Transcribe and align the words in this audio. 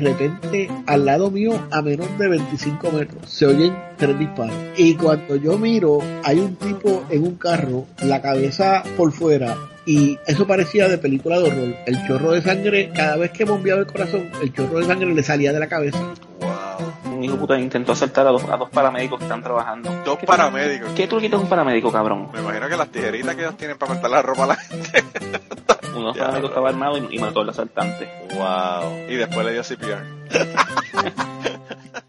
repente 0.00 0.68
al 0.86 1.04
lado 1.04 1.30
mío 1.30 1.52
a 1.70 1.82
menos 1.82 2.06
de 2.18 2.28
25 2.28 2.90
metros 2.90 3.30
se 3.30 3.46
oyen 3.46 3.76
tres 3.96 4.18
disparos. 4.18 4.56
Y 4.76 4.94
cuando 4.94 5.36
yo 5.36 5.58
miro 5.58 5.98
hay 6.24 6.38
un 6.38 6.56
tipo 6.56 7.04
en 7.10 7.22
un 7.22 7.36
carro, 7.36 7.86
la 8.02 8.20
cabeza 8.20 8.82
por 8.96 9.12
fuera 9.12 9.56
y 9.86 10.18
eso 10.26 10.46
parecía 10.46 10.88
de 10.88 10.98
película 10.98 11.38
de 11.38 11.48
horror. 11.48 11.74
El 11.86 12.06
chorro 12.06 12.32
de 12.32 12.42
sangre, 12.42 12.90
cada 12.94 13.16
vez 13.16 13.30
que 13.30 13.44
bombeaba 13.44 13.80
el 13.80 13.86
corazón, 13.86 14.30
el 14.42 14.52
chorro 14.52 14.78
de 14.78 14.84
sangre 14.84 15.14
le 15.14 15.22
salía 15.22 15.52
de 15.52 15.58
la 15.58 15.68
cabeza. 15.68 15.98
Wow. 16.40 17.14
Un 17.16 17.24
hijo 17.24 17.36
puta 17.36 17.58
intentó 17.58 17.92
asaltar 17.92 18.26
a 18.26 18.30
dos, 18.30 18.44
a 18.44 18.56
dos 18.56 18.70
paramédicos 18.70 19.18
que 19.18 19.24
están 19.24 19.42
trabajando. 19.42 19.90
Dos 20.04 20.18
paramédicos. 20.24 20.90
¿Qué 20.94 21.06
truquito 21.06 21.36
es 21.36 21.42
un 21.42 21.48
paramédico, 21.48 21.90
cabrón? 21.90 22.28
Me 22.32 22.40
imagino 22.40 22.68
que 22.68 22.76
las 22.76 22.88
tijeritas 22.88 23.34
que 23.34 23.42
ellos 23.42 23.56
tienen 23.56 23.78
para 23.78 23.92
cortar 23.94 24.10
la 24.10 24.22
ropa 24.22 24.44
a 24.44 24.46
la 24.46 24.56
gente. 24.56 25.04
Uno 26.00 26.12
estaba 26.46 26.70
armado 26.70 26.96
y, 26.96 27.16
y, 27.16 27.18
mató 27.18 27.40
al 27.40 27.50
asaltante. 27.50 28.08
Wow. 28.34 29.10
Y 29.10 29.16
después 29.16 29.44
le 29.44 29.52
dio 29.52 29.62
CPR. 29.62 30.02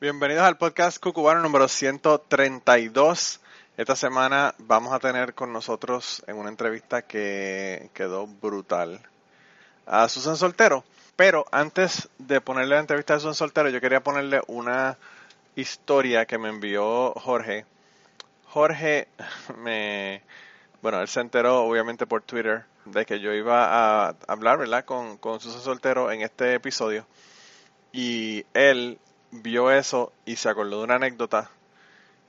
Bienvenidos 0.00 0.42
al 0.42 0.58
podcast 0.58 1.02
Cucubano 1.02 1.40
número 1.40 1.66
132. 1.66 3.40
Esta 3.78 3.96
semana 3.96 4.54
vamos 4.58 4.92
a 4.92 4.98
tener 4.98 5.32
con 5.32 5.50
nosotros 5.50 6.22
en 6.26 6.36
una 6.36 6.50
entrevista 6.50 7.00
que 7.00 7.88
quedó 7.94 8.26
brutal 8.26 9.00
a 9.86 10.06
Susan 10.10 10.36
Soltero. 10.36 10.84
Pero 11.16 11.46
antes 11.52 12.10
de 12.18 12.42
ponerle 12.42 12.74
la 12.74 12.82
entrevista 12.82 13.14
a 13.14 13.18
Susan 13.18 13.34
Soltero, 13.34 13.70
yo 13.70 13.80
quería 13.80 14.02
ponerle 14.02 14.42
una 14.46 14.98
historia 15.56 16.26
que 16.26 16.36
me 16.36 16.50
envió 16.50 17.14
Jorge. 17.14 17.64
Jorge 18.44 19.08
me... 19.56 20.22
Bueno, 20.82 21.00
él 21.00 21.08
se 21.08 21.20
enteró 21.20 21.62
obviamente 21.64 22.06
por 22.06 22.22
Twitter 22.22 22.64
de 22.86 23.04
que 23.04 23.20
yo 23.20 23.32
iba 23.32 24.08
a 24.08 24.16
hablar, 24.26 24.58
¿verdad? 24.58 24.84
Con, 24.84 25.18
con 25.18 25.40
Susan 25.40 25.60
Soltero 25.60 26.10
en 26.10 26.22
este 26.22 26.54
episodio. 26.54 27.06
Y 27.92 28.46
él 28.54 28.98
vio 29.30 29.70
eso 29.70 30.12
y 30.24 30.36
se 30.36 30.48
acordó 30.48 30.78
de 30.78 30.84
una 30.84 30.96
anécdota 30.96 31.50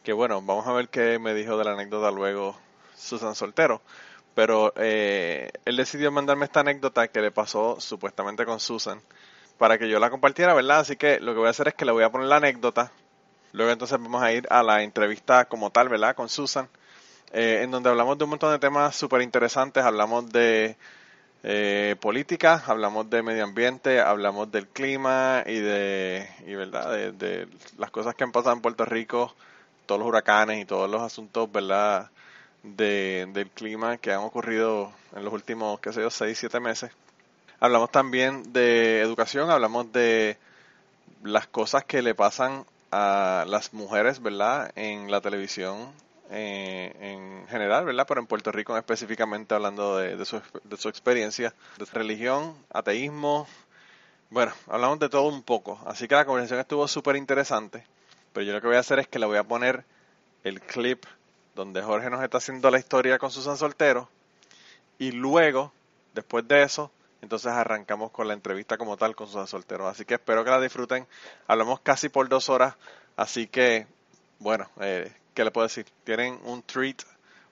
que 0.04 0.14
bueno, 0.14 0.42
vamos 0.42 0.68
a 0.68 0.74
ver 0.74 0.90
qué 0.90 1.20
me 1.20 1.34
dijo 1.34 1.58
de 1.58 1.64
la 1.64 1.74
anécdota 1.74 2.12
luego 2.12 2.58
Susan 2.96 3.36
Soltero. 3.36 3.82
Pero 4.34 4.74
eh, 4.78 5.52
él 5.66 5.76
decidió 5.76 6.12
mandarme 6.12 6.46
esta 6.46 6.62
anécdota 6.62 7.08
que 7.10 7.22
le 7.22 7.32
pasó 7.32 7.80
supuestamente 7.80 8.46
con 8.46 8.60
Susan 8.60 9.02
para 9.58 9.78
que 9.78 9.90
yo 9.90 10.00
la 10.00 10.10
compartiera, 10.10 10.54
¿verdad? 10.54 10.80
Así 10.80 10.96
que 10.96 11.20
lo 11.20 11.34
que 11.34 11.40
voy 11.40 11.48
a 11.48 11.52
hacer 11.52 11.68
es 11.68 11.74
que 11.76 11.86
le 11.86 11.92
voy 11.92 12.04
a 12.04 12.10
poner 12.10 12.28
la 12.28 12.38
anécdota. 12.38 12.92
Luego 13.52 13.72
entonces 13.72 14.00
vamos 14.00 14.24
a 14.24 14.32
ir 14.32 14.48
a 14.50 14.64
la 14.64 14.82
entrevista 14.84 15.46
como 15.46 15.70
tal, 15.72 15.90
¿verdad? 15.90 16.16
Con 16.16 16.30
Susan, 16.30 16.70
eh, 17.34 17.62
en 17.64 17.72
donde 17.72 17.90
hablamos 17.90 18.18
de 18.18 18.24
un 18.26 18.32
montón 18.32 18.52
de 18.52 18.60
temas 18.60 18.96
súper 18.96 19.22
interesantes. 19.22 19.84
Hablamos 19.84 20.32
de 20.32 20.76
eh, 21.44 21.96
política, 22.00 22.64
hablamos 22.68 23.10
de 23.10 23.24
medio 23.24 23.44
ambiente, 23.44 24.00
hablamos 24.00 24.52
del 24.52 24.68
clima 24.68 25.44
y 25.46 25.60
de, 25.60 26.30
y, 26.46 26.54
¿verdad? 26.56 26.92
De, 26.92 27.12
de 27.14 27.48
las 27.78 27.92
cosas 27.92 28.16
que 28.16 28.24
han 28.24 28.32
pasado 28.32 28.56
en 28.56 28.62
Puerto 28.62 28.86
Rico 28.86 29.34
todos 29.86 30.00
los 30.00 30.08
huracanes 30.08 30.62
y 30.62 30.66
todos 30.66 30.90
los 30.90 31.02
asuntos, 31.02 31.52
¿verdad? 31.52 32.10
De, 32.64 33.28
del 33.34 33.50
clima 33.50 33.98
que 33.98 34.14
han 34.14 34.20
ocurrido 34.20 34.92
en 35.16 35.26
los 35.26 35.34
últimos, 35.34 35.80
qué 35.80 35.92
sé 35.92 36.02
yo, 36.02 36.10
6, 36.10 36.38
7 36.38 36.60
meses. 36.60 36.92
Hablamos 37.60 37.92
también 37.92 38.54
de 38.54 39.02
educación, 39.02 39.50
hablamos 39.52 39.92
de 39.92 40.38
las 41.24 41.48
cosas 41.48 41.84
que 41.84 42.02
le 42.02 42.16
pasan 42.16 42.66
a 42.92 43.46
las 43.48 43.74
mujeres, 43.74 44.22
¿verdad? 44.22 44.72
En 44.76 45.12
la 45.12 45.22
televisión 45.22 45.92
eh, 46.34 46.96
en 47.02 47.46
general, 47.50 47.84
¿verdad? 47.84 48.06
Pero 48.08 48.22
en 48.22 48.28
Puerto 48.28 48.54
Rico 48.54 48.78
específicamente 48.78 49.54
hablando 49.54 49.98
de, 49.98 50.24
su, 50.24 50.42
de 50.64 50.78
su 50.78 50.88
experiencia, 50.88 51.54
de 51.78 51.86
religión, 51.92 52.56
ateísmo. 52.72 53.48
Bueno, 54.30 54.54
hablamos 54.68 55.00
de 55.00 55.10
todo 55.10 55.24
un 55.28 55.44
poco. 55.44 55.80
Así 55.86 56.08
que 56.08 56.16
la 56.16 56.24
conversación 56.24 56.62
estuvo 56.62 56.88
súper 56.88 57.18
interesante. 57.18 57.86
Pero 58.32 58.46
yo 58.46 58.54
lo 58.54 58.62
que 58.62 58.68
voy 58.68 58.78
a 58.78 58.80
hacer 58.80 59.00
es 59.00 59.10
que 59.10 59.20
le 59.20 59.26
voy 59.26 59.38
a 59.38 59.44
poner 59.44 59.84
el 60.46 60.62
clip 60.62 61.04
donde 61.54 61.82
Jorge 61.82 62.10
nos 62.10 62.24
está 62.24 62.38
haciendo 62.38 62.72
la 62.72 62.80
historia 62.80 63.20
con 63.20 63.30
Susan 63.30 63.58
Soltero. 63.58 64.10
Y 65.00 65.12
luego, 65.12 65.74
después 66.14 66.48
de 66.48 66.64
eso, 66.64 66.92
entonces 67.22 67.52
arrancamos 67.52 68.12
con 68.12 68.30
la 68.30 68.34
entrevista 68.34 68.78
como 68.78 68.96
tal 68.96 69.18
con 69.18 69.28
Susan 69.28 69.48
Soltero. 69.48 69.86
Así 69.86 70.06
que 70.06 70.14
espero 70.14 70.46
que 70.46 70.50
la 70.50 70.62
disfruten. 70.62 71.06
Hablamos 71.48 71.82
casi 71.82 72.08
por 72.08 72.30
dos 72.30 72.48
horas. 72.48 72.76
Así 73.18 73.48
que, 73.48 73.86
bueno, 74.40 74.70
eh, 74.80 75.12
¿qué 75.34 75.44
le 75.44 75.52
puedo 75.52 75.68
decir? 75.68 75.86
Tienen 76.04 76.38
un 76.46 76.64
treat 76.64 77.02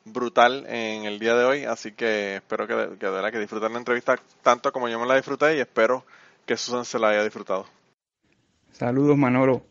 brutal 0.05 0.65
en 0.67 1.05
el 1.05 1.19
día 1.19 1.35
de 1.35 1.45
hoy. 1.45 1.63
Así 1.63 1.91
que 1.91 2.37
espero 2.37 2.67
que, 2.67 2.97
que, 2.97 3.07
de 3.07 3.31
que 3.31 3.39
disfruten 3.39 3.73
la 3.73 3.79
entrevista 3.79 4.19
tanto 4.41 4.71
como 4.71 4.89
yo 4.89 4.99
me 4.99 5.07
la 5.07 5.15
disfruté. 5.15 5.57
Y 5.57 5.59
espero 5.59 6.05
que 6.45 6.57
Susan 6.57 6.85
se 6.85 6.99
la 6.99 7.09
haya 7.09 7.23
disfrutado. 7.23 7.65
Saludos, 8.71 9.17
Manolo. 9.17 9.63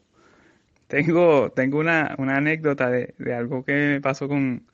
Tengo, 0.86 1.50
tengo 1.50 1.78
una, 1.78 2.14
una 2.18 2.36
anécdota 2.36 2.88
de, 2.88 3.14
de, 3.18 3.34
algo 3.34 3.64
que 3.64 3.72
me 3.72 4.00
pasó 4.00 4.26
con, 4.26 4.66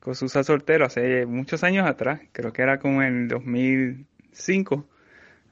con 0.00 0.14
Susa 0.14 0.44
Soltero 0.44 0.84
hace 0.84 1.24
muchos 1.24 1.64
años 1.64 1.86
atrás, 1.86 2.20
creo 2.32 2.52
que 2.52 2.62
era 2.62 2.78
como 2.78 3.02
en 3.02 3.22
el 3.22 3.28
2005. 3.28 4.86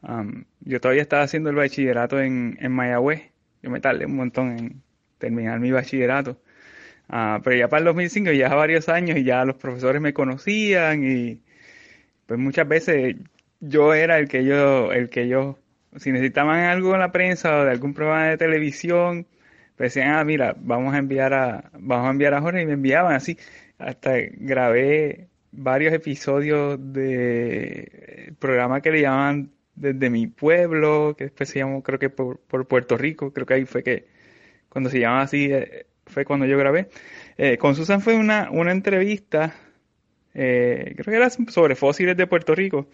Um, 0.02 0.44
yo 0.60 0.80
todavía 0.80 1.02
estaba 1.02 1.22
haciendo 1.22 1.48
el 1.48 1.56
bachillerato 1.56 2.20
en, 2.20 2.58
en 2.60 2.72
Mayagüez. 2.72 3.30
Yo 3.62 3.70
me 3.70 3.80
tardé 3.80 4.04
un 4.04 4.16
montón 4.16 4.58
en 4.58 4.82
terminar 5.18 5.58
mi 5.58 5.70
bachillerato. 5.70 6.38
Uh, 7.08 7.40
pero 7.42 7.56
ya 7.56 7.68
para 7.68 7.80
el 7.80 7.84
2005, 7.86 8.32
ya 8.32 8.54
varios 8.54 8.88
años, 8.88 9.18
y 9.18 9.24
ya 9.24 9.44
los 9.44 9.56
profesores 9.56 10.00
me 10.00 10.14
conocían 10.14 11.04
y 11.04 11.40
pues 12.26 12.40
muchas 12.40 12.66
veces 12.68 13.16
yo 13.60 13.94
era 13.94 14.18
el 14.18 14.28
que 14.28 14.44
yo, 14.44 14.92
el 14.92 15.10
que 15.10 15.28
yo, 15.28 15.58
si 15.96 16.12
necesitaban 16.12 16.60
algo 16.60 16.94
en 16.94 17.00
la 17.00 17.12
prensa 17.12 17.58
o 17.60 17.64
de 17.64 17.70
algún 17.72 17.94
programa 17.94 18.26
de 18.28 18.38
televisión, 18.38 19.26
pues 19.76 19.94
decían, 19.94 20.14
ah, 20.16 20.24
mira, 20.24 20.54
vamos 20.58 20.94
a 20.94 20.98
enviar 20.98 21.34
a, 21.34 21.70
vamos 21.78 22.08
a 22.08 22.10
enviar 22.10 22.34
a 22.34 22.40
Jorge 22.40 22.62
y 22.62 22.66
me 22.66 22.74
enviaban 22.74 23.14
así. 23.14 23.38
Hasta 23.78 24.12
grabé 24.32 25.28
varios 25.52 25.92
episodios 25.94 26.78
de 26.92 28.34
programa 28.38 28.80
que 28.80 28.90
le 28.92 29.02
llaman 29.02 29.52
desde 29.74 30.10
mi 30.10 30.26
pueblo, 30.28 31.14
que 31.16 31.24
después 31.24 31.48
se 31.48 31.60
llamó, 31.60 31.82
creo 31.82 31.98
que 31.98 32.10
por, 32.10 32.40
por 32.40 32.66
Puerto 32.68 32.96
Rico, 32.96 33.32
creo 33.32 33.46
que 33.46 33.54
ahí 33.54 33.64
fue 33.66 33.82
que, 33.82 34.06
cuando 34.68 34.90
se 34.90 35.00
llamaba 35.00 35.22
así, 35.22 35.52
eh, 35.52 35.86
fue 36.06 36.24
cuando 36.24 36.46
yo 36.46 36.58
grabé. 36.58 36.88
Eh, 37.36 37.58
con 37.58 37.74
Susan 37.74 38.00
fue 38.00 38.16
una, 38.16 38.50
una 38.50 38.72
entrevista, 38.72 39.54
eh, 40.34 40.94
creo 40.96 41.04
que 41.04 41.16
era 41.16 41.30
sobre 41.30 41.74
fósiles 41.76 42.16
de 42.16 42.26
Puerto 42.26 42.54
Rico. 42.54 42.88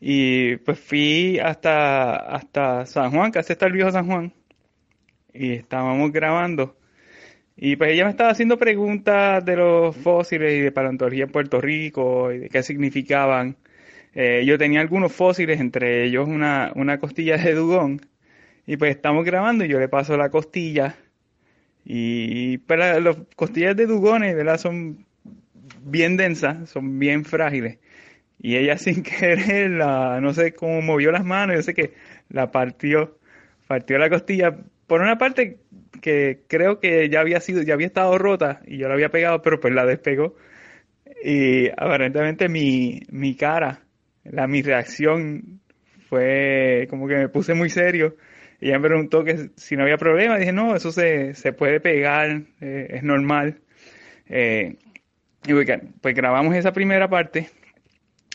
Y 0.00 0.56
pues 0.58 0.80
fui 0.80 1.38
hasta, 1.38 2.16
hasta 2.16 2.86
San 2.86 3.12
Juan, 3.12 3.30
casi 3.30 3.52
está 3.52 3.66
el 3.66 3.72
viejo 3.72 3.92
San 3.92 4.06
Juan 4.06 4.32
y 5.32 5.52
estábamos 5.52 6.12
grabando. 6.12 6.76
Y 7.56 7.76
pues 7.76 7.92
ella 7.92 8.04
me 8.04 8.10
estaba 8.10 8.30
haciendo 8.30 8.58
preguntas 8.58 9.44
de 9.44 9.56
los 9.56 9.96
fósiles 9.96 10.54
y 10.54 10.60
de 10.60 10.72
paleontología 10.72 11.24
en 11.24 11.30
Puerto 11.30 11.60
Rico 11.60 12.32
y 12.32 12.38
de 12.38 12.48
qué 12.48 12.62
significaban. 12.62 13.56
Eh, 14.14 14.44
yo 14.46 14.58
tenía 14.58 14.80
algunos 14.80 15.12
fósiles, 15.12 15.60
entre 15.60 16.04
ellos 16.04 16.28
una, 16.28 16.72
una 16.74 16.98
costilla 16.98 17.36
de 17.36 17.54
dugón. 17.54 18.00
Y 18.66 18.76
pues 18.76 18.94
estamos 18.96 19.24
grabando 19.24 19.64
y 19.64 19.68
yo 19.68 19.78
le 19.80 19.88
paso 19.88 20.16
la 20.16 20.30
costilla. 20.30 20.96
Y 21.84 22.58
pero 22.58 23.00
las 23.00 23.16
costillas 23.36 23.76
de 23.76 23.86
dugones, 23.86 24.36
¿verdad? 24.36 24.58
Son 24.58 25.04
bien 25.82 26.16
densas, 26.16 26.70
son 26.70 26.98
bien 26.98 27.24
frágiles. 27.24 27.78
Y 28.38 28.56
ella 28.56 28.78
sin 28.78 29.02
querer, 29.02 29.70
la, 29.70 30.20
no 30.20 30.34
sé 30.34 30.54
cómo 30.54 30.82
movió 30.82 31.12
las 31.12 31.24
manos, 31.24 31.56
yo 31.56 31.62
sé 31.62 31.74
que 31.74 31.94
la 32.28 32.50
partió, 32.50 33.18
partió 33.66 33.98
la 33.98 34.10
costilla 34.10 34.56
por 34.86 35.00
una 35.00 35.18
parte 35.18 35.58
que 36.00 36.42
creo 36.48 36.80
que 36.80 37.08
ya 37.08 37.20
había 37.20 37.40
sido, 37.40 37.62
ya 37.62 37.74
había 37.74 37.86
estado 37.86 38.18
rota 38.18 38.60
y 38.66 38.78
yo 38.78 38.88
la 38.88 38.94
había 38.94 39.10
pegado, 39.10 39.42
pero 39.42 39.60
pues 39.60 39.72
la 39.74 39.86
despegó. 39.86 40.36
Y 41.24 41.68
aparentemente 41.70 42.48
mi, 42.48 43.00
mi 43.10 43.36
cara, 43.36 43.82
la, 44.24 44.46
mi 44.48 44.62
reacción 44.62 45.60
fue 46.08 46.86
como 46.90 47.06
que 47.08 47.14
me 47.16 47.28
puse 47.28 47.54
muy 47.54 47.70
serio. 47.70 48.16
Ella 48.62 48.78
me 48.78 48.88
preguntó 48.88 49.24
que 49.24 49.50
si 49.56 49.76
no 49.76 49.82
había 49.82 49.98
problema. 49.98 50.38
Dije, 50.38 50.52
no, 50.52 50.74
eso 50.74 50.92
se, 50.92 51.34
se 51.34 51.52
puede 51.52 51.80
pegar, 51.80 52.42
eh, 52.60 52.86
es 52.90 53.02
normal. 53.02 53.60
Eh, 54.28 54.76
y 55.44 55.52
pues, 55.52 55.68
pues 56.00 56.14
grabamos 56.14 56.54
esa 56.54 56.72
primera 56.72 57.08
parte. 57.08 57.48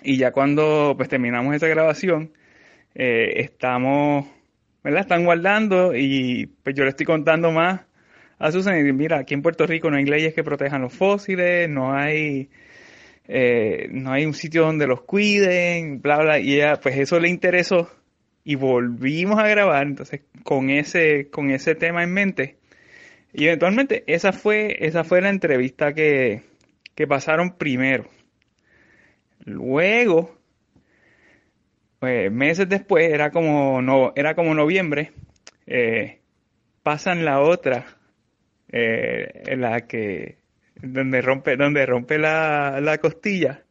Y 0.03 0.17
ya 0.17 0.31
cuando 0.31 0.93
pues 0.95 1.09
terminamos 1.09 1.55
esa 1.55 1.67
grabación, 1.67 2.33
eh, 2.93 3.41
estamos 3.41 4.27
¿verdad? 4.87 5.01
Están 5.01 5.25
guardando 5.25 5.93
y 5.95 6.45
pues 6.63 6.73
yo 6.73 6.85
le 6.85 6.91
estoy 6.91 7.05
contando 7.05 7.51
más 7.51 7.81
a 8.39 8.51
Susan 8.53 8.79
y 8.79 8.93
mira, 8.93 9.19
aquí 9.19 9.33
en 9.33 9.41
Puerto 9.41 9.67
Rico 9.67 9.91
no 9.91 9.97
hay 9.97 10.05
leyes 10.05 10.33
que 10.33 10.45
protejan 10.45 10.81
los 10.81 10.93
fósiles, 10.93 11.67
no 11.67 11.93
hay 11.93 12.49
eh, 13.27 13.89
no 13.91 14.13
hay 14.13 14.25
un 14.25 14.33
sitio 14.33 14.61
donde 14.61 14.87
los 14.87 15.01
cuiden, 15.01 16.01
bla, 16.01 16.19
bla, 16.19 16.39
y 16.39 16.55
ella, 16.55 16.79
pues 16.81 16.97
eso 16.97 17.19
le 17.19 17.27
interesó 17.27 17.89
y 18.47 18.55
volvimos 18.55 19.39
a 19.39 19.47
grabar, 19.49 19.85
entonces 19.85 20.21
con 20.43 20.69
ese, 20.69 21.29
con 21.29 21.51
ese 21.51 21.75
tema 21.75 22.03
en 22.03 22.13
mente. 22.13 22.57
Y 23.33 23.47
eventualmente 23.47 24.05
esa 24.07 24.31
fue, 24.31 24.77
esa 24.87 25.03
fue 25.03 25.19
la 25.19 25.27
entrevista 25.29 25.93
que, 25.93 26.43
que 26.95 27.07
pasaron 27.07 27.57
primero. 27.57 28.05
Luego 29.43 30.39
pues, 31.99 32.31
meses 32.31 32.69
después, 32.69 33.11
era 33.11 33.31
como, 33.31 33.81
no, 33.81 34.13
era 34.15 34.33
como 34.33 34.53
noviembre, 34.53 35.11
eh, 35.65 36.21
pasan 36.83 37.25
la 37.25 37.41
otra, 37.41 37.85
eh, 38.71 39.57
la 39.57 39.87
que, 39.87 40.37
donde 40.81 41.21
rompe, 41.21 41.57
donde 41.57 41.85
rompe 41.85 42.17
la, 42.17 42.79
la 42.79 42.97
costilla. 42.99 43.65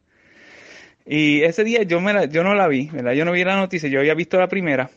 Y 1.07 1.43
ese 1.43 1.63
día 1.63 1.83
yo 1.83 2.01
me 2.01 2.13
la, 2.13 2.25
yo 2.25 2.43
no 2.43 2.53
la 2.53 2.67
vi, 2.67 2.89
¿verdad? 2.89 3.13
Yo 3.13 3.23
no 3.23 3.31
vi 3.31 3.43
la 3.43 3.55
noticia, 3.55 3.87
yo 3.87 3.99
había 3.99 4.13
visto 4.13 4.37
la 4.37 4.49
primera. 4.49 4.89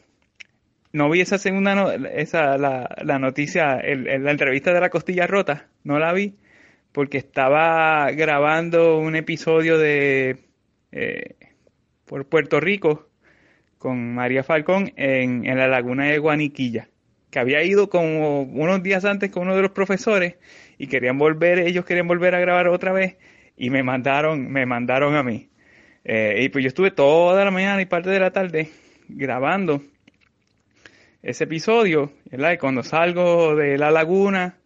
No 0.92 1.08
vi 1.08 1.20
esa 1.20 1.38
segunda, 1.38 1.76
no, 1.76 1.92
esa, 1.92 2.58
la, 2.58 2.96
la 3.04 3.18
noticia, 3.20 3.78
el, 3.78 4.24
la 4.24 4.32
entrevista 4.32 4.72
de 4.72 4.80
la 4.80 4.90
costilla 4.90 5.28
rota, 5.28 5.68
no 5.84 6.00
la 6.00 6.12
vi, 6.12 6.34
porque 6.90 7.18
estaba 7.18 8.10
grabando 8.10 8.98
un 8.98 9.14
episodio 9.14 9.78
de 9.78 10.38
eh, 10.90 11.36
por 12.06 12.26
Puerto 12.26 12.58
Rico 12.58 13.08
con 13.78 14.14
María 14.14 14.42
Falcón 14.42 14.92
en, 14.96 15.46
en 15.46 15.58
la 15.58 15.68
laguna 15.68 16.06
de 16.06 16.18
Guaniquilla, 16.18 16.88
que 17.30 17.38
había 17.38 17.62
ido 17.62 17.88
como 17.88 18.42
unos 18.42 18.82
días 18.82 19.04
antes 19.04 19.30
con 19.30 19.44
uno 19.44 19.54
de 19.54 19.62
los 19.62 19.70
profesores 19.70 20.34
y 20.76 20.88
querían 20.88 21.18
volver, 21.18 21.60
ellos 21.60 21.84
querían 21.84 22.08
volver 22.08 22.34
a 22.34 22.40
grabar 22.40 22.66
otra 22.66 22.92
vez 22.92 23.16
y 23.56 23.70
me 23.70 23.84
mandaron, 23.84 24.50
me 24.50 24.66
mandaron 24.66 25.14
a 25.14 25.22
mí. 25.22 25.49
Eh, 26.04 26.42
y 26.42 26.48
pues 26.48 26.64
yo 26.64 26.68
estuve 26.68 26.90
toda 26.90 27.44
la 27.44 27.50
mañana 27.50 27.80
y 27.80 27.86
parte 27.86 28.10
de 28.10 28.20
la 28.20 28.30
tarde 28.30 28.70
grabando 29.08 29.82
ese 31.22 31.44
episodio. 31.44 32.12
Y 32.30 32.56
cuando 32.56 32.82
salgo 32.82 33.54
de 33.56 33.76
la 33.78 33.90
laguna, 33.90 34.56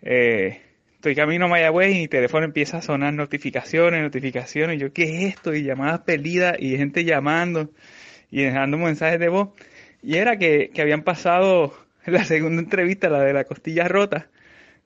eh, 0.00 0.60
estoy 0.94 1.14
camino 1.14 1.46
a 1.46 1.48
Mayagüez 1.48 1.94
y 1.94 2.00
mi 2.00 2.08
teléfono 2.08 2.44
empieza 2.44 2.78
a 2.78 2.82
sonar 2.82 3.12
notificaciones, 3.14 4.02
notificaciones. 4.02 4.80
Yo, 4.80 4.92
¿qué 4.92 5.04
es 5.04 5.34
esto? 5.34 5.54
Y 5.54 5.64
llamadas 5.64 6.00
perdidas 6.00 6.56
y 6.58 6.76
gente 6.76 7.04
llamando 7.04 7.70
y 8.30 8.42
dejando 8.42 8.78
mensajes 8.78 9.20
de 9.20 9.28
voz. 9.28 9.50
Y 10.02 10.16
era 10.16 10.36
que, 10.36 10.70
que 10.72 10.82
habían 10.82 11.02
pasado 11.02 11.74
la 12.06 12.24
segunda 12.24 12.62
entrevista, 12.62 13.08
la 13.08 13.20
de 13.20 13.32
la 13.32 13.44
costilla 13.44 13.88
rota. 13.88 14.28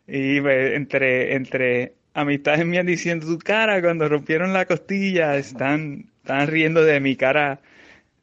Y 0.09 0.41
pues, 0.41 0.75
entre, 0.75 1.35
entre 1.35 1.94
amistades 2.17 2.65
mías 2.67 2.87
diciendo 2.87 3.27
tu 3.27 3.39
cara 3.39 3.81
cuando 3.83 4.09
rompieron 4.09 4.55
la 4.55 4.65
costilla, 4.65 5.37
están, 5.37 6.07
están 6.23 6.49
riendo 6.49 6.83
de 6.83 6.99
mi 6.99 7.15
cara, 7.15 7.61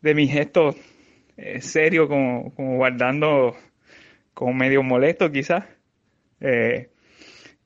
de 0.02 0.16
mi 0.16 0.28
gesto 0.28 0.76
eh, 1.38 1.62
serio, 1.62 2.08
como, 2.08 2.54
como 2.56 2.78
guardando, 2.78 3.56
como 4.34 4.54
medio 4.54 4.82
molesto 4.82 5.32
quizás. 5.32 5.66
Eh, 6.42 6.90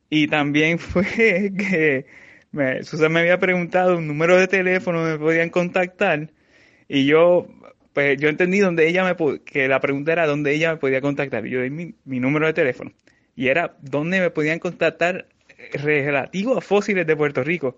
y 0.10 0.28
también 0.28 0.80
fue 0.80 1.06
que 1.58 2.06
me, 2.52 2.84
Susan 2.84 3.12
me 3.12 3.22
había 3.22 3.40
preguntado 3.40 3.98
un 3.98 4.08
número 4.08 4.38
de 4.38 4.48
teléfono 4.48 5.04
me 5.04 5.18
podían 5.18 5.50
contactar 5.50 6.32
y 6.90 7.06
yo 7.06 7.48
pues 7.94 8.20
yo 8.20 8.30
entendí 8.30 8.60
donde 8.60 8.88
ella 8.88 9.04
me 9.04 9.40
que 9.40 9.68
la 9.68 9.80
pregunta 9.80 10.12
era 10.12 10.28
dónde 10.28 10.54
ella 10.54 10.72
me 10.72 10.78
podía 10.78 11.02
contactar. 11.02 11.46
Yo 11.46 11.62
di 11.62 11.70
mi, 11.70 11.96
mi 12.06 12.20
número 12.20 12.48
de 12.48 12.54
teléfono 12.54 12.92
y 13.36 13.48
era 13.48 13.78
dónde 13.82 14.20
me 14.20 14.30
podían 14.30 14.60
contactar 14.60 15.28
relativo 15.74 16.58
a 16.58 16.62
fósiles 16.62 17.06
de 17.06 17.16
Puerto 17.16 17.44
Rico. 17.44 17.78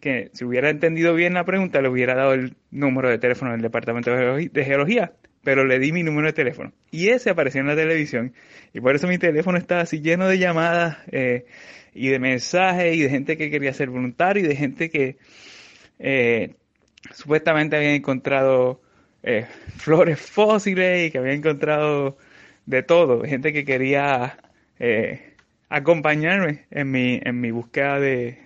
Que 0.00 0.30
si 0.32 0.44
hubiera 0.44 0.70
entendido 0.70 1.14
bien 1.14 1.34
la 1.34 1.44
pregunta, 1.44 1.80
le 1.82 1.88
hubiera 1.88 2.14
dado 2.14 2.32
el 2.32 2.56
número 2.70 3.08
de 3.10 3.18
teléfono 3.18 3.50
del 3.52 3.62
Departamento 3.62 4.12
de 4.12 4.64
Geología, 4.64 5.12
pero 5.42 5.64
le 5.64 5.78
di 5.78 5.92
mi 5.92 6.02
número 6.02 6.26
de 6.28 6.32
teléfono. 6.32 6.72
Y 6.90 7.08
ese 7.08 7.30
apareció 7.30 7.60
en 7.60 7.66
la 7.66 7.76
televisión. 7.76 8.34
Y 8.72 8.80
por 8.80 8.94
eso 8.94 9.08
mi 9.08 9.18
teléfono 9.18 9.58
estaba 9.58 9.82
así 9.82 10.00
lleno 10.00 10.28
de 10.28 10.38
llamadas 10.38 10.98
eh, 11.10 11.46
y 11.94 12.08
de 12.08 12.18
mensajes 12.18 12.94
y 12.94 13.02
de 13.02 13.10
gente 13.10 13.36
que 13.36 13.50
quería 13.50 13.72
ser 13.72 13.90
voluntario 13.90 14.44
y 14.44 14.46
de 14.46 14.56
gente 14.56 14.90
que 14.90 15.16
eh, 15.98 16.54
supuestamente 17.12 17.76
había 17.76 17.94
encontrado 17.94 18.80
eh, 19.22 19.46
flores 19.76 20.20
fósiles 20.20 21.08
y 21.08 21.10
que 21.10 21.18
había 21.18 21.32
encontrado 21.32 22.18
de 22.66 22.82
todo. 22.82 23.24
Gente 23.24 23.52
que 23.52 23.64
quería 23.64 24.38
acompañarme 25.68 26.66
en 26.70 26.90
mi, 26.90 27.20
en 27.22 27.40
mi 27.40 27.50
búsqueda 27.50 28.00
de, 28.00 28.38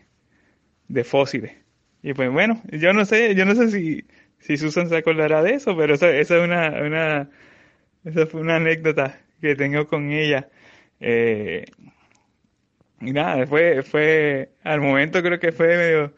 de 0.88 1.04
fósiles. 1.04 1.52
Y 2.02 2.14
pues 2.14 2.30
bueno, 2.30 2.62
yo 2.72 2.92
no 2.92 3.04
sé, 3.04 3.34
yo 3.34 3.44
no 3.44 3.54
sé 3.54 3.70
si, 3.70 4.04
si 4.38 4.56
Susan 4.56 4.88
se 4.88 4.96
acordará 4.96 5.42
de 5.42 5.54
eso, 5.54 5.76
pero 5.76 5.94
esa, 5.94 6.10
esa 6.10 6.38
es 6.38 6.44
una, 6.44 6.68
una, 6.82 7.30
esa 8.04 8.26
fue 8.26 8.40
una 8.42 8.56
anécdota 8.56 9.20
que 9.40 9.56
tengo 9.56 9.86
con 9.88 10.12
ella. 10.12 10.48
Eh, 11.00 11.64
y 13.00 13.12
nada, 13.12 13.46
fue, 13.46 13.82
fue, 13.82 14.50
al 14.62 14.80
momento 14.80 15.22
creo 15.22 15.38
que 15.40 15.52
fue 15.52 15.66
medio 15.76 16.14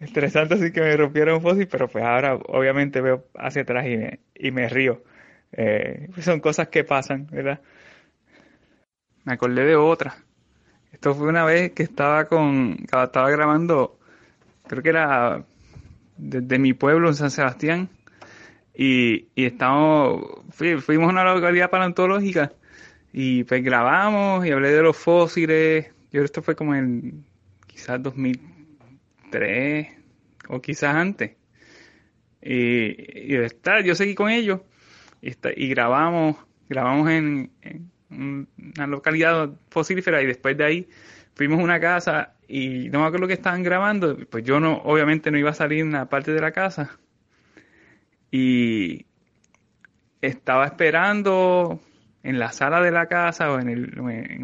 estresante 0.00 0.54
así 0.54 0.72
que 0.72 0.80
me 0.82 0.96
rompieron 0.96 1.36
un 1.36 1.42
fósil, 1.42 1.68
pero 1.68 1.88
pues 1.88 2.04
ahora 2.04 2.36
obviamente 2.36 3.00
veo 3.00 3.26
hacia 3.36 3.62
atrás 3.62 3.86
y 3.86 3.96
me, 3.98 4.20
y 4.34 4.50
me 4.52 4.68
río. 4.68 5.04
Eh, 5.52 6.08
son 6.20 6.40
cosas 6.40 6.68
que 6.68 6.84
pasan, 6.84 7.28
¿verdad? 7.28 7.60
Me 9.24 9.32
acordé 9.34 9.64
de 9.64 9.76
otra. 9.76 10.16
Esto 10.92 11.14
fue 11.14 11.28
una 11.28 11.44
vez 11.44 11.72
que 11.72 11.82
estaba 11.82 12.26
con, 12.26 12.76
estaba 12.80 13.30
grabando, 13.30 13.98
creo 14.66 14.82
que 14.82 14.88
era 14.90 15.44
desde 16.16 16.58
mi 16.58 16.72
pueblo 16.72 17.08
en 17.08 17.14
San 17.14 17.30
Sebastián, 17.30 17.88
y, 18.74 19.28
y 19.34 19.44
estamos, 19.44 20.40
fuimos 20.50 21.08
a 21.08 21.12
una 21.12 21.24
localidad 21.24 21.70
paleontológica 21.70 22.52
y 23.12 23.44
pues 23.44 23.62
grabamos 23.62 24.44
y 24.44 24.50
hablé 24.50 24.70
de 24.70 24.82
los 24.82 24.96
fósiles. 24.96 25.86
Yo 26.10 26.22
esto 26.22 26.42
fue 26.42 26.56
como 26.56 26.74
en 26.74 27.24
quizás 27.66 28.02
2003 28.02 29.88
o 30.48 30.60
quizás 30.60 30.94
antes. 30.96 31.36
Y, 32.42 33.32
y 33.32 33.36
estar, 33.36 33.84
yo 33.84 33.94
seguí 33.94 34.14
con 34.14 34.30
ellos 34.30 34.60
y, 35.22 35.32
y 35.56 35.68
grabamos, 35.68 36.36
grabamos 36.68 37.08
en, 37.10 37.50
una 38.10 38.86
localidad 38.86 39.50
fosífera 39.70 40.22
y 40.22 40.26
después 40.26 40.56
de 40.56 40.64
ahí 40.64 40.88
fuimos 41.34 41.60
a 41.60 41.62
una 41.62 41.80
casa 41.80 42.34
y 42.46 42.88
no 42.90 43.00
me 43.00 43.06
acuerdo 43.06 43.22
lo 43.22 43.28
que 43.28 43.34
estaban 43.34 43.62
grabando, 43.62 44.16
pues 44.30 44.44
yo 44.44 44.60
no, 44.60 44.78
obviamente 44.84 45.30
no 45.30 45.38
iba 45.38 45.50
a 45.50 45.54
salir 45.54 45.80
en 45.80 45.92
la 45.92 46.08
parte 46.08 46.32
de 46.32 46.40
la 46.40 46.52
casa 46.52 46.98
y 48.30 49.06
estaba 50.20 50.66
esperando 50.66 51.80
en 52.22 52.38
la 52.38 52.52
sala 52.52 52.80
de 52.80 52.90
la 52.90 53.06
casa 53.06 53.52
o 53.52 53.60
en, 53.60 53.68
el, 53.68 53.98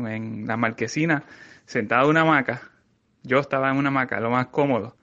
en, 0.06 0.46
la 0.46 0.56
marquesina, 0.56 1.24
sentado 1.64 2.04
en 2.04 2.10
una 2.10 2.20
hamaca. 2.20 2.62
Yo 3.22 3.38
estaba 3.40 3.70
en 3.70 3.78
una 3.78 3.88
hamaca, 3.88 4.20
lo 4.20 4.30
más 4.30 4.46
cómodo. 4.48 4.96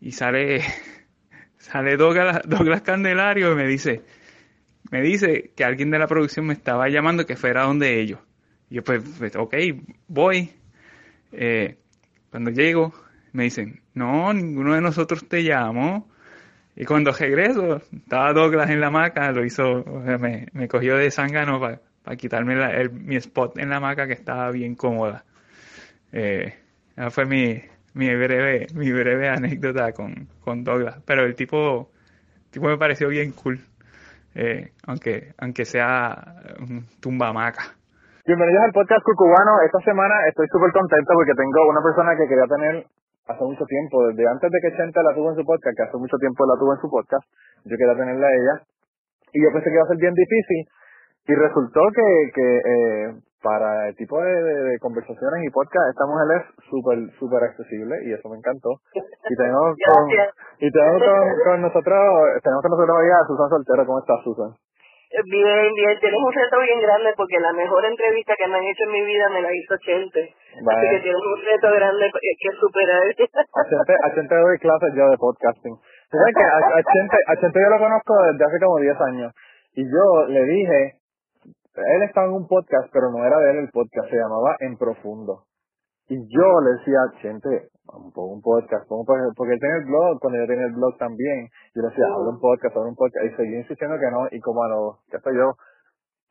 Y 0.00 0.12
sale, 0.12 0.62
sale 1.58 1.96
Douglas, 1.96 2.40
Douglas 2.46 2.82
Candelario 2.82 3.52
y 3.52 3.54
me 3.54 3.66
dice, 3.66 4.02
me 4.90 5.02
dice 5.02 5.52
que 5.56 5.64
alguien 5.64 5.90
de 5.90 5.98
la 5.98 6.06
producción 6.06 6.46
me 6.46 6.52
estaba 6.52 6.88
llamando 6.88 7.26
que 7.26 7.36
fuera 7.36 7.64
donde 7.64 8.00
ellos. 8.00 8.20
Y 8.70 8.76
yo 8.76 8.84
pues, 8.84 9.02
pues 9.18 9.36
ok, 9.36 9.54
voy. 10.08 10.52
Eh, 11.32 11.76
cuando 12.30 12.50
llego, 12.50 12.92
me 13.32 13.44
dicen, 13.44 13.80
no, 13.94 14.32
ninguno 14.32 14.74
de 14.74 14.80
nosotros 14.80 15.26
te 15.28 15.42
llamó. 15.42 16.08
Y 16.74 16.84
cuando 16.84 17.12
regreso, 17.12 17.82
estaba 17.92 18.32
Douglas 18.32 18.70
en 18.70 18.80
la 18.80 18.88
hamaca, 18.88 19.32
lo 19.32 19.44
hizo, 19.44 19.84
me, 19.84 20.46
me 20.52 20.68
cogió 20.68 20.96
de 20.96 21.10
zángano 21.10 21.58
para 21.58 22.16
quitarme 22.16 22.54
mi 22.90 23.16
spot 23.16 23.58
en 23.58 23.70
la 23.70 23.76
hamaca 23.76 24.06
que 24.06 24.12
estaba 24.12 24.50
bien 24.50 24.74
cómoda. 24.74 25.24
Eh, 26.12 26.54
esa 26.96 27.10
fue 27.10 27.24
mi, 27.24 27.62
mi 27.94 28.14
breve, 28.14 28.66
mi 28.74 28.92
breve 28.92 29.28
anécdota 29.28 29.92
con, 29.92 30.28
con 30.40 30.64
Douglas. 30.64 30.98
Pero 31.06 31.24
el 31.24 31.34
tipo, 31.34 31.90
el 32.44 32.50
tipo 32.50 32.66
me 32.66 32.76
pareció 32.76 33.08
bien 33.08 33.32
cool 33.32 33.60
eh, 34.36 34.68
aunque, 34.86 35.32
aunque 35.40 35.64
sea 35.64 36.12
un 36.60 36.84
tumbamaca. 37.00 37.72
Bienvenidos 38.26 38.64
al 38.64 38.72
podcast 38.72 39.02
cucubano. 39.02 39.64
Esta 39.64 39.80
semana 39.80 40.14
estoy 40.28 40.46
súper 40.52 40.72
contento 40.72 41.14
porque 41.14 41.32
tengo 41.32 41.68
una 41.68 41.80
persona 41.80 42.12
que 42.16 42.28
quería 42.28 42.44
tener 42.44 42.84
hace 43.26 43.44
mucho 43.44 43.64
tiempo, 43.64 44.06
desde 44.06 44.28
antes 44.28 44.50
de 44.50 44.58
que 44.60 44.76
Chente 44.76 45.02
la 45.02 45.14
tuvo 45.14 45.30
en 45.30 45.36
su 45.36 45.44
podcast, 45.44 45.76
que 45.76 45.82
hace 45.82 45.96
mucho 45.96 46.16
tiempo 46.18 46.44
la 46.46 46.58
tuvo 46.58 46.74
en 46.74 46.80
su 46.80 46.90
podcast, 46.90 47.24
yo 47.64 47.76
quería 47.76 47.96
tenerla 47.96 48.26
a 48.26 48.34
ella. 48.34 48.54
Y 49.32 49.42
yo 49.42 49.50
pensé 49.52 49.70
que 49.70 49.76
iba 49.76 49.84
a 49.84 49.88
ser 49.88 49.98
bien 49.98 50.14
difícil. 50.14 50.62
Y 51.26 51.34
resultó 51.34 51.80
que, 51.90 52.06
que 52.34 52.46
eh, 52.58 53.14
para 53.42 53.88
el 53.88 53.96
tipo 53.96 54.20
de, 54.20 54.78
conversaciones 54.80 55.44
y 55.44 55.50
podcast, 55.50 55.90
esta 55.90 56.06
mujer 56.06 56.26
es 56.40 56.44
súper, 56.70 56.98
súper 57.18 57.44
accesible 57.44 57.96
y 58.04 58.12
eso 58.12 58.28
me 58.28 58.38
encantó. 58.38 58.80
Y 58.94 59.34
tenemos 59.36 59.76
con, 59.86 60.10
y 60.58 60.70
tenemos 60.70 61.02
con, 61.44 61.62
nosotros, 61.62 62.00
tenemos 62.42 62.62
con 62.62 62.70
nosotros 62.70 62.96
hoy 62.96 63.10
a 63.10 63.26
Susan 63.26 63.50
Soltero. 63.50 63.86
¿Cómo 63.86 64.00
estás, 64.00 64.20
Susan? 64.24 64.52
Bien, 65.24 65.72
bien. 65.72 65.94
Tienes 66.00 66.20
un 66.20 66.32
reto 66.32 66.58
bien 66.60 66.80
grande 66.80 67.14
porque 67.16 67.38
la 67.38 67.52
mejor 67.52 67.84
entrevista 67.86 68.34
que 68.36 68.48
me 68.48 68.58
han 68.58 68.64
hecho 68.64 68.84
en 68.84 68.92
mi 68.92 69.04
vida 69.06 69.28
me 69.30 69.40
la 69.40 69.48
hizo 69.54 69.76
Chente. 69.78 70.34
Así 70.66 70.86
que 70.90 71.00
tienes 71.00 71.22
un 71.22 71.40
reto 71.46 71.68
grande 71.72 72.10
que 72.10 72.50
superar. 72.58 73.02
A 73.06 73.62
Chente, 73.64 73.94
a 74.02 74.14
Chente 74.14 74.34
doy 74.34 74.58
clases 74.58 74.90
yo 74.96 75.08
de 75.08 75.16
podcasting. 75.16 75.76
¿Sabes 76.10 76.34
que 76.34 76.42
a, 76.42 76.82
Chente, 76.82 77.16
a 77.28 77.36
Chente 77.40 77.60
yo 77.60 77.70
lo 77.70 77.78
conozco 77.78 78.12
desde 78.32 78.44
hace 78.44 78.58
como 78.60 78.78
10 78.78 79.00
años. 79.00 79.32
Y 79.74 79.84
yo 79.84 80.26
le 80.28 80.42
dije, 80.44 80.95
él 81.76 82.02
estaba 82.02 82.26
en 82.26 82.34
un 82.34 82.46
podcast, 82.46 82.88
pero 82.92 83.10
no 83.10 83.24
era 83.24 83.38
de 83.38 83.50
él 83.50 83.56
el 83.58 83.70
podcast, 83.70 84.08
se 84.08 84.16
llamaba 84.16 84.56
En 84.60 84.76
Profundo. 84.76 85.44
Y 86.08 86.16
yo 86.16 86.60
le 86.60 86.78
decía, 86.78 87.00
gente, 87.20 87.68
un, 87.92 88.12
un 88.14 88.40
podcast, 88.40 88.86
porque 88.88 89.52
él 89.52 89.60
tenía 89.60 89.76
el 89.76 89.86
blog, 89.86 90.20
cuando 90.20 90.38
yo 90.38 90.46
tenía 90.46 90.66
el 90.66 90.74
blog 90.74 90.96
también, 90.98 91.48
yo 91.74 91.82
le 91.82 91.88
decía, 91.88 92.06
habla 92.06 92.30
un 92.30 92.40
podcast, 92.40 92.76
habla 92.76 92.90
un 92.90 92.96
podcast, 92.96 93.26
y 93.26 93.34
seguía 93.34 93.58
insistiendo 93.58 93.98
que 93.98 94.10
no, 94.10 94.28
y 94.30 94.40
como 94.40 94.62
a 94.62 94.68
los, 94.68 95.04
qué 95.10 95.18
sé 95.18 95.34
yo, 95.34 95.54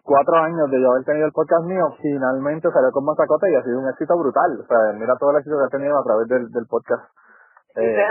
cuatro 0.05 0.37
años 0.37 0.69
de 0.69 0.79
yo 0.79 0.91
haber 0.91 1.03
tenido 1.03 1.25
el 1.25 1.33
podcast 1.33 1.65
mío, 1.65 1.83
finalmente 1.99 2.69
salió 2.71 2.91
con 2.91 3.03
Masacota 3.03 3.49
y 3.49 3.55
ha 3.55 3.63
sido 3.63 3.79
un 3.79 3.89
éxito 3.89 4.15
brutal. 4.17 4.61
O 4.61 4.65
sea, 4.65 4.93
mira 4.93 5.17
todo 5.19 5.31
el 5.31 5.37
éxito 5.37 5.57
que 5.57 5.65
ha 5.65 5.77
tenido 5.77 5.97
a 5.97 6.03
través 6.03 6.27
del, 6.29 6.49
del 6.51 6.67
podcast. 6.69 7.03
Eh, 7.77 8.05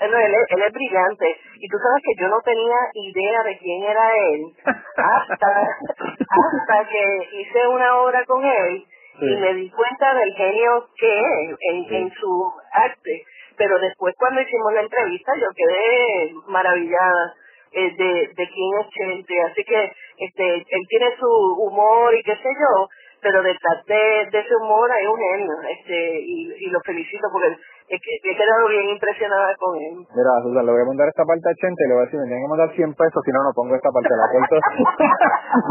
él, 0.00 0.14
él, 0.14 0.62
es 0.66 0.72
brillante. 0.72 1.36
Y 1.54 1.68
tú 1.68 1.78
sabes 1.78 2.02
que 2.04 2.22
yo 2.22 2.28
no 2.28 2.40
tenía 2.44 2.76
idea 2.92 3.42
de 3.42 3.58
quién 3.58 3.82
era 3.84 4.16
él 4.16 4.42
hasta, 4.64 5.48
hasta 5.96 6.88
que 6.88 7.28
hice 7.40 7.66
una 7.68 7.96
obra 8.02 8.24
con 8.26 8.44
él 8.44 8.84
y 9.20 9.36
me 9.36 9.54
di 9.54 9.70
cuenta 9.70 10.14
del 10.14 10.32
genio 10.34 10.88
que 10.96 11.20
es 11.20 11.56
en, 11.70 11.94
en 11.94 12.10
su 12.12 12.52
arte. 12.72 13.24
Pero 13.56 13.78
después 13.78 14.14
cuando 14.18 14.42
hicimos 14.42 14.72
la 14.74 14.82
entrevista 14.82 15.32
yo 15.36 15.48
quedé 15.56 16.32
maravillada 16.46 17.34
eh, 17.72 17.90
de, 17.96 18.28
de 18.34 18.48
quién 18.48 18.80
es 18.80 18.88
Chente. 18.90 19.34
Así 19.50 19.64
que 19.64 19.92
este 20.18 20.54
él 20.54 20.82
tiene 20.88 21.16
su 21.18 21.26
humor 21.26 22.14
y 22.14 22.22
qué 22.22 22.36
sé 22.36 22.48
yo, 22.48 22.88
pero 23.20 23.42
detrás 23.42 23.84
de, 23.86 24.28
de 24.30 24.38
ese 24.38 24.54
humor 24.56 24.90
hay 24.92 25.06
un 25.06 25.16
genio. 25.16 25.54
Este, 25.70 26.20
y, 26.20 26.66
y 26.66 26.70
lo 26.70 26.80
felicito 26.80 27.28
porque 27.32 27.56
es 27.88 27.96
que 28.04 28.20
he 28.20 28.36
quedado 28.36 28.68
bien 28.68 28.92
impresionada 28.92 29.48
con 29.56 29.72
él. 29.80 30.04
Mira, 30.12 30.44
Susan, 30.44 30.60
le 30.66 30.72
voy 30.72 30.82
a 30.84 30.90
mandar 30.92 31.08
esta 31.08 31.24
parte 31.24 31.48
a 31.48 31.54
Chente 31.56 31.84
y 31.84 31.88
le 31.88 31.94
voy 31.96 32.02
a 32.02 32.04
decir, 32.04 32.20
me 32.20 32.26
tienen 32.28 32.44
que 32.44 32.52
mandar 32.52 32.68
100 32.76 32.92
pesos, 32.94 33.24
si 33.24 33.32
no, 33.32 33.40
no 33.40 33.48
pongo 33.56 33.72
esta 33.72 33.88
parte, 33.88 34.12
la 34.12 34.28
suelto, 34.28 34.60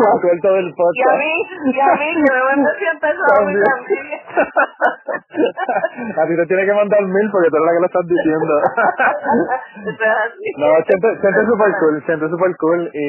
la 0.01 0.17
suelto 0.17 0.49
del 0.57 0.73
podcast. 0.73 0.97
Y 0.97 1.05
a 1.05 1.13
mí, 1.13 1.45
y 1.69 1.77
a 1.77 1.93
mí, 1.93 2.09
que 2.17 2.33
me 2.33 2.41
manda 2.41 2.73
100 2.73 2.97
pesos 2.97 3.21
a 3.21 3.37
mí 3.45 3.53
también. 3.53 4.17
a 6.17 6.25
ti 6.25 6.33
te 6.33 6.49
tiene 6.49 6.65
que 6.65 6.73
mandar 6.73 7.05
mil 7.05 7.29
porque 7.29 7.53
tú 7.53 7.57
eres 7.57 7.69
la 7.69 7.73
que 7.77 7.85
lo 7.85 7.85
estás 7.85 8.07
diciendo. 8.09 8.53
no, 10.57 10.73
Chente, 10.89 11.21
Chente 11.21 11.37
es 11.37 11.45
super 11.53 11.69
cool, 11.77 12.01
Chente 12.05 12.25
es 12.25 12.31
super 12.33 12.49
cool 12.57 12.89
y, 12.93 13.05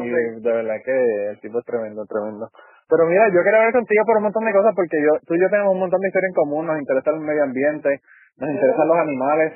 y 0.00 0.40
de 0.40 0.52
verdad 0.52 0.80
que 0.80 0.96
el 1.36 1.40
tipo 1.40 1.58
es 1.60 1.64
tremendo, 1.68 2.06
tremendo. 2.08 2.48
Pero 2.88 3.04
mira, 3.06 3.26
yo 3.34 3.42
quiero 3.42 3.58
hablar 3.58 3.72
contigo 3.72 4.04
por 4.06 4.16
un 4.18 4.22
montón 4.30 4.44
de 4.44 4.52
cosas 4.52 4.72
porque 4.74 4.96
yo, 5.02 5.18
tú 5.26 5.34
y 5.34 5.40
yo 5.40 5.50
tenemos 5.50 5.74
un 5.74 5.80
montón 5.80 6.00
de 6.00 6.08
historia 6.08 6.28
en 6.28 6.34
común, 6.34 6.66
nos 6.66 6.78
interesa 6.78 7.10
el 7.10 7.20
medio 7.20 7.42
ambiente, 7.42 8.00
nos 8.38 8.50
interesan 8.50 8.88
los 8.88 8.98
animales. 8.98 9.52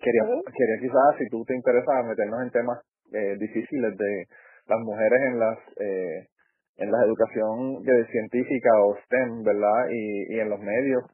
Quería, 0.00 0.22
quería 0.24 0.78
quizás, 0.80 1.16
si 1.18 1.28
tú 1.28 1.44
te 1.44 1.54
interesa, 1.54 2.02
meternos 2.02 2.42
en 2.42 2.50
temas 2.50 2.78
eh, 3.12 3.36
difíciles 3.38 3.96
de 3.96 4.26
las 4.66 4.80
mujeres 4.80 5.20
en 5.22 5.38
las 5.38 5.58
eh, 5.80 6.28
en 6.76 6.90
la 6.90 7.04
educación 7.04 7.84
científica 8.10 8.70
o 8.82 8.96
STEM, 9.04 9.44
¿verdad? 9.44 9.88
Y, 9.90 10.34
y 10.34 10.40
en 10.40 10.50
los 10.50 10.58
medios. 10.58 11.04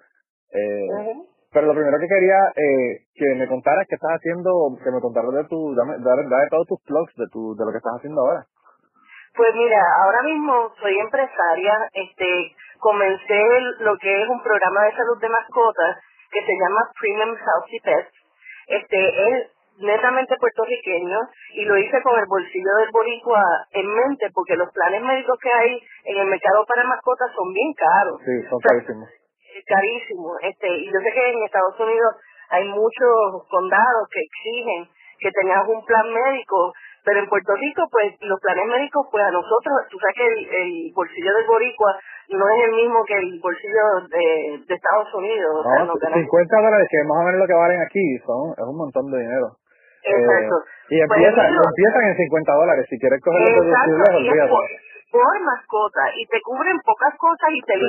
Eh, 0.52 0.88
Pero 1.52 1.66
lo 1.66 1.75
primero 1.75 1.99
que 1.99 2.08
quería 2.08 2.38
eh, 2.56 3.04
que 3.14 3.34
me 3.34 3.46
contaras 3.46 3.87
qué 3.88 3.96
estás 3.96 4.16
haciendo, 4.16 4.50
que 4.82 4.90
me 4.90 5.00
contaras 5.00 5.34
de 5.34 5.44
tu, 5.44 5.75
dame, 5.75 5.99
de 5.99 6.49
todos 6.50 6.66
tus 6.66 6.82
blogs, 6.87 7.14
de 7.16 7.26
tu, 7.30 7.54
de 7.56 7.64
lo 7.64 7.72
que 7.72 7.78
estás 7.78 7.94
haciendo 7.99 8.20
ahora. 8.22 8.46
Pues 9.37 9.54
mira, 9.54 9.82
ahora 10.02 10.22
mismo 10.22 10.72
soy 10.80 10.99
empresaria, 10.99 11.75
este, 11.92 12.54
comencé 12.78 13.42
lo 13.80 13.96
que 13.99 14.22
es 14.22 14.28
un 14.28 14.42
programa 14.42 14.84
de 14.84 14.96
salud 14.96 15.20
de 15.20 15.28
mascotas 15.28 15.96
que 16.30 16.40
se 16.44 16.52
llama 16.52 16.90
Premium 16.99 17.37
Healthy 17.37 17.80
Pets. 17.82 18.14
Este 18.68 18.99
es 18.99 19.50
netamente 19.78 20.37
puertorriqueño 20.37 21.18
y 21.54 21.64
lo 21.64 21.76
hice 21.78 22.02
con 22.02 22.18
el 22.18 22.26
bolsillo 22.26 22.72
del 22.78 22.90
boricua 22.92 23.42
en 23.72 23.87
mente 23.87 24.28
porque 24.34 24.56
los 24.56 24.70
planes 24.72 25.02
médicos 25.02 25.38
que 25.40 25.52
hay 25.52 25.80
en 26.04 26.18
el 26.18 26.26
mercado 26.26 26.64
para 26.66 26.84
mascotas 26.84 27.32
son 27.34 27.52
bien 27.52 27.72
caros. 27.75 28.20
Sí, 28.25 28.49
son 28.49 28.60
carísimos. 28.60 29.08
carísimos. 29.66 30.37
Este, 30.42 30.68
y 30.68 30.87
yo 30.87 30.99
sé 31.02 31.12
que 31.12 31.30
en 31.32 31.42
Estados 31.42 31.78
Unidos 31.80 32.14
hay 32.50 32.68
muchos 32.68 33.49
condados 33.49 34.08
que 34.10 34.20
exigen 34.20 34.88
que 35.20 35.30
tengas 35.32 35.68
un 35.68 35.84
plan 35.84 36.06
médico 36.12 36.72
pero 37.04 37.21
en 37.21 37.28
Puerto 37.28 37.54
Rico, 37.57 37.83
pues 37.90 38.14
los 38.21 38.40
planes 38.40 38.66
médicos, 38.66 39.09
pues 39.11 39.25
a 39.25 39.30
nosotros, 39.30 39.88
tú 39.90 39.99
sabes 39.99 40.16
que 40.16 40.62
el, 40.62 40.92
bolsillo 40.95 41.33
del 41.35 41.47
boricua 41.47 41.97
no 42.28 42.45
es 42.49 42.59
el 42.64 42.73
mismo 42.76 43.04
que 43.04 43.14
el 43.14 43.40
bolsillo 43.40 43.85
de, 44.09 44.64
de 44.66 44.75
Estados 44.75 45.12
Unidos. 45.14 45.64
No, 45.64 45.95
50 45.97 46.57
dólares, 46.61 46.87
que 46.90 47.09
más 47.09 47.19
o 47.19 47.25
menos 47.25 47.40
lo 47.40 47.47
que 47.47 47.54
valen 47.54 47.80
aquí, 47.80 48.04
son 48.26 48.52
es 48.52 48.66
un 48.66 48.76
montón 48.76 49.11
de 49.11 49.19
dinero. 49.19 49.57
Exacto. 50.02 50.57
Eh, 50.90 50.97
y 50.97 51.07
pues, 51.07 51.21
empiezan, 51.21 51.54
empiezan 51.54 52.02
en 52.04 52.16
50 52.16 52.52
dólares, 52.52 52.87
si 52.88 52.99
quieres 52.99 53.21
coger 53.21 53.40
los 53.57 53.66
deducibles, 53.66 54.50
por, 55.11 55.40
mascota, 55.42 56.02
y 56.14 56.26
te 56.26 56.40
cubren 56.40 56.78
pocas 56.85 57.14
cosas 57.19 57.50
y 57.50 57.61
te 57.62 57.75
sí. 57.75 57.80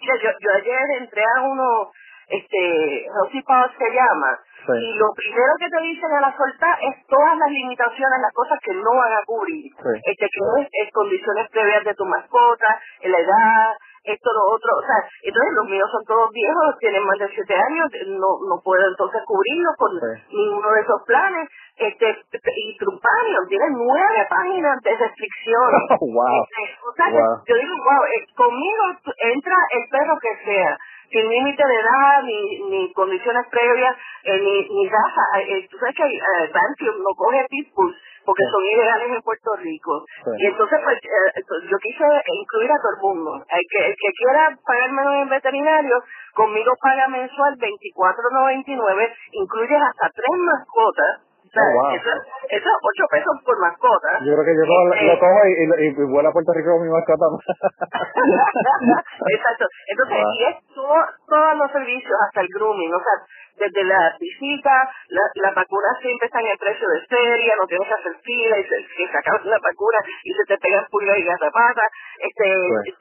Mira, 0.00 0.14
yo, 0.22 0.30
yo 0.40 0.50
ayer 0.56 1.02
entré 1.02 1.22
a 1.22 1.42
uno, 1.42 1.90
este, 2.28 3.04
Healthy 3.04 3.42
Pass 3.42 3.70
se 3.76 3.90
llama, 3.92 4.38
y 4.68 4.94
lo 4.94 5.08
primero 5.14 5.52
que 5.58 5.68
te 5.68 5.80
dicen 5.82 6.12
a 6.12 6.20
la 6.20 6.36
soltar 6.36 6.78
es 6.82 7.06
todas 7.06 7.36
las 7.38 7.50
limitaciones, 7.50 8.20
las 8.20 8.32
cosas 8.32 8.58
que 8.62 8.74
no 8.74 8.90
van 8.94 9.12
a 9.12 9.24
cubrir. 9.24 9.72
Este, 10.04 10.26
que 10.28 10.62
es, 10.62 10.68
es, 10.72 10.92
condiciones 10.92 11.48
previas 11.50 11.84
de 11.84 11.94
tu 11.94 12.04
mascota, 12.04 12.80
la 13.02 13.18
edad, 13.18 13.74
esto, 14.04 14.30
lo 14.32 14.54
otro. 14.54 14.70
O 14.76 14.82
sea, 14.82 15.00
entonces 15.22 15.52
los 15.54 15.66
míos 15.68 15.88
son 15.92 16.04
todos 16.04 16.30
viejos, 16.32 16.78
tienen 16.78 17.04
más 17.04 17.18
de 17.18 17.28
siete 17.28 17.54
años, 17.54 17.88
no, 18.16 18.40
no 18.48 18.56
puedo 18.64 18.86
entonces 18.88 19.20
cubrirlos 19.26 19.76
con 19.76 19.92
ninguno 20.30 20.70
de 20.72 20.80
esos 20.80 21.02
planes. 21.06 21.48
Este, 21.76 22.06
y 22.08 22.76
Trumpanion 22.76 23.48
tiene 23.48 23.64
nueve 23.72 24.26
páginas 24.28 24.76
de 24.82 24.96
restricciones. 24.96 25.82
wow. 26.00 26.44
Este, 26.44 26.62
o 26.84 26.92
sea, 26.92 27.08
yo 27.08 27.54
digo, 27.56 27.74
wow, 27.84 28.04
eh, 28.04 28.26
conmigo 28.36 28.82
entra 29.16 29.56
el 29.72 29.88
perro 29.88 30.16
que 30.20 30.44
sea 30.44 30.78
sin 31.10 31.28
límite 31.28 31.62
de 31.66 31.74
edad, 31.74 32.22
ni, 32.22 32.60
ni 32.70 32.92
condiciones 32.92 33.46
previas, 33.50 33.96
eh, 34.24 34.38
ni, 34.38 34.68
ni 34.68 34.88
raza. 34.88 35.22
Eh, 35.38 35.58
eh 35.58 35.68
tú 35.70 35.76
sabes 35.78 35.94
que 35.96 36.04
eh, 36.04 36.92
no 36.98 37.14
coge 37.16 37.46
pitbulls 37.48 37.96
porque 38.24 38.44
son 38.50 38.62
ilegales 38.64 39.10
en 39.10 39.22
Puerto 39.22 39.56
Rico. 39.56 40.04
Y 40.38 40.46
entonces, 40.46 40.78
pues, 40.84 40.98
eh, 41.02 41.42
yo 41.68 41.76
quise 41.78 42.04
incluir 42.40 42.70
a 42.70 42.80
todo 42.80 42.92
el 42.94 43.02
mundo. 43.02 43.44
El 43.48 43.64
que, 43.70 43.86
el 43.86 43.96
que 43.96 44.10
quiera 44.16 44.56
pagar 44.64 44.92
menos 44.92 45.14
en 45.22 45.28
veterinario, 45.28 45.96
conmigo 46.34 46.72
paga 46.80 47.08
mensual 47.08 47.56
24.99, 47.58 49.14
incluye 49.32 49.76
hasta 49.76 50.10
tres 50.14 50.36
mascotas 50.38 51.29
Oh, 51.50 51.90
eso, 51.90 52.06
eso 52.46 52.68
es 52.70 52.78
8 52.78 53.10
pesos 53.10 53.34
por 53.44 53.58
mascota. 53.58 54.22
Yo 54.22 54.38
creo 54.38 54.46
que 54.46 54.54
yo 54.54 54.62
lo, 54.62 54.94
este, 54.94 55.18
cojo 55.18 55.42
y, 55.46 55.50
y, 55.50 55.66
y, 55.90 55.98
vuelo 56.06 56.28
a 56.28 56.32
Puerto 56.32 56.52
Rico 56.54 56.78
con 56.78 56.86
mi 56.86 56.92
mascota. 56.94 57.26
Exacto. 59.34 59.66
Entonces, 59.88 60.18
y 60.38 60.44
es 60.46 60.54
todo, 60.74 60.94
todos 61.26 61.56
los 61.58 61.72
servicios, 61.72 62.14
hasta 62.28 62.40
el 62.42 62.48
grooming, 62.54 62.94
o 62.94 63.00
sea, 63.02 63.18
desde 63.60 63.84
la 63.84 64.16
visita, 64.18 64.72
la, 65.08 65.22
la 65.34 65.50
vacuna 65.52 65.88
siempre 66.00 66.26
está 66.26 66.40
en 66.40 66.48
el 66.48 66.58
precio 66.58 66.88
de 66.88 67.00
feria, 67.06 67.54
no 67.60 67.66
tienes 67.68 67.86
que 67.86 67.94
hacer 67.94 68.16
fila 68.24 68.58
y 68.58 68.64
se, 68.64 68.76
se 68.88 69.12
sacan 69.12 69.40
la 69.44 69.58
vacuna 69.60 69.98
y 70.24 70.32
se 70.32 70.44
te 70.48 70.56
pegan 70.58 70.86
pulgas 70.90 71.18
y 71.18 71.24
garrapatas, 71.24 71.90
este, 72.18 72.48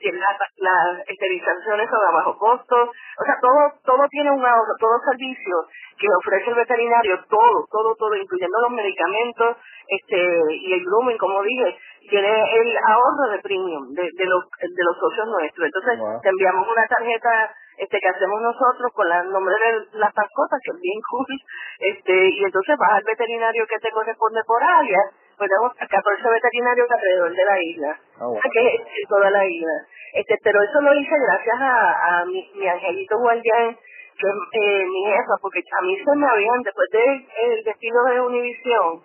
pues. 0.03 0.13
las 0.19 0.37
la 0.57 1.03
esterilizaciones 1.07 1.89
son 1.89 2.01
a 2.09 2.11
bajo 2.11 2.37
costo, 2.37 2.75
o 2.75 3.23
sea, 3.23 3.35
todo, 3.41 3.73
todo 3.85 4.07
tiene 4.09 4.31
un 4.31 4.45
ahorro, 4.45 4.73
todo 4.79 4.99
servicio 5.09 5.55
que 5.97 6.07
ofrece 6.19 6.49
el 6.49 6.55
veterinario, 6.55 7.19
todo, 7.29 7.65
todo, 7.71 7.95
todo, 7.95 8.15
incluyendo 8.15 8.57
los 8.61 8.71
medicamentos, 8.71 9.57
este, 9.87 10.17
y 10.55 10.73
el 10.73 10.83
grooming, 10.85 11.17
como 11.17 11.41
dije, 11.43 11.77
tiene 12.09 12.27
el 12.27 12.77
ahorro 12.77 13.31
de 13.31 13.39
premium 13.39 13.93
de, 13.93 14.03
de, 14.03 14.25
los, 14.25 14.43
de 14.59 14.83
los 14.83 14.97
socios 14.97 15.27
nuestros. 15.27 15.65
Entonces, 15.65 16.21
te 16.21 16.29
enviamos 16.29 16.67
una 16.67 16.85
tarjeta 16.87 17.53
este 17.79 17.97
que 17.99 18.09
hacemos 18.09 18.41
nosotros 18.41 18.91
con 18.93 19.07
el 19.07 19.31
nombre 19.31 19.55
de 19.55 19.97
las 19.99 20.11
mascotas, 20.13 20.59
que 20.63 20.71
es 20.71 20.81
bien 20.81 20.99
cool, 21.09 21.31
este, 21.79 22.27
y 22.27 22.43
entonces 22.43 22.75
vas 22.77 22.91
al 22.91 23.03
veterinario 23.03 23.65
que 23.67 23.79
te 23.79 23.91
corresponde 23.91 24.41
por 24.45 24.61
área, 24.61 24.99
pues 25.37 25.49
tenemos 25.49 25.71
14 25.73 26.29
veterinarios 26.29 26.91
alrededor 26.91 27.31
de 27.31 27.45
la 27.45 27.61
isla, 27.63 27.99
oh, 28.19 28.37
que 28.51 28.75
es 28.75 29.07
toda 29.07 29.29
la 29.29 29.45
isla. 29.45 29.71
Este, 30.13 30.35
pero 30.43 30.61
eso 30.61 30.81
lo 30.81 30.93
hice 30.93 31.15
gracias 31.15 31.55
a, 31.55 32.19
a 32.19 32.25
mi, 32.25 32.51
mi 32.55 32.67
angelito 32.67 33.17
guardián, 33.17 33.77
que 34.19 34.27
es 34.27 34.35
eh, 34.51 34.85
mi 34.85 35.03
jefa, 35.05 35.35
porque 35.41 35.63
a 35.71 35.81
mí 35.81 35.95
se 35.95 36.15
me 36.17 36.27
habían, 36.27 36.61
después 36.63 36.89
del 36.91 37.25
de, 37.25 37.63
destino 37.63 38.03
de 38.03 38.19
Univisión, 38.19 39.01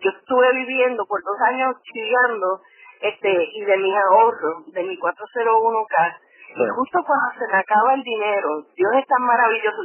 yo 0.00 0.10
estuve 0.10 0.52
viviendo 0.52 1.04
por 1.06 1.22
dos 1.22 1.36
años 1.52 1.74
chillando, 1.82 2.60
este, 3.00 3.30
y 3.30 3.64
de 3.64 3.76
mis 3.76 3.94
ahorros, 3.96 4.66
de 4.72 4.82
mi 4.82 4.98
401k, 4.98 6.16
y 6.48 6.66
justo 6.74 6.98
cuando 7.04 7.28
se 7.38 7.46
me 7.52 7.58
acaba 7.60 7.94
el 7.94 8.02
dinero, 8.02 8.48
Dios 8.74 8.92
es 8.96 9.06
tan 9.06 9.22
maravilloso, 9.22 9.84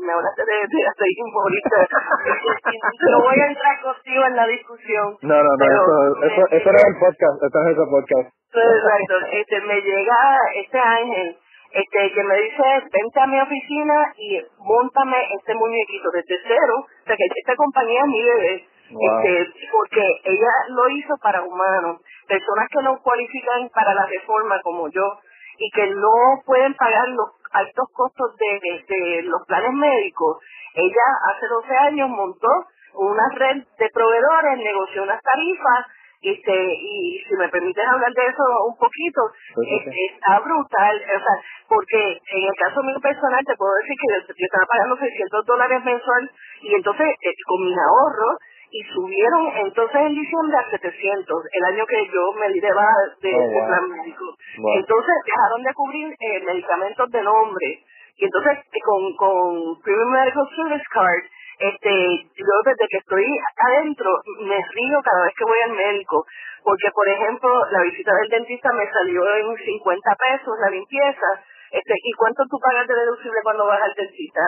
me 0.00 0.12
hablaste 0.12 0.42
de, 0.42 0.56
de 0.66 0.80
ahorita, 0.88 1.76
no 3.12 3.20
voy 3.20 3.38
a 3.38 3.46
entrar 3.46 3.80
contigo 3.82 4.24
en 4.24 4.36
la 4.36 4.46
discusión. 4.46 5.16
No, 5.20 5.36
no, 5.36 5.50
no, 5.52 5.64
eso, 5.64 6.24
eso, 6.26 6.42
eso 6.48 6.68
era 6.70 6.82
el 6.88 6.96
podcast, 6.98 7.36
esto 7.44 7.58
es 7.60 7.66
ese 7.76 7.86
podcast. 7.86 8.26
Exacto, 8.52 9.14
este, 9.32 9.60
me 9.60 9.80
llega 9.80 10.18
este 10.56 10.78
ángel, 10.80 11.36
este, 11.72 12.12
que 12.12 12.24
me 12.24 12.36
dice, 12.36 12.64
vente 12.90 13.20
a 13.20 13.26
mi 13.26 13.40
oficina 13.40 14.12
y 14.16 14.40
montame 14.58 15.16
este 15.38 15.54
muñequito 15.54 16.10
desde 16.12 16.36
cero, 16.48 16.74
o 16.82 17.06
sea 17.06 17.16
que 17.16 17.24
esta 17.36 17.54
compañía 17.54 18.00
es 18.00 18.08
mi 18.08 18.22
bebé, 18.24 18.66
este, 19.00 19.52
porque 19.70 20.20
ella 20.24 20.52
lo 20.68 20.88
hizo 20.90 21.14
para 21.22 21.42
humanos, 21.42 22.00
personas 22.28 22.68
que 22.70 22.82
no 22.82 23.00
cualifican 23.02 23.68
para 23.74 23.94
la 23.94 24.06
reforma 24.06 24.60
como 24.62 24.88
yo, 24.88 25.18
y 25.58 25.70
que 25.70 25.86
no 25.88 26.42
pueden 26.44 26.74
pagar 26.74 27.08
los 27.08 27.28
altos 27.52 27.86
costos 27.92 28.36
de, 28.36 28.84
de 28.88 29.22
los 29.22 29.42
planes 29.46 29.72
médicos, 29.72 30.38
ella 30.74 31.06
hace 31.34 31.46
12 31.46 31.76
años 31.76 32.08
montó 32.08 32.48
una 32.94 33.28
red 33.34 33.62
de 33.78 33.88
proveedores, 33.92 34.58
negoció 34.58 35.02
unas 35.02 35.20
tarifas 35.22 35.86
este 36.22 36.54
y 36.54 37.18
si 37.26 37.34
me 37.34 37.48
permites 37.48 37.84
hablar 37.84 38.12
de 38.12 38.26
eso 38.26 38.44
un 38.68 38.76
poquito 38.78 39.20
está 39.58 40.38
brutal 40.38 40.96
o 41.02 41.18
sea 41.18 41.36
porque 41.68 42.12
en 42.14 42.44
el 42.46 42.54
caso 42.54 42.80
mío 42.84 43.00
personal 43.00 43.44
te 43.44 43.56
puedo 43.56 43.72
decir 43.82 43.96
que 43.98 44.06
yo, 44.38 44.46
estaba 44.46 44.66
pagando 44.70 44.96
600 44.96 45.46
dólares 45.46 45.84
mensual 45.84 46.30
y 46.62 46.74
entonces 46.74 47.08
eh, 47.10 47.34
con 47.44 47.64
mis 47.66 47.76
ahorros 47.76 48.38
y 48.72 48.82
subieron 48.88 49.52
entonces 49.66 50.00
en 50.00 50.14
diciembre 50.14 50.56
a 50.56 50.70
700 50.70 51.44
el 51.52 51.64
año 51.64 51.84
que 51.86 52.06
yo 52.08 52.32
me 52.40 52.48
di 52.48 52.60
de 52.60 52.72
baja 52.72 52.96
de, 53.20 53.32
oh, 53.36 53.66
plan 53.68 53.88
médico. 53.90 54.24
Entonces 54.56 55.14
dejaron 55.26 55.62
de 55.62 55.74
cubrir 55.74 56.08
eh, 56.18 56.40
medicamentos 56.44 57.10
de 57.10 57.22
nombre. 57.22 57.84
Y 58.16 58.24
entonces 58.24 58.58
eh, 58.64 58.80
con 58.84 59.14
con 59.16 59.80
Premium 59.82 60.10
Medical 60.10 60.48
Service 60.56 60.84
Card 60.90 61.24
este, 61.62 61.92
yo 62.34 62.54
desde 62.64 62.88
que 62.88 62.98
estoy 62.98 63.26
adentro 63.56 64.10
me 64.40 64.56
río 64.56 64.98
cada 65.04 65.24
vez 65.26 65.34
que 65.36 65.44
voy 65.44 65.58
al 65.62 65.76
médico, 65.76 66.24
porque 66.64 66.90
por 66.94 67.06
ejemplo 67.08 67.50
la 67.70 67.82
visita 67.82 68.10
del 68.16 68.30
dentista 68.30 68.72
me 68.72 68.90
salió 68.90 69.22
en 69.36 69.56
50 69.56 70.16
pesos 70.16 70.58
la 70.60 70.70
limpieza, 70.70 71.28
este, 71.70 71.94
¿y 72.02 72.12
cuánto 72.14 72.42
tú 72.50 72.58
pagas 72.58 72.88
de 72.88 72.94
deducible 72.94 73.38
cuando 73.44 73.66
vas 73.66 73.80
al 73.80 73.94
dentista? 73.94 74.42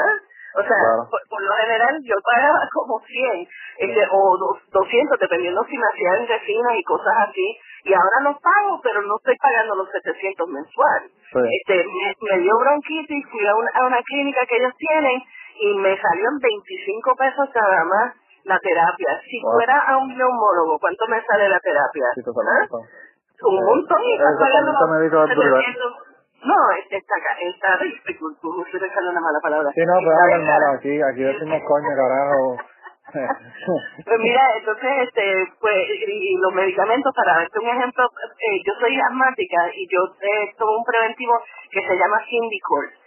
O 0.55 0.63
sea, 0.63 0.79
por, 1.11 1.43
lo 1.43 1.55
general 1.67 1.99
yo 2.05 2.15
pagaba 2.23 2.61
como 2.73 3.01
100 3.01 3.49
este, 3.79 4.03
o 4.11 4.39
200, 4.71 5.19
dependiendo 5.19 5.65
si 5.65 5.77
me 5.77 5.87
hacían 5.93 6.29
resinas 6.29 6.73
y 6.79 6.85
cosas 6.85 7.15
así. 7.29 7.59
Y 7.85 7.93
ahora 7.93 8.19
no 8.23 8.39
pago, 8.39 8.81
pero 8.83 9.03
no 9.03 9.17
estoy 9.19 9.37
pagando 9.43 9.75
los 9.75 9.91
700 9.91 10.49
mensuales. 10.49 11.11
Este, 11.35 11.85
me, 11.85 12.39
dio 12.39 12.55
bronquitis, 12.57 13.27
fui 13.31 13.47
a 13.47 13.55
una, 13.55 13.71
a 13.75 13.87
una 13.87 14.01
clínica 14.03 14.47
que 14.47 14.57
ellos 14.57 14.73
tienen 14.79 15.21
y 15.61 15.75
me 15.79 16.01
salió 16.01 16.31
en 16.31 16.39
25 16.39 17.17
pesos 17.17 17.49
cada 17.53 17.85
más 17.85 18.15
la 18.45 18.59
terapia. 18.61 19.21
Si 19.29 19.41
fuera 19.41 19.81
a 19.89 19.97
un 19.99 20.17
neumólogo, 20.17 20.79
¿cuánto 20.79 21.07
me 21.09 21.21
sale 21.25 21.49
la 21.49 21.59
terapia? 21.59 22.07
¿Ah? 22.15 22.69
Un 23.43 23.65
montón 23.65 24.01
y 24.05 24.19
pagando 24.19 24.73
no, 26.45 26.57
está 26.91 27.15
acá, 27.17 27.33
está 27.41 27.69
no 27.79 28.63
estoy 28.63 28.81
pensando 28.81 29.11
una 29.11 29.21
mala 29.21 29.41
palabra. 29.43 29.71
Sí, 29.75 29.81
no, 29.85 29.95
pero 29.99 30.13
hablar 30.13 30.41
malo, 30.45 30.67
aquí, 30.79 31.01
aquí 31.01 31.23
decimos 31.23 31.61
coño, 31.69 31.91
carajo. 31.97 32.57
pues 34.05 34.19
mira, 34.19 34.43
entonces, 34.59 34.91
este, 35.07 35.47
pues, 35.61 35.77
y, 36.09 36.37
los 36.37 36.53
medicamentos, 36.53 37.13
para 37.15 37.39
darte 37.41 37.59
un 37.61 37.69
ejemplo, 37.69 38.05
eh, 38.05 38.59
yo 38.67 38.73
soy 38.81 38.99
asmática 38.99 39.71
y 39.75 39.87
yo 39.89 40.01
eh, 40.21 40.53
tomo 40.59 40.79
un 40.79 40.85
preventivo 40.85 41.35
que 41.71 41.81
se 41.81 41.95
llama 41.97 42.19
Symbicort 42.29 43.05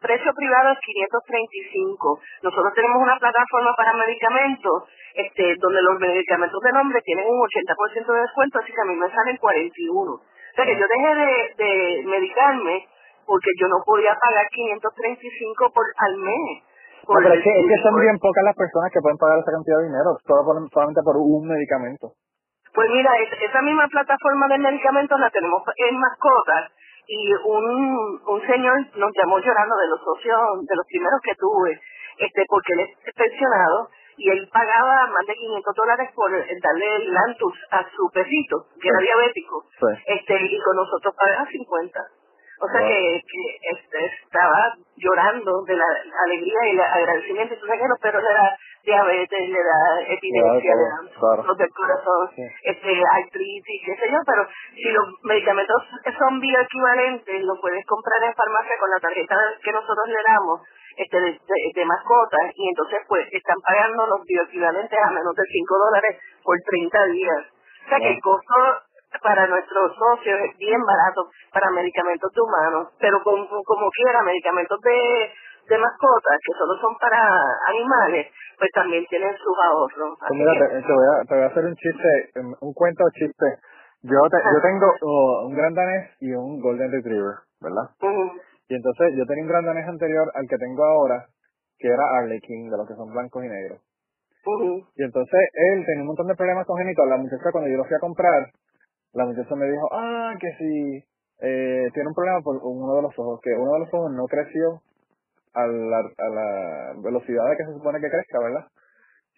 precio 0.00 0.32
privado 0.32 0.72
es 0.72 0.78
535. 0.80 2.20
Nosotros 2.42 2.72
tenemos 2.74 3.02
una 3.02 3.18
plataforma 3.18 3.74
para 3.76 3.92
medicamentos, 3.92 4.84
este, 5.14 5.54
donde 5.60 5.82
los 5.82 5.98
medicamentos 6.00 6.60
de 6.62 6.72
nombre 6.72 7.00
tienen 7.02 7.26
un 7.28 7.40
80% 7.40 8.12
de 8.12 8.20
descuento, 8.20 8.58
así 8.58 8.72
que 8.72 8.80
a 8.80 8.88
mí 8.88 8.96
me 8.96 9.10
salen 9.10 9.36
41. 9.36 10.20
Sea 10.56 10.64
que 10.64 10.74
yo 10.74 10.86
dejé 10.88 11.14
de, 11.14 11.64
de 11.64 12.02
medicarme 12.08 12.88
porque 13.26 13.50
yo 13.60 13.66
no 13.68 13.82
podía 13.84 14.14
pagar 14.14 14.46
535 14.48 15.72
por 15.74 15.84
al 15.98 16.16
mes. 16.16 16.62
pero 17.04 17.34
es 17.34 17.42
que, 17.42 17.82
son 17.82 18.00
bien 18.00 18.18
pocas 18.18 18.44
las 18.44 18.56
personas 18.56 18.90
que 18.94 19.02
pueden 19.02 19.18
pagar 19.18 19.38
esa 19.42 19.52
cantidad 19.52 19.78
de 19.82 19.90
dinero, 19.90 20.16
solamente 20.24 21.02
por 21.02 21.16
un 21.18 21.44
medicamento. 21.46 22.14
Pues 22.72 22.88
mira, 22.90 23.10
esa 23.18 23.62
misma 23.62 23.88
plataforma 23.88 24.48
de 24.48 24.58
medicamentos 24.58 25.18
la 25.18 25.30
tenemos 25.30 25.62
en 25.76 25.98
mascotas 25.98 26.70
y 27.06 27.32
un, 27.34 28.20
un 28.26 28.40
señor 28.46 28.76
nos 28.96 29.12
llamó 29.16 29.38
llorando 29.38 29.76
de 29.76 29.88
los 29.88 30.00
socios, 30.00 30.40
de 30.60 30.76
los 30.76 30.86
primeros 30.86 31.20
que 31.22 31.34
tuve, 31.38 31.80
este 32.18 32.44
porque 32.48 32.72
él 32.74 32.80
es 33.04 33.14
pensionado 33.14 33.88
y 34.16 34.30
él 34.30 34.48
pagaba 34.52 35.06
más 35.08 35.26
de 35.26 35.34
500 35.34 35.74
dólares 35.74 36.10
por 36.14 36.30
darle 36.30 36.96
el 36.96 37.12
Lantus 37.12 37.54
a 37.70 37.84
su 37.90 38.10
perrito, 38.12 38.66
que 38.80 38.88
era 38.88 38.98
diabético, 38.98 39.64
este 40.06 40.42
y 40.42 40.60
con 40.60 40.76
nosotros 40.76 41.14
pagaba 41.16 41.46
50. 41.46 42.00
O 42.58 42.66
sea 42.68 42.80
que, 42.80 43.20
que 43.20 43.42
este, 43.68 43.98
estaba 44.24 44.72
llorando 44.96 45.62
de 45.66 45.76
la 45.76 45.84
alegría 46.24 46.58
y 46.64 46.70
el 46.70 46.80
agradecimiento. 46.80 47.54
Tú 47.60 47.66
sabes 47.66 47.82
que 47.82 47.88
los 47.88 48.00
perros 48.00 48.22
le 48.22 48.32
da 48.32 48.56
diabetes, 48.82 49.48
le 49.50 49.60
da 49.60 50.00
epilepsia, 50.08 50.72
le 50.72 50.86
dan 50.88 51.44
los 51.44 51.58
del 51.58 51.70
corazón, 51.70 52.30
este, 52.62 53.02
artritis, 53.12 53.82
qué 53.84 53.96
sé 53.96 54.10
yo, 54.10 54.18
pero 54.24 54.48
si 54.72 54.88
los 54.88 55.04
medicamentos 55.24 55.82
son 56.18 56.40
bioequivalentes, 56.40 57.42
los 57.44 57.60
puedes 57.60 57.84
comprar 57.84 58.24
en 58.24 58.32
farmacia 58.32 58.74
con 58.80 58.90
la 58.90 59.00
tarjeta 59.00 59.36
que 59.62 59.72
nosotros 59.72 60.06
le 60.08 60.22
damos 60.24 60.60
este 60.96 61.20
de, 61.20 61.38
de, 61.74 61.84
mascotas 61.84 62.50
y 62.54 62.68
entonces 62.68 63.00
pues 63.08 63.26
están 63.32 63.56
pagando 63.60 64.06
los 64.06 64.24
bioequivalentes 64.24 64.98
a 64.98 65.10
menos 65.10 65.34
de 65.34 65.42
5 65.44 65.78
dólares 65.78 66.16
por 66.42 66.56
30 66.58 67.04
días. 67.12 67.42
O 67.84 67.88
sea 67.88 67.98
que 67.98 68.10
el 68.10 68.20
costo 68.20 68.54
para 69.22 69.46
nuestros 69.46 69.92
socios 69.96 70.40
es 70.50 70.58
bien 70.58 70.80
barato 70.84 71.30
para 71.52 71.70
medicamentos 71.70 72.32
de 72.32 72.40
humanos, 72.40 72.88
pero 72.98 73.22
como, 73.22 73.46
como 73.46 73.90
quiera, 73.90 74.22
medicamentos 74.22 74.80
de, 74.80 75.30
de 75.68 75.78
mascotas, 75.78 76.38
que 76.44 76.52
solo 76.58 76.74
son 76.80 76.96
para 76.98 77.20
animales, 77.68 78.26
pues 78.58 78.70
también 78.74 79.04
tienen 79.06 79.36
sus 79.36 79.56
ahorros. 79.64 80.18
Pues 80.18 80.30
mira, 80.32 80.52
te, 80.52 80.92
voy 80.92 81.06
a, 81.06 81.24
te 81.24 81.34
voy 81.34 81.44
a 81.44 81.46
hacer 81.46 81.64
un 81.64 81.76
chiste, 81.76 82.08
un 82.60 82.72
cuento 82.74 83.04
chiste. 83.14 83.46
Yo, 84.02 84.18
yo 84.22 84.60
tengo 84.62 84.86
oh, 85.02 85.46
un 85.46 85.54
gran 85.56 85.74
danés 85.74 86.10
y 86.20 86.32
un 86.32 86.60
golden 86.60 86.92
retriever, 86.92 87.34
¿verdad? 87.60 87.90
Y 88.68 88.74
entonces 88.74 89.14
yo 89.16 89.24
tenía 89.26 89.44
un 89.44 89.50
gran 89.50 89.64
danés 89.64 89.86
anterior 89.86 90.30
al 90.34 90.46
que 90.48 90.58
tengo 90.58 90.84
ahora, 90.84 91.26
que 91.78 91.88
era 91.88 92.02
Arlequín, 92.18 92.70
de 92.70 92.76
los 92.76 92.88
que 92.88 92.94
son 92.94 93.12
blancos 93.12 93.44
y 93.44 93.48
negros. 93.48 93.80
Y 94.96 95.02
entonces 95.02 95.40
él 95.54 95.84
tenía 95.84 96.02
un 96.02 96.08
montón 96.08 96.26
de 96.26 96.34
problemas 96.34 96.66
congénitos. 96.66 97.06
La 97.08 97.16
muchacha 97.16 97.52
cuando 97.52 97.70
yo 97.70 97.76
lo 97.76 97.84
fui 97.84 97.96
a 97.96 98.00
comprar, 98.00 98.50
la 99.12 99.24
muchacha 99.26 99.54
me 99.54 99.66
dijo, 99.70 99.88
ah, 99.92 100.34
que 100.40 100.50
si 100.58 101.04
eh, 101.42 101.88
tiene 101.92 102.08
un 102.08 102.14
problema 102.14 102.40
por 102.42 102.56
uno 102.62 102.96
de 102.96 103.02
los 103.02 103.18
ojos, 103.18 103.40
que 103.42 103.50
uno 103.52 103.72
de 103.74 103.80
los 103.80 103.94
ojos 103.94 104.12
no 104.12 104.24
creció 104.26 104.80
a 105.54 105.66
la, 105.66 105.98
a 105.98 106.28
la 106.28 106.92
velocidad 107.02 107.48
de 107.50 107.56
que 107.56 107.64
se 107.64 107.72
supone 107.72 108.00
que 108.00 108.10
crezca, 108.10 108.38
¿verdad? 108.40 108.66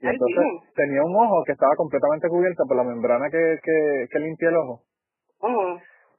Y 0.01 0.07
entonces 0.07 0.45
tenía 0.77 1.03
un 1.03 1.17
ojo 1.17 1.43
que 1.45 1.53
estaba 1.53 1.75
completamente 1.77 2.29
cubierto 2.29 2.65
por 2.67 2.77
la 2.77 2.85
membrana 2.85 3.31
que, 3.31 3.59
que, 3.63 4.07
que 4.11 4.19
limpia 4.21 4.49
el 4.51 4.57
ojo. 4.57 4.83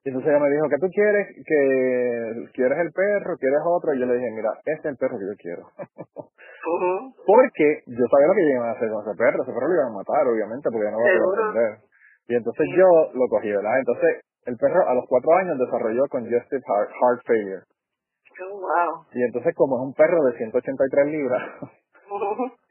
Y 0.03 0.09
entonces 0.09 0.31
ella 0.31 0.39
me 0.39 0.49
dijo, 0.49 0.69
¿qué 0.69 0.79
tú 0.79 0.88
quieres? 0.95 1.27
que 1.43 2.51
¿Quieres 2.53 2.79
el 2.79 2.91
perro? 2.91 3.35
¿Quieres 3.35 3.59
otro? 3.65 3.93
Y 3.93 3.99
yo 3.99 4.05
le 4.05 4.15
dije, 4.15 4.31
mira, 4.31 4.49
este 4.63 4.71
es 4.71 4.85
el 4.85 4.97
perro 4.97 5.19
que 5.19 5.27
yo 5.27 5.35
quiero. 5.35 5.63
Porque 7.27 7.83
yo 7.85 8.05
sabía 8.07 8.27
lo 8.27 8.33
que 8.33 8.47
iban 8.47 8.69
a 8.69 8.71
hacer 8.71 8.89
con 8.89 9.03
ese 9.03 9.17
perro. 9.17 9.43
Ese 9.43 9.51
perro 9.51 9.67
lo 9.67 9.75
iban 9.75 9.91
a 9.91 9.99
matar, 9.99 10.23
obviamente, 10.27 10.69
porque 10.71 10.88
ya 10.88 10.91
no 10.91 11.03
va 11.03 11.03
a 11.03 11.51
poder. 11.51 11.77
Y 12.29 12.35
entonces 12.35 12.65
yo 12.77 12.88
lo 13.13 13.27
cogí, 13.27 13.51
¿verdad? 13.51 13.79
Entonces 13.79 14.23
el 14.45 14.55
perro 14.55 14.88
a 14.88 14.93
los 14.93 15.05
cuatro 15.07 15.33
años 15.35 15.57
desarrolló 15.59 16.07
congestive 16.07 16.62
heart, 16.63 16.89
heart 16.95 17.21
failure. 17.25 17.63
Oh, 18.39 18.55
wow. 18.55 19.03
Y 19.12 19.23
entonces 19.23 19.53
como 19.55 19.77
es 19.77 19.83
un 19.83 19.93
perro 19.93 20.23
de 20.23 20.38
183 20.38 21.07
libras, 21.07 21.43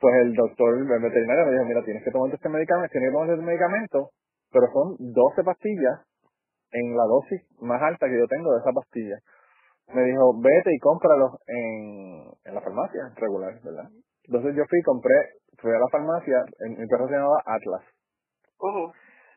pues 0.01 0.15
el 0.23 0.35
doctor, 0.35 0.79
el 0.79 0.87
veterinario 0.87 1.45
me 1.45 1.53
dijo, 1.53 1.65
mira, 1.67 1.85
tienes 1.85 2.03
que 2.03 2.11
tomar 2.11 2.33
este 2.33 2.49
medicamento, 2.49 2.89
tienes 2.91 3.11
que 3.11 3.13
tomar 3.13 3.31
este 3.31 3.45
medicamento, 3.45 4.11
pero 4.51 4.67
son 4.73 4.97
12 4.99 5.45
pastillas 5.45 6.08
en 6.73 6.97
la 6.97 7.05
dosis 7.05 7.43
más 7.61 7.81
alta 7.83 8.07
que 8.07 8.19
yo 8.19 8.27
tengo 8.27 8.53
de 8.53 8.61
esa 8.61 8.73
pastilla. 8.73 9.17
Me 9.95 10.03
dijo, 10.05 10.35
vete 10.39 10.75
y 10.75 10.79
cómpralos 10.79 11.33
en, 11.47 12.29
en 12.45 12.55
la 12.55 12.61
farmacia 12.61 13.13
regular, 13.17 13.55
¿verdad? 13.65 13.89
Entonces 14.25 14.55
yo 14.55 14.65
fui, 14.69 14.83
compré, 14.83 15.15
fui 15.59 15.73
a 15.73 15.79
la 15.79 15.89
farmacia, 15.91 16.45
mi 16.69 16.87
perro 16.87 17.09
se 17.09 17.15
llamaba 17.15 17.43
Atlas. 17.47 17.83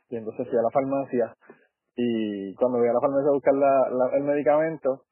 Y 0.09 0.17
entonces 0.17 0.47
fui 0.49 0.57
a 0.57 0.61
la 0.61 0.69
farmacia 0.71 1.33
y 1.95 2.53
cuando 2.55 2.79
voy 2.79 2.89
a 2.89 2.93
la 2.93 2.99
farmacia 2.99 3.29
a 3.29 3.33
buscar 3.33 3.53
la, 3.53 4.09
el 4.17 4.23
medicamento, 4.23 5.03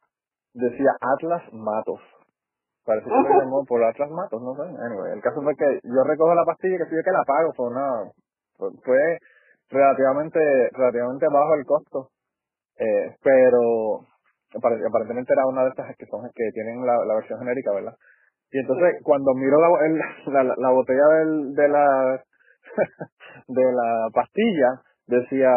decía 0.54 0.92
Atlas 1.00 1.44
Matos. 1.54 2.02
Parece 2.86 3.06
que 3.06 3.12
lo 3.12 3.40
llamó 3.40 3.64
por 3.66 3.84
Atlas 3.84 4.10
Matos, 4.10 4.42
no 4.42 4.56
sé. 4.56 4.64
Anyway, 4.64 5.14
el 5.14 5.22
caso 5.22 5.42
fue 5.42 5.56
que 5.56 5.80
yo 5.84 6.04
recojo 6.04 6.34
la 6.36 6.44
pastilla 6.44 6.76
y 6.76 6.78
que 6.78 6.96
yo 6.96 7.04
que 7.04 7.12
la 7.12 7.24
pago, 7.24 7.54
fue 7.56 7.68
una, 7.68 8.12
fue 8.84 9.20
relativamente, 9.70 10.40
relativamente 10.74 11.26
bajo 11.32 11.56
el 11.56 11.66
costo. 11.66 12.10
Eh, 12.78 13.16
pero 13.22 14.06
aparentemente 14.56 15.34
era 15.34 15.46
una 15.46 15.64
de 15.64 15.70
estas 15.70 15.96
que 15.98 16.06
son 16.06 16.22
que 16.34 16.52
tienen 16.54 16.86
la, 16.86 17.06
la 17.06 17.16
versión 17.16 17.40
genérica, 17.40 17.74
¿verdad? 17.74 17.96
Y 18.52 18.60
entonces 18.60 19.02
cuando 19.04 19.34
miro 19.36 19.58
la, 19.62 20.44
la, 20.44 20.56
la, 20.58 20.70
botella 20.72 21.06
del, 21.20 21.54
de 21.54 21.68
la 21.68 22.24
de 23.48 23.72
la 23.74 24.10
pastilla, 24.14 24.82
decía, 25.08 25.50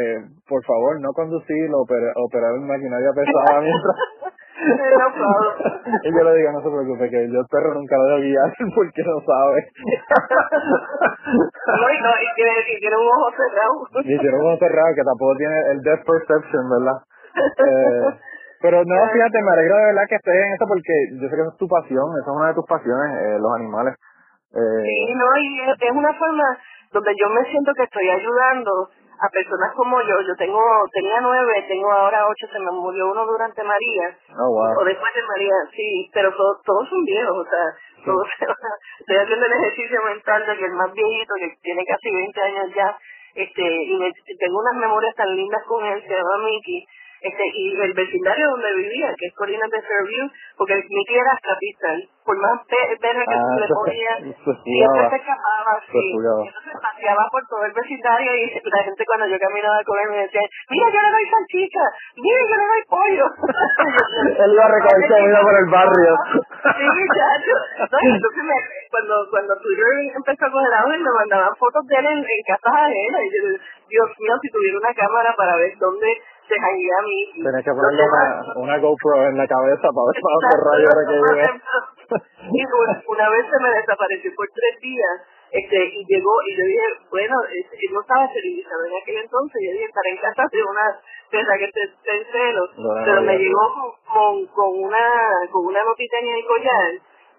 eh, 0.00 0.24
por 0.48 0.64
favor, 0.64 1.00
no 1.00 1.12
conducir 1.12 1.70
o 1.72 1.82
operar, 1.82 2.54
en 2.56 2.66
maquinaria 2.66 3.12
pesada 3.14 3.60
mientras... 3.60 4.33
y 6.04 6.08
yo 6.14 6.22
le 6.24 6.34
digo, 6.38 6.52
no 6.52 6.60
se 6.62 6.70
preocupe, 6.70 7.10
que 7.10 7.28
yo 7.30 7.40
el 7.40 7.46
perro 7.50 7.74
nunca 7.74 7.96
lo 7.98 8.04
debo 8.04 8.18
guiar 8.20 8.52
porque 8.74 9.02
no 9.02 9.20
sabe. 9.26 9.58
no, 11.66 11.86
y, 11.90 11.98
no, 12.00 12.10
y, 12.22 12.26
tiene, 12.36 12.52
y 12.70 12.80
tiene 12.80 12.96
un 12.96 13.08
ojo 13.08 13.30
cerrado. 13.36 13.74
y 14.04 14.18
tiene 14.18 14.36
un 14.38 14.46
ojo 14.46 14.58
cerrado 14.58 14.94
que 14.94 15.02
tampoco 15.02 15.36
tiene 15.36 15.58
el 15.72 15.80
depth 15.82 16.06
perception, 16.06 16.70
¿verdad? 16.70 16.98
Eh, 17.34 18.14
Pero 18.62 18.84
no, 18.84 18.96
fíjate, 19.12 19.42
me 19.42 19.52
alegro 19.52 19.76
de 19.76 19.84
verdad 19.86 20.06
que 20.08 20.14
estés 20.16 20.34
en 20.34 20.52
eso 20.54 20.64
porque 20.68 20.94
yo 21.20 21.28
sé 21.28 21.34
que 21.36 21.42
esa 21.42 21.50
es 21.50 21.58
tu 21.58 21.68
pasión, 21.68 22.06
esa 22.22 22.30
es 22.30 22.36
una 22.36 22.48
de 22.48 22.54
tus 22.54 22.66
pasiones, 22.66 23.08
eh, 23.20 23.38
los 23.40 23.52
animales. 23.58 23.94
Eh, 24.54 24.82
Sí, 24.86 25.14
no, 25.18 25.26
y 25.36 25.60
es- 25.68 25.82
es 25.82 25.90
una 25.92 26.12
forma 26.14 26.44
donde 26.92 27.10
yo 27.18 27.28
me 27.28 27.42
siento 27.50 27.72
que 27.74 27.82
estoy 27.82 28.08
ayudando 28.08 28.70
a 29.20 29.28
personas 29.28 29.72
como 29.74 30.00
yo. 30.02 30.20
Yo 30.26 30.34
tengo, 30.36 30.60
tenía 30.92 31.20
nueve, 31.20 31.64
tengo 31.68 31.90
ahora 31.92 32.26
ocho, 32.26 32.46
se 32.52 32.58
me 32.58 32.70
murió 32.72 33.10
uno 33.10 33.24
durante 33.26 33.62
María, 33.62 34.16
oh, 34.38 34.50
wow. 34.50 34.80
o 34.80 34.84
después 34.84 35.14
de 35.14 35.22
María, 35.22 35.54
sí, 35.72 36.10
pero 36.12 36.30
to- 36.34 36.60
todos 36.64 36.88
son 36.88 37.04
viejos, 37.04 37.36
o 37.38 37.44
sea, 37.44 37.66
todos, 38.04 38.26
estoy 39.00 39.16
haciendo 39.16 39.46
el 39.46 39.52
ejercicio 39.52 40.02
mental 40.02 40.46
de 40.46 40.56
que 40.58 40.64
el 40.66 40.72
más 40.72 40.92
viejito, 40.92 41.34
que 41.38 41.56
tiene 41.62 41.84
casi 41.86 42.10
20 42.10 42.40
años 42.42 42.66
ya, 42.74 42.98
este, 43.34 43.62
y 43.62 43.98
me- 43.98 44.12
tengo 44.38 44.58
unas 44.58 44.76
memorias 44.80 45.14
tan 45.16 45.34
lindas 45.34 45.62
con 45.64 45.84
él, 45.84 46.02
se 46.02 46.08
llama 46.14 46.38
Mickey, 46.44 46.84
este, 47.24 47.44
y 47.54 47.80
el 47.80 47.92
vecindario 47.94 48.50
donde 48.50 48.74
vivía, 48.76 49.08
que 49.16 49.26
es 49.26 49.34
Corina 49.34 49.66
de 49.72 49.80
Fairview, 49.80 50.28
porque 50.58 50.76
Mickey 50.76 51.16
era 51.16 51.32
escapista, 51.34 51.88
por 52.24 52.36
más 52.38 52.60
pe- 52.68 52.96
pena 53.00 53.24
que 53.24 53.34
Ah, 53.34 53.42
tú 53.48 53.60
le 53.60 53.66
se- 53.66 53.74
ponías, 53.74 54.18
se 54.20 54.52
siempre 54.62 55.02
se 55.10 55.16
escapaba, 55.16 55.72
Se 55.80 55.92
sí. 55.92 56.04
Entonces 56.14 56.74
paseaba 56.80 57.24
por 57.32 57.42
todo 57.48 57.64
el 57.64 57.72
vecindario 57.72 58.30
y 58.36 58.44
la 58.76 58.82
gente 58.84 59.04
cuando 59.06 59.26
yo 59.26 59.38
caminaba 59.38 59.78
con 59.84 59.98
él 59.98 60.08
me 60.10 60.18
decía, 60.28 60.42
mira 60.70 60.86
yo 60.92 61.00
le 61.00 61.10
doy 61.10 61.26
salchicha, 61.32 61.84
mira 62.16 62.38
yo 62.48 62.56
le 62.56 62.66
doy 62.68 62.82
pollo. 62.88 63.26
Él 64.44 64.52
iba 64.52 64.66
comida 64.68 65.40
por 65.42 65.54
el 65.58 65.68
barrio. 65.70 66.12
Sí, 66.34 66.84
muchacho. 66.84 67.54
No, 67.90 67.98
entonces 68.02 68.44
me, 68.44 68.56
cuando, 68.90 69.14
cuando 69.30 69.52
Twitter 69.60 69.86
empezó 70.16 70.44
a 70.46 70.50
coger 70.50 70.74
auge, 70.74 70.98
me 70.98 71.10
mandaban 71.10 71.54
fotos 71.56 71.86
de 71.86 71.96
él 71.96 72.06
en, 72.06 72.18
en 72.18 72.42
casas 72.46 72.72
ajenas. 72.74 73.20
Y 73.24 73.30
yo, 73.32 73.42
Dios 73.88 74.08
mío, 74.18 74.34
si 74.42 74.48
tuviera 74.50 74.78
una 74.78 74.94
cámara 74.94 75.34
para 75.36 75.56
ver 75.56 75.72
dónde 75.78 76.08
se 76.48 76.54
janguea 76.60 76.96
a 76.98 77.02
mí. 77.02 77.20
Tenés 77.42 77.64
que 77.64 77.72
ponerle 77.72 78.04
una, 78.04 78.24
una 78.56 78.78
GoPro 78.78 79.26
en 79.28 79.36
la 79.38 79.46
cabeza 79.46 79.88
para 79.88 80.06
ver 80.12 80.18
para 80.20 80.34
dónde 80.34 80.56
rayos 80.68 80.90
era 80.92 81.04
que 81.08 81.16
iba. 81.16 81.34
Y 82.44 82.60
una- 82.64 83.02
una 83.08 83.26
vez 83.30 83.44
se 83.48 83.58
me 83.62 83.70
desapareció 83.80 84.30
por 84.36 84.46
tres 84.54 84.74
días 84.80 85.16
este 85.54 85.78
y 85.86 86.04
llegó 86.04 86.34
y 86.48 86.50
yo 86.58 86.64
dije, 86.66 86.88
bueno, 87.10 87.36
este, 87.48 87.76
no 87.92 88.00
estaba 88.02 88.24
esterilizado 88.26 88.84
en 88.84 88.92
aquel 89.00 89.16
entonces, 89.22 89.56
yo 89.64 89.70
dije, 89.72 89.84
estar 89.86 90.06
en 90.06 90.18
casa 90.18 90.42
de 90.50 90.62
una 90.64 90.86
perra 91.30 91.54
que 91.58 91.68
te 91.72 91.82
esté 91.84 92.10
en 92.10 92.24
celos, 92.32 92.70
No, 92.76 92.90
pero 93.04 93.20
no, 93.20 93.22
me 93.22 93.38
llegó 93.38 93.64
con, 94.04 94.46
con, 94.50 94.70
una 94.82 95.06
con 95.50 95.66
una 95.66 95.82
notita 95.84 96.18
en 96.18 96.28
el 96.28 96.44
collar 96.46 96.90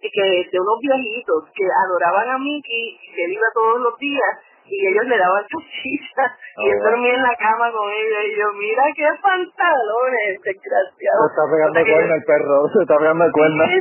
y 0.01 0.09
que 0.09 0.49
de 0.49 0.59
unos 0.59 0.79
viejitos 0.81 1.43
que 1.53 1.65
adoraban 1.85 2.29
a 2.29 2.37
Mickey, 2.39 2.97
que 3.15 3.25
él 3.25 3.31
iba 3.33 3.47
todos 3.53 3.79
los 3.81 3.97
días 3.99 4.33
y 4.67 4.87
ellos 4.87 5.05
le 5.05 5.17
daban 5.17 5.45
chuchitas 5.47 6.31
y 6.57 6.69
Oh, 6.69 6.71
él 6.71 6.79
dormía 6.79 7.13
en 7.15 7.21
la 7.23 7.35
cama 7.35 7.71
con 7.71 7.85
ellos 7.91 8.21
y 8.31 8.35
yo, 8.39 8.47
mira 8.53 8.83
qué 8.95 9.07
pantalones, 9.21 10.41
desgraciado. 10.41 11.19
Se 11.21 11.31
está 11.35 11.43
pegando 11.51 11.71
O 11.71 11.73
sea 11.75 11.83
que- 11.83 11.91
cuerno 11.93 12.15
el 12.15 12.23
perro, 12.23 12.55
se 12.73 12.81
está 12.81 12.95
pegando 12.97 13.25
cuerno. 13.31 13.63
Sí, 13.65 13.77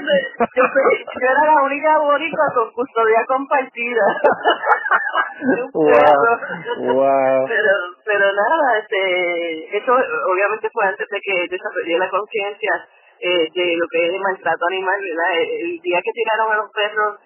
yo, 0.56 0.64
yo 0.64 1.28
era 1.30 1.44
la 1.54 1.62
única 1.62 1.98
boricua 1.98 2.46
con 2.54 2.72
custodia 2.72 3.24
compartida. 3.26 4.04
Wow, 5.74 6.94
wow. 6.94 7.46
Pero, 7.48 7.72
pero 8.04 8.26
nada, 8.32 8.78
este, 8.78 9.76
eso 9.76 9.92
obviamente 9.92 10.68
fue 10.72 10.86
antes 10.86 11.06
de 11.08 11.18
que 11.20 11.48
desarrollé 11.50 11.98
la 11.98 12.08
conciencia 12.08 12.72
eh, 13.20 13.48
de 13.54 13.76
lo 13.76 13.86
que 13.90 14.06
es 14.08 14.14
el 14.14 14.20
maltrato 14.20 14.64
animal, 14.70 15.00
¿verdad? 15.00 15.40
El 15.40 15.80
día 15.80 16.00
que 16.02 16.12
tiraron 16.12 16.52
a 16.52 16.56
los 16.56 16.70
perros 16.72 17.18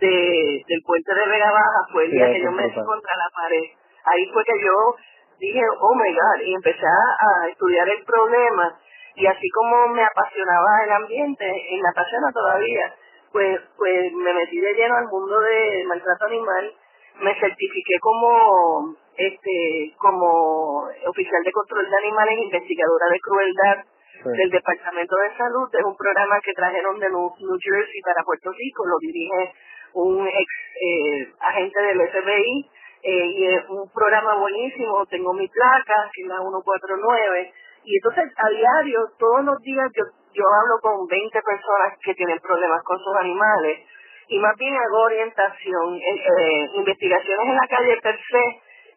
de, 0.00 0.64
del 0.66 0.82
puente 0.84 1.14
de 1.14 1.26
Vega 1.26 1.50
Baja 1.50 1.80
fue 1.92 2.04
el 2.04 2.10
día 2.10 2.26
que 2.32 2.42
yo 2.42 2.52
me 2.52 2.66
di 2.68 2.74
contra 2.74 3.16
la 3.16 3.28
pared. 3.34 3.64
Ahí 4.04 4.30
fue 4.32 4.44
que 4.44 4.58
yo 4.64 4.94
dije, 5.38 5.60
oh 5.80 5.94
my 5.94 6.12
God, 6.12 6.40
y 6.44 6.54
empecé 6.54 6.86
a, 6.86 7.48
estudiar 7.48 7.88
el 7.88 8.04
problema. 8.04 8.78
Y 9.16 9.26
así 9.26 9.48
como 9.50 9.88
me 9.88 10.04
apasionaba 10.04 10.84
el 10.84 10.92
ambiente, 10.92 11.46
y 11.70 11.80
me 11.80 11.88
apasiona 11.88 12.30
todavía, 12.32 12.94
pues, 13.32 13.60
pues 13.76 14.12
me 14.12 14.32
metí 14.34 14.60
de 14.60 14.74
lleno 14.74 14.96
al 14.96 15.06
mundo 15.08 15.40
del 15.40 15.86
maltrato 15.86 16.26
animal. 16.26 16.72
Me 17.20 17.34
certifiqué 17.40 17.98
como, 18.00 18.94
este, 19.16 19.94
como 19.96 20.88
oficial 21.06 21.42
de 21.42 21.52
control 21.52 21.88
de 21.88 21.96
animales, 21.96 22.38
investigadora 22.38 23.06
de 23.10 23.20
crueldad 23.20 23.84
Sí. 24.22 24.30
del 24.32 24.50
Departamento 24.50 25.14
de 25.16 25.36
Salud. 25.36 25.68
Es 25.72 25.84
un 25.84 25.96
programa 25.96 26.40
que 26.40 26.52
trajeron 26.54 26.98
de 26.98 27.10
New 27.10 27.58
Jersey 27.60 28.00
para 28.02 28.24
Puerto 28.24 28.50
Rico, 28.50 28.86
lo 28.86 28.96
dirige 28.98 29.52
un 30.02 30.26
ex 30.28 30.48
eh, 30.82 31.32
agente 31.40 31.80
del 31.82 32.00
FBI 32.10 32.70
eh, 33.02 33.26
y 33.26 33.46
es 33.46 33.64
un 33.68 33.90
programa 33.92 34.36
buenísimo, 34.36 35.06
tengo 35.06 35.32
mi 35.32 35.48
placa, 35.48 36.10
que 36.12 36.22
es 36.22 36.28
la 36.28 36.38
149, 36.38 37.52
y 37.84 37.96
entonces 37.96 38.32
a 38.36 38.48
diario, 38.50 39.00
todos 39.18 39.44
los 39.44 39.58
días 39.62 39.90
yo, 39.96 40.04
yo 40.34 40.44
hablo 40.60 40.76
con 40.82 41.06
20 41.06 41.40
personas 41.42 41.98
que 42.02 42.14
tienen 42.14 42.38
problemas 42.40 42.82
con 42.84 42.98
sus 42.98 43.14
animales 43.20 43.78
y 44.28 44.38
más 44.40 44.56
bien 44.56 44.74
hago 44.74 45.02
orientación, 45.02 45.94
eh, 45.96 46.24
eh, 46.26 46.70
investigaciones 46.74 47.46
en 47.46 47.56
la 47.56 47.68
calle 47.68 47.96
per 48.02 48.16
se, 48.18 48.44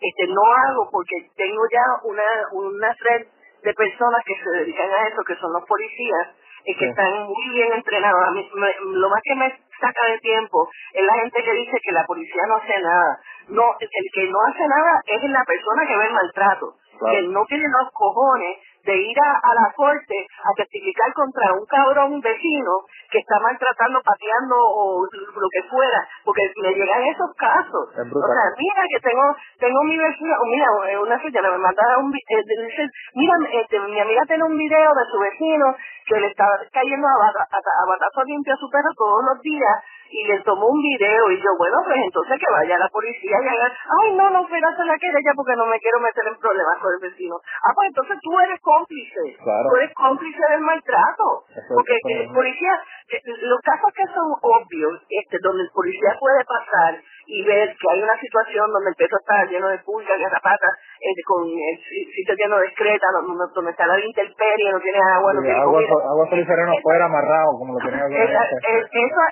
este 0.01 0.27
no 0.27 0.41
hago 0.41 0.89
porque 0.91 1.29
tengo 1.38 1.62
ya 1.71 1.83
una, 2.03 2.23
una 2.53 2.95
red 2.99 3.27
de 3.63 3.73
personas 3.73 4.23
que 4.25 4.35
se 4.43 4.49
dedican 4.59 4.89
a 4.89 5.07
eso, 5.07 5.21
que 5.27 5.35
son 5.35 5.53
los 5.53 5.65
policías, 5.67 6.27
eh, 6.65 6.73
que 6.73 6.85
Sí. 6.85 6.89
están 6.89 7.23
muy 7.27 7.49
bien 7.53 7.73
entrenados. 7.73 8.21
A 8.27 8.31
mí, 8.31 8.49
me- 8.55 8.75
lo 8.99 9.09
más 9.09 9.21
que 9.23 9.35
me 9.35 9.47
saca 9.80 10.06
de 10.08 10.20
tiempo 10.20 10.70
es 10.94 11.04
la 11.04 11.13
gente 11.15 11.44
que 11.44 11.54
dice 11.54 11.78
que 11.84 11.92
la 11.92 12.06
policía 12.06 12.44
no 12.48 12.56
hace 12.58 12.80
nada. 12.82 13.20
No, 13.50 13.63
el 13.80 14.06
que 14.13 14.30
no 14.30 14.38
hace 14.48 14.68
nada 14.68 15.02
es 15.06 15.24
la 15.30 15.44
persona 15.44 15.88
que 15.88 15.98
ve 15.98 16.06
el 16.08 16.13
maltrato, 16.13 16.74
Claro. 17.00 17.15
que 17.15 17.22
no 17.30 17.46
tiene 17.46 17.63
los 17.70 17.92
cojones 17.94 18.58
de 18.86 18.96
ir 18.96 19.18
a, 19.20 19.32
a 19.38 19.54
la 19.56 19.74
corte 19.76 20.28
a 20.44 20.50
testificar 20.56 21.13
contra 21.13 21.54
un 21.54 21.65
cabrón 21.65 22.22
vecino 22.22 22.72
que 23.12 23.20
está 23.20 23.39
maltratando, 23.39 24.02
pateando 24.04 24.56
o 24.58 25.04
lo 25.04 25.48
que 25.52 25.63
fuera, 25.70 26.08
porque 26.26 26.52
me 26.62 26.74
llegan 26.74 27.04
esos 27.06 27.34
casos. 27.38 27.89
Es 27.94 28.00
O 28.00 28.20
sea, 28.34 28.48
mira 28.58 28.84
que 28.89 29.00
tengo 29.02 29.36
tengo 29.60 29.84
mi 29.84 29.98
vecino, 29.98 30.34
o 30.42 30.46
mira, 30.46 30.68
eh, 30.89 30.98
una 30.98 31.20
señora 31.22 31.52
me 31.52 31.58
manda 31.58 31.84
un 32.00 32.13
eh, 32.15 32.44
dice, 32.48 32.88
mira, 33.15 33.34
este, 33.54 33.80
mi 33.80 34.00
amiga 34.00 34.22
tiene 34.28 34.44
un 34.44 34.58
video 34.58 34.89
de 34.94 35.06
su 35.12 35.20
vecino 35.20 35.76
que 36.06 36.20
le 36.20 36.28
está 36.28 36.46
cayendo 36.72 37.08
a, 37.08 37.18
bata- 37.20 37.48
a, 37.52 37.58
a 37.58 37.86
batazo 37.88 38.24
limpio 38.26 38.54
a 38.54 38.58
su 38.58 38.70
perro 38.70 38.89
todos 38.96 39.22
los 39.34 39.42
días 39.42 39.78
y 40.12 40.26
le 40.26 40.39
tomó 40.42 40.65
un 40.68 40.82
video 40.82 41.30
y 41.32 41.38
yo, 41.38 41.52
bueno, 41.60 41.78
pues 41.86 41.98
entonces 42.04 42.39
que 42.39 42.52
vaya 42.52 42.80
la 42.80 42.89
policía 42.89 43.30
y 43.30 43.48
haga, 43.48 43.72
ay, 44.02 44.15
no, 44.15 44.30
no, 44.32 44.48
pero 44.50 44.68
hacer 44.68 44.86
la 44.86 44.98
querella 44.98 45.32
porque 45.36 45.56
no 45.56 45.68
me 45.68 45.78
quiero 45.80 46.00
meter 46.00 46.26
en 46.28 46.36
problemas 46.39 46.80
con 46.82 46.94
el 46.94 47.00
vecino. 47.12 47.38
Ah, 47.63 47.72
pues 47.76 47.89
entonces 47.89 48.18
tú 48.24 48.39
eres 48.39 48.60
cómplice. 48.69 49.23
Claro. 49.41 49.65
Tú 49.69 49.75
eres 49.82 49.93
cómplice 49.97 50.43
del 50.53 50.62
maltrato. 50.62 51.25
Eso- 51.49 51.73
porque 51.73 51.95
el 51.97 52.29
policía, 52.34 52.73
eh, 53.10 53.21
los 53.49 53.60
casos 53.65 53.89
que 53.97 54.05
son 54.13 54.29
obvios, 54.41 54.93
este, 55.10 55.38
donde 55.41 55.63
el 55.63 55.71
policía 55.73 56.13
puede 56.19 56.41
pasar 56.45 57.01
y 57.25 57.45
ver 57.45 57.73
que 57.77 57.88
hay 57.91 58.01
una 58.01 58.17
situación 58.19 58.69
donde 58.71 58.89
el 58.89 58.95
perro 58.95 59.17
está 59.17 59.45
lleno 59.45 59.67
de 59.69 59.79
pulgas, 59.79 60.17
garrapatas, 60.19 60.73
este, 61.01 61.21
con 61.25 61.45
el 61.49 61.75
si- 61.82 62.05
sitio 62.13 62.36
lleno 62.38 62.58
de 62.60 62.67
excreta, 62.67 63.05
donde, 63.13 63.45
donde 63.53 63.71
está 63.71 63.86
la 63.88 63.99
intemperie, 63.99 64.71
no 64.71 64.79
tiene 64.79 64.99
agua, 65.13 65.34
no 65.34 65.41
Sí, 65.41 65.45
tiene 65.47 65.62
agua, 65.62 65.73
comida. 65.82 66.10
agua 66.10 66.25
solifereno 66.29 66.71
fuera 66.84 67.05
amarrado, 67.05 67.49
como 67.58 67.73
lo 67.73 67.79
tenía 67.86 68.05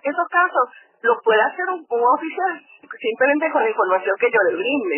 esos 0.03 0.27
casos 0.29 0.65
los 1.01 1.17
puede 1.23 1.41
hacer 1.41 1.65
un, 1.69 1.85
un 1.89 2.03
oficial 2.03 2.53
simplemente 2.99 3.51
con 3.51 3.63
la 3.63 3.69
información 3.69 4.15
que 4.19 4.31
yo 4.31 4.39
le 4.49 4.55
brinde. 4.57 4.97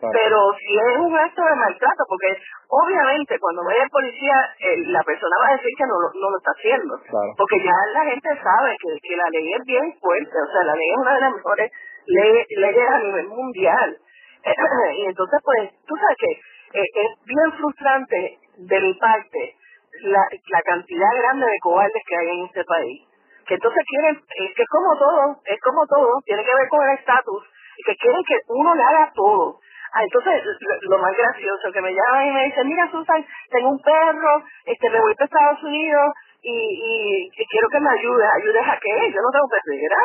Claro. 0.00 0.16
Pero 0.16 0.38
si 0.58 0.72
es 0.78 0.96
un 0.96 1.12
acto 1.16 1.42
de 1.44 1.54
maltrato, 1.56 2.02
porque 2.08 2.32
obviamente 2.68 3.38
cuando 3.38 3.62
vaya 3.64 3.82
el 3.84 3.90
policía, 3.90 4.34
eh, 4.60 4.76
la 4.88 5.02
persona 5.02 5.36
va 5.42 5.48
a 5.48 5.56
decir 5.56 5.70
que 5.76 5.84
no, 5.84 6.00
lo- 6.00 6.14
no 6.20 6.30
lo 6.30 6.38
está 6.38 6.52
haciendo. 6.56 6.96
Claro. 7.04 7.32
Porque 7.36 7.58
ya 7.62 7.76
la 7.92 8.04
gente 8.08 8.28
sabe 8.42 8.76
que, 8.80 8.96
que 9.06 9.16
la 9.16 9.28
ley 9.30 9.52
es 9.52 9.64
bien 9.66 9.92
fuerte, 10.00 10.32
o 10.40 10.50
sea, 10.52 10.62
la 10.64 10.74
ley 10.74 10.88
es 10.90 10.96
una 10.96 11.14
de 11.14 11.20
las 11.20 11.32
mejores 11.34 11.70
leyes, 12.06 12.46
leyes 12.56 12.88
a 12.90 12.98
nivel 12.98 13.28
mundial. 13.28 13.98
y 14.96 15.04
entonces, 15.04 15.40
pues, 15.44 15.70
tú 15.86 15.94
sabes 15.96 16.16
que 16.16 16.32
eh, 16.80 16.88
es 16.94 17.10
bien 17.26 17.52
frustrante 17.58 18.38
de 18.56 18.80
mi 18.80 18.94
parte 18.94 19.54
la, 20.02 20.22
la 20.48 20.62
cantidad 20.62 21.10
grande 21.16 21.44
de 21.46 21.58
cobardes 21.60 22.02
que 22.08 22.16
hay 22.16 22.28
en 22.38 22.44
este 22.46 22.64
país. 22.64 23.06
Que 23.46 23.54
entonces 23.54 23.84
quieren, 23.88 24.16
es 24.16 24.54
que 24.54 24.62
es 24.62 24.68
como 24.68 24.96
todo, 24.96 25.36
es 25.44 25.60
como 25.60 25.84
todo, 25.86 26.12
tiene 26.24 26.44
que 26.44 26.54
ver 26.54 26.68
con 26.68 26.88
el 26.88 26.96
estatus, 26.98 27.42
que 27.84 27.96
quieren 27.96 28.22
que 28.24 28.36
uno 28.48 28.74
le 28.74 28.82
haga 28.82 29.12
todo. 29.14 29.58
Ah, 29.92 30.02
entonces, 30.02 30.42
lo, 30.60 30.96
lo 30.96 30.98
más 31.02 31.16
gracioso, 31.16 31.72
que 31.72 31.80
me 31.82 31.92
llaman 31.92 32.26
y 32.26 32.30
me 32.32 32.44
dicen, 32.44 32.68
mira 32.68 32.88
Susan, 32.90 33.24
tengo 33.50 33.70
un 33.70 33.80
perro, 33.82 34.42
este 34.64 34.90
me 34.90 35.00
voy 35.00 35.14
para 35.14 35.26
Estados 35.26 35.62
Unidos 35.64 36.08
y, 36.42 36.54
y, 36.54 37.26
y 37.26 37.46
quiero 37.46 37.68
que 37.68 37.80
me 37.80 37.90
ayudes. 37.90 38.28
¿Ayudes 38.40 38.62
a 38.66 38.78
qué? 38.80 39.12
Yo 39.12 39.20
no 39.20 39.30
tengo 39.32 39.48
perrera. 39.50 40.00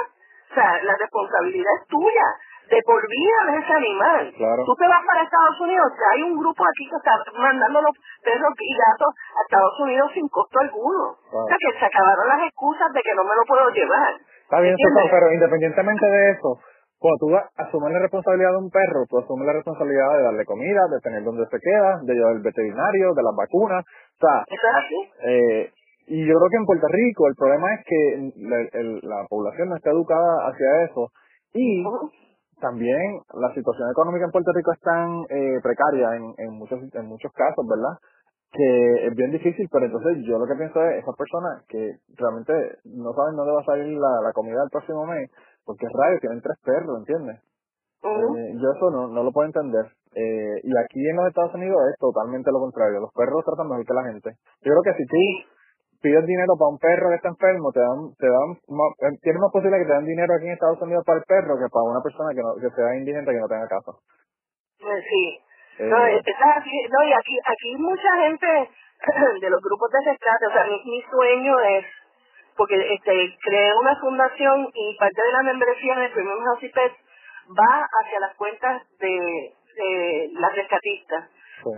O 0.49 0.53
sea, 0.55 0.83
la 0.83 0.95
responsabilidad 0.97 1.73
es 1.81 1.87
tuya, 1.87 2.27
de 2.69 2.81
por 2.85 3.01
vida 3.07 3.51
de 3.51 3.57
ese 3.59 3.73
animal. 3.73 4.33
Claro. 4.37 4.63
Tú 4.65 4.73
te 4.75 4.87
vas 4.87 5.03
para 5.05 5.21
Estados 5.23 5.59
Unidos, 5.61 5.85
que 5.93 6.05
hay 6.15 6.23
un 6.23 6.37
grupo 6.37 6.63
aquí 6.63 6.89
que 6.89 6.97
está 6.97 7.13
mandando 7.37 7.81
los 7.81 7.93
perros 8.23 8.53
y 8.57 8.73
gatos 8.73 9.13
a 9.37 9.41
Estados 9.43 9.79
Unidos 9.81 10.11
sin 10.13 10.27
costo 10.29 10.59
alguno. 10.59 11.13
O 11.29 11.47
sea, 11.47 11.57
que 11.59 11.79
se 11.79 11.85
acabaron 11.85 12.27
las 12.27 12.41
excusas 12.47 12.91
de 12.93 13.01
que 13.01 13.13
no 13.15 13.23
me 13.23 13.35
lo 13.35 13.43
puedo 13.45 13.69
llevar. 13.69 14.13
Está 14.17 14.59
bien. 14.61 14.75
Susan, 14.77 15.07
pero 15.11 15.31
independientemente 15.33 16.05
de 16.07 16.31
eso, 16.31 16.49
cuando 17.05 17.21
tú 17.21 17.61
asumes 17.61 17.93
la 17.93 17.99
responsabilidad 17.99 18.49
de 18.49 18.65
un 18.65 18.71
perro, 18.71 19.05
tú 19.07 19.19
asumes 19.19 19.45
la 19.45 19.53
responsabilidad 19.53 20.17
de 20.17 20.23
darle 20.23 20.45
comida, 20.45 20.81
de 20.89 20.99
tener 21.01 21.23
donde 21.23 21.45
se 21.45 21.59
queda, 21.61 22.01
de 22.01 22.13
llevar 22.15 22.33
al 22.33 22.41
veterinario, 22.41 23.13
de 23.13 23.21
las 23.21 23.35
vacunas. 23.37 23.85
O 23.85 24.25
sea, 24.25 24.41
eh, 25.29 25.69
y 26.07 26.25
yo 26.25 26.33
creo 26.33 26.49
que 26.49 26.57
en 26.57 26.65
Puerto 26.65 26.87
Rico 26.89 27.27
el 27.27 27.35
problema 27.35 27.75
es 27.75 27.85
que 27.85 28.31
la, 28.41 29.21
población 29.29 29.69
no 29.69 29.75
está 29.75 29.91
educada 29.91 30.49
hacia 30.49 30.85
eso 30.85 31.11
y 31.53 31.83
también 32.59 33.21
la 33.37 33.53
situación 33.53 33.91
económica 33.91 34.25
en 34.25 34.31
Puerto 34.31 34.51
Rico 34.55 34.73
es 34.73 34.81
tan 34.81 35.25
eh, 35.29 35.59
precaria 35.61 36.15
en, 36.15 36.33
en 36.39 36.57
muchos 36.57 36.81
en 36.91 37.05
muchos 37.05 37.31
casos, 37.33 37.65
¿verdad? 37.69 37.99
que 38.55 39.07
es 39.07 39.15
bien 39.15 39.31
difícil, 39.31 39.67
pero 39.69 39.85
entonces 39.85 40.23
yo 40.25 40.39
lo 40.39 40.45
que 40.47 40.55
pienso 40.55 40.81
es 40.85 41.03
esas 41.03 41.15
personas 41.15 41.63
que 41.67 41.97
realmente 42.15 42.53
no 42.85 43.13
saben 43.13 43.35
dónde 43.35 43.51
va 43.51 43.61
a 43.61 43.65
salir 43.65 43.97
la, 43.99 44.21
la 44.23 44.31
comida 44.31 44.63
el 44.63 44.69
próximo 44.71 45.05
mes, 45.05 45.29
porque 45.65 45.85
es 45.85 45.93
raro, 45.93 46.19
tienen 46.19 46.41
tres 46.41 46.57
perros, 46.63 46.99
¿entiendes? 46.99 47.41
Eh, 48.05 48.53
yo 48.61 48.67
eso 48.69 48.91
no, 48.91 49.07
no 49.07 49.23
lo 49.23 49.31
puedo 49.31 49.47
entender. 49.47 49.85
Eh, 50.13 50.61
y 50.61 50.71
aquí 50.77 51.01
en 51.09 51.15
los 51.17 51.27
Estados 51.27 51.55
Unidos 51.55 51.81
es 51.89 51.97
totalmente 51.97 52.51
lo 52.51 52.59
contrario. 52.59 53.01
Los 53.01 53.11
perros 53.11 53.43
tratan 53.43 53.67
mejor 53.67 53.85
que 53.85 53.93
la 53.97 54.05
gente. 54.05 54.29
Yo 54.61 54.71
creo 54.71 54.83
que 54.85 54.93
si 54.93 55.05
tú 55.09 55.17
pides 56.01 56.25
dinero 56.25 56.53
para 56.53 56.69
un 56.69 56.77
perro 56.77 57.09
que 57.09 57.17
está 57.17 57.29
enfermo, 57.29 57.73
te 57.73 57.81
dan, 57.81 58.13
te 58.15 58.29
dan, 58.29 58.49
eh, 58.53 59.17
tienes 59.25 59.41
más 59.41 59.51
posibilidad 59.51 59.81
que 59.81 59.89
te 59.89 59.97
dan 59.97 60.05
dinero 60.05 60.31
aquí 60.37 60.45
en 60.45 60.53
Estados 60.53 60.81
Unidos 60.85 61.03
para 61.03 61.17
el 61.17 61.25
perro 61.25 61.57
que 61.57 61.65
para 61.73 61.89
una 61.89 62.01
persona 62.05 62.29
que, 62.29 62.45
no, 62.45 62.53
que 62.61 62.69
sea 62.69 62.93
indigente 62.93 63.33
que 63.33 63.41
no 63.41 63.49
tenga 63.49 63.67
casa. 63.67 63.91
Pues 64.77 65.01
sí, 65.01 65.41
no, 65.79 65.97
no, 65.97 66.07
y 66.07 67.11
aquí, 67.11 67.35
aquí 67.41 67.75
mucha 67.77 68.11
gente 68.21 68.47
de 69.41 69.49
los 69.49 69.61
grupos 69.61 69.91
de 69.91 69.99
rescate, 70.11 70.45
o 70.47 70.51
sea, 70.51 70.63
mi, 70.63 71.01
sueño 71.09 71.59
es, 71.59 71.85
porque 72.57 72.75
este 72.93 73.37
creé 73.41 73.73
una 73.75 73.95
fundación 73.99 74.69
y 74.73 74.97
parte 74.97 75.21
de 75.21 75.31
la 75.31 75.43
membresía 75.43 75.95
de 75.99 76.09
Premium 76.09 76.43
House 76.43 76.95
va 77.51 77.87
hacia 78.01 78.19
las 78.19 78.35
cuentas 78.35 78.81
de, 78.99 79.53
de 79.75 80.29
las 80.33 80.55
rescatistas. 80.55 81.29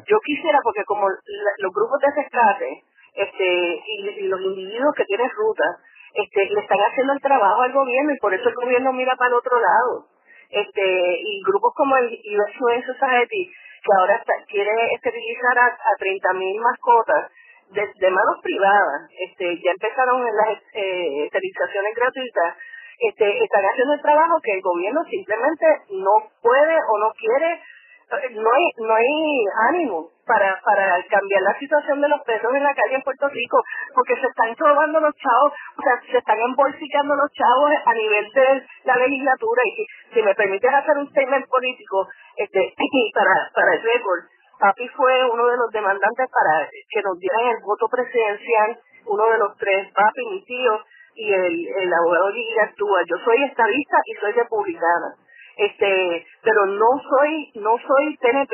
Yo 0.07 0.19
quisiera, 0.19 0.59
porque 0.63 0.83
como 0.85 1.07
los 1.07 1.73
grupos 1.73 1.99
de 2.01 2.21
rescate 2.21 2.83
este 3.13 3.83
y, 3.87 4.27
los 4.27 4.41
individuos 4.41 4.93
que 4.95 5.05
tienen 5.05 5.29
rutas, 5.31 5.77
este, 6.13 6.49
le 6.49 6.61
están 6.61 6.79
haciendo 6.79 7.13
el 7.13 7.21
trabajo 7.21 7.61
al 7.61 7.73
gobierno 7.73 8.11
y 8.11 8.19
por 8.19 8.33
eso 8.33 8.49
el 8.49 8.55
gobierno 8.55 8.93
mira 8.93 9.15
para 9.15 9.29
el 9.29 9.35
otro 9.35 9.59
lado. 9.59 10.07
Este, 10.49 11.19
y 11.21 11.41
grupos 11.43 11.73
como 11.75 11.97
el 11.97 12.05
US 12.07 12.85
Society 12.85 13.51
que 13.83 13.91
ahora 13.99 14.23
quiere 14.47 14.71
esterilizar 14.95 15.57
a, 15.57 15.65
a 15.65 15.91
30.000 15.99 16.61
mascotas 16.61 17.31
de, 17.71 18.09
manos 18.11 18.37
privadas. 18.41 19.09
Este, 19.19 19.59
ya 19.63 19.71
empezaron 19.71 20.23
las 20.23 20.57
eh, 20.73 21.25
esterilizaciones 21.25 21.95
gratuitas. 21.95 22.55
Este, 22.99 23.43
están 23.43 23.63
haciendo 23.63 23.93
el 23.93 24.01
trabajo 24.01 24.39
que 24.43 24.53
el 24.53 24.61
gobierno 24.61 25.03
simplemente 25.09 25.65
no 25.91 26.31
puede 26.41 26.77
o 26.89 26.97
no 26.97 27.11
quiere 27.13 27.61
no 28.07 28.49
hay 28.53 28.63
no 28.79 28.95
hay 28.95 29.45
ánimo 29.69 30.09
para 30.25 30.59
para 30.63 31.03
cambiar 31.09 31.41
la 31.41 31.59
situación 31.59 31.99
de 31.99 32.07
los 32.07 32.21
perros 32.21 32.55
en 32.55 32.63
la 32.63 32.73
calle 32.73 32.95
en 32.95 33.01
Puerto 33.01 33.27
Rico 33.27 33.57
porque 33.93 34.15
se 34.15 34.27
están 34.27 34.55
robando 34.55 34.99
los 35.01 35.13
chavos 35.15 35.51
o 35.77 35.81
sea 35.81 35.99
se 36.09 36.17
están 36.17 36.39
embolsicando 36.39 37.15
los 37.15 37.29
chavos 37.33 37.71
a 37.85 37.93
nivel 37.93 38.31
de 38.31 38.63
la 38.85 38.95
legislatura 38.95 39.61
y 39.65 39.71
si, 39.75 39.85
si 40.13 40.21
me 40.21 40.33
permites 40.35 40.73
hacer 40.73 40.97
un 40.97 41.09
statement 41.09 41.47
político 41.49 42.07
este 42.37 42.73
para 43.13 43.51
para 43.53 43.73
el 43.73 43.83
récord 43.83 44.23
papi 44.59 44.87
fue 44.89 45.13
uno 45.31 45.47
de 45.47 45.57
los 45.57 45.71
demandantes 45.71 46.27
para 46.31 46.69
que 46.89 47.01
nos 47.01 47.17
dieran 47.19 47.55
el 47.55 47.63
voto 47.63 47.87
presidencial 47.87 48.79
uno 49.05 49.29
de 49.29 49.37
los 49.37 49.57
tres 49.57 49.91
papi 49.93 50.25
mi 50.25 50.43
tío 50.45 50.81
y 51.15 51.33
el, 51.33 51.67
el 51.67 51.93
abogado 51.93 52.31
Gigi 52.33 52.59
Actúa 52.59 53.01
yo 53.07 53.17
soy 53.23 53.43
estadista 53.43 53.97
y 54.05 54.13
soy 54.15 54.31
republicana 54.33 55.15
este, 55.57 56.25
pero 56.43 56.65
no 56.67 56.87
soy, 57.01 57.51
no 57.55 57.75
soy 57.77 58.17
TNP, 58.17 58.53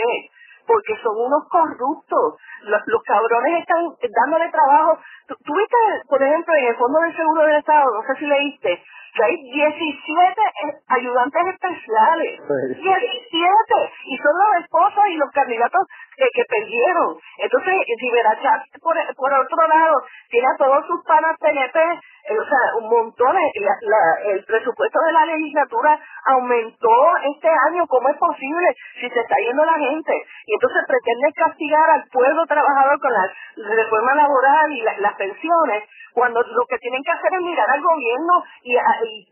porque 0.66 0.96
son 1.04 1.18
unos 1.18 1.44
corruptos. 1.50 2.36
Los, 2.64 2.82
los 2.86 3.04
cabrones 3.04 3.60
están 3.60 3.84
dándole 4.10 4.50
trabajo. 4.50 4.98
Tuviste, 5.28 5.78
por 6.08 6.24
ejemplo, 6.24 6.54
en 6.56 6.68
el 6.68 6.76
Fondo 6.76 7.00
de 7.02 7.16
Seguro 7.16 7.42
del 7.44 7.58
Estado, 7.58 7.84
no 7.94 8.02
sé 8.08 8.20
si 8.20 8.26
leíste, 8.26 8.84
que 9.14 9.24
hay 9.24 9.36
17 9.38 10.42
eh, 10.42 10.74
ayudantes 10.90 11.42
especiales. 11.54 12.42
17. 12.82 13.94
Y 14.06 14.18
son 14.18 14.34
los 14.34 14.64
esposos 14.64 15.04
y 15.10 15.18
los 15.18 15.30
candidatos 15.32 15.88
que, 16.18 16.26
que 16.34 16.44
perdieron. 16.50 17.18
Entonces, 17.38 17.74
Rivera 18.02 18.34
por, 18.82 18.96
por 19.16 19.34
otro 19.34 19.68
lado, 19.68 20.02
tiene 20.30 20.48
a 20.48 20.58
todos 20.58 20.86
sus 20.88 21.04
panas 21.06 21.38
PNP, 21.40 21.80
eh, 21.80 22.40
o 22.40 22.44
sea, 22.44 22.76
un 22.82 22.90
montón. 22.90 23.36
La, 23.36 23.76
la, 23.82 24.32
el 24.32 24.44
presupuesto 24.46 25.00
de 25.06 25.12
la 25.14 25.26
legislatura 25.26 26.00
aumentó 26.26 27.18
este 27.36 27.50
año. 27.70 27.86
¿Cómo 27.88 28.10
es 28.10 28.18
posible 28.18 28.68
si 29.00 29.10
se 29.10 29.20
está 29.20 29.36
yendo 29.46 29.64
la 29.64 29.78
gente? 29.78 30.14
Y 30.46 30.54
entonces 30.54 30.82
pretende 30.88 31.32
castigar 31.36 31.90
al 31.90 32.04
pueblo 32.12 32.46
trabajador 32.48 33.00
con 33.00 33.14
la 33.14 33.30
reforma 33.76 34.16
laboral 34.16 34.72
y 34.72 34.82
las 34.82 35.14
pensiones 35.16 35.84
cuando 36.14 36.42
lo 36.42 36.66
que 36.70 36.78
tienen 36.78 37.04
que 37.04 37.12
hacer 37.12 37.34
es 37.34 37.42
mirar 37.42 37.70
al 37.70 37.82
gobierno 37.82 38.44
y, 38.64 38.78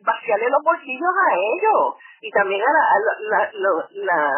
vaciarle 0.03 0.49
los 0.49 0.63
bolsillos 0.63 1.13
a 1.29 1.35
ellos 1.35 1.95
y 2.21 2.31
también 2.31 2.61
a, 2.61 2.71
la, 3.29 3.49
la, 3.91 4.31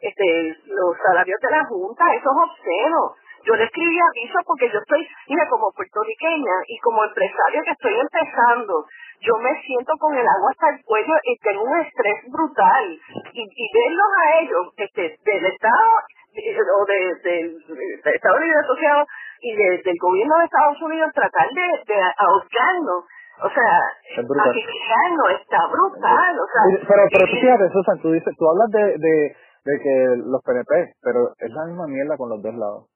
este, 0.00 0.56
los 0.66 0.96
salarios 1.04 1.40
de 1.40 1.50
la 1.50 1.64
Junta, 1.64 2.04
eso 2.14 2.30
es. 2.30 3.22
Yo 3.44 3.56
le 3.56 3.64
escribí 3.64 3.98
aviso 3.98 4.38
porque 4.46 4.70
yo 4.70 4.78
estoy, 4.78 5.06
mira, 5.28 5.48
como 5.48 5.72
puertorriqueña 5.74 6.56
y 6.68 6.78
como 6.78 7.02
empresaria 7.04 7.62
que 7.64 7.72
estoy 7.72 7.98
empezando, 7.98 8.86
yo 9.20 9.34
me 9.38 9.50
siento 9.62 9.92
con 9.98 10.14
el 10.14 10.26
agua 10.26 10.50
hasta 10.50 10.70
el 10.70 10.84
cuello 10.84 11.14
y 11.24 11.38
tengo 11.38 11.64
un 11.64 11.80
estrés 11.80 12.22
brutal. 12.30 13.00
Y, 13.32 13.42
y 13.42 13.66
verlos 13.74 14.06
a 14.14 14.38
ellos, 14.38 14.74
este, 14.76 15.18
del 15.24 15.46
Estado 15.46 15.90
o 16.32 16.84
de, 16.86 16.98
del 17.22 18.14
Estado 18.14 18.38
Libre 18.38 18.58
Asociado 18.64 19.06
y 19.40 19.56
del 19.56 19.96
gobierno 20.00 20.38
de 20.38 20.44
Estados 20.44 20.80
Unidos 20.82 21.10
tratar 21.14 21.48
de, 21.48 21.92
de 21.92 22.00
ahorcarnos. 22.16 23.04
O 23.42 23.48
sea, 23.50 23.72
asfixiarnos 24.16 25.28
está 25.40 25.66
brutal. 25.66 26.34
O 26.38 26.46
sea, 26.46 26.86
pero, 26.86 27.02
pero 27.10 27.26
fíjate, 27.26 27.68
Susan, 27.72 27.98
tú, 28.00 28.12
dices, 28.12 28.34
tú 28.38 28.48
hablas 28.48 28.70
de, 28.70 28.98
de, 28.98 29.36
de 29.64 29.80
que 29.82 29.94
los 30.24 30.40
PNP, 30.44 30.94
pero 31.02 31.32
es 31.38 31.50
la 31.50 31.64
misma 31.66 31.86
mierda 31.86 32.16
con 32.16 32.28
los 32.28 32.40
dos 32.40 32.54
lados. 32.54 32.86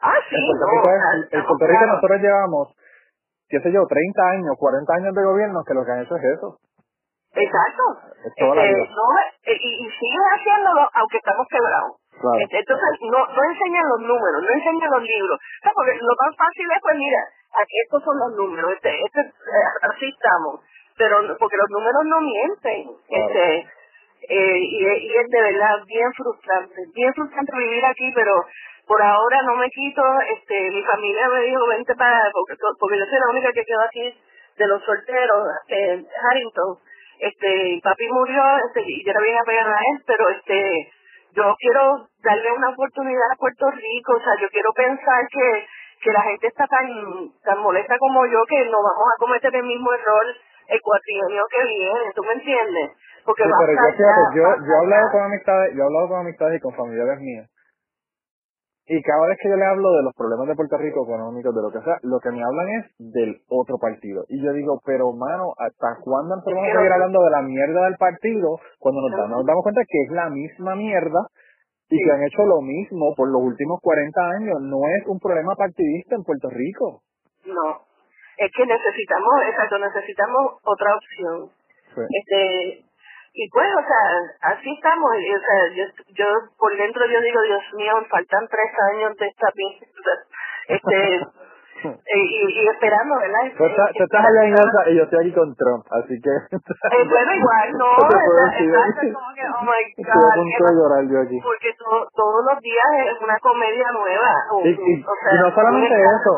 Ah, 0.00 0.14
sí, 0.28 0.36
en 0.36 0.46
Puerto 0.46 0.66
Rico, 0.66 0.86
no, 0.86 1.38
en 1.38 1.46
Puerto 1.46 1.66
Rico 1.66 1.86
nosotros 1.86 2.20
llevamos, 2.20 2.76
qué 3.48 3.60
sé 3.60 3.72
yo, 3.72 3.86
30 3.88 4.28
años, 4.28 4.54
40 4.58 4.94
años 4.94 5.14
de 5.14 5.24
gobierno 5.24 5.64
que 5.66 5.74
lo 5.74 5.84
que 5.84 5.92
han 5.92 6.02
hecho 6.02 6.16
es 6.16 6.24
eso. 6.36 6.58
Exacto. 7.36 7.82
este, 8.24 8.44
no, 8.44 8.56
eh, 8.60 9.58
y, 9.60 9.86
y 9.86 9.90
siguen 9.90 10.24
haciéndolo 10.32 10.88
aunque 10.94 11.18
estamos 11.18 11.46
quebrados. 11.50 12.00
Este, 12.16 12.58
entonces, 12.58 12.90
no, 13.12 13.20
no 13.26 13.40
enseñan 13.44 13.88
los 13.88 14.00
números, 14.00 14.42
no 14.42 14.50
enseñan 14.50 14.90
los 14.90 15.02
libros. 15.02 15.38
porque 15.74 15.92
lo 16.00 16.14
más 16.16 16.36
fácil 16.36 16.66
es, 16.72 16.80
pues 16.80 16.96
mira, 16.96 17.20
aquí 17.52 17.76
estos 17.84 18.02
son 18.02 18.16
los 18.18 18.32
números, 18.36 18.72
este, 18.72 18.90
este, 18.90 19.20
eh, 19.20 19.68
así 19.82 20.08
estamos. 20.08 20.60
Pero, 20.96 21.20
porque 21.38 21.56
los 21.56 21.70
números 21.70 22.02
no 22.04 22.20
mienten. 22.20 22.88
Este, 23.08 23.66
eh, 24.28 24.58
y, 24.58 24.78
y 24.80 25.12
es 25.14 25.28
de 25.28 25.42
verdad 25.42 25.76
bien 25.86 26.12
frustrante, 26.14 26.80
bien 26.94 27.12
frustrante 27.14 27.52
vivir 27.56 27.84
aquí, 27.84 28.10
pero 28.14 28.44
por 28.86 29.02
ahora 29.02 29.42
no 29.42 29.56
me 29.56 29.68
quito, 29.68 30.02
este, 30.34 30.70
mi 30.70 30.82
familia 30.82 31.28
me 31.28 31.42
dijo, 31.42 31.66
vente 31.66 31.94
para, 31.96 32.30
porque, 32.32 32.54
porque 32.78 32.98
yo 32.98 33.04
soy 33.04 33.18
la 33.18 33.30
única 33.30 33.52
que 33.52 33.64
quedó 33.64 33.82
aquí 33.82 34.14
de 34.56 34.66
los 34.66 34.82
solteros, 34.84 35.44
en 35.68 36.06
Harrington, 36.06 36.78
este, 37.18 37.80
papi 37.82 38.08
murió, 38.08 38.42
este, 38.66 38.82
y 38.86 39.04
yo 39.04 39.10
era 39.10 39.20
bien 39.20 39.38
apegada 39.38 39.76
a 39.76 39.80
él, 39.80 40.02
pero 40.06 40.28
este, 40.30 40.92
yo 41.36 41.54
quiero 41.60 42.08
darle 42.24 42.52
una 42.52 42.70
oportunidad 42.70 43.30
a 43.30 43.36
Puerto 43.36 43.70
Rico, 43.70 44.12
o 44.16 44.20
sea, 44.20 44.32
yo 44.40 44.48
quiero 44.48 44.72
pensar 44.72 45.28
que, 45.28 45.66
que 46.02 46.12
la 46.12 46.22
gente 46.22 46.46
está 46.48 46.66
tan, 46.66 46.88
tan 47.44 47.58
molesta 47.60 47.98
como 47.98 48.24
yo 48.26 48.40
que 48.48 48.64
no 48.70 48.82
vamos 48.82 49.08
a 49.14 49.20
cometer 49.20 49.54
el 49.54 49.64
mismo 49.64 49.92
error 49.92 50.24
el 50.68 50.80
cuatrienio 50.80 51.44
que 51.48 51.64
viene, 51.64 52.12
¿tú 52.14 52.24
me 52.24 52.32
entiendes? 52.32 52.90
Porque 53.24 53.44
sí, 53.44 53.50
pero 53.58 53.72
yo, 53.72 54.08
yo, 54.34 54.42
yo 54.66 54.72
he 54.72 54.78
hablado 54.78 55.10
con 55.12 55.22
amistades, 55.22 55.74
yo 55.74 55.82
he 55.82 55.86
hablado 55.86 56.08
con 56.08 56.20
amistades 56.20 56.56
y 56.56 56.60
con 56.60 56.74
familiares 56.74 57.20
mías 57.20 57.48
y 58.88 59.02
cada 59.02 59.26
vez 59.26 59.38
que 59.42 59.48
yo 59.48 59.56
le 59.56 59.66
hablo 59.66 59.90
de 59.92 60.02
los 60.02 60.14
problemas 60.14 60.46
de 60.46 60.54
Puerto 60.54 60.78
Rico 60.78 61.02
económicos, 61.02 61.54
de 61.54 61.62
lo 61.62 61.72
que 61.74 61.82
sea, 61.82 61.98
lo 62.02 62.20
que 62.20 62.30
me 62.30 62.38
hablan 62.38 62.68
es 62.78 62.84
del 62.98 63.42
otro 63.50 63.78
partido. 63.78 64.24
Y 64.28 64.40
yo 64.40 64.52
digo, 64.52 64.80
pero 64.84 65.10
mano, 65.12 65.54
¿hasta 65.58 65.98
cuándo 66.02 66.36
nosotros 66.36 66.54
vamos 66.54 66.70
a 66.70 66.78
seguir 66.78 66.92
hablando 66.92 67.18
de 67.24 67.30
la 67.30 67.42
mierda 67.42 67.84
del 67.84 67.96
partido 67.96 68.60
cuando 68.78 69.02
nos, 69.02 69.10
damos, 69.10 69.42
nos 69.42 69.46
damos 69.46 69.62
cuenta 69.64 69.82
que 69.82 69.98
es 70.06 70.10
la 70.12 70.30
misma 70.30 70.76
mierda 70.76 71.18
y 71.90 71.98
que 71.98 72.12
han 72.12 72.22
hecho 72.22 72.46
lo 72.46 72.62
mismo 72.62 73.14
por 73.16 73.28
los 73.28 73.42
últimos 73.42 73.80
40 73.82 74.20
años? 74.38 74.56
No 74.62 74.78
es 74.86 75.06
un 75.06 75.18
problema 75.18 75.54
partidista 75.56 76.14
en 76.14 76.22
Puerto 76.22 76.48
Rico. 76.50 77.02
No, 77.46 77.82
es 78.38 78.50
que 78.54 78.66
necesitamos, 78.66 79.34
exacto, 79.50 79.78
necesitamos 79.78 80.62
otra 80.62 80.94
opción. 80.94 81.50
Este, 82.06 82.85
y 83.36 83.50
pues, 83.50 83.68
o 83.68 83.84
sea, 83.84 84.52
así 84.52 84.72
estamos. 84.72 85.10
O 85.12 85.40
sea, 85.44 85.58
yo, 85.76 85.84
yo 86.16 86.26
por 86.58 86.74
dentro 86.76 87.04
yo 87.06 87.20
digo, 87.20 87.40
Dios 87.42 87.62
mío, 87.76 87.92
faltan 88.10 88.48
tres 88.48 88.72
años 88.92 89.16
de 89.16 89.26
esta 89.28 89.48
Este, 90.68 91.20
y, 91.84 92.18
y, 92.18 92.64
y 92.64 92.68
esperando, 92.68 93.14
¿verdad? 93.20 93.52
Tú 93.56 93.64
estás, 93.66 93.88
tú 93.94 94.02
estás 94.02 94.24
allá 94.24 94.42
en 94.48 94.54
esa 94.54 94.80
y 94.90 94.96
yo 94.96 95.02
estoy 95.04 95.18
aquí 95.20 95.32
con 95.36 95.54
Trump, 95.54 95.84
así 95.92 96.16
que... 96.18 96.32
Eh, 96.96 97.04
bueno, 97.08 97.30
igual, 97.34 97.68
no, 97.76 97.86
exacto, 97.92 98.32
decir. 98.34 98.70
exacto, 98.72 99.06
como 99.14 99.30
que, 99.36 99.44
oh 99.46 99.62
my 99.62 99.82
God, 100.00 100.34
punto 100.34 100.56
qué 100.56 100.64
de 100.64 100.74
llorar 100.80 101.02
yo 101.12 101.18
aquí. 101.20 101.38
porque 101.42 101.70
to- 101.78 102.06
todos 102.16 102.40
los 102.50 102.58
días 102.62 102.90
es 103.12 103.20
una 103.22 103.36
comedia 103.38 103.86
nueva. 103.92 104.32
o- 104.52 104.64
Y, 104.64 104.70
y- 104.70 105.04
o 105.04 105.14
sea, 105.20 105.30
y 105.34 105.38
no 105.44 105.54
solamente 105.54 105.94
eso, 105.94 106.32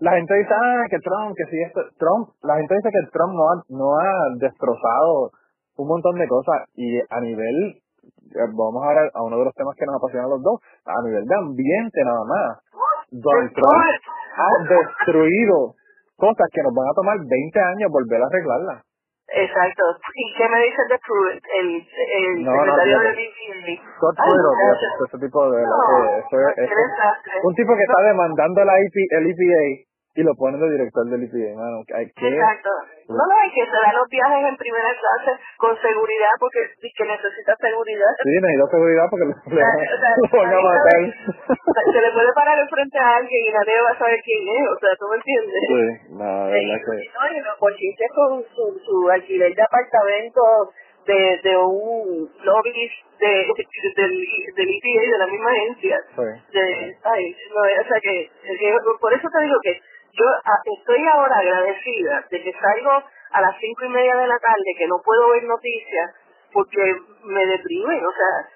la 0.00 0.12
gente 0.12 0.34
dice, 0.38 0.54
ah, 0.54 0.84
que 0.88 0.98
Trump, 1.00 1.34
que 1.36 1.44
si 1.50 1.56
esto, 1.62 1.80
Trump, 1.98 2.28
la 2.42 2.56
gente 2.56 2.74
dice 2.76 2.88
que 2.94 3.10
Trump 3.10 3.32
no 3.34 3.44
ha, 3.50 3.56
no 3.68 3.86
ha 3.98 4.12
destrozado 4.38 5.32
un 5.78 5.88
montón 5.88 6.18
de 6.18 6.26
cosas 6.26 6.66
y 6.74 6.98
a 6.98 7.20
nivel, 7.20 7.78
eh, 8.34 8.48
vamos 8.52 8.82
ahora 8.82 9.08
a 9.14 9.22
uno 9.22 9.38
de 9.38 9.44
los 9.46 9.54
temas 9.54 9.74
que 9.78 9.86
nos 9.86 9.96
apasiona 9.96 10.26
a 10.26 10.34
los 10.34 10.42
dos, 10.42 10.60
a 10.84 11.00
nivel 11.06 11.24
de 11.24 11.34
ambiente 11.34 11.98
nada 12.04 12.24
más. 12.26 12.58
Donald 13.10 13.52
Trump 13.54 13.72
ha 14.36 14.50
destruido 14.68 15.74
cosas 16.16 16.46
que 16.52 16.62
nos 16.62 16.74
van 16.74 16.86
a 16.90 16.94
tomar 16.94 17.16
20 17.18 17.60
años 17.60 17.90
volver 17.90 18.20
a 18.22 18.26
arreglarlas. 18.26 18.84
Exacto. 19.28 19.84
¿Y 20.14 20.24
qué 20.36 20.48
me 20.48 20.58
dices 20.64 20.88
de 20.88 20.98
Pruitt, 21.04 21.44
el, 21.60 21.68
el 21.84 22.44
No, 22.44 22.52
secretario 22.52 22.96
no. 22.96 23.02
de 23.04 23.10
BPA? 23.12 23.96
Scott 23.96 24.16
Pruitt, 24.16 24.80
ese 25.06 25.18
tipo 25.20 25.50
de... 25.52 25.62
No, 25.62 25.68
eh, 25.68 26.24
eso 26.24 26.36
eso 26.64 26.74
un 27.44 27.54
tipo 27.54 27.76
que 27.76 27.82
está 27.82 28.02
demandando 28.08 28.64
la 28.64 28.72
IP, 28.80 28.96
el 29.20 29.26
EPA 29.28 29.87
y 30.18 30.22
lo 30.26 30.34
ponen 30.34 30.58
de 30.58 30.66
director 30.74 31.06
del 31.06 31.22
EPA, 31.30 31.54
mano. 31.54 31.78
Hay 31.94 32.10
que... 32.10 32.26
Exacto. 32.26 32.70
No, 33.08 33.22
no, 33.22 33.34
hay 33.38 33.50
que 33.54 33.62
se 33.64 33.70
da 33.70 33.92
los 33.94 34.08
viajes 34.10 34.42
en 34.50 34.56
primera 34.58 34.90
clase 34.98 35.38
con 35.56 35.72
seguridad 35.80 36.34
porque 36.42 36.58
sí 36.82 36.90
que 36.90 37.04
necesita 37.06 37.54
seguridad. 37.54 38.10
Sí, 38.26 38.34
necesito 38.34 38.66
seguridad 38.68 39.06
porque 39.08 39.26
O 39.30 39.54
sea, 39.54 39.62
o 39.62 40.42
lo 40.42 40.42
van 40.42 40.50
a 40.50 40.58
nadie 40.58 40.66
matar. 40.66 40.90
sabe- 40.90 41.92
Se 41.94 42.00
le 42.02 42.10
puede 42.10 42.30
parar 42.34 42.58
enfrente 42.58 42.98
a 42.98 43.16
alguien 43.22 43.40
y 43.46 43.52
nadie 43.54 43.80
va 43.80 43.90
a 43.94 43.98
saber 43.98 44.18
quién 44.26 44.42
es, 44.42 44.64
o 44.68 44.76
sea, 44.82 44.90
¿tú 44.98 45.04
me 45.06 45.16
entiendes? 45.22 45.62
Sí, 45.70 45.82
no, 46.18 46.28
la 46.50 46.76
que... 46.82 46.92
y 46.98 47.08
no, 47.14 47.22
y 47.30 47.40
los 47.46 47.56
bochinches 47.62 48.10
con 48.10 48.30
su, 48.42 48.64
su 48.84 48.96
alquiler 49.10 49.54
de 49.54 49.62
apartamento 49.62 50.42
de, 51.06 51.40
de 51.46 51.56
un 51.56 52.28
lobby 52.44 52.72
de, 53.22 53.32
del, 53.96 54.12
del 54.56 54.68
EPA, 54.68 55.02
de 55.14 55.18
la 55.18 55.26
misma 55.26 55.50
agencia. 55.50 55.96
Sí. 56.12 56.28
De, 56.52 56.96
ay, 57.04 57.36
no, 57.54 57.60
o 57.62 57.86
sea 57.88 58.00
que- 58.02 58.28
por 59.00 59.12
eso 59.14 59.28
te 59.30 59.42
digo 59.44 59.56
que 59.62 59.80
yo 60.12 60.26
a- 60.44 60.62
estoy 60.78 61.06
ahora 61.06 61.38
agradecida 61.38 62.24
de 62.30 62.42
que 62.42 62.52
salgo 62.52 62.92
a 63.32 63.40
las 63.40 63.56
cinco 63.60 63.84
y 63.84 63.88
media 63.90 64.16
de 64.16 64.26
la 64.26 64.38
tarde, 64.38 64.74
que 64.78 64.86
no 64.88 64.96
puedo 65.04 65.30
ver 65.30 65.44
noticias, 65.44 66.10
porque 66.52 66.80
me 67.24 67.46
deprimen, 67.46 68.00
o 68.04 68.12
sea, 68.12 68.48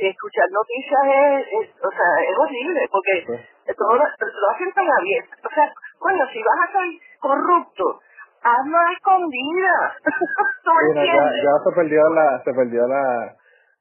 escuchar 0.00 0.44
noticias 0.50 1.00
es, 1.06 1.46
es- 1.62 1.74
o 1.84 1.90
sea, 1.90 2.10
es 2.28 2.36
horrible, 2.38 2.80
porque 2.92 3.24
Sí. 3.26 3.72
todo 3.76 3.94
lo, 3.96 4.04
lo 4.04 4.48
hacen 4.54 4.72
tan 4.74 4.86
abierto. 4.90 5.36
O 5.44 5.50
sea, 5.54 5.72
bueno, 6.00 6.24
si 6.32 6.42
vas 6.42 6.68
a 6.68 6.72
ser 6.72 6.88
corrupto, 7.20 8.00
hazlo 8.42 8.78
a 8.78 8.92
escondida. 8.92 9.96
¿Tú 10.64 10.70
me 10.74 10.82
Sí, 10.82 10.94
no, 10.94 11.04
ya, 11.04 11.24
ya 11.42 11.52
se 11.64 11.74
perdió 11.74 12.02
la, 12.10 12.42
se 12.44 12.52
perdió 12.52 12.86
la, 12.86 13.34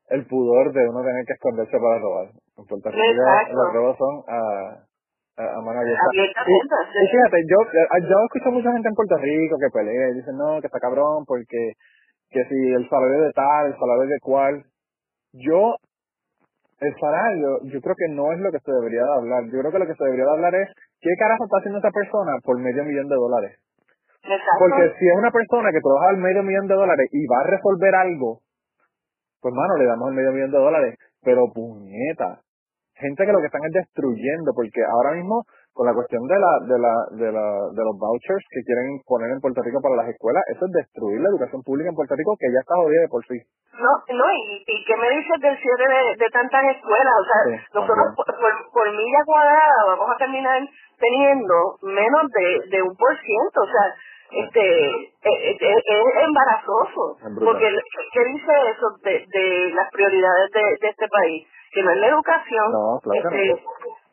el 0.10 0.26
pudor 0.28 0.72
de 0.72 0.88
uno 0.90 1.04
tener 1.04 1.26
que 1.26 1.34
esconderse 1.34 1.78
para 1.78 2.00
robar. 2.00 2.28
En 2.58 2.66
Puerto 2.66 2.90
Rico 2.90 3.54
los 3.54 3.74
robos 3.74 3.98
son 3.98 4.24
a, 4.28 4.87
a. 5.78 5.84
Y, 6.13 6.21
y 6.21 7.08
fíjate, 7.08 7.38
yo, 7.45 7.62
eh, 7.62 8.02
yo 8.10 8.17
escucho 8.26 8.52
mucha 8.52 8.71
gente 8.71 8.89
en 8.89 8.95
Puerto 8.95 9.17
Rico 9.17 9.56
que 9.60 9.69
pelea 9.69 10.10
y 10.10 10.15
dicen, 10.15 10.36
no, 10.38 10.60
que 10.60 10.67
está 10.67 10.80
cabrón 10.80 11.26
porque 11.26 11.73
que 12.30 12.43
si 12.45 12.73
el 12.73 12.89
salario 12.89 13.21
de 13.23 13.32
tal, 13.34 13.67
el 13.67 13.78
salario 13.78 14.08
de 14.08 14.19
cual. 14.19 14.63
Yo, 15.34 15.76
el 16.80 16.95
salario, 17.00 17.60
yo 17.63 17.82
creo 17.82 17.95
que 17.95 18.10
no 18.10 18.32
es 18.34 18.39
lo 18.39 18.52
que 18.52 18.60
se 18.60 18.71
debería 18.71 19.04
de 19.04 19.13
hablar. 19.13 19.43
Yo 19.45 19.60
creo 19.60 19.71
que 19.71 19.80
lo 19.80 19.88
que 19.88 19.95
se 19.95 20.04
debería 20.04 20.26
de 20.26 20.32
hablar 20.32 20.56
es, 20.56 20.69
¿qué 21.00 21.10
carajo 21.19 21.45
está 21.45 21.58
haciendo 21.60 21.80
esa 21.80 21.91
persona 21.91 22.34
por 22.43 22.60
medio 22.60 22.84
millón 22.84 23.08
de 23.08 23.15
dólares? 23.15 23.60
Exacto. 24.23 24.60
Porque 24.60 24.93
si 25.00 25.08
es 25.08 25.15
una 25.15 25.32
persona 25.32 25.71
que 25.71 25.80
trabaja 25.80 26.10
al 26.10 26.17
medio 26.17 26.43
millón 26.43 26.67
de 26.67 26.76
dólares 26.76 27.08
y 27.12 27.26
va 27.28 27.39
a 27.41 27.47
resolver 27.47 27.95
algo, 27.95 28.41
pues 29.41 29.54
mano, 29.54 29.78
le 29.78 29.86
damos 29.86 30.10
el 30.10 30.15
medio 30.15 30.32
millón 30.32 30.52
de 30.52 30.58
dólares. 30.58 30.95
Pero 31.21 31.52
puñeta, 31.54 32.41
gente 33.00 33.26
que 33.26 33.32
lo 33.32 33.40
que 33.40 33.48
están 33.48 33.66
es 33.66 33.74
destruyendo, 33.74 34.54
porque 34.54 34.82
ahora 34.84 35.14
mismo 35.14 35.44
con 35.78 35.86
la 35.86 35.94
cuestión 35.94 36.26
de 36.26 36.38
la, 36.42 36.52
de 36.66 36.78
la, 36.82 36.94
de 37.14 37.30
la, 37.32 37.48
de 37.70 37.84
los 37.86 37.96
vouchers 38.02 38.42
que 38.50 38.66
quieren 38.66 38.98
poner 39.06 39.30
en 39.30 39.40
Puerto 39.40 39.62
Rico 39.62 39.78
para 39.78 40.02
las 40.02 40.10
escuelas, 40.10 40.42
eso 40.50 40.66
es 40.66 40.72
destruir 40.74 41.22
la 41.22 41.30
educación 41.30 41.62
pública 41.62 41.90
en 41.90 41.96
Puerto 41.96 42.18
Rico 42.18 42.34
que 42.40 42.50
ya 42.50 42.66
está 42.66 42.74
jodida 42.82 43.02
de 43.06 43.14
por 43.14 43.22
sí. 43.30 43.38
No, 43.78 43.94
no, 44.10 44.26
y, 44.34 44.66
y 44.66 44.78
qué 44.90 44.96
me 44.98 45.10
dices 45.14 45.38
del 45.38 45.54
cierre 45.62 45.86
de, 45.86 46.02
de 46.18 46.30
tantas 46.34 46.64
escuelas, 46.74 47.14
o 47.14 47.26
sea, 47.30 47.42
Sí, 47.46 47.56
nosotros 47.78 48.08
por, 48.18 48.26
por, 48.26 48.54
por 48.74 48.86
milla 48.90 49.22
cuadrada 49.26 49.86
vamos 49.94 50.10
a 50.10 50.18
terminar 50.18 50.66
teniendo 50.98 51.78
menos 51.86 52.26
de, 52.34 52.74
de 52.74 52.82
un 52.82 52.96
por 52.98 53.14
ciento, 53.22 53.62
o 53.62 53.70
sea, 53.70 53.86
este, 54.34 54.60
eh, 54.60 55.06
eh, 55.30 55.58
eh, 55.62 55.82
es 55.86 56.26
embarazoso, 56.26 57.22
Es 57.22 57.38
porque 57.38 57.70
¿qué 58.14 58.24
dice 58.26 58.52
eso 58.74 58.88
de, 59.04 59.26
de 59.30 59.72
las 59.78 59.90
prioridades 59.92 60.52
de, 60.52 60.64
de 60.82 60.90
este 60.90 61.08
país? 61.08 61.48
Que 61.72 61.84
no 61.84 61.92
es 61.92 61.98
la 61.98 62.08
educación, 62.08 62.72
No, 62.72 63.00
claro 63.04 63.30
que 63.30 63.52
este, 63.52 63.64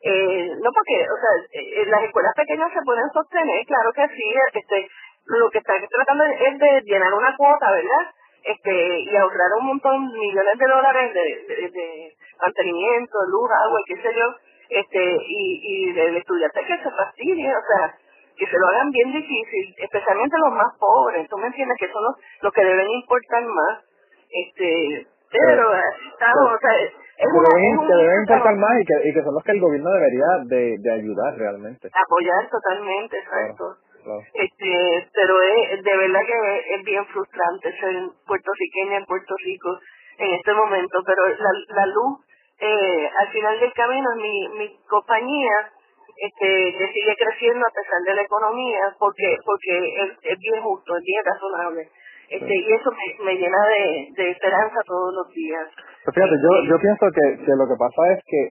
eh, 0.03 0.51
no 0.61 0.69
porque, 0.71 0.95
o 1.01 1.17
sea, 1.17 1.33
eh, 1.51 1.85
las 1.87 2.03
escuelas 2.03 2.33
pequeñas 2.35 2.71
se 2.73 2.81
pueden 2.85 3.09
sostener, 3.13 3.65
claro 3.65 3.91
que 3.93 4.07
sí, 4.09 4.33
este, 4.53 4.87
lo 5.25 5.49
que 5.49 5.57
están 5.59 5.81
tratando 5.87 6.23
es 6.25 6.59
de 6.59 6.81
llenar 6.85 7.13
una 7.13 7.35
cuota, 7.35 7.71
¿verdad? 7.71 8.05
Este, 8.43 8.99
y 8.99 9.15
ahorrar 9.15 9.49
un 9.59 9.67
montón, 9.67 10.11
millones 10.11 10.57
de 10.59 10.67
dólares 10.67 11.13
de, 11.13 11.55
de, 11.55 11.69
de 11.71 12.13
mantenimiento, 12.39 13.17
luz, 13.29 13.49
agua, 13.65 13.79
qué 13.87 13.95
sé 13.97 14.13
yo, 14.13 14.27
este, 14.69 15.17
y, 15.27 15.91
y 15.91 15.99
el 15.99 16.17
estudiante 16.17 16.59
que 16.65 16.77
se 16.77 16.91
fastidie, 16.91 17.49
o 17.49 17.61
sea, 17.67 17.95
que 18.37 18.45
se 18.45 18.57
lo 18.59 18.67
hagan 18.67 18.91
bien 18.91 19.11
difícil, 19.13 19.73
especialmente 19.77 20.37
los 20.37 20.53
más 20.53 20.77
pobres, 20.79 21.27
tú 21.29 21.37
me 21.37 21.47
entiendes 21.47 21.77
que 21.79 21.91
son 21.91 22.03
los, 22.03 22.15
los 22.41 22.53
que 22.53 22.63
deben 22.63 22.89
importar 22.89 23.43
más, 23.43 23.79
este, 24.29 25.07
pero 25.31 25.73
estamos, 26.11 26.53
o 26.53 26.57
sea, 26.59 26.75
Que 27.17 27.27
deben, 27.27 27.87
que 27.87 27.93
deben 27.95 28.19
importar 28.21 28.55
más 28.55 28.75
y 28.81 28.85
que, 28.85 29.09
y 29.09 29.13
que 29.13 29.23
son 29.23 29.33
los 29.33 29.43
que 29.43 29.51
el 29.51 29.61
gobierno 29.61 29.89
debería 29.91 30.27
de, 30.45 30.75
de 30.79 30.91
ayudar 30.91 31.37
realmente. 31.37 31.87
apoyar 31.87 32.49
totalmente, 32.49 33.17
exacto. 33.17 33.77
Claro. 34.03 34.21
Este, 34.33 35.09
pero 35.13 35.41
es, 35.41 35.83
de 35.83 35.97
verdad 35.97 36.21
que 36.27 36.75
es 36.75 36.83
bien 36.83 37.05
frustrante 37.07 37.71
ser 37.79 37.95
puertorriqueña 38.27 38.97
en 38.97 39.05
Puerto 39.05 39.33
Rico 39.43 39.79
en 40.19 40.33
este 40.33 40.53
momento, 40.53 41.01
pero 41.05 41.27
la, 41.27 41.51
la 41.69 41.85
luz 41.87 42.19
eh, 42.59 43.09
al 43.17 43.27
final 43.29 43.59
del 43.59 43.73
camino 43.73 44.07
es 44.11 44.21
mi, 44.21 44.47
mi 44.59 44.79
compañía 44.87 45.71
este, 46.17 46.77
que 46.77 46.87
sigue 46.93 47.15
creciendo 47.17 47.65
a 47.65 47.73
pesar 47.73 48.01
de 48.05 48.13
la 48.15 48.21
economía 48.21 48.95
porque 48.99 49.37
porque 49.43 50.03
es, 50.03 50.11
es 50.21 50.39
bien 50.39 50.61
justo, 50.61 50.95
es 50.95 51.03
bien 51.03 51.23
razonable. 51.25 51.89
Este, 52.29 52.53
y 52.55 52.73
eso 52.73 52.89
me, 52.91 53.25
me 53.25 53.35
llena 53.35 53.57
de, 53.67 54.09
de 54.15 54.31
esperanza 54.31 54.79
todos 54.85 55.13
los 55.13 55.27
días. 55.33 55.67
Pues 56.03 56.15
fíjate, 56.15 56.35
yo, 56.41 56.49
yo 56.69 56.79
pienso 56.79 57.05
que, 57.13 57.45
que 57.45 57.53
lo 57.55 57.67
que 57.67 57.77
pasa 57.77 58.01
es 58.13 58.19
que 58.25 58.49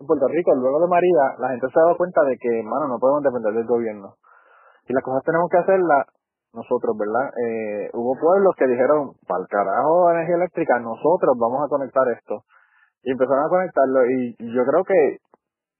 en 0.00 0.06
Puerto 0.06 0.26
Rico, 0.28 0.54
luego 0.54 0.80
de 0.80 0.88
María, 0.88 1.38
la 1.38 1.48
gente 1.50 1.68
se 1.70 1.78
ha 1.78 1.84
dado 1.84 1.96
cuenta 1.96 2.22
de 2.24 2.36
que, 2.36 2.62
mano, 2.62 2.88
no 2.88 2.98
podemos 2.98 3.22
depender 3.22 3.54
del 3.54 3.66
gobierno. 3.66 4.14
Y 4.88 4.92
las 4.92 5.02
cosas 5.02 5.22
tenemos 5.24 5.48
que 5.48 5.58
hacerlas 5.58 6.06
nosotros, 6.52 6.96
¿verdad? 6.98 7.30
Eh, 7.38 7.90
hubo 7.94 8.18
pueblos 8.18 8.54
que 8.56 8.66
dijeron, 8.66 9.14
para 9.26 9.42
el 9.42 9.48
carajo 9.48 10.10
energía 10.10 10.36
eléctrica, 10.36 10.78
nosotros 10.78 11.34
vamos 11.38 11.62
a 11.64 11.68
conectar 11.68 12.06
esto. 12.10 12.42
Y 13.02 13.12
empezaron 13.12 13.44
a 13.44 13.48
conectarlo 13.48 14.06
y 14.06 14.36
yo 14.38 14.64
creo 14.64 14.84
que, 14.84 15.18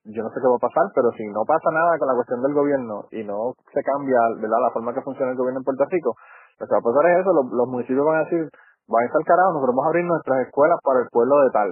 yo 0.04 0.22
no 0.22 0.28
sé 0.28 0.36
qué 0.36 0.48
va 0.48 0.56
a 0.56 0.68
pasar, 0.68 0.84
pero 0.94 1.10
si 1.16 1.24
no 1.28 1.44
pasa 1.46 1.70
nada 1.72 1.96
con 1.98 2.08
la 2.08 2.14
cuestión 2.14 2.42
del 2.42 2.52
gobierno 2.52 3.08
y 3.10 3.24
no 3.24 3.54
se 3.72 3.82
cambia, 3.82 4.18
¿verdad? 4.36 4.60
La 4.60 4.70
forma 4.70 4.92
que 4.92 5.00
funciona 5.00 5.32
el 5.32 5.38
gobierno 5.38 5.60
en 5.60 5.64
Puerto 5.64 5.84
Rico, 5.88 6.14
lo 6.60 6.66
que 6.66 6.74
va 6.74 6.78
a 6.78 6.88
pasar 6.88 7.04
es 7.10 7.20
eso, 7.20 7.32
los, 7.32 7.46
los 7.52 7.68
municipios 7.68 8.04
van 8.06 8.16
a 8.20 8.24
decir, 8.24 8.48
váyanse 8.88 9.16
al 9.18 9.24
carajo, 9.24 9.52
nosotros 9.52 9.74
vamos 9.74 9.85
a 9.85 9.88
abrir 9.88 10.04
nuestras 10.04 10.46
escuelas 10.46 10.79
para 10.83 11.00
el 11.00 11.08
pueblo 11.10 11.35
de 11.42 11.50
tal. 11.50 11.70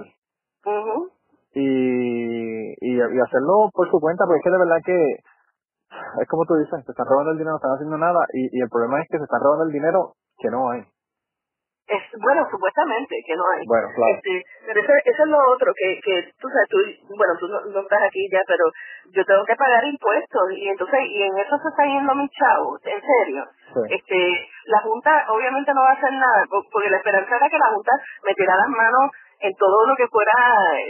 Y, 1.53 2.73
y, 2.81 2.91
y 2.97 3.19
hacerlo 3.21 3.69
por 3.73 3.89
su 3.89 3.99
cuenta, 3.99 4.25
porque 4.25 4.39
es 4.39 4.43
que 4.43 4.51
de 4.51 4.57
verdad 4.57 4.81
que 4.83 4.97
es 6.21 6.27
como 6.27 6.45
tú 6.45 6.55
dices, 6.55 6.83
se 6.85 6.91
están 6.91 7.05
robando 7.05 7.31
el 7.31 7.37
dinero, 7.37 7.53
no 7.53 7.57
están 7.57 7.75
haciendo 7.75 7.97
nada, 7.97 8.25
y, 8.33 8.57
y 8.57 8.61
el 8.61 8.69
problema 8.69 9.01
es 9.01 9.07
que 9.09 9.17
se 9.17 9.23
están 9.23 9.41
robando 9.41 9.65
el 9.65 9.71
dinero 9.71 10.13
que 10.37 10.49
no 10.49 10.69
hay. 10.71 10.81
Es, 11.85 11.99
bueno, 12.21 12.47
supuestamente 12.49 13.15
que 13.27 13.35
no 13.35 13.43
hay. 13.51 13.63
Bueno, 13.67 13.87
claro. 13.93 14.15
Este, 14.15 14.43
pero 14.65 14.79
eso, 14.79 14.93
eso 15.03 15.23
es 15.23 15.29
lo 15.29 15.39
otro, 15.51 15.73
que, 15.75 15.99
que 15.99 16.31
tú 16.39 16.47
sabes, 16.47 16.69
tú, 16.69 16.77
bueno, 17.17 17.33
tú 17.39 17.47
no, 17.49 17.59
no 17.59 17.79
estás 17.81 18.01
aquí 18.07 18.23
ya, 18.31 18.39
pero 18.47 18.71
yo 19.11 19.25
tengo 19.25 19.43
que 19.43 19.55
pagar 19.55 19.83
impuestos 19.83 20.51
y 20.55 20.69
entonces, 20.69 20.99
y 21.11 21.23
en 21.23 21.37
eso 21.37 21.57
se 21.59 21.67
están 21.69 21.89
yendo 21.91 22.15
mis 22.15 22.31
chavos, 22.31 22.79
en 22.85 23.01
serio. 23.01 23.43
Sí. 23.73 23.81
Este, 23.99 24.47
la 24.71 24.79
Junta 24.79 25.25
obviamente 25.27 25.73
no 25.73 25.81
va 25.81 25.89
a 25.91 25.99
hacer 25.99 26.13
nada, 26.13 26.45
po- 26.49 26.63
porque 26.71 26.89
la 26.89 26.97
esperanza 26.97 27.35
era 27.35 27.49
que 27.49 27.59
la 27.59 27.71
Junta 27.75 27.91
metiera 28.23 28.55
las 28.55 28.69
manos 28.69 29.11
en 29.41 29.51
todo 29.59 29.85
lo 29.85 29.95
que 29.97 30.07
fuera 30.07 30.31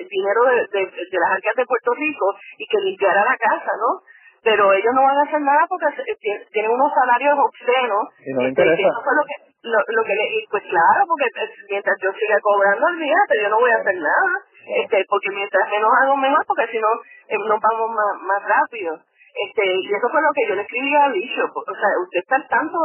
dinero 0.10 0.44
de, 0.46 0.56
de, 0.78 0.82
de 1.10 1.18
las 1.20 1.32
arcas 1.32 1.56
de 1.58 1.66
Puerto 1.66 1.94
Rico 1.96 2.36
y 2.60 2.68
que 2.68 2.78
limpiara 2.86 3.26
la 3.26 3.36
casa, 3.38 3.72
¿no? 3.82 4.06
Pero 4.44 4.72
ellos 4.74 4.94
no 4.94 5.02
van 5.02 5.18
a 5.18 5.24
hacer 5.24 5.42
nada 5.42 5.66
porque 5.68 5.88
tien- 6.22 6.46
tienen 6.52 6.70
unos 6.72 6.94
salarios 6.94 7.34
obscenos. 7.40 8.04
Y 8.22 8.34
no 8.34 8.42
le 8.42 8.50
este, 8.50 8.62
que 8.62 8.70
interesa. 8.70 8.90
eso 8.94 9.02
fue 9.04 9.16
lo 9.16 9.24
que, 9.26 9.53
lo, 9.64 9.80
lo 9.80 10.04
que 10.04 10.14
le, 10.14 10.26
y 10.36 10.48
pues 10.52 10.64
claro, 10.64 11.08
porque 11.08 11.28
pues, 11.34 11.50
mientras 11.70 11.96
yo 12.04 12.12
siga 12.12 12.38
cobrando, 12.42 12.86
olvídate, 12.86 13.42
yo 13.42 13.50
no 13.50 13.60
voy 13.60 13.72
a 13.72 13.80
hacer 13.80 13.96
nada. 13.96 14.32
Este, 14.64 15.04
porque 15.10 15.30
mientras 15.32 15.70
menos 15.70 15.92
hago 16.02 16.16
mejor, 16.16 16.44
porque 16.48 16.68
si 16.68 16.80
no, 16.80 16.88
eh, 17.28 17.38
nos 17.48 17.60
vamos 17.60 17.90
más, 17.92 18.22
más 18.24 18.42
rápido. 18.44 19.00
Este, 19.34 19.64
y 19.66 19.88
eso 19.88 20.08
fue 20.10 20.22
lo 20.22 20.32
que 20.36 20.48
yo 20.48 20.56
le 20.56 20.62
escribí 20.62 20.96
a 20.96 21.10
Bishop. 21.10 21.52
O 21.56 21.76
sea, 21.76 21.90
usted 22.04 22.20
está 22.20 22.36
al 22.36 22.48
tanto, 22.48 22.78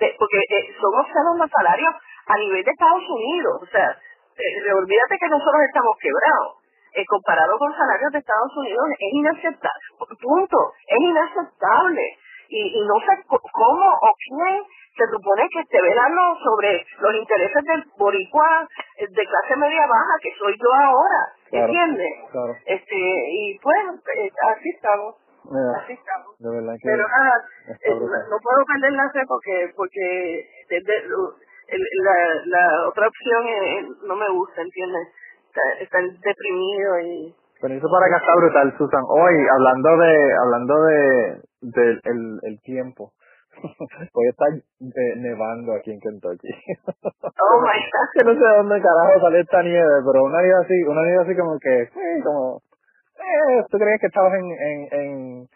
de, 0.00 0.14
porque 0.18 0.38
eh, 0.38 0.74
somos 0.80 1.06
los 1.38 1.50
salarios 1.50 1.94
a 2.26 2.36
nivel 2.36 2.64
de 2.64 2.70
Estados 2.70 3.04
Unidos. 3.08 3.62
O 3.62 3.66
sea, 3.66 3.96
eh, 4.36 4.72
olvídate 4.72 5.18
que 5.18 5.28
nosotros 5.28 5.62
estamos 5.68 5.96
quebrados. 6.00 6.64
Eh, 6.94 7.04
comparado 7.08 7.56
con 7.56 7.72
salarios 7.72 8.12
de 8.12 8.18
Estados 8.18 8.56
Unidos 8.56 8.84
es 8.98 9.12
inaceptable. 9.12 9.80
Punto. 10.20 10.58
Es 10.86 11.00
inaceptable. 11.00 12.04
Y, 12.48 12.60
y 12.76 12.80
no 12.84 13.00
sé 13.00 13.16
cómo 13.28 13.86
o 13.88 14.10
quién 14.20 14.60
se 15.02 15.10
supone 15.10 15.42
que 15.52 15.60
esté 15.60 15.78
velando 15.82 16.22
sobre 16.44 16.84
los 17.00 17.14
intereses 17.14 17.64
del 17.64 17.84
boricua 17.98 18.68
eh, 18.98 19.06
de 19.08 19.24
clase 19.26 19.56
media 19.56 19.86
baja, 19.86 20.14
que 20.22 20.30
soy 20.38 20.54
yo 20.54 20.70
ahora, 20.72 21.20
¿entiendes? 21.50 22.12
Claro. 22.30 22.54
Este, 22.66 22.96
y 22.96 23.58
pues, 23.58 23.82
eh, 24.16 24.30
así 24.54 24.68
estamos. 24.70 25.16
así 25.82 25.92
estamos. 25.92 26.38
De 26.38 26.50
verdad 26.50 26.74
que 26.74 26.88
Pero 26.88 27.08
nada, 27.08 27.34
eh, 27.68 27.94
no 28.30 28.36
puedo 28.38 28.64
perder 28.66 28.92
la 28.92 29.10
fe 29.10 29.20
porque, 29.26 29.72
porque 29.76 30.46
desde, 30.70 31.08
la, 31.08 32.14
la 32.46 32.88
otra 32.88 33.08
opción 33.08 33.42
no 34.06 34.14
me 34.16 34.28
gusta, 34.30 34.62
¿entiendes? 34.62 35.08
Está, 35.80 35.98
deprimido 36.00 37.00
y 37.00 37.34
pero 37.60 37.74
eso 37.74 37.86
para 37.88 38.06
acá 38.06 38.16
está 38.16 38.34
brutal, 38.34 38.74
Susan. 38.76 39.04
Hoy, 39.06 39.34
hablando 39.54 39.96
de, 39.98 40.34
hablando 40.34 40.82
de, 40.82 41.36
del 41.60 42.00
el, 42.02 42.40
el 42.42 42.60
tiempo, 42.62 43.12
Hoy 44.14 44.26
está 44.28 44.46
eh, 44.48 45.14
nevando 45.16 45.74
aquí 45.74 45.92
en 45.92 46.00
Kentucky. 46.00 46.48
Oh 47.04 47.60
my 47.60 47.78
god. 47.78 48.08
que 48.14 48.24
no 48.24 48.32
sé 48.34 48.40
de 48.40 48.56
dónde 48.56 48.80
carajo 48.80 49.20
sale 49.20 49.40
esta 49.40 49.62
nieve, 49.62 50.02
pero 50.04 50.24
una 50.24 50.40
nieve 50.42 50.58
así, 50.64 50.82
una 50.84 51.02
nieve 51.02 51.22
así 51.22 51.36
como 51.36 51.58
que, 51.58 51.82
eh, 51.82 52.20
como, 52.24 52.62
eh, 53.18 53.64
tú 53.70 53.78
creías 53.78 54.00
que 54.00 54.06
estabas 54.06 54.34
en, 54.34 54.46
en, 54.50 54.78
en, 54.92 55.48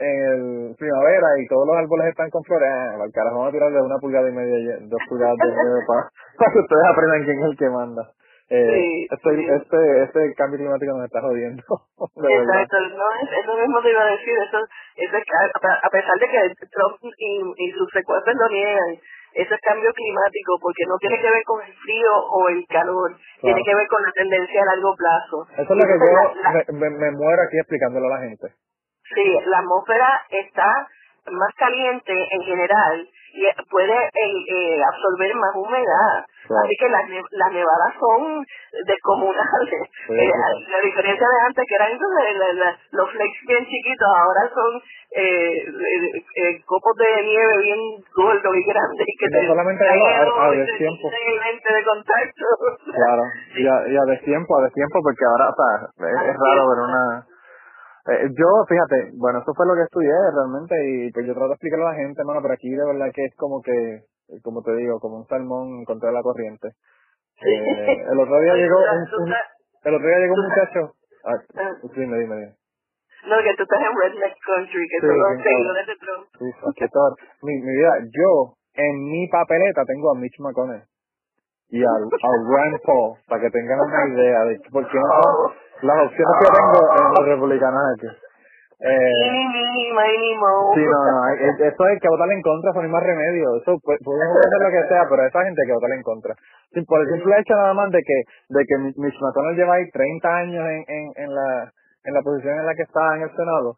el 0.00 0.74
primavera 0.78 1.28
y 1.38 1.46
todos 1.46 1.66
los 1.66 1.76
árboles 1.76 2.08
están 2.08 2.30
con 2.30 2.42
flores, 2.44 2.68
eh, 2.68 3.02
al 3.02 3.12
carajo 3.12 3.36
vamos 3.36 3.50
a 3.50 3.52
tirarle 3.52 3.82
una 3.82 3.98
pulgada 3.98 4.28
y 4.28 4.32
media, 4.32 4.78
dos 4.88 5.00
pulgadas 5.08 5.36
de 5.36 5.46
nieve 5.46 5.80
para, 5.86 6.08
para 6.38 6.52
que 6.52 6.58
ustedes 6.58 6.86
aprendan 6.90 7.24
quién 7.24 7.38
es 7.38 7.44
el 7.44 7.56
que 7.56 7.68
manda. 7.68 8.02
Eh, 8.50 9.06
este, 9.06 9.30
este, 9.46 10.02
este 10.02 10.34
cambio 10.34 10.58
climático 10.58 10.98
nos 10.98 11.06
está 11.06 11.20
jodiendo. 11.22 11.62
Exacto, 12.18 12.76
no, 12.98 13.06
eso 13.22 13.54
mismo 13.54 13.80
te 13.80 13.90
iba 13.90 14.02
a 14.02 14.10
decir, 14.10 14.34
eso, 14.42 14.58
eso 14.96 15.16
es, 15.16 15.24
a, 15.62 15.88
pesar 15.90 16.18
de 16.18 16.26
que 16.26 16.66
Trump 16.66 16.98
y, 17.16 17.42
y 17.46 17.70
sus 17.70 17.86
secuaces 17.94 18.34
lo 18.34 18.48
niegan, 18.48 18.98
eso 19.34 19.54
es 19.54 19.60
cambio 19.60 19.92
climático 19.94 20.58
porque 20.60 20.82
no 20.88 20.98
tiene 20.98 21.22
que 21.22 21.30
ver 21.30 21.44
con 21.46 21.62
el 21.62 21.72
frío 21.78 22.10
o 22.26 22.48
el 22.48 22.66
calor, 22.66 23.14
tiene 23.40 23.62
que 23.62 23.74
ver 23.74 23.86
con 23.86 24.02
la 24.02 24.12
tendencia 24.12 24.62
a 24.62 24.74
largo 24.74 24.94
plazo. 24.98 25.46
Eso 25.54 25.70
es 25.70 25.78
lo 25.78 25.86
que 25.86 25.98
yo 26.02 26.74
me, 26.74 26.90
me, 26.90 27.10
muero 27.12 27.42
aquí 27.46 27.56
explicándolo 27.56 28.06
a 28.06 28.18
la 28.18 28.26
gente. 28.26 28.48
Sí, 29.14 29.38
la 29.46 29.58
atmósfera 29.58 30.26
está 30.28 30.88
más 31.30 31.54
caliente 31.54 32.12
en 32.18 32.42
general 32.42 33.08
y 33.32 33.46
puede 33.70 33.94
eh, 33.94 34.80
absorber 34.82 35.34
más 35.34 35.54
humedad. 35.54 36.24
Así 36.50 36.74
que 36.80 36.88
las, 36.88 37.04
las 37.30 37.52
nevadas 37.52 37.94
son 38.00 38.44
descomunales. 38.86 39.82
Eh, 40.08 40.30
la 40.68 40.80
diferencia 40.82 41.26
de 41.26 41.46
antes, 41.46 41.64
que 41.68 41.74
eran 41.74 41.98
los 42.90 43.10
flex 43.10 43.32
bien 43.46 43.64
chiquitos, 43.66 44.08
ahora 44.16 44.50
son 44.52 44.82
eh, 45.12 45.62
eh, 45.62 46.62
copos 46.66 46.96
de 46.96 47.22
nieve 47.22 47.58
bien 47.62 47.80
gordos 48.14 48.54
y 48.56 48.64
grandes. 48.64 49.06
Y 49.06 49.16
que 49.16 49.28
no 49.30 49.48
solamente 49.48 49.84
a, 49.86 49.92
a, 49.92 50.50
destiempo. 50.50 51.10
de 51.10 51.84
contacto. 51.84 52.46
Claro, 52.94 53.22
y 53.54 53.66
a, 53.66 53.88
y 53.88 53.96
a 53.96 54.04
destiempo, 54.10 54.58
a 54.58 54.64
destiempo, 54.64 54.98
porque 55.02 55.24
ahora, 55.24 55.50
o 55.50 55.54
sea, 55.54 56.08
es, 56.08 56.36
raro 56.38 56.68
ver 56.68 56.78
una... 56.82 57.26
yo, 58.06 58.48
fíjate, 58.68 59.12
bueno, 59.16 59.40
eso 59.40 59.52
fue 59.54 59.66
lo 59.66 59.74
que 59.74 59.82
estudié 59.82 60.12
realmente 60.34 60.74
y 60.88 61.12
pues 61.12 61.26
yo 61.26 61.34
trato 61.34 61.48
de 61.48 61.54
explicarlo 61.54 61.88
a 61.88 61.92
la 61.92 61.98
gente, 61.98 62.20
hermano, 62.20 62.40
pero 62.42 62.54
aquí 62.54 62.70
de 62.70 62.86
verdad 62.86 63.12
que 63.12 63.24
es 63.24 63.34
como 63.36 63.60
que 63.60 64.06
como 64.42 64.62
te 64.62 64.74
digo, 64.76 65.00
como 65.00 65.18
un 65.18 65.26
salmón 65.26 65.84
contra 65.84 66.12
la 66.12 66.22
corriente. 66.22 66.68
Eh, 67.42 68.06
el 68.12 68.18
otro 68.18 68.38
día 68.40 68.54
llegó 68.54 68.78
un, 68.78 69.32
el 69.82 69.94
otro 69.94 70.06
día 70.06 70.18
llegó 70.18 70.34
un 70.34 70.48
muchacho. 70.48 70.80
Ah, 71.24 71.36
ah. 71.58 71.74
dime, 71.96 72.18
dime, 72.18 72.36
dime. 72.36 72.54
No, 73.26 73.36
que 73.42 73.54
tú 73.56 73.64
estás 73.64 73.80
en 73.80 73.92
Redneck 73.92 74.36
Country, 74.46 74.88
que 74.88 75.00
sí, 75.00 75.06
son 75.06 75.18
los 75.18 75.42
seguidores 75.42 75.86
de 75.86 75.96
Trump. 75.96 76.24
Sí, 76.38 76.86
todo. 76.90 77.16
Mi, 77.42 77.52
mi 77.60 77.72
vida, 77.76 77.92
yo 78.16 78.54
en 78.72 79.04
mi 79.04 79.28
papeleta 79.28 79.84
tengo 79.84 80.12
a 80.12 80.18
Mitch 80.18 80.38
McConnell 80.38 80.89
y 81.70 81.82
al, 81.82 82.02
a 82.02 82.30
Rand 82.50 82.78
Paul, 82.84 83.16
para 83.28 83.40
que 83.40 83.50
tengan 83.50 83.78
una 83.80 84.08
idea 84.08 84.44
de 84.44 84.60
por 84.70 84.86
qué 84.88 84.98
no 84.98 85.06
son 85.22 85.52
las 85.82 86.06
opciones 86.06 86.34
que 86.40 86.48
tengo 86.50 86.80
en 86.98 87.08
los 87.14 87.24
republicanos 87.26 87.82
aquí. 87.94 88.08
Eh, 88.80 89.12
sí, 90.72 90.80
no, 90.88 90.98
no, 91.04 91.20
eso 91.36 91.84
hay 91.84 91.98
que 92.00 92.08
votar 92.08 92.32
en 92.32 92.40
contra, 92.40 92.72
son 92.72 92.90
más 92.90 93.02
remedio. 93.02 93.56
Eso 93.60 93.76
puede, 93.84 93.98
hacer 94.00 94.60
lo 94.60 94.70
que 94.72 94.88
sea, 94.88 95.04
pero 95.04 95.26
esa 95.26 95.44
gente 95.44 95.60
hay 95.60 95.68
que 95.68 95.74
votar 95.74 95.92
en 95.92 96.02
contra. 96.02 96.34
por 96.88 97.00
el 97.02 97.08
simple 97.12 97.38
hecho 97.38 97.54
nada 97.56 97.74
más 97.74 97.90
de 97.92 98.00
que 98.00 98.24
de 98.48 98.64
que 98.64 98.78
Mitch 98.96 99.20
McConnell 99.20 99.56
lleva 99.56 99.74
ahí 99.74 99.90
30 99.90 100.28
años 100.34 100.64
en, 100.64 100.84
en, 100.88 101.04
en, 101.14 101.34
la, 101.34 101.70
en 102.04 102.14
la 102.14 102.22
posición 102.22 102.58
en 102.58 102.66
la 102.66 102.74
que 102.74 102.82
está 102.82 103.16
en 103.16 103.22
el 103.22 103.30
Senado, 103.36 103.76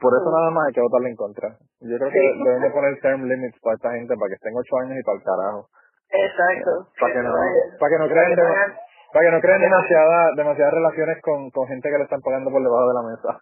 por 0.00 0.14
eso 0.16 0.30
nada 0.32 0.50
más 0.50 0.66
hay 0.68 0.74
que 0.74 0.80
votarle 0.80 1.10
en 1.10 1.16
contra. 1.16 1.48
Yo 1.80 1.98
creo 1.98 2.10
que 2.10 2.24
deben 2.42 2.72
poner 2.72 3.00
term 3.00 3.28
limits 3.28 3.60
para 3.60 3.76
esta 3.76 3.92
gente, 3.92 4.14
para 4.16 4.28
que 4.28 4.34
estén 4.40 4.56
8 4.56 4.78
años 4.80 4.96
y 4.98 5.04
para 5.04 5.18
el 5.18 5.24
carajo. 5.24 5.68
Exacto. 6.10 6.88
Para 7.00 7.12
que 7.12 7.22
no, 7.22 7.32
para 7.78 7.90
que 7.90 7.98
no 7.98 8.08
crean 8.08 8.34
para 9.12 9.24
que 9.24 9.32
no 9.32 9.40
creen 9.40 9.60
demasiadas 9.60 10.36
demasiadas 10.36 10.74
relaciones 10.74 11.16
con, 11.22 11.50
con 11.50 11.66
gente 11.66 11.88
que 11.88 11.96
le 11.96 12.04
están 12.04 12.20
pagando 12.20 12.50
por 12.50 12.62
debajo 12.62 12.88
de 12.88 12.94
la 12.94 13.02
mesa. 13.08 13.40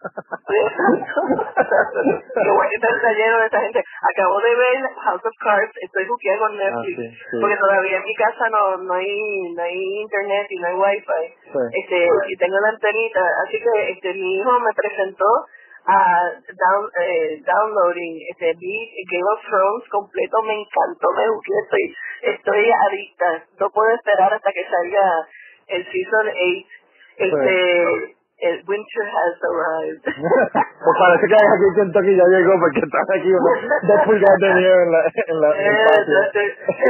Bueno 2.47 2.69
que 2.69 2.75
está 2.75 3.11
lleno 3.11 3.37
de 3.39 3.45
esta 3.45 3.59
gente. 3.59 3.83
Acabo 3.83 4.39
de 4.39 4.55
ver 4.55 4.89
House 5.03 5.25
of 5.25 5.35
Cards, 5.43 5.73
estoy 5.81 6.05
buqueando 6.07 6.45
con 6.45 6.55
ah, 6.55 6.63
Netflix, 6.63 7.19
porque 7.41 7.57
todavía 7.57 7.97
en 7.97 8.03
mi 8.03 8.15
casa 8.15 8.49
no, 8.49 8.77
no 8.77 8.93
hay 8.93 9.53
no 9.53 9.61
hay 9.63 10.01
internet 10.01 10.47
y 10.49 10.59
no 10.59 10.67
hay 10.67 10.75
wifi. 10.75 11.35
Este, 11.83 12.07
y 12.29 12.37
tengo 12.37 12.57
la 12.59 12.69
antenita, 12.69 13.21
así 13.45 13.59
que 13.59 13.91
este 13.91 14.13
mi 14.13 14.37
hijo 14.37 14.59
me 14.59 14.73
presentó 14.73 15.25
a 15.87 15.99
down, 16.51 16.83
eh, 16.99 17.39
downloading 17.47 18.19
este 18.31 18.51
Game 18.51 19.29
of 19.31 19.39
Thrones 19.47 19.87
completo, 19.89 20.43
me 20.43 20.59
encantó, 20.59 21.07
me 21.15 21.29
gustó, 21.29 21.53
estoy, 21.63 21.95
estoy 22.35 22.71
adicta, 22.71 23.45
no 23.59 23.69
puedo 23.69 23.95
esperar 23.95 24.33
hasta 24.33 24.51
que 24.51 24.67
salga 24.67 25.27
el 25.67 25.85
Season 25.87 26.27
8, 26.27 26.67
este, 27.17 28.17
el 28.39 28.63
Winter 28.67 29.05
has 29.07 29.39
arrived. 29.47 30.03
pues 30.83 30.95
parece 30.99 31.25
que 31.25 31.35
aquí 31.39 31.65
en 31.71 31.75
Kentucky 31.75 32.13
ya 32.19 32.27
llegó 32.35 32.53
porque 32.59 32.83
están 32.83 33.07
aquí 33.07 33.31
dos 33.31 33.99
pulgadas 34.05 34.39
de 34.43 34.53
nieve 34.59 34.83
en 34.83 34.91
la, 34.91 35.01
en 35.07 35.37
la 35.41 35.49
eh, 35.55 35.71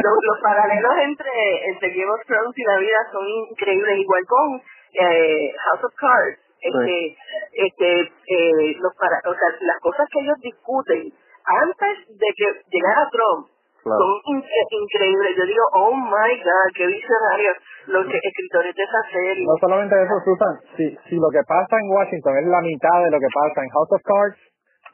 los, 0.01 0.39
paralelos 0.41 0.95
entre, 1.05 1.31
entre 1.69 1.89
Game 1.93 2.11
of 2.11 2.25
Thrones 2.25 2.57
y 2.57 2.63
la 2.65 2.77
vida 2.79 2.97
son 3.13 3.25
increíbles, 3.27 3.97
igual 3.99 4.23
con 4.25 4.57
eh, 4.57 5.53
House 5.69 5.83
of 5.85 5.93
Cards. 5.95 6.46
Este, 6.59 7.17
este, 7.53 8.01
eh, 8.01 8.75
los 8.79 8.93
para, 8.99 9.17
o 9.29 9.33
sea, 9.33 9.49
las 9.61 9.79
cosas 9.79 10.07
que 10.11 10.19
ellos 10.21 10.37
discuten 10.41 11.13
antes 11.45 11.95
de 12.09 12.27
que 12.35 12.45
llegara 12.71 13.07
Trump 13.11 13.47
son 13.83 14.11
increíbles. 14.27 15.31
Yo 15.37 15.45
digo, 15.45 15.63
oh 15.73 15.95
my 15.95 16.31
God, 16.43 16.67
qué 16.75 16.87
visionarios 16.87 17.55
los 17.87 18.05
escritores 18.05 18.75
de 18.75 18.83
esa 18.83 19.01
serie. 19.11 19.45
No 19.47 19.55
solamente 19.59 19.95
eso, 19.95 20.15
Susan, 20.25 20.59
si, 20.75 20.85
si 21.07 21.15
lo 21.15 21.29
que 21.31 21.39
pasa 21.47 21.79
en 21.79 21.87
Washington 21.89 22.37
es 22.37 22.47
la 22.47 22.61
mitad 22.61 23.03
de 23.03 23.11
lo 23.11 23.19
que 23.19 23.31
pasa 23.31 23.63
en 23.63 23.69
House 23.69 23.91
of 23.95 24.01
Cards, 24.03 24.39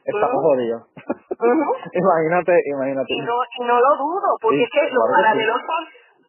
estamos 0.04 0.42
jodidos. 0.42 0.82
imagínate, 1.92 2.54
imagínate. 2.70 3.08
Y 3.08 3.20
no, 3.22 3.36
y 3.42 3.60
no 3.64 3.80
lo 3.80 3.92
dudo, 3.98 4.28
porque 4.40 4.62
es 4.62 4.70
que 4.70 4.90
los 4.90 5.04
paralelos 5.10 5.58
son 5.58 5.82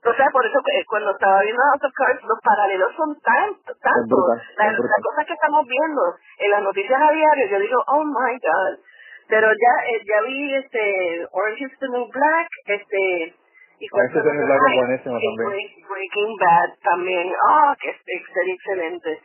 o 0.05 0.13
sea, 0.13 0.27
por 0.31 0.45
eso 0.45 0.59
que 0.61 0.85
cuando 0.85 1.11
estaba 1.11 1.41
viendo 1.41 1.61
House 1.61 1.83
of 1.83 1.93
Cards, 1.93 2.23
los 2.23 2.39
paralelos 2.43 2.93
son 2.95 3.19
tantos, 3.21 3.79
tantos. 3.79 4.19
Las, 4.57 4.77
cosas 4.77 5.25
que 5.25 5.33
estamos 5.33 5.65
viendo 5.65 6.01
en 6.37 6.51
las 6.51 6.61
noticias 6.61 7.01
a 7.01 7.11
diario, 7.11 7.47
yo 7.49 7.59
digo, 7.59 7.83
oh 7.87 8.05
my 8.05 8.37
God. 8.37 8.73
Pero 9.27 9.47
ya 9.49 9.73
eh, 9.89 10.01
ya 10.05 10.21
vi 10.21 10.55
este 10.55 11.25
Orange 11.31 11.65
is 11.65 11.79
the 11.79 11.89
New 11.89 12.05
Black, 12.13 12.47
este 12.67 13.33
y 13.79 13.87
Orange 13.91 14.17
is 14.17 14.23
the 14.23 14.33
New 14.33 14.45
Black 14.45 14.61
es 14.61 14.77
buenísimo 14.77 15.17
también. 15.17 15.69
Breaking 15.89 16.37
Bad 16.37 16.69
también, 16.83 17.33
oh, 17.33 17.73
que 17.81 17.89
sería 17.97 18.53
excelente. 18.53 19.21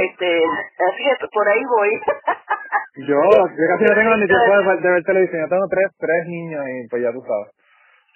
Este, 0.00 0.44
así 0.88 1.02
que 1.04 1.26
por 1.28 1.48
ahí 1.48 1.62
voy. 1.64 1.90
yo, 3.04 3.20
yo 3.20 3.64
casi 3.68 3.84
no 3.84 3.94
tengo 3.94 4.16
ni 4.16 4.26
tiempo 4.26 4.80
de, 4.80 4.90
ver 4.90 5.04
televisión. 5.04 5.42
Yo 5.42 5.48
tengo 5.48 5.68
tres, 5.68 5.92
tres 5.98 6.26
niños 6.26 6.64
y 6.64 6.88
pues 6.88 7.02
ya 7.02 7.12
tú 7.12 7.20
sabes. 7.20 7.52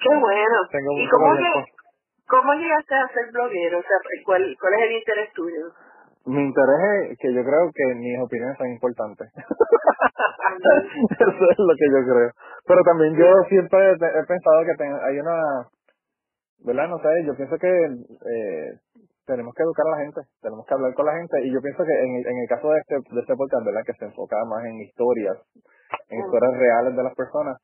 Qué 0.01 0.15
bueno. 0.15 0.57
Tengo 0.71 0.93
¿Y 0.97 1.09
cómo, 1.09 1.35
cómo 2.29 2.55
llegaste 2.55 2.95
a 2.95 3.09
ser 3.09 3.33
bloguero? 3.33 3.79
O 3.79 3.83
sea, 3.83 3.99
¿cuál, 4.25 4.57
cuál 4.61 4.75
es 4.75 4.81
el 4.83 4.93
interés 4.93 5.33
tuyo? 5.33 5.73
Mi 6.27 6.43
interés 6.43 7.11
es 7.13 7.19
que 7.19 7.33
yo 7.33 7.45
creo 7.45 7.71
que 7.73 7.95
mis 7.95 8.19
opiniones 8.19 8.59
son 8.59 8.69
importantes. 8.69 9.31
Eso 11.21 11.51
es 11.51 11.59
lo 11.59 11.75
que 11.79 11.89
yo 11.91 12.03
creo. 12.03 12.31
Pero 12.67 12.83
también 12.83 13.15
yo 13.17 13.27
siempre 13.49 13.93
he 13.93 14.25
pensado 14.27 14.65
que 14.65 14.75
hay 14.83 15.19
una, 15.21 15.69
¿verdad? 16.65 16.89
No 16.89 16.99
sé, 16.99 17.09
yo 17.25 17.37
pienso 17.37 17.57
que 17.59 17.71
eh, 17.71 18.75
tenemos 19.27 19.55
que 19.55 19.63
educar 19.63 19.87
a 19.87 19.91
la 19.91 20.03
gente, 20.03 20.21
tenemos 20.43 20.67
que 20.67 20.75
hablar 20.75 20.95
con 20.95 21.07
la 21.07 21.15
gente 21.15 21.47
y 21.47 21.53
yo 21.53 21.61
pienso 21.61 21.85
que 21.85 21.93
en, 21.93 22.27
en 22.27 22.39
el 22.43 22.49
caso 22.49 22.71
de 22.71 22.79
este, 22.79 22.97
de 23.15 23.21
este 23.21 23.37
podcast, 23.37 23.65
¿verdad? 23.65 23.83
Que 23.87 23.95
se 23.95 24.07
enfoca 24.07 24.37
más 24.47 24.65
en 24.65 24.81
historias 24.81 25.39
en 26.09 26.21
historias 26.21 26.53
reales 26.57 26.97
de 26.97 27.03
las 27.03 27.15
personas. 27.15 27.57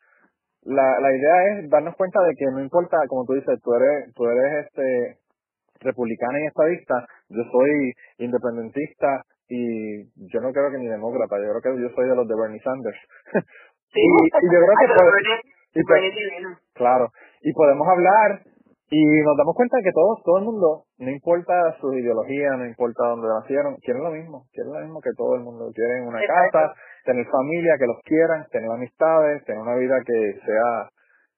La, 0.65 1.01
la 1.01 1.11
idea 1.15 1.59
es 1.59 1.71
darnos 1.71 1.97
cuenta 1.97 2.23
de 2.23 2.35
que 2.37 2.47
no 2.47 2.61
importa, 2.61 2.97
como 3.09 3.25
tú 3.25 3.35
dices, 3.35 3.61
tú 3.63 3.75
eres, 3.75 4.15
tú 4.15 4.27
eres 4.27 4.67
este 4.67 5.19
republicana 5.81 6.39
y 6.41 6.47
estadista, 6.47 7.07
yo 7.29 7.43
soy 7.51 7.93
independentista 8.19 9.25
y 9.49 10.05
yo 10.31 10.41
no 10.41 10.53
creo 10.53 10.71
que 10.71 10.79
ni 10.79 10.87
demócrata, 10.87 11.37
yo 11.39 11.51
creo 11.59 11.75
que 11.77 11.83
yo 11.83 11.89
soy 11.95 12.09
de 12.09 12.15
los 12.15 12.29
de 12.29 12.35
Bernie 12.41 12.61
Sanders. 12.61 12.99
Sí, 13.93 14.01
y, 14.01 14.27
y 14.27 14.47
yo 14.53 14.59
creo 14.63 14.75
que 14.79 15.51
y 15.75 15.83
pues- 15.85 16.15
divino. 16.15 16.59
Claro, 16.75 17.09
y 17.43 17.53
podemos 17.53 17.89
hablar 17.89 18.43
y 18.93 19.23
nos 19.25 19.37
damos 19.39 19.57
cuenta 19.57 19.79
de 19.79 19.85
que 19.85 19.93
todos, 19.97 20.21
todo 20.23 20.37
el 20.39 20.45
mundo, 20.45 20.85
no 20.99 21.11
importa 21.11 21.55
su 21.81 21.93
ideología, 21.95 22.51
no 22.61 22.67
importa 22.67 23.09
dónde 23.09 23.27
nacieron, 23.27 23.77
quieren 23.81 24.05
lo 24.05 24.11
mismo, 24.11 24.45
quieren 24.53 24.73
lo 24.73 24.81
mismo 24.81 25.01
que 25.01 25.17
todo 25.17 25.35
el 25.37 25.41
mundo, 25.41 25.73
quieren 25.75 26.07
una 26.07 26.21
Exacto. 26.21 26.59
casa, 26.61 26.75
tener 27.07 27.25
familia, 27.33 27.79
que 27.79 27.87
los 27.87 27.97
quieran, 28.05 28.45
tener 28.53 28.71
amistades, 28.71 29.43
tener 29.45 29.63
una 29.63 29.77
vida 29.77 29.97
que 30.05 30.39
sea, 30.45 30.89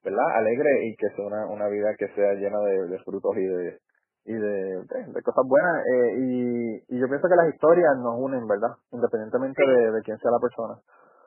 ¿verdad?, 0.03 0.29
alegre 0.35 0.85
y 0.85 0.97
que 0.97 1.09
sea 1.15 1.25
una, 1.27 1.47
una 1.47 1.69
vida 1.69 1.95
que 1.97 2.09
sea 2.09 2.35
llena 2.35 2.59
de, 2.59 2.89
de 2.89 2.99
frutos 3.05 3.37
y 3.37 3.47
de 3.47 3.79
y 4.27 4.33
de, 4.33 4.41
de, 4.41 5.13
de 5.13 5.23
cosas 5.23 5.45
buenas 5.47 5.85
eh, 5.85 6.15
y, 6.17 6.97
y 6.97 6.99
yo 6.99 7.07
pienso 7.09 7.29
que 7.29 7.37
las 7.37 7.55
historias 7.55 7.93
nos 8.03 8.17
unen, 8.19 8.49
¿verdad?, 8.49 8.75
independientemente 8.91 9.63
Sí. 9.63 9.71
de, 9.71 9.93
de 9.93 10.01
quién 10.03 10.17
sea 10.19 10.31
la 10.33 10.41
persona. 10.41 10.75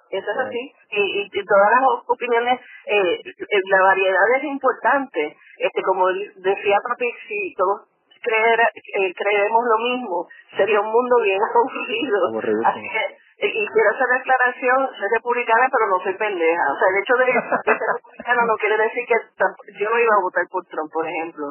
Eso 0.10 0.32
es 0.32 0.38
Sí. 0.38 0.44
así. 0.48 0.74
Y, 0.92 1.30
y, 1.32 1.46
todas 1.46 1.72
las 1.72 1.84
opiniones, 2.08 2.60
eh, 2.86 3.22
eh, 3.26 3.62
la 3.70 3.82
variedad 3.82 4.36
es 4.38 4.44
importante. 4.44 5.36
Este, 5.58 5.82
como 5.82 6.08
decía 6.08 6.80
papi, 6.88 7.12
si 7.28 7.54
todos 7.56 7.88
creer, 8.22 8.60
eh, 8.60 9.14
creemos 9.16 9.64
lo 9.64 9.78
mismo, 9.78 10.28
sería 10.56 10.82
un 10.82 10.92
mundo 10.92 11.16
bien. 11.24 11.40
Aburridísimo. 11.56 12.68
Así 12.68 12.82
que, 12.90 13.04
eh, 13.46 13.52
y 13.54 13.68
quiero 13.68 13.90
hacer 13.92 14.08
la 14.10 14.18
aclaración, 14.18 14.90
soy 14.98 15.10
republicana, 15.14 15.70
pero 15.72 15.88
no 15.88 16.00
soy 16.04 16.14
pendeja. 16.16 16.64
O 16.74 16.78
sea, 16.78 16.88
el 16.90 16.98
hecho 17.04 17.14
de, 17.16 17.26
de 17.26 17.78
ser 17.78 17.88
republicana 17.96 18.46
no 18.46 18.56
quiere 18.58 18.78
decir 18.78 19.04
que 19.08 19.80
yo 19.80 19.90
no 19.90 20.00
iba 20.00 20.16
a 20.16 20.22
votar 20.22 20.44
por 20.52 20.66
Trump, 20.66 20.92
por 20.92 21.08
ejemplo. 21.08 21.46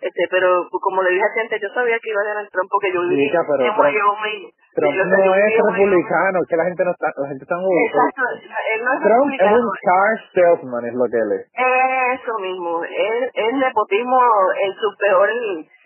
Este, 0.00 0.22
pero 0.30 0.64
como 0.70 1.02
le 1.02 1.10
dije 1.12 1.24
a 1.24 1.32
gente, 1.40 1.58
yo 1.60 1.68
sabía 1.74 1.98
que 2.00 2.10
iba 2.10 2.20
a 2.22 2.28
ganar 2.32 2.48
Trump 2.48 2.68
porque 2.72 2.88
yo 2.92 3.02
viví 3.04 3.28
Chica, 3.28 3.44
pero 3.44 3.60
Trump-. 3.68 3.76
Trump 4.74 4.94
Yo- 4.96 5.04
yo 5.04 5.04
no 5.04 5.34
es 5.34 5.52
republicano, 5.60 6.38
que 6.48 6.56
la 6.56 6.64
gente 6.64 6.84
no 6.84 6.90
está, 6.92 7.06
la 7.16 7.28
gente 7.28 7.44
está 7.44 7.54
en 7.54 7.64
Exacto, 7.84 8.22
él 8.72 8.80
no 8.84 8.90
es 8.94 9.00
Trump 9.04 9.30
es 9.34 9.52
un 9.60 9.70
car 9.84 10.12
salesman, 10.32 10.84
es 10.86 10.94
lo 10.94 11.04
que 11.04 11.18
él 11.20 11.30
es. 11.36 11.42
Eso 11.52 12.38
mismo, 12.38 12.82
es, 12.84 13.30
es 13.34 13.52
nepotismo 13.60 14.18
en 14.62 14.72
su 14.74 14.88
peor 14.98 15.28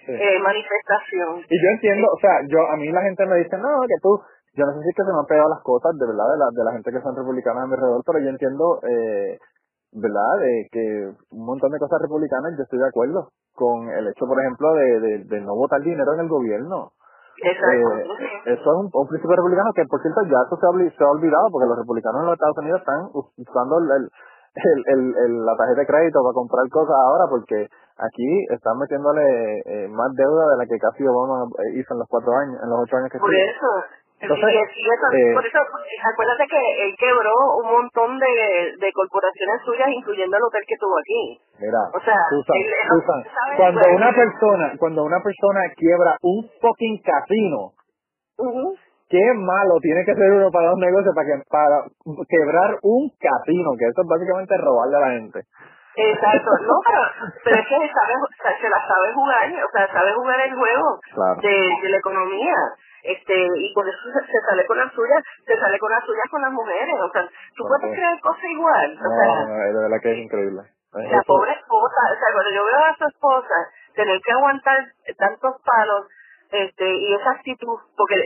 eh, 0.07 0.39
manifestación. 0.43 1.43
Y 1.49 1.57
yo 1.63 1.69
entiendo, 1.75 2.07
o 2.13 2.19
sea, 2.21 2.39
yo 2.47 2.61
a 2.71 2.77
mí 2.77 2.93
la 2.93 3.03
gente 3.03 3.27
me 3.27 3.37
dice, 3.37 3.57
no, 3.59 3.81
que 3.89 3.97
tú, 4.03 4.21
yo 4.55 4.65
no 4.67 4.73
sé 4.75 4.79
si 4.85 4.89
es 4.91 4.97
que 4.97 5.03
se 5.03 5.13
me 5.13 5.19
han 5.19 5.27
pegado 5.27 5.49
las 5.51 5.63
cosas, 5.65 5.91
de 5.99 6.07
verdad, 6.07 6.29
de 6.31 6.39
la, 6.39 6.47
de 6.53 6.65
la 6.65 6.73
gente 6.73 6.93
que 6.93 7.01
son 7.03 7.17
republicanas 7.17 7.65
a 7.65 7.67
mi 7.67 7.75
alrededor, 7.75 8.03
pero 8.07 8.19
yo 8.21 8.31
entiendo, 8.31 8.79
eh, 8.87 9.39
¿verdad?, 9.95 10.33
de 10.41 10.67
que 10.71 10.85
un 11.31 11.47
montón 11.47 11.71
de 11.71 11.79
cosas 11.79 12.01
republicanas 12.03 12.53
yo 12.59 12.63
estoy 12.65 12.79
de 12.81 12.89
acuerdo 12.89 13.29
con 13.55 13.89
el 13.89 14.09
hecho, 14.09 14.27
por 14.27 14.41
ejemplo, 14.41 14.73
de, 14.75 15.01
de, 15.01 15.13
de 15.25 15.41
no 15.41 15.55
votar 15.55 15.81
dinero 15.81 16.15
en 16.15 16.21
el 16.21 16.29
gobierno. 16.29 16.91
Exacto. 17.39 17.99
Eh, 17.99 18.55
eso 18.55 18.63
es 18.63 18.77
un, 18.79 18.91
un 18.93 19.09
principio 19.09 19.37
republicano 19.37 19.71
que, 19.75 19.85
por 19.87 20.01
cierto, 20.03 20.23
ya 20.27 20.39
eso 20.47 20.57
se 20.59 20.67
ha, 20.67 20.71
obli- 20.71 20.91
se 20.97 21.03
ha 21.05 21.11
olvidado 21.11 21.47
porque 21.51 21.67
los 21.69 21.79
republicanos 21.79 22.21
en 22.23 22.27
los 22.27 22.35
Estados 22.35 22.59
Unidos 22.59 22.81
están 22.81 23.01
usando 23.15 23.79
el, 23.79 23.87
el, 23.91 24.05
el, 24.55 24.79
el- 24.87 25.15
el- 25.19 25.45
la 25.47 25.55
tarjeta 25.57 25.81
de 25.83 25.87
crédito 25.87 26.23
para 26.23 26.35
comprar 26.35 26.63
cosas 26.71 26.95
ahora 26.95 27.25
porque 27.31 27.67
aquí 27.99 28.29
están 28.55 28.79
metiéndole 28.79 29.23
eh, 29.67 29.89
más 29.91 30.15
deuda 30.15 30.51
de 30.51 30.57
la 30.59 30.67
que 30.67 30.79
casi 30.79 31.07
Obama 31.07 31.47
eh, 31.59 31.79
hizo 31.79 31.95
en 31.95 31.99
los 32.01 32.09
cuatro 32.09 32.33
años, 32.39 32.59
en 32.63 32.71
los 32.71 32.79
ocho 32.83 32.97
años 32.99 33.11
que 33.11 33.19
Por 33.19 33.35
estuvo. 33.35 33.51
eso. 33.51 33.71
Entonces, 34.25 34.49
y, 34.51 34.81
y 34.81 34.87
eso, 34.89 35.07
eh, 35.13 35.35
por 35.35 35.45
eso, 35.47 35.59
acuérdate 35.61 36.45
que 36.49 36.61
él 36.85 36.93
quebró 36.99 37.35
un 37.63 37.67
montón 37.71 38.19
de, 38.19 38.33
de 38.81 38.89
corporaciones 38.93 39.61
suyas, 39.65 39.89
incluyendo 39.93 40.37
el 40.37 40.43
hotel 40.43 40.65
que 40.67 40.77
tuvo 40.81 40.97
aquí. 40.99 41.23
Mira, 41.61 41.79
O 41.95 42.01
sea, 42.01 42.19
Susan, 42.31 42.57
él- 42.57 42.67
él- 42.67 42.89
Susan, 42.89 43.21
¿sabes? 43.25 43.57
cuando 43.57 43.81
Pues- 43.81 43.95
una 43.97 44.11
persona, 44.15 44.67
cuando 44.79 45.05
una 45.05 45.21
persona 45.23 45.61
quiebra 45.77 46.17
un 46.23 46.49
fucking 46.61 47.03
casino, 47.03 47.73
qué 49.09 49.25
malo 49.37 49.79
tiene 49.81 50.05
que 50.05 50.15
ser 50.15 50.31
uno 50.33 50.51
para 50.51 50.73
un 50.73 50.81
negocio 50.81 51.13
para 51.15 51.27
que 51.27 51.43
para 51.49 51.77
quebrar 52.29 52.79
un 52.83 53.11
casino, 53.21 53.71
que 53.79 53.85
eso 53.87 54.03
es 54.03 54.09
básicamente 54.09 54.57
robarle 54.59 54.97
a 54.97 55.01
la 55.01 55.11
gente. 55.21 55.41
Exacto, 55.97 56.51
no, 56.67 56.75
pero, 56.87 57.03
pero 57.45 57.57
es 57.61 57.67
que 57.69 57.77
sabe, 57.95 58.15
se 58.61 58.69
la 58.69 58.81
sabe 58.87 59.13
jugar, 59.15 59.47
o 59.47 59.71
sea, 59.71 59.87
sabe 59.93 60.13
jugar 60.15 60.41
el 60.41 60.55
juego 60.55 61.01
Claro. 61.15 61.41
de, 61.41 61.55
de 61.83 61.89
la 61.89 61.97
economía. 61.99 62.57
Este, 63.05 63.35
y 63.37 63.73
por 63.75 63.87
eso 63.87 63.99
se, 64.01 64.33
se 64.33 64.41
sale 64.49 64.65
con 64.67 64.79
las 64.79 64.91
suyas, 64.93 65.23
se 65.45 65.55
sale 65.61 65.79
con 65.79 65.91
las 65.93 66.03
suyas 66.05 66.25
con 66.31 66.41
las 66.41 66.51
mujeres, 66.53 66.97
o 67.05 67.11
sea, 67.13 67.29
tú 67.55 67.63
puedes 67.69 67.93
creer 67.95 68.19
cosas 68.23 68.45
igual, 68.49 68.97
No, 68.97 69.09
o 69.09 69.13
sea, 69.13 69.45
no, 69.45 69.55
de 69.55 69.73
verdad 69.85 70.01
que 70.03 70.13
es 70.13 70.19
increíble. 70.25 70.63
La 70.95 71.05
eso- 71.05 71.23
pobre 71.27 71.53
esposa, 71.53 72.01
o 72.01 72.17
sea, 72.17 72.33
cuando 72.33 72.51
yo 72.51 72.65
veo 72.65 72.81
a 72.81 72.97
su 72.97 73.05
esposa 73.05 73.55
tener 73.95 74.19
que 74.25 74.33
aguantar 74.33 74.79
tantos 75.19 75.53
palos, 75.63 76.07
este, 76.51 76.87
y 76.97 77.15
esa 77.15 77.31
actitud, 77.33 77.77
porque 77.95 78.17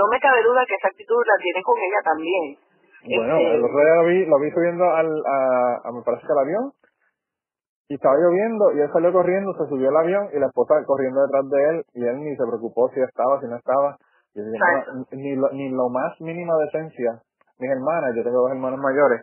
no 0.00 0.04
me 0.10 0.18
cabe 0.18 0.42
duda 0.44 0.64
que 0.66 0.76
esa 0.80 0.88
actitud 0.88 1.22
la 1.26 1.36
tiene 1.42 1.62
con 1.62 1.76
ella 1.76 2.00
también. 2.02 2.56
Bueno, 3.04 3.36
Este, 3.36 3.54
el 3.56 3.64
otro 3.64 3.80
día 3.84 3.94
lo 4.00 4.04
vi, 4.06 4.26
lo 4.26 4.38
vi 4.40 4.50
subiendo 4.50 4.84
al, 4.96 5.12
a, 5.12 5.36
a, 5.84 5.92
me 5.92 6.00
parece 6.02 6.24
que 6.26 6.32
al 6.32 6.38
avión, 6.40 6.72
y 7.92 7.96
estaba 7.96 8.16
lloviendo, 8.16 8.72
y 8.72 8.80
él 8.80 8.88
salió 8.90 9.12
corriendo, 9.12 9.52
se 9.52 9.68
subió 9.68 9.90
al 9.90 9.96
avión, 9.98 10.28
y 10.32 10.38
la 10.40 10.46
esposa 10.46 10.80
corriendo 10.86 11.20
detrás 11.20 11.44
de 11.50 11.60
él, 11.68 11.84
y 11.92 12.00
él 12.08 12.24
ni 12.24 12.34
se 12.36 12.46
preocupó 12.48 12.88
si 12.88 13.02
estaba, 13.02 13.38
si 13.38 13.46
no 13.48 13.56
estaba. 13.56 13.98
Y 14.32 14.38
yo 14.38 14.44
dije, 14.46 14.56
Exacto. 14.56 14.92
"No, 14.96 15.04
ni, 15.12 15.36
lo, 15.36 15.52
ni 15.52 15.68
lo 15.68 15.90
más 15.90 16.18
mínima 16.18 16.56
decencia, 16.64 17.20
mis 17.58 17.70
hermanas, 17.70 18.16
yo 18.16 18.24
tengo 18.24 18.48
dos 18.48 18.50
hermanos 18.50 18.80
mayores, 18.80 19.20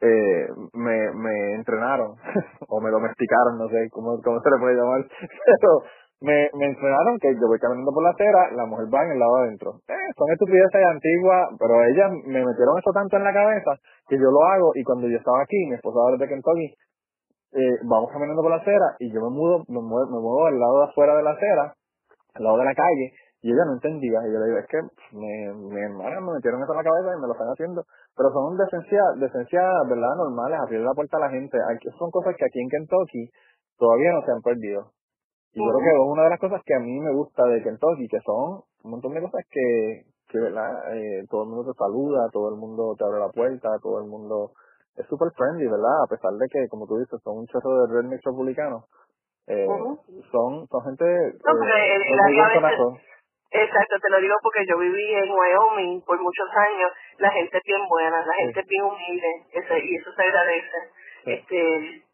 eh, 0.00 0.48
me, 0.74 1.14
me 1.14 1.54
entrenaron, 1.54 2.16
o 2.68 2.80
me 2.80 2.90
domesticaron, 2.90 3.56
no 3.56 3.68
sé 3.68 3.86
cómo, 3.92 4.18
cómo 4.20 4.40
se 4.42 4.50
le 4.50 4.58
puede 4.58 4.74
llamar, 4.74 5.06
pero 5.46 5.86
me, 6.22 6.50
me 6.58 6.66
entrenaron 6.74 7.20
que 7.22 7.30
yo 7.38 7.46
voy 7.46 7.60
caminando 7.60 7.92
por 7.94 8.02
la 8.02 8.10
acera, 8.10 8.50
la 8.50 8.66
mujer 8.66 8.86
va 8.92 9.04
en 9.06 9.12
el 9.12 9.18
lado 9.20 9.36
adentro. 9.46 9.78
Eh, 9.86 10.10
son 10.18 10.26
estupideces 10.32 10.86
antiguas, 10.90 11.54
pero 11.56 11.84
ellas 11.86 12.10
me 12.26 12.42
metieron 12.44 12.78
eso 12.82 12.90
tanto 12.92 13.16
en 13.16 13.22
la 13.22 13.32
cabeza 13.32 13.78
que 14.08 14.18
yo 14.18 14.26
lo 14.26 14.42
hago 14.42 14.72
y 14.74 14.82
cuando 14.82 15.06
yo 15.06 15.18
estaba 15.18 15.38
aquí, 15.42 15.66
mi 15.70 15.76
esposa 15.76 16.00
ahora 16.02 16.16
de 16.18 16.26
Kentucky, 16.26 16.74
eh, 17.52 17.78
vamos 17.84 18.10
caminando 18.10 18.42
por 18.42 18.50
la 18.50 18.58
acera 18.58 18.96
y 18.98 19.12
yo 19.12 19.20
me 19.20 19.30
mudo, 19.30 19.64
me 19.68 19.80
muevo, 19.80 20.06
me 20.10 20.20
muevo 20.20 20.46
al 20.46 20.58
lado 20.58 20.78
de 20.78 20.84
afuera 20.90 21.16
de 21.16 21.22
la 21.22 21.30
acera, 21.32 21.74
al 22.34 22.44
lado 22.44 22.58
de 22.58 22.64
la 22.64 22.74
calle, 22.74 23.12
y 23.42 23.50
ella 23.50 23.64
no 23.66 23.74
entendía, 23.74 24.20
y 24.24 24.32
yo 24.32 24.38
le 24.38 24.46
digo, 24.46 24.58
es 24.58 24.66
que 24.70 24.80
me, 25.12 25.52
mi 25.54 25.80
hermana 25.82 26.20
me 26.20 26.32
metieron 26.34 26.62
eso 26.62 26.72
en 26.72 26.78
la 26.78 26.84
cabeza 26.84 27.10
y 27.12 27.20
me 27.20 27.26
lo 27.26 27.32
están 27.34 27.50
haciendo, 27.50 27.84
pero 28.16 28.30
son 28.30 28.56
decencias, 28.56 29.04
decencias, 29.18 29.66
¿verdad?, 29.88 30.14
normales, 30.16 30.60
abrir 30.62 30.80
la 30.80 30.94
puerta 30.94 31.16
a 31.18 31.26
la 31.26 31.30
gente, 31.30 31.58
Aquí- 31.74 31.90
son 31.98 32.10
cosas 32.10 32.34
que 32.38 32.44
aquí 32.46 32.60
en 32.60 32.68
Kentucky 32.68 33.30
todavía 33.76 34.12
no 34.12 34.22
se 34.22 34.32
han 34.32 34.42
perdido. 34.42 34.92
Y 35.52 35.58
yo 35.60 35.68
creo 35.68 35.80
que 35.84 35.90
es 35.90 36.00
una 36.00 36.22
de 36.24 36.30
las 36.30 36.40
cosas 36.40 36.62
que 36.64 36.74
a 36.74 36.80
mí 36.80 36.98
me 37.00 37.12
gusta 37.12 37.44
de 37.44 37.62
Kentucky, 37.62 38.08
que 38.08 38.20
son 38.24 38.62
un 38.84 38.90
montón 38.90 39.12
de 39.12 39.20
cosas 39.20 39.44
que, 39.50 40.06
que 40.30 40.38
¿verdad? 40.40 40.94
Eh, 40.94 41.26
todo 41.28 41.42
el 41.42 41.50
mundo 41.50 41.70
te 41.70 41.76
saluda, 41.76 42.30
todo 42.32 42.48
el 42.54 42.56
mundo 42.56 42.94
te 42.96 43.04
abre 43.04 43.20
la 43.20 43.28
puerta, 43.28 43.68
todo 43.82 44.00
el 44.00 44.08
mundo 44.08 44.52
es 44.96 45.06
super 45.06 45.28
friendly, 45.36 45.66
¿verdad? 45.66 46.04
A 46.04 46.08
pesar 46.08 46.32
de 46.32 46.46
que, 46.50 46.68
como 46.68 46.86
tú 46.86 46.98
dices, 46.98 47.20
son 47.22 47.38
un 47.38 47.46
chorro 47.46 47.86
de 47.86 47.94
rednecks 47.94 48.24
republicanos, 48.24 48.84
eh, 49.48 49.66
son, 50.30 50.66
son 50.68 50.80
gente 50.84 51.04
eh, 51.04 51.32
No, 51.44 51.52
porque 51.58 51.94
el- 51.96 52.02
clave 52.02 52.54
es- 52.54 52.60
corazón. 52.60 52.98
Exacto, 53.54 53.96
te 54.00 54.08
lo 54.08 54.18
digo 54.20 54.34
porque 54.42 54.64
yo 54.66 54.78
viví 54.78 55.12
en 55.14 55.28
Wyoming 55.30 56.00
por 56.06 56.16
muchos 56.22 56.48
años. 56.56 56.90
La 57.18 57.30
gente 57.30 57.58
es 57.58 57.64
bien 57.66 57.84
buena, 57.86 58.24
la 58.24 58.32
gente 58.34 58.60
es 58.60 58.66
bien 58.66 58.82
humilde, 58.84 59.28
ese, 59.52 59.78
y 59.78 59.94
eso 59.96 60.10
se 60.16 60.22
agradece. 60.22 60.78
Sí. 61.24 61.32
Este, 61.32 61.58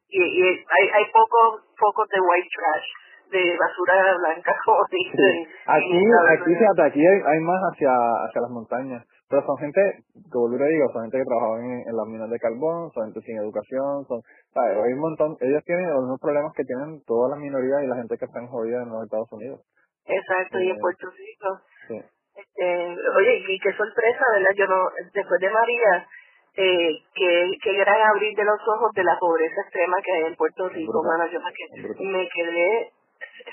y, 0.09 0.19
y 0.19 0.43
hay, 0.49 0.85
hay 0.95 1.05
pocos 1.13 1.63
focos 1.79 2.09
de 2.09 2.19
white 2.21 2.49
trash, 2.59 2.89
de 3.31 3.57
basura 3.57 4.17
blanca, 4.19 4.51
como 4.67 4.83
dicen. 4.91 5.15
Sí. 5.15 5.47
Aquí, 5.67 5.87
Y 5.95 6.07
la 6.11 6.33
aquí, 6.33 6.43
verdad- 6.43 6.59
fíjate, 6.59 6.83
aquí 6.91 7.07
hay, 7.07 7.19
hay 7.25 7.41
más 7.41 7.61
hacia, 7.71 7.91
hacia 8.27 8.41
las 8.41 8.51
montañas. 8.51 9.07
Pero 9.29 9.45
son 9.45 9.57
gente, 9.59 9.81
como 10.33 10.49
yo 10.57 10.65
digo, 10.65 10.89
son 10.93 11.03
gente 11.03 11.19
que 11.19 11.25
trabaja 11.29 11.61
en, 11.61 11.85
en 11.85 11.95
las 11.97 12.07
minas 12.09 12.31
de 12.31 12.39
carbón, 12.39 12.91
son 12.93 13.13
gente 13.13 13.21
sin 13.29 13.37
educación, 13.37 14.05
son, 14.09 14.23
¿sabes? 14.55 14.77
Hay 14.81 14.93
un 14.97 15.01
montón, 15.01 15.37
ellos 15.41 15.63
tienen 15.65 15.91
los 15.91 16.01
mismos 16.09 16.21
problemas 16.21 16.53
que 16.57 16.65
tienen 16.65 17.03
todas 17.05 17.31
las 17.37 17.39
minorías 17.39 17.83
y 17.85 17.87
la 17.87 17.97
gente 17.97 18.17
que 18.17 18.25
está 18.25 18.41
jodida 18.49 18.83
en 18.83 18.89
los 18.89 19.05
Estados 19.05 19.29
Unidos. 19.33 19.61
Exacto, 20.07 20.59
y 20.59 20.71
en 20.71 20.77
Eh, 20.77 20.81
Puerto 20.81 21.07
Rico. 21.13 21.49
Sí. 21.89 21.99
Este, 22.41 22.65
oye, 23.19 23.45
y 23.53 23.59
qué 23.61 23.73
sorpresa, 23.77 24.25
¿verdad? 24.33 24.55
Yo 24.57 24.67
no, 24.67 24.89
después 25.13 25.41
de 25.41 25.51
María, 25.51 26.07
eh, 26.57 26.91
qué, 27.15 27.51
qué 27.63 27.73
gran 27.77 28.01
abrir 28.09 28.35
de 28.35 28.45
los 28.45 28.61
ojos 28.67 28.91
de 28.95 29.05
la 29.05 29.19
pobreza 29.21 29.61
extrema 29.61 29.97
que 30.03 30.13
hay 30.13 30.25
en 30.25 30.37
Puerto 30.37 30.69
Rico, 30.71 31.03
Brutal. 31.03 31.19
mano. 31.19 31.31
Yo 31.31 31.41
me 31.41 31.53
quedé, 31.53 32.05
me 32.07 32.29
quedé 32.33 32.93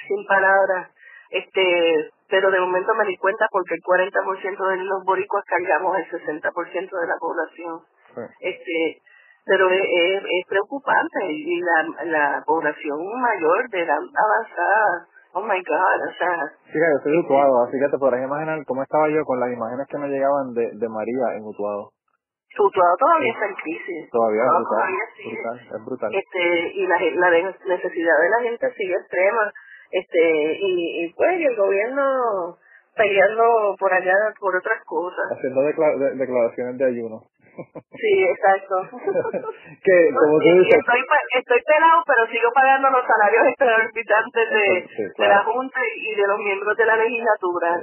sin 0.08 0.26
palabras. 0.26 0.92
Este, 1.36 2.12
pero 2.30 2.50
de 2.50 2.60
momento 2.60 2.96
me 2.96 3.06
di 3.06 3.18
cuenta 3.18 3.48
porque 3.52 3.76
el 3.76 3.82
40% 3.82 4.70
de 4.70 4.78
los 4.78 5.04
boricuas 5.04 5.44
cargamos 5.46 5.98
el 5.98 6.08
60% 6.10 7.00
de 7.00 7.08
la 7.08 7.18
población. 7.20 7.82
Sí. 8.16 8.22
Este, 8.40 9.02
pero 9.46 9.70
es, 9.70 9.82
es, 9.82 10.24
es 10.24 10.48
preocupante 10.48 11.28
y 11.28 11.60
la, 11.60 12.06
la 12.06 12.44
población 12.46 12.98
mayor 13.20 13.70
de 13.70 13.84
edad 13.84 14.00
avanzada, 14.00 15.08
oh 15.34 15.42
my 15.44 15.62
god, 15.62 16.00
o 16.08 16.14
sea, 16.18 16.52
Fíjate, 16.72 16.92
yo 16.94 17.00
soy 17.04 17.12
de 17.12 17.20
Utuado, 17.20 17.64
así 17.68 17.78
que 17.78 17.90
te 17.90 17.98
podrás 17.98 18.24
imaginar 18.24 18.64
cómo 18.66 18.82
estaba 18.82 19.10
yo 19.10 19.24
con 19.26 19.40
las 19.40 19.52
imágenes 19.52 19.86
que 19.88 19.98
me 19.98 20.08
llegaban 20.08 20.54
de, 20.54 20.72
de 20.74 20.90
María 20.90 21.36
en 21.36 21.44
Utuado. 21.44 21.92
Utuado 22.58 22.96
todavía 22.98 23.34
está 23.34 23.46
en 23.46 23.56
crisis. 23.56 24.10
Todavía, 24.10 24.44
brutal, 24.48 24.64
todavía 24.72 25.06
sigue. 25.18 25.36
brutal, 25.36 25.60
es 25.60 25.86
brutal. 25.86 26.12
Este, 26.16 26.72
y 26.74 26.88
la, 26.88 26.98
la 26.98 27.30
necesidad 27.68 28.18
de 28.24 28.30
la 28.30 28.40
gente 28.50 28.72
sigue 28.78 28.96
extrema. 28.96 29.52
Este, 29.92 30.58
y, 30.60 31.06
y 31.06 31.14
pues, 31.14 31.40
y 31.40 31.46
el 31.46 31.56
gobierno 31.56 32.58
peleando 32.96 33.76
por 33.80 33.94
allá 33.94 34.16
por 34.40 34.56
otras 34.56 34.82
cosas. 34.86 35.26
Haciendo 35.38 35.62
decla- 35.64 35.98
de- 36.00 36.16
declaraciones 36.16 36.78
de 36.78 36.86
ayuno. 36.86 37.22
Sí, 37.96 38.14
exacto. 38.28 38.76
que, 39.84 39.96
como 40.12 40.40
tú 40.40 40.50
dices, 40.60 40.76
estoy, 40.76 41.00
estoy 41.40 41.62
pelado, 41.64 42.04
pero 42.06 42.28
sigo 42.28 42.52
pagando 42.54 42.90
los 42.90 43.06
salarios 43.08 43.48
exorbitantes 43.48 44.46
de, 44.52 44.88
Sí, 44.96 45.04
de 45.18 45.28
la 45.30 45.44
Junta 45.44 45.80
y 45.96 46.16
de 46.16 46.28
los 46.28 46.38
miembros 46.40 46.76
de 46.76 46.86
la 46.86 46.98
legislatura. 46.98 47.80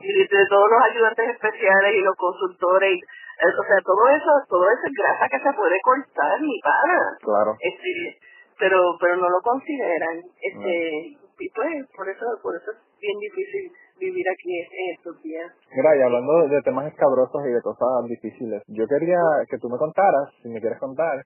y 0.00 0.12
de, 0.12 0.20
de 0.28 0.46
todos 0.48 0.68
los 0.70 0.80
ayudantes 0.92 1.30
especiales 1.30 1.94
y 1.96 2.00
los 2.04 2.14
consultores. 2.16 2.92
y- 2.92 3.00
eh, 3.00 3.52
o 3.58 3.64
sea, 3.64 3.76
todo 3.84 4.08
eso, 4.08 4.30
todo 4.48 4.64
eso 4.68 4.84
es 4.84 4.92
grasa 4.92 5.28
que 5.28 5.40
se 5.40 5.52
puede 5.56 5.80
cortar, 5.80 6.40
mi 6.40 6.60
pana. 6.60 7.00
Claro. 7.20 7.56
Este, 7.60 8.18
pero, 8.58 8.96
pero 9.00 9.16
no 9.16 9.28
lo 9.30 9.40
consideran. 9.40 10.20
Este, 10.40 11.16
y 11.38 11.48
pues, 11.50 11.86
por 11.94 12.08
eso, 12.08 12.24
por 12.42 12.56
eso 12.56 12.70
es 12.70 12.78
bien 13.00 13.18
difícil 13.20 13.72
vivir 13.98 14.26
aquí 14.28 14.58
en 14.58 14.94
estos 14.96 15.22
días. 15.22 15.52
Mira, 15.74 15.96
y 15.96 16.02
hablando 16.02 16.48
de, 16.48 16.62
temas 16.62 16.86
escabrosos 16.92 17.42
y 17.46 17.52
de 17.52 17.60
cosas 17.60 18.04
difíciles, 18.08 18.62
yo 18.68 18.86
quería 18.86 19.20
que 19.48 19.58
tú 19.58 19.68
me 19.68 19.78
contaras, 19.78 20.32
si 20.42 20.48
me 20.48 20.60
quieres 20.60 20.78
contar, 20.78 21.24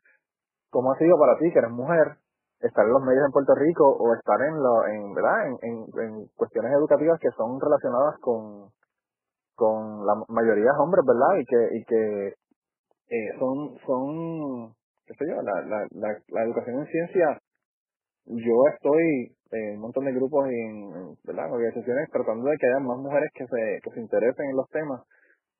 cómo 0.70 0.92
ha 0.92 0.98
sido 0.98 1.18
para 1.18 1.38
ti, 1.38 1.52
que 1.52 1.58
eres 1.58 1.70
mujer, 1.70 2.18
estar 2.60 2.84
en 2.84 2.92
los 2.92 3.02
medios 3.02 3.24
en 3.26 3.32
Puerto 3.32 3.54
Rico 3.54 3.86
o 3.86 4.14
estar 4.14 4.40
en, 4.42 4.54
lo, 4.58 4.86
en 4.86 5.14
¿verdad? 5.14 5.46
En, 5.46 5.54
en, 5.62 5.76
en 6.02 6.26
cuestiones 6.36 6.72
educativas 6.72 7.18
que 7.20 7.30
son 7.36 7.60
relacionadas 7.60 8.18
con, 8.20 8.70
con 9.54 10.06
la 10.06 10.14
mayoría 10.28 10.72
de 10.72 10.82
hombres, 10.82 11.04
¿verdad? 11.06 11.38
Y 11.38 11.44
que, 11.46 11.76
y 11.78 11.84
que 11.84 12.28
eh, 13.14 13.38
son, 13.38 13.78
son, 13.86 14.74
qué 15.06 15.14
sé 15.14 15.24
yo, 15.28 15.40
la, 15.42 15.62
la, 15.62 15.86
la, 15.92 16.18
la 16.28 16.42
educación 16.44 16.80
en 16.80 16.86
ciencia, 16.86 17.38
yo 18.26 18.54
estoy 18.74 19.36
en 19.52 19.74
un 19.74 19.80
montón 19.80 20.04
de 20.04 20.12
grupos 20.12 20.48
y 20.50 20.54
en, 20.54 21.16
¿verdad? 21.24 21.52
organizaciones 21.52 22.10
tratando 22.10 22.48
de 22.48 22.56
que 22.56 22.66
haya 22.66 22.80
más 22.80 22.98
mujeres 22.98 23.30
que 23.34 23.46
se, 23.46 23.80
que 23.82 23.90
se 23.90 24.00
interesen 24.00 24.50
en 24.50 24.56
los 24.56 24.68
temas, 24.70 25.02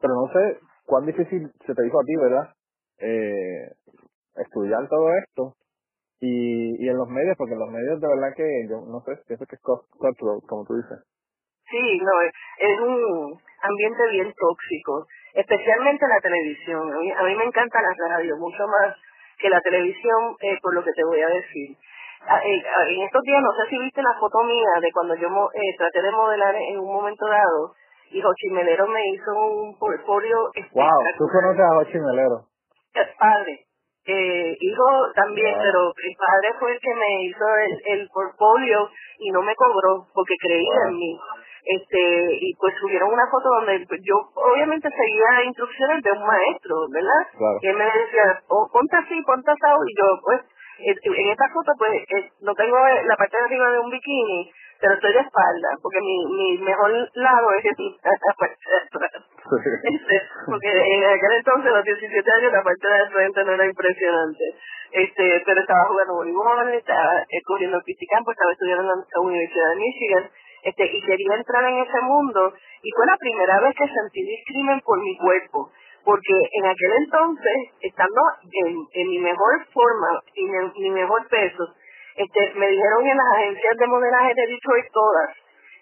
pero 0.00 0.14
no 0.14 0.32
sé 0.32 0.58
cuán 0.86 1.06
difícil 1.06 1.50
se 1.66 1.74
te 1.74 1.86
hizo 1.86 2.00
a 2.00 2.04
ti, 2.04 2.16
¿verdad? 2.16 2.48
Eh, 2.98 3.70
estudiar 4.36 4.88
todo 4.88 5.14
esto 5.14 5.54
y, 6.20 6.84
y 6.84 6.88
en 6.88 6.96
los 6.96 7.08
medios, 7.08 7.36
porque 7.36 7.54
en 7.54 7.60
los 7.60 7.70
medios 7.70 8.00
de 8.00 8.08
verdad 8.08 8.34
que 8.36 8.46
yo 8.68 8.80
no 8.86 9.00
sé, 9.02 9.20
pienso 9.26 9.46
que 9.46 9.56
es 9.56 9.62
cutthroat, 9.62 10.44
como 10.46 10.64
tú 10.64 10.76
dices. 10.76 10.98
Sí, 11.70 12.00
no, 12.02 12.12
es, 12.22 12.80
un 12.80 13.40
ambiente 13.62 14.02
bien 14.10 14.34
tóxico, 14.36 15.06
especialmente 15.34 16.04
la 16.08 16.20
televisión. 16.20 16.92
A 16.92 16.98
mí, 16.98 17.12
a 17.12 17.22
mí 17.22 17.34
me 17.36 17.44
encanta 17.44 17.80
la 17.80 17.94
radio, 18.08 18.36
mucho 18.36 18.66
más 18.66 18.96
que 19.38 19.48
la 19.48 19.60
televisión, 19.60 20.34
eh, 20.40 20.58
por 20.60 20.74
lo 20.74 20.82
que 20.82 20.92
te 20.92 21.04
voy 21.04 21.20
a 21.20 21.28
decir. 21.28 21.76
Ah, 22.26 22.40
eh, 22.44 22.62
ah, 22.76 22.84
en 22.88 23.02
estos 23.02 23.22
días, 23.22 23.42
no 23.42 23.52
sé 23.52 23.68
si 23.70 23.78
viste 23.78 24.02
la 24.02 24.14
foto 24.20 24.44
mía 24.44 24.70
de 24.80 24.92
cuando 24.92 25.14
yo 25.14 25.28
eh, 25.28 25.76
traté 25.78 26.02
de 26.02 26.12
modelar 26.12 26.54
en 26.54 26.78
un 26.78 26.92
momento 26.92 27.26
dado, 27.26 27.74
y 28.10 28.20
Jochi 28.20 28.50
Melero 28.50 28.86
me 28.88 29.08
hizo 29.08 29.32
un 29.32 29.78
portfolio 29.78 30.50
Wow, 30.72 31.02
tú 31.18 31.24
conoces 31.32 31.60
a 31.60 31.74
Jochi 31.76 31.98
Melero. 31.98 32.44
El 32.94 33.08
padre. 33.18 33.66
Eh, 34.06 34.56
hijo 34.58 34.86
también, 35.14 35.54
Wow. 35.54 35.62
pero 35.62 35.80
el 35.94 36.14
padre 36.16 36.58
fue 36.58 36.72
el 36.72 36.80
que 36.80 36.94
me 36.94 37.24
hizo 37.24 37.44
el, 37.56 38.00
el 38.00 38.08
portfolio 38.08 38.88
y 39.18 39.30
no 39.30 39.42
me 39.42 39.54
cobró 39.54 40.06
porque 40.14 40.34
creía 40.40 40.80
Wow. 40.84 40.88
en 40.88 40.96
mí. 40.96 41.20
Este, 41.62 42.00
y 42.40 42.54
pues 42.58 42.74
subieron 42.80 43.12
una 43.12 43.28
foto 43.30 43.48
donde 43.50 43.86
yo 44.02 44.16
obviamente 44.34 44.88
seguía 44.88 45.44
instrucciones 45.44 46.02
de 46.02 46.12
un 46.12 46.26
maestro, 46.26 46.74
¿verdad? 46.90 47.22
Claro. 47.36 47.58
Él 47.60 47.76
me 47.76 47.84
decía, 47.84 48.42
oh, 48.48 48.68
ponte 48.72 48.96
así, 48.96 49.20
ponte 49.22 49.52
y 49.52 49.94
yo 50.00 50.06
pues, 50.24 50.40
en 50.82 51.28
esta 51.30 51.48
foto 51.52 51.72
pues 51.78 51.92
eh, 51.92 52.30
no 52.40 52.54
tengo 52.54 52.76
la 52.78 53.16
parte 53.16 53.36
de 53.36 53.44
arriba 53.44 53.70
de 53.70 53.78
un 53.80 53.90
bikini, 53.90 54.52
pero 54.80 54.94
estoy 54.94 55.12
de 55.12 55.20
espalda, 55.20 55.68
porque 55.82 56.00
mi, 56.00 56.26
mi 56.26 56.58
mejor 56.58 56.90
lado 57.14 57.48
es 57.52 57.64
la 58.02 58.34
parte 58.38 58.56
de 58.64 59.06
atrás. 59.06 59.24
Este, 59.82 60.22
porque 60.46 60.70
en 60.70 61.04
aquel 61.04 61.32
entonces, 61.36 61.72
a 61.72 61.76
los 61.76 61.84
17 61.84 62.32
años, 62.32 62.52
la 62.52 62.62
parte 62.62 62.88
de 62.88 63.10
frente 63.10 63.44
no 63.44 63.52
era 63.52 63.66
impresionante. 63.66 64.44
Este, 64.92 65.42
pero 65.44 65.60
estaba 65.60 65.84
jugando 65.86 66.14
voleibol, 66.14 66.74
estaba 66.74 67.22
eh, 67.22 67.42
corriendo 67.44 67.80
piscicampo, 67.84 68.32
estaba 68.32 68.52
estudiando 68.52 68.82
en 68.82 68.88
la 68.88 69.20
Universidad 69.20 69.70
de 69.70 69.76
Michigan, 69.76 70.30
este, 70.64 70.84
y 70.84 71.02
quería 71.02 71.34
entrar 71.36 71.64
en 71.64 71.78
ese 71.78 72.00
mundo, 72.00 72.52
y 72.82 72.90
fue 72.90 73.06
la 73.06 73.16
primera 73.16 73.60
vez 73.60 73.74
que 73.76 73.86
sentí 73.86 74.22
discrimen 74.22 74.80
por 74.80 75.00
mi 75.00 75.16
cuerpo, 75.18 75.70
porque 76.04 76.34
en 76.58 76.66
aquel 76.66 76.92
entonces, 77.04 77.56
estando 77.82 78.20
en, 78.64 78.76
en 78.92 79.08
mi 79.08 79.18
mejor 79.18 79.64
forma 79.72 80.20
y 80.34 80.44
en 80.46 80.72
mi 80.76 80.90
mejor 80.90 81.26
peso, 81.28 81.64
este, 82.16 82.52
me 82.58 82.68
dijeron 82.68 83.06
en 83.06 83.16
las 83.16 83.26
agencias 83.36 83.76
de 83.78 83.86
modelaje 83.86 84.34
de 84.34 84.46
Detroit 84.46 84.86
todas, 84.92 85.30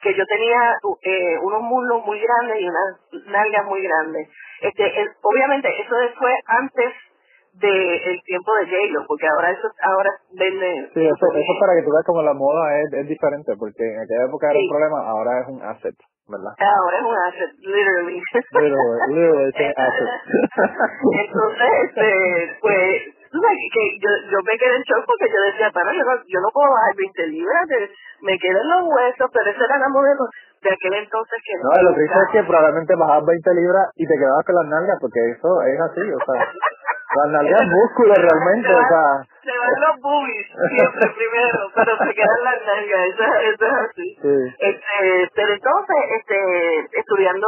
que 0.03 0.15
yo 0.15 0.25
tenía 0.27 0.79
eh, 1.03 1.39
unos 1.43 1.63
muslos 1.63 2.05
muy 2.07 2.21
grandes 2.21 2.61
y 2.61 2.69
unas 2.69 3.27
nalgas 3.27 3.65
muy 3.67 3.83
grandes. 3.83 4.29
Este, 4.63 5.01
el- 5.01 5.11
obviamente 5.23 5.69
eso 5.81 5.95
fue 6.19 6.33
antes 6.47 6.93
del 7.55 8.21
tiempo 8.25 8.55
de 8.55 8.67
J-Lo, 8.67 9.07
porque 9.09 9.27
ahora 9.27 9.51
eso 9.51 9.67
ahora 9.83 10.11
vende. 10.33 10.91
Sí, 10.95 11.01
eso, 11.03 11.27
eso 11.35 11.53
para 11.59 11.75
que 11.75 11.83
tú 11.83 11.91
veas 11.91 12.07
como 12.07 12.23
la 12.23 12.35
moda 12.35 12.81
es, 12.81 12.93
es 12.93 13.09
diferente, 13.09 13.53
porque 13.59 13.83
en 13.83 13.99
aquella 14.01 14.27
época 14.29 14.51
era 14.51 14.59
un 14.61 14.69
problema, 14.71 14.99
ahora 15.11 15.41
es 15.43 15.49
un 15.49 15.63
asset, 15.63 15.95
¿verdad? 16.29 16.53
Ahora 16.59 16.97
es 16.99 17.05
un 17.05 17.17
asset, 17.17 17.53
literally. 17.61 18.23
Literally, 18.53 19.15
literally 19.15 19.49
es 19.49 19.57
un 19.61 19.75
asset. 19.77 20.09
Entonces, 21.25 21.71
este, 21.85 22.59
pues, 22.61 23.03
tú 23.31 23.39
sabes 23.41 23.59
que 23.73 23.83
yo, 24.01 24.11
yo 24.33 24.39
me 24.45 24.55
quedé 24.59 24.75
en 24.77 24.83
shock 24.89 25.05
porque 25.07 25.29
yo 25.33 25.41
decía, 25.43 25.71
para 25.71 25.93
yo 25.93 26.05
no, 26.05 26.15
yo 26.27 26.41
no 26.41 26.49
puedo 26.53 26.71
bajar 26.73 26.95
20 26.97 27.27
libras, 27.29 27.67
de- 27.69 27.91
me 28.23 28.39
quedan 28.39 28.69
los 28.69 28.83
huesos, 28.89 29.31
pero 29.33 29.51
esa 29.51 29.65
era 29.65 29.79
la 29.79 29.89
modelo 29.89 30.25
de 30.63 30.71
aquel 30.75 30.95
entonces 30.95 31.39
que 31.45 31.55
No, 31.63 31.71
lo 31.83 31.95
triste 31.95 32.19
es 32.19 32.31
que 32.33 32.43
probablemente 32.43 32.95
bajabas 32.97 33.25
20 33.27 33.55
libras 33.55 33.87
y 33.97 34.07
te 34.07 34.15
quedabas 34.19 34.45
con 34.45 34.55
las 34.57 34.67
nalgas, 34.67 34.97
porque 35.01 35.21
eso 35.31 35.51
es 35.63 35.81
así, 35.81 36.03
o 36.03 36.19
sea, 36.19 36.43
las 36.43 37.29
nalgas 37.33 37.63
músculo 37.69 38.15
realmente, 38.15 38.69
o 38.75 38.83
sea, 38.89 39.07
se 39.45 39.55
van 39.57 39.81
los 39.81 39.97
boobies 40.03 40.47
siempre 40.75 41.07
primero, 41.17 41.59
pero 41.75 41.93
se 41.97 42.11
quedan 42.15 42.43
las 42.45 42.59
nalgas, 42.67 43.01
eso, 43.07 43.23
eso 43.55 43.65
es 43.67 43.75
así. 43.87 44.09
sí. 44.21 44.37
Este, 44.59 45.31
pero 45.35 45.53
entonces, 45.55 45.97
este, 46.19 46.99
estudiando 46.99 47.47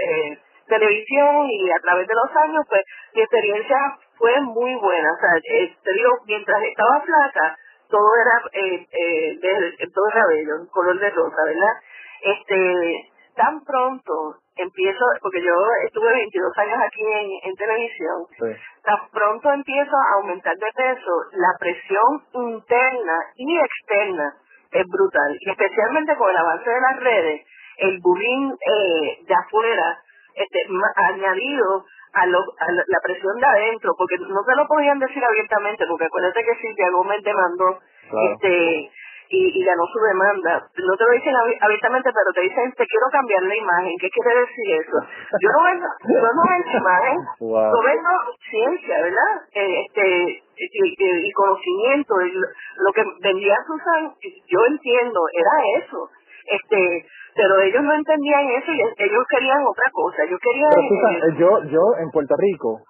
eh, 0.00 0.38
televisión 0.68 1.46
y 1.50 1.70
a 1.70 1.80
través 1.82 2.06
de 2.06 2.14
los 2.14 2.30
años, 2.36 2.62
pues 2.68 2.82
mi 3.14 3.22
experiencia 3.22 3.76
fue 4.18 4.40
muy 4.42 4.74
buena. 4.76 5.08
O 5.12 5.18
sea, 5.20 5.30
eh, 5.58 5.76
te 5.82 5.92
digo, 5.92 6.10
mientras 6.26 6.62
estaba 6.62 7.00
flaca, 7.00 7.56
todo 7.88 8.08
era, 8.16 8.42
eh, 8.52 8.86
eh, 8.90 9.38
de- 9.40 9.86
todo 9.94 10.08
era 10.12 10.26
bello, 10.26 10.54
color 10.72 10.98
de 10.98 11.10
rosa, 11.10 11.36
¿verdad? 11.44 11.74
Este, 12.22 13.10
tan 13.36 13.62
pronto 13.64 14.36
empiezo, 14.56 15.04
porque 15.20 15.42
yo 15.42 15.52
estuve 15.86 16.10
22 16.10 16.58
años 16.58 16.78
aquí 16.86 17.02
en, 17.04 17.50
en 17.50 17.54
televisión, 17.56 18.24
Sí. 18.38 18.60
tan 18.82 18.98
pronto 19.12 19.52
empiezo 19.52 19.92
a 19.96 20.14
aumentar 20.16 20.54
de 20.56 20.72
peso, 20.74 21.12
la 21.32 21.52
presión 21.60 22.22
interna 22.32 23.18
y 23.36 23.58
externa 23.58 24.34
es 24.72 24.84
brutal. 24.88 25.36
Y 25.40 25.50
especialmente 25.50 26.16
con 26.16 26.30
el 26.30 26.36
avance 26.36 26.70
de 26.70 26.80
las 26.80 27.00
redes, 27.00 27.46
el 27.78 28.00
bullying 28.00 28.50
eh, 28.52 29.18
de 29.28 29.34
afuera, 29.34 29.98
este, 30.34 30.58
añadido 30.96 31.84
a, 32.22 32.26
lo, 32.26 32.38
a 32.40 32.66
la, 32.72 33.00
presión 33.02 33.36
de 33.38 33.46
adentro, 33.46 33.92
porque 33.98 34.16
no 34.18 34.40
se 34.44 34.54
lo 34.56 34.66
podían 34.66 34.98
decir 34.98 35.22
abiertamente, 35.24 35.84
porque 35.88 36.06
acuérdate 36.06 36.44
que 36.44 36.54
Silvia 36.60 36.90
Gómez 36.90 37.22
demandó 37.22 37.78
Claro. 38.08 38.32
este 38.32 38.90
y, 39.28 39.40
y 39.58 39.64
ganó 39.66 39.82
su 39.92 39.98
demanda. 39.98 40.62
No 40.78 40.96
te 40.96 41.04
lo 41.04 41.10
dicen 41.10 41.34
abi- 41.34 41.58
abiertamente, 41.60 42.10
pero 42.14 42.30
te 42.32 42.40
dicen, 42.42 42.70
te 42.78 42.86
quiero 42.86 43.06
cambiar 43.10 43.42
la 43.42 43.56
imagen. 43.56 43.92
¿Qué 44.00 44.08
quiere 44.08 44.38
decir 44.40 44.66
eso? 44.86 44.98
Yo 45.42 45.48
no 45.50 45.64
vendo, 45.66 45.86
yo 46.14 46.28
no 46.30 46.42
vendo 46.48 46.70
imagen, 46.78 47.18
Wow. 47.40 47.72
yo 47.74 47.82
vendo 47.82 48.10
ciencia, 48.48 49.02
¿verdad? 49.02 49.32
Eh, 49.52 49.82
este 49.82 50.42
y, 50.56 51.26
y- 51.26 51.32
conocimiento. 51.32 52.14
y 52.22 52.30
lo 52.38 52.92
que 52.94 53.02
vendía 53.20 53.56
Susan, 53.66 54.14
yo 54.46 54.60
entiendo, 54.66 55.20
era 55.34 55.84
eso. 55.84 56.08
Este, 56.46 57.04
pero 57.36 57.60
ellos 57.60 57.82
no 57.82 57.92
entendían 57.94 58.48
eso 58.56 58.72
y 58.72 58.80
ellos 58.80 59.24
querían 59.28 59.60
otra 59.66 59.84
cosa. 59.92 60.24
Ellos 60.24 60.40
querían... 60.42 60.70
Pero 60.72 60.88
Susan, 60.88 61.38
yo, 61.38 61.48
yo 61.70 61.82
en 62.00 62.10
Puerto 62.10 62.34
Rico 62.38 62.80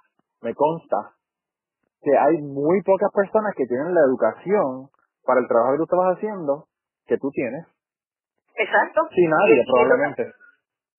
me 0.43 0.55
consta 0.55 1.13
que 2.01 2.17
hay 2.17 2.39
muy 2.43 2.81
pocas 2.83 3.11
personas 3.13 3.53
que 3.57 3.67
tienen 3.67 3.93
la 3.93 4.01
educación 4.07 4.89
para 5.25 5.41
el 5.41 5.49
trabajo 5.49 5.73
que 5.73 5.79
tú 5.79 5.85
estabas 5.85 6.17
haciendo 6.17 6.65
que 7.07 7.19
tú 7.19 7.31
tienes. 7.31 7.67
exacto. 8.57 9.03
Sí, 9.11 9.27
nadie, 9.27 9.63
Y- 9.63 9.67
probablemente. 9.67 10.33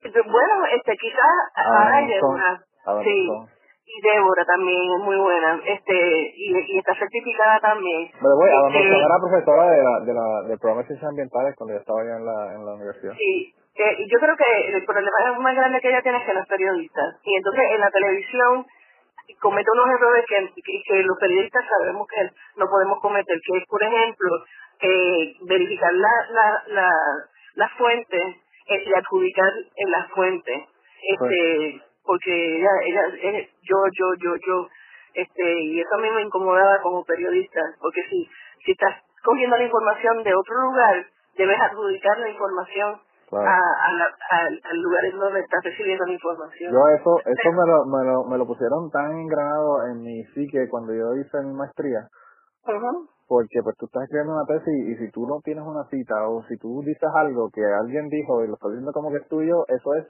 Bueno, 0.03 0.65
este, 0.75 0.95
quizás 0.97 1.35
ahora 1.55 1.97
hay 1.97 2.19
una... 2.21 2.63
Sí. 3.03 3.27
son. 3.27 3.56
Y 3.88 4.01
Débora 4.03 4.43
también 4.45 4.83
es 4.99 4.99
muy 4.99 5.15
buena, 5.15 5.61
este, 5.65 5.95
y, 6.35 6.75
y 6.75 6.77
está 6.77 6.93
certificada 6.95 7.59
también. 7.59 8.11
Pero 8.11 8.35
voy, 8.35 8.49
Adam 8.49 8.75
Este, 8.75 8.99
era 8.99 9.17
profesora 9.19 9.71
de 9.71 9.83
la, 9.83 9.99
de 10.01 10.13
la, 10.13 10.27
de 10.49 10.57
programas 10.57 10.83
de 10.83 10.88
ciencias 10.93 11.09
ambientales 11.09 11.55
cuando 11.55 11.73
yo 11.73 11.79
estaba 11.79 12.01
allá 12.01 12.17
en 12.17 12.25
la, 12.25 12.39
en 12.55 12.65
la 12.65 12.73
universidad. 12.75 13.13
Sí, 13.15 13.55
eh, 13.75 13.95
y 13.99 14.11
yo 14.11 14.19
creo 14.19 14.35
que 14.35 14.75
el 14.75 14.85
problema 14.85 15.39
más 15.39 15.55
grande 15.55 15.79
que 15.79 15.89
ella 15.89 16.01
tiene 16.01 16.17
es 16.17 16.25
que 16.25 16.33
no 16.33 16.41
es 16.41 16.47
periodista. 16.47 17.01
Y 17.23 17.35
entonces 17.35 17.63
en 17.71 17.79
la 17.79 17.91
televisión 17.91 18.65
comete 19.39 19.71
unos 19.71 19.89
errores 19.95 20.25
que, 20.27 20.61
que, 20.88 21.03
los 21.03 21.17
periodistas 21.19 21.63
sabemos 21.67 22.07
que 22.07 22.29
no 22.57 22.65
podemos 22.69 22.99
cometer, 22.99 23.38
que 23.45 23.57
es, 23.57 23.65
por 23.67 23.83
ejemplo, 23.83 24.29
eh, 24.81 25.35
verificar 25.47 25.93
la, 25.93 26.09
la, 26.31 26.63
la, 26.67 26.89
la 27.55 27.69
fuente 27.77 28.17
eh, 28.67 28.83
y 28.85 28.93
adjudicar 28.93 29.51
en 29.75 29.91
la 29.91 30.07
fuente. 30.13 30.67
Este, 31.03 31.81
porque 32.07 32.31
ella, 32.31 32.71
ella, 32.85 33.47
yo, 33.61 33.77
yo, 33.91 34.05
yo, 34.17 34.31
yo, 34.47 34.67
este, 35.13 35.61
y 35.61 35.79
eso 35.79 35.93
a 35.93 36.01
mí 36.01 36.09
me 36.09 36.23
incomodaba 36.23 36.81
como 36.81 37.03
periodista, 37.03 37.61
porque 37.79 38.01
si, 38.09 38.27
si 38.65 38.71
estás 38.71 38.95
cogiendo 39.23 39.57
la 39.57 39.65
información 39.65 40.23
de 40.23 40.33
otro 40.33 40.55
lugar, 40.61 41.05
debes 41.37 41.59
adjudicar 41.59 42.17
la 42.17 42.29
información 42.29 42.99
a, 43.35 43.59
al 44.31 44.81
lugar 44.81 45.05
en 45.05 45.19
donde 45.19 45.41
estás 45.41 45.63
recibiendo 45.63 46.05
la 46.05 46.13
información. 46.13 46.71
Yo 46.71 46.79
eso, 46.95 47.19
eso 47.25 47.51
me 47.51 47.67
lo, 47.67 47.85
me 47.85 48.05
lo, 48.05 48.23
me 48.23 48.37
lo 48.37 48.47
pusieron 48.47 48.89
tan 48.89 49.11
engranado 49.19 49.85
en 49.87 50.01
mi 50.01 50.23
psique 50.33 50.67
cuando 50.69 50.93
yo 50.93 51.13
hice 51.15 51.41
mi 51.43 51.53
maestría. 51.53 52.07
Porque 53.27 53.59
pues 53.63 53.75
tú 53.77 53.85
estás 53.85 54.03
escribiendo 54.03 54.33
una 54.33 54.45
tesis 54.45 54.73
y, 54.87 54.95
si 54.95 55.11
tú 55.11 55.27
no 55.27 55.41
tienes 55.43 55.63
una 55.63 55.83
cita 55.89 56.27
o 56.29 56.43
si 56.47 56.57
tú 56.57 56.81
dices 56.85 57.09
algo 57.15 57.49
que 57.53 57.61
alguien 57.63 58.07
dijo 58.07 58.43
y 58.43 58.47
lo 58.47 58.53
estás 58.53 58.71
viendo 58.71 58.91
como 58.93 59.11
que 59.11 59.17
es 59.17 59.27
tuyo, 59.27 59.65
eso 59.67 59.95
es 59.95 60.07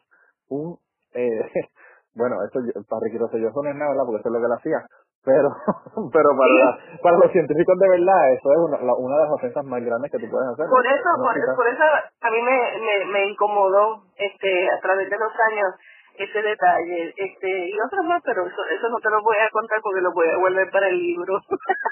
un... 0.49 0.77
Eh, 1.13 1.41
bueno, 2.17 2.35
eso 2.41 2.59
para 2.89 3.01
Ricky 3.05 3.17
yo 3.17 3.47
eso 3.47 3.61
no 3.61 3.69
es 3.69 3.77
nada, 3.77 3.93
¿verdad? 3.93 4.05
Porque 4.05 4.19
eso 4.19 4.29
es 4.29 4.33
lo 4.33 4.41
que 4.41 4.49
él 4.49 4.57
hacía. 4.57 4.79
Pero 5.23 5.49
pero 6.13 6.29
para 6.33 6.57
para 7.01 7.17
los 7.17 7.31
científicos 7.31 7.75
de 7.77 7.89
verdad 7.89 8.33
eso 8.33 8.47
es 8.51 8.59
una, 8.65 8.77
una 8.81 9.15
de 9.17 9.23
las 9.23 9.31
ofensas 9.31 9.63
más 9.65 9.83
grandes 9.83 10.11
que 10.11 10.19
tú 10.19 10.27
puedes 10.29 10.49
hacer. 10.49 10.65
Por 10.65 10.85
eso 10.85 11.09
por, 11.21 11.67
eso 11.67 11.85
a 11.85 12.29
mí 12.31 12.41
me, 12.41 12.57
me, 12.81 12.95
me 13.11 13.21
incomodó 13.29 14.03
este 14.17 14.69
a 14.71 14.79
través 14.81 15.09
de 15.09 15.17
los 15.17 15.31
años 15.51 15.69
ese 16.17 16.41
detalle 16.41 17.13
este 17.15 17.49
y 17.69 17.77
otros 17.79 18.05
más 18.05 18.21
pero 18.25 18.47
eso 18.47 18.61
eso 18.73 18.89
no 18.89 18.97
te 18.97 19.09
lo 19.09 19.21
voy 19.21 19.37
a 19.37 19.49
contar 19.51 19.77
porque 19.83 20.01
lo 20.01 20.11
voy 20.13 20.27
a 20.29 20.37
volver 20.37 20.69
para 20.71 20.87
el 20.87 20.97
libro. 20.97 21.37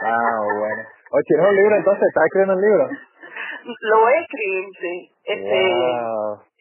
Ah 0.01 0.41
bueno. 0.41 0.81
O 1.11 1.19
tienes 1.27 1.47
un 1.47 1.55
libro 1.55 1.75
entonces 1.75 2.07
estás 2.07 2.25
escribiendo 2.25 2.55
un 2.55 2.61
libro 2.61 2.89
lo 3.81 3.99
voy 3.99 4.13
a 4.13 4.21
escribir 4.21 4.65
sí. 4.79 5.11
Este 5.23 5.61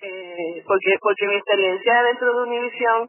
eh, 0.02 0.64
porque 0.66 0.92
porque 1.00 1.26
mi 1.26 1.36
experiencia 1.36 2.02
dentro 2.02 2.34
de 2.34 2.42
Univision 2.42 3.08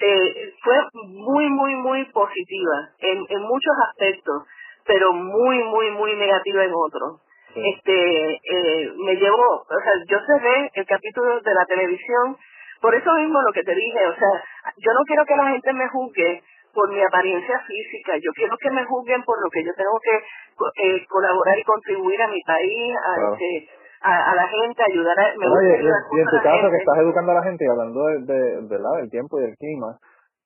eh, 0.00 0.52
fue 0.62 0.76
muy, 1.04 1.48
muy, 1.48 1.74
muy 1.76 2.04
positiva 2.06 2.90
en, 2.98 3.24
en 3.28 3.42
muchos 3.42 3.74
aspectos, 3.90 4.42
pero 4.86 5.12
muy, 5.12 5.62
muy, 5.64 5.90
muy 5.90 6.14
negativa 6.16 6.64
en 6.64 6.72
otros. 6.74 7.20
Este, 7.54 8.32
eh, 8.34 8.92
me 8.96 9.14
llevó, 9.16 9.62
o 9.62 9.80
sea, 9.82 9.92
yo 10.08 10.18
cerré 10.26 10.70
el 10.74 10.86
capítulo 10.86 11.40
de 11.40 11.54
la 11.54 11.64
televisión, 11.66 12.36
por 12.80 12.94
eso 12.94 13.12
mismo 13.14 13.40
lo 13.42 13.52
que 13.52 13.62
te 13.62 13.74
dije, 13.74 14.06
o 14.08 14.14
sea, 14.16 14.44
yo 14.76 14.92
no 14.92 15.00
quiero 15.06 15.24
que 15.24 15.36
la 15.36 15.48
gente 15.50 15.72
me 15.72 15.88
juzgue 15.88 16.42
por 16.74 16.92
mi 16.92 17.00
apariencia 17.00 17.60
física, 17.60 18.16
yo 18.16 18.32
quiero 18.34 18.56
que 18.58 18.70
me 18.70 18.84
juzguen 18.84 19.22
por 19.22 19.40
lo 19.40 19.48
que 19.50 19.62
yo 19.62 19.72
tengo 19.76 19.98
que 20.02 20.16
eh, 20.16 21.06
colaborar 21.08 21.56
y 21.56 21.62
contribuir 21.62 22.20
a 22.20 22.28
mi 22.28 22.42
país, 22.42 22.96
a, 22.96 23.32
este, 23.32 23.68
a, 24.04 24.34
la 24.34 24.46
gente, 24.48 24.82
ayudar 24.82 25.18
a... 25.18 25.36
Me 25.36 25.46
Oye, 25.48 25.82
y, 25.82 26.20
en 26.20 26.26
tu 26.26 26.36
caso 26.42 26.70
que 26.70 26.76
estás 26.76 26.98
educando 26.98 27.32
a 27.32 27.36
la 27.36 27.42
gente 27.42 27.64
y 27.64 27.68
hablando 27.68 28.04
de, 28.04 28.18
de, 28.20 28.78
del 29.00 29.10
tiempo 29.10 29.40
y 29.40 29.42
del 29.42 29.56
clima, 29.56 29.98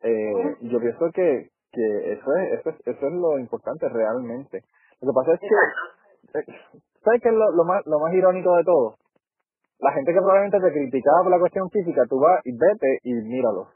eh, 0.03 0.57
yo 0.61 0.79
pienso 0.79 1.11
que, 1.13 1.51
que 1.73 2.13
eso, 2.13 2.37
es, 2.37 2.61
eso, 2.61 2.71
es, 2.71 2.77
eso 2.87 3.07
es 3.07 3.13
lo 3.13 3.39
importante 3.39 3.89
realmente. 3.89 4.63
Lo 5.01 5.13
que 5.13 5.17
pasa 5.17 5.35
es 5.35 5.41
que, 5.41 6.39
eh, 6.39 6.45
¿sabes 7.03 7.21
qué 7.23 7.29
es 7.29 7.35
lo, 7.35 7.51
lo, 7.51 7.65
más, 7.65 7.85
lo 7.87 7.99
más 7.99 8.15
irónico 8.15 8.57
de 8.57 8.65
todo? 8.65 8.95
La 9.81 9.93
gente 9.93 10.13
que 10.13 10.19
probablemente 10.19 10.61
te 10.61 10.73
criticaba 10.73 11.23
por 11.23 11.33
la 11.33 11.39
cuestión 11.39 11.69
física, 11.71 12.03
tú 12.09 12.21
vas 12.21 12.41
y 12.45 12.53
vete 12.53 12.99
y 13.03 13.13
míralo 13.15 13.69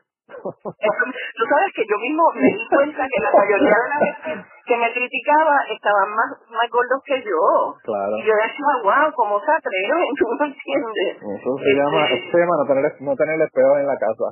Tú 0.43 1.45
sabes 1.49 1.71
que 1.75 1.85
yo 1.89 1.97
mismo 1.99 2.23
me 2.35 2.49
di 2.49 2.67
cuenta 2.69 3.03
que 3.07 3.21
la 3.21 3.31
mayoría 3.33 3.77
de 3.77 3.89
la 3.89 3.99
gente 4.01 4.53
que 4.67 4.77
me 4.77 4.93
criticaba 4.95 5.57
estaban 5.69 6.09
más, 6.15 6.31
más 6.49 6.69
gordos 6.71 7.03
que 7.05 7.19
yo. 7.23 7.75
Claro. 7.83 8.17
Y 8.17 8.23
yo 8.23 8.35
decía, 8.35 8.73
wow, 8.83 9.11
¿cómo 9.15 9.41
se 9.41 9.51
atreven? 9.51 10.07
Tú 10.19 10.27
no 10.39 10.45
entiendes. 10.47 11.13
Eso 11.19 11.51
se 11.59 11.73
llama, 11.75 12.05
este 12.07 12.17
eso 12.17 12.31
se 12.31 12.39
llama 12.39 12.57
no 12.57 12.67
tener, 12.67 12.85
no 13.01 13.13
tener 13.17 13.37
espejos 13.43 13.79
en 13.79 13.87
la 13.87 13.99
casa. 13.99 14.27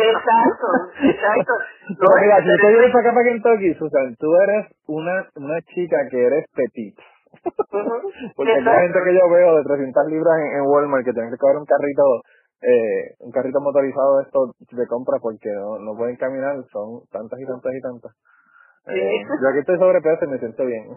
Exacto, 0.00 0.68
exacto. 1.04 1.52
Pero 2.00 2.14
mira, 2.20 2.36
si 2.40 2.50
tú 2.56 2.66
vienes 2.68 2.94
acá 2.94 3.12
para 3.12 3.28
Kentucky, 3.28 3.74
Susan, 3.74 4.16
tú 4.18 4.28
eres 4.48 4.66
una, 4.86 5.28
una 5.36 5.60
chica 5.74 6.08
que 6.10 6.18
eres 6.24 6.44
petit. 6.54 6.96
Porque 8.36 8.52
hay 8.52 8.64
gente 8.64 8.98
que 9.04 9.14
yo 9.14 9.24
veo 9.30 9.56
de 9.56 9.62
300 9.62 10.06
libras 10.10 10.34
en, 10.40 10.58
en 10.58 10.62
Walmart 10.66 11.04
que 11.04 11.12
tienen 11.12 11.30
que 11.30 11.38
coger 11.38 11.56
un 11.56 11.66
carrito 11.66 12.02
eh, 12.62 13.16
un 13.20 13.32
carrito 13.32 13.60
motorizado 13.60 14.18
de 14.18 14.24
esto 14.24 14.54
de 14.58 14.86
compra 14.86 15.18
porque 15.20 15.50
no, 15.52 15.78
no 15.78 15.96
pueden 15.96 16.16
caminar, 16.16 16.56
son 16.72 17.02
tantas 17.10 17.40
y 17.40 17.46
tantas 17.46 17.74
y 17.74 17.80
tantas. 17.80 18.12
Eh, 18.86 19.22
yo 19.42 19.48
aquí 19.48 19.58
estoy 19.60 19.78
sobrepeso 19.78 20.24
y 20.24 20.28
me 20.28 20.38
siento 20.38 20.64
bien. 20.64 20.88
no, 20.88 20.94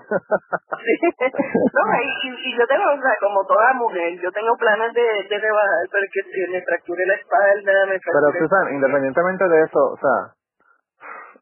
y, 2.00 2.30
y, 2.48 2.58
yo 2.58 2.66
tengo, 2.66 2.88
o 2.88 3.02
sea, 3.02 3.12
como 3.20 3.46
toda 3.46 3.74
mujer, 3.74 4.18
yo 4.24 4.32
tengo 4.32 4.56
planes 4.56 4.94
de, 4.94 5.04
de 5.30 5.38
rebajar, 5.38 5.86
pero 5.92 6.08
que 6.12 6.22
si 6.32 6.52
me 6.52 6.62
fracture 6.64 7.06
la 7.06 7.16
espalda, 7.16 7.86
me 7.86 8.00
fracture... 8.00 8.32
Pero 8.32 8.48
Susan, 8.48 8.74
independientemente 8.74 9.44
de 9.48 9.62
eso, 9.64 9.80
o 9.80 9.98
sea, 9.98 10.32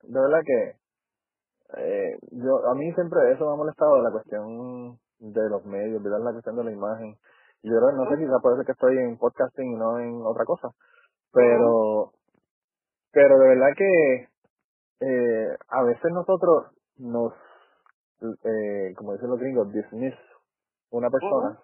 de 0.01 0.19
verdad 0.19 0.41
que 0.43 0.81
eh, 1.77 2.17
yo 2.31 2.67
a 2.67 2.75
mí 2.75 2.91
siempre 2.93 3.31
eso 3.31 3.45
me 3.45 3.53
ha 3.53 3.55
molestado 3.55 4.01
la 4.01 4.11
cuestión 4.11 4.97
de 5.19 5.49
los 5.49 5.63
medios, 5.65 6.03
¿verdad? 6.03 6.19
La 6.25 6.31
cuestión 6.31 6.57
de 6.57 6.63
la 6.65 6.71
imagen. 6.71 7.15
Yo 7.63 7.77
creo, 7.77 7.91
no 7.91 8.09
sé 8.09 8.17
si 8.17 8.25
puede 8.41 8.57
ser 8.57 8.65
que 8.65 8.71
estoy 8.71 8.97
en 8.97 9.17
podcasting 9.17 9.73
y 9.73 9.75
no 9.75 9.99
en 9.99 10.21
otra 10.25 10.45
cosa, 10.45 10.69
pero, 11.31 12.11
pero 13.11 13.37
de 13.37 13.47
verdad 13.49 13.69
que 13.77 14.27
eh, 15.01 15.57
a 15.69 15.83
veces 15.83 16.11
nosotros 16.11 16.73
nos, 16.97 17.33
eh, 18.21 18.93
como 18.95 19.13
dicen 19.13 19.29
los 19.29 19.39
gringos, 19.39 19.71
dismiss 19.71 20.15
una 20.91 21.09
persona, 21.09 21.59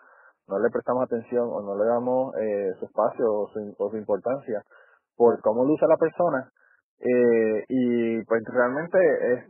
no 0.48 0.60
le 0.60 0.70
prestamos 0.70 1.04
atención 1.04 1.50
o 1.52 1.62
no 1.62 1.76
le 1.76 1.86
damos 1.86 2.36
eh, 2.38 2.74
su 2.80 2.86
espacio 2.86 3.26
o 3.34 3.50
su, 3.50 3.76
o 3.78 3.90
su 3.90 3.98
importancia 3.98 4.64
por 5.16 5.42
cómo 5.42 5.66
luce 5.66 5.86
la 5.88 5.98
persona 5.98 6.52
eh, 7.00 7.66
y 7.70 8.24
pues 8.24 8.44
realmente 8.46 8.98
es, 9.34 9.46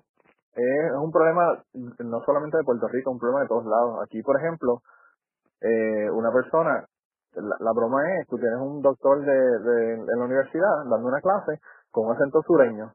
es 0.55 0.91
un 0.99 1.11
problema 1.11 1.63
no 1.73 2.21
solamente 2.25 2.57
de 2.57 2.63
Puerto 2.63 2.87
Rico, 2.87 3.11
un 3.11 3.19
problema 3.19 3.41
de 3.41 3.47
todos 3.47 3.65
lados. 3.65 3.99
Aquí, 4.03 4.21
por 4.21 4.37
ejemplo, 4.37 4.81
eh, 5.61 6.09
una 6.11 6.31
persona, 6.31 6.85
la, 7.35 7.71
broma 7.73 8.01
es, 8.15 8.27
tú 8.27 8.37
tienes 8.37 8.59
un 8.59 8.81
doctor 8.81 9.23
de, 9.23 9.31
de, 9.31 9.93
en 9.93 10.19
la 10.19 10.25
universidad 10.25 10.85
dando 10.89 11.07
una 11.07 11.21
clase 11.21 11.59
con 11.91 12.07
un 12.07 12.15
acento 12.15 12.41
sureño. 12.41 12.91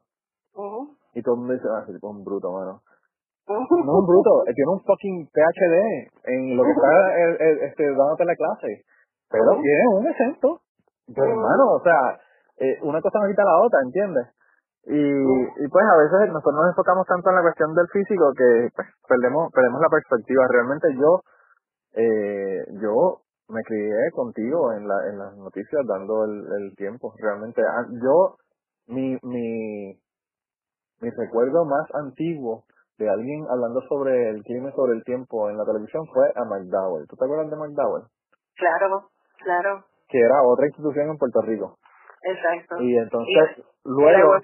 Y 1.13 1.21
todo 1.21 1.35
el 1.35 1.39
mundo 1.41 1.53
dice, 1.53 1.67
ah, 1.69 1.83
es 1.87 2.03
un 2.03 2.23
bruto, 2.23 2.51
mano. 2.51 2.81
No 3.47 3.59
es 3.59 3.71
un 3.71 4.07
bruto, 4.07 4.43
tiene 4.45 4.71
un 4.71 4.81
fucking 4.81 5.27
PhD 5.27 5.75
en 6.31 6.55
lo 6.55 6.63
que 6.63 6.71
está 6.71 7.17
el, 7.19 7.59
este, 7.63 7.83
dándote 7.87 8.25
la 8.25 8.35
clase. 8.35 8.83
Pero 9.29 9.59
tiene 9.61 9.87
un 9.91 10.07
acento. 10.07 10.61
Pero 11.13 11.27
hermano, 11.27 11.75
o 11.75 11.81
sea, 11.83 12.17
eh, 12.57 12.79
una 12.83 13.01
cosa 13.01 13.19
no 13.19 13.27
quita 13.27 13.43
la 13.43 13.59
otra, 13.59 13.79
¿entiendes? 13.83 14.27
Y, 14.85 14.99
y 14.99 15.67
pues 15.67 15.85
a 15.85 15.97
veces 15.97 16.31
nosotros 16.31 16.55
nos 16.55 16.69
enfocamos 16.71 17.07
tanto 17.07 17.29
en 17.29 17.35
la 17.35 17.41
cuestión 17.41 17.73
del 17.73 17.87
físico 17.87 18.31
que 18.35 18.69
pues, 18.75 18.87
perdemos, 19.07 19.51
perdemos 19.51 19.81
la 19.81 19.89
perspectiva. 19.89 20.47
Realmente 20.47 20.87
yo 20.95 21.23
eh, 21.95 22.65
yo 22.81 23.21
me 23.49 23.61
crié 23.63 24.11
contigo 24.13 24.73
en, 24.73 24.87
la, 24.87 24.95
en 25.09 25.19
las 25.19 25.37
noticias 25.37 25.81
dando 25.87 26.25
el, 26.25 26.45
el 26.61 26.75
tiempo. 26.75 27.13
Realmente, 27.17 27.61
ah, 27.61 27.85
yo, 28.01 28.37
mi, 28.87 29.17
mi, 29.21 29.93
mi 31.01 31.09
recuerdo 31.09 31.65
más 31.65 31.87
antiguo 31.93 32.65
de 32.97 33.09
alguien 33.09 33.45
hablando 33.49 33.81
sobre 33.89 34.29
el 34.29 34.43
crimen 34.43 34.71
sobre 34.73 34.93
el 34.93 35.03
tiempo 35.03 35.49
en 35.49 35.57
la 35.57 35.65
televisión 35.65 36.05
fue 36.13 36.31
a 36.35 36.45
McDowell. 36.45 37.07
¿Tú 37.07 37.15
te 37.15 37.25
acuerdas 37.25 37.49
de 37.49 37.57
McDowell? 37.57 38.03
Claro, 38.55 39.09
claro. 39.43 39.83
Que 40.07 40.19
era 40.19 40.41
otra 40.43 40.67
institución 40.67 41.09
en 41.09 41.17
Puerto 41.17 41.41
Rico. 41.41 41.77
Exacto. 42.23 42.81
Y 42.81 42.97
entonces, 42.97 43.65
luego, 43.83 44.35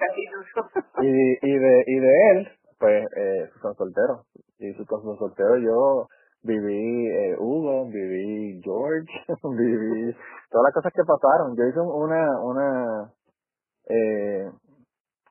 y, 1.02 1.08
y, 1.08 1.58
de, 1.58 1.84
y 1.88 2.00
de 2.00 2.32
él, 2.32 2.48
pues, 2.78 3.06
eh, 3.16 3.50
son 3.62 3.74
solteros. 3.76 4.28
Y 4.58 4.74
su 4.74 4.84
son 4.84 5.18
soltero 5.18 5.58
yo 5.58 6.08
viví 6.44 7.08
eh, 7.08 7.36
Hugo, 7.38 7.86
viví 7.86 8.62
George, 8.64 9.08
viví 9.44 10.16
todas 10.50 10.66
las 10.66 10.74
cosas 10.74 10.94
que 10.94 11.04
pasaron. 11.04 11.56
Yo 11.56 11.66
hice 11.66 11.80
una, 11.80 12.40
una, 12.42 13.12
eh, 13.90 14.52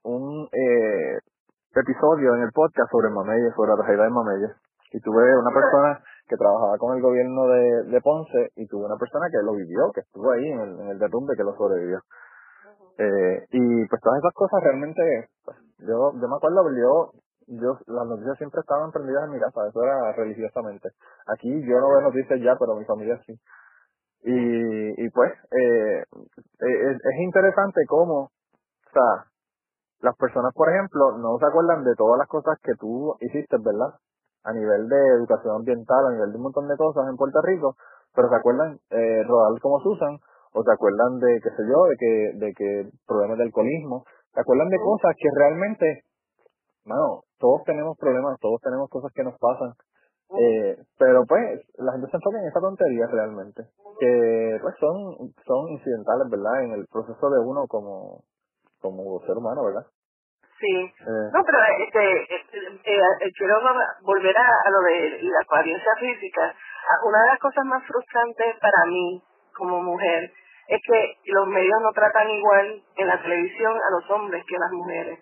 un 0.05 0.49
eh, 0.53 1.19
episodio 1.75 2.35
en 2.35 2.43
el 2.43 2.53
podcast 2.53 2.91
sobre 2.91 3.11
Mameyes, 3.11 3.55
sobre 3.55 3.71
la 3.71 3.77
tragedia 3.77 4.05
de 4.05 4.11
Mameyes. 4.11 4.57
Y 4.93 5.01
tuve 5.01 5.37
una 5.37 5.51
persona 5.53 6.01
que 6.29 6.37
trabajaba 6.37 6.77
con 6.79 6.97
el 6.97 7.03
gobierno 7.03 7.47
de, 7.49 7.85
de 7.85 8.01
Ponce 8.01 8.53
y 8.57 8.67
tuve 8.67 8.87
una 8.87 8.97
persona 8.97 9.27
que 9.31 9.45
lo 9.45 9.55
vivió, 9.55 9.91
que 9.95 10.01
estuvo 10.01 10.31
ahí 10.33 10.47
en 10.47 10.61
el, 10.61 10.81
en 10.81 10.99
derrumbe, 10.99 11.37
que 11.37 11.45
lo 11.45 11.55
sobrevivió. 11.57 12.01
Eh, 12.99 13.47
y 13.53 13.87
pues 13.87 14.01
todas 14.03 14.19
esas 14.19 14.35
cosas 14.35 14.63
realmente, 14.63 15.29
pues, 15.45 15.57
yo, 15.79 16.13
yo 16.13 16.29
me 16.29 16.37
acuerdo, 16.37 16.65
yo 16.77 17.13
yo 17.49 17.79
las 17.87 18.07
noticias 18.07 18.37
siempre 18.39 18.61
estaban 18.61 18.93
prendidas 18.93 19.25
en 19.25 19.33
mi 19.33 19.41
casa, 19.41 19.67
eso 19.69 19.83
era 19.83 20.13
religiosamente. 20.13 20.91
Aquí 21.27 21.49
yo 21.49 21.81
no 21.81 21.89
veo 21.89 22.01
noticias 22.03 22.41
ya, 22.41 22.57
pero 22.59 22.77
mi 22.77 22.85
familia 22.85 23.21
sí. 23.27 23.35
Y, 24.23 25.05
y 25.05 25.11
pues, 25.11 25.33
eh, 25.33 26.03
es, 26.59 26.97
es 26.97 27.21
interesante 27.21 27.81
cómo, 27.89 28.25
o 28.25 28.91
sea, 28.93 29.27
las 30.01 30.17
personas, 30.17 30.53
por 30.55 30.69
ejemplo, 30.71 31.19
no 31.19 31.39
se 31.39 31.47
acuerdan 31.47 31.85
de 31.85 31.95
todas 31.97 32.19
las 32.19 32.29
cosas 32.29 32.59
que 32.63 32.75
tú 32.79 33.17
hiciste, 33.21 33.57
¿verdad? 33.59 33.99
A 34.45 34.53
nivel 34.53 34.89
de 34.89 35.01
educación 35.19 35.57
ambiental, 35.57 36.07
a 36.07 36.13
nivel 36.13 36.31
de 36.31 36.37
un 36.37 36.43
montón 36.43 36.69
de 36.69 36.77
cosas 36.77 37.09
en 37.09 37.17
Puerto 37.17 37.41
Rico, 37.43 37.77
pero 38.15 38.29
se 38.29 38.37
acuerdan 38.37 38.79
eh, 38.91 39.23
rodar 39.25 39.61
como 39.61 39.81
Susan, 39.81 40.19
o 40.53 40.63
se 40.63 40.73
acuerdan 40.73 41.19
de, 41.19 41.41
qué 41.43 41.51
sé 41.51 41.63
yo, 41.69 41.85
de 41.85 41.97
que, 41.99 42.47
de 42.47 42.53
que 42.55 42.91
problemas 43.07 43.39
de 43.39 43.45
alcoholismo, 43.45 44.05
se 44.33 44.41
acuerdan 44.41 44.69
de 44.69 44.79
cosas 44.79 45.15
que 45.19 45.29
realmente, 45.35 46.05
bueno, 46.89 47.23
todos 47.39 47.63
tenemos 47.65 47.97
problemas, 47.99 48.39
todos 48.41 48.61
tenemos 48.61 48.89
cosas 48.89 49.13
que 49.15 49.23
nos 49.23 49.39
pasan, 49.39 49.73
eh, 50.41 50.77
pero 50.99 51.25
pues 51.27 51.61
la 51.79 51.93
gente 51.93 52.11
se 52.11 52.17
enfoca 52.17 52.39
en 52.39 52.49
esa 52.49 52.61
tontería 52.61 53.07
realmente, 53.07 53.63
que 54.01 54.59
pues 54.61 54.75
son, 54.81 55.33
son 55.47 55.69
incidentales, 55.69 56.29
¿verdad? 56.31 56.65
En 56.65 56.73
el 56.73 56.87
proceso 56.91 57.31
de 57.31 57.41
uno 57.41 57.67
como, 57.69 58.25
como 58.81 59.21
ser 59.21 59.37
humano, 59.37 59.65
¿verdad? 59.65 59.87
Sí. 60.59 60.75
Eh. 60.75 61.29
No, 61.33 61.45
pero 61.47 61.59
este, 61.87 62.23
este, 62.35 62.59
eh, 62.59 63.01
eh, 63.21 63.33
quiero 63.39 63.61
volver 64.03 64.37
a, 64.37 64.49
a 64.67 64.71
lo 64.71 64.81
de 64.81 65.23
la 65.23 65.39
apariencia 65.47 65.93
física. 66.01 66.53
Ah, 66.91 67.07
Una 67.07 67.21
de 67.23 67.27
las 67.29 67.39
cosas 67.39 67.65
más 67.65 67.83
frustrantes 67.85 68.57
para 68.61 68.87
mí 68.87 69.23
como 69.57 69.83
mujer 69.83 70.33
es 70.69 70.81
que 70.85 71.33
los 71.33 71.47
medios 71.47 71.81
no 71.81 71.93
tratan 71.93 72.29
igual 72.29 72.83
en 72.97 73.07
la 73.07 73.23
televisión 73.23 73.73
a 73.73 73.91
los 73.91 74.11
hombres 74.11 74.45
que 74.47 74.57
a 74.57 74.61
las 74.61 74.73
mujeres. 74.73 75.19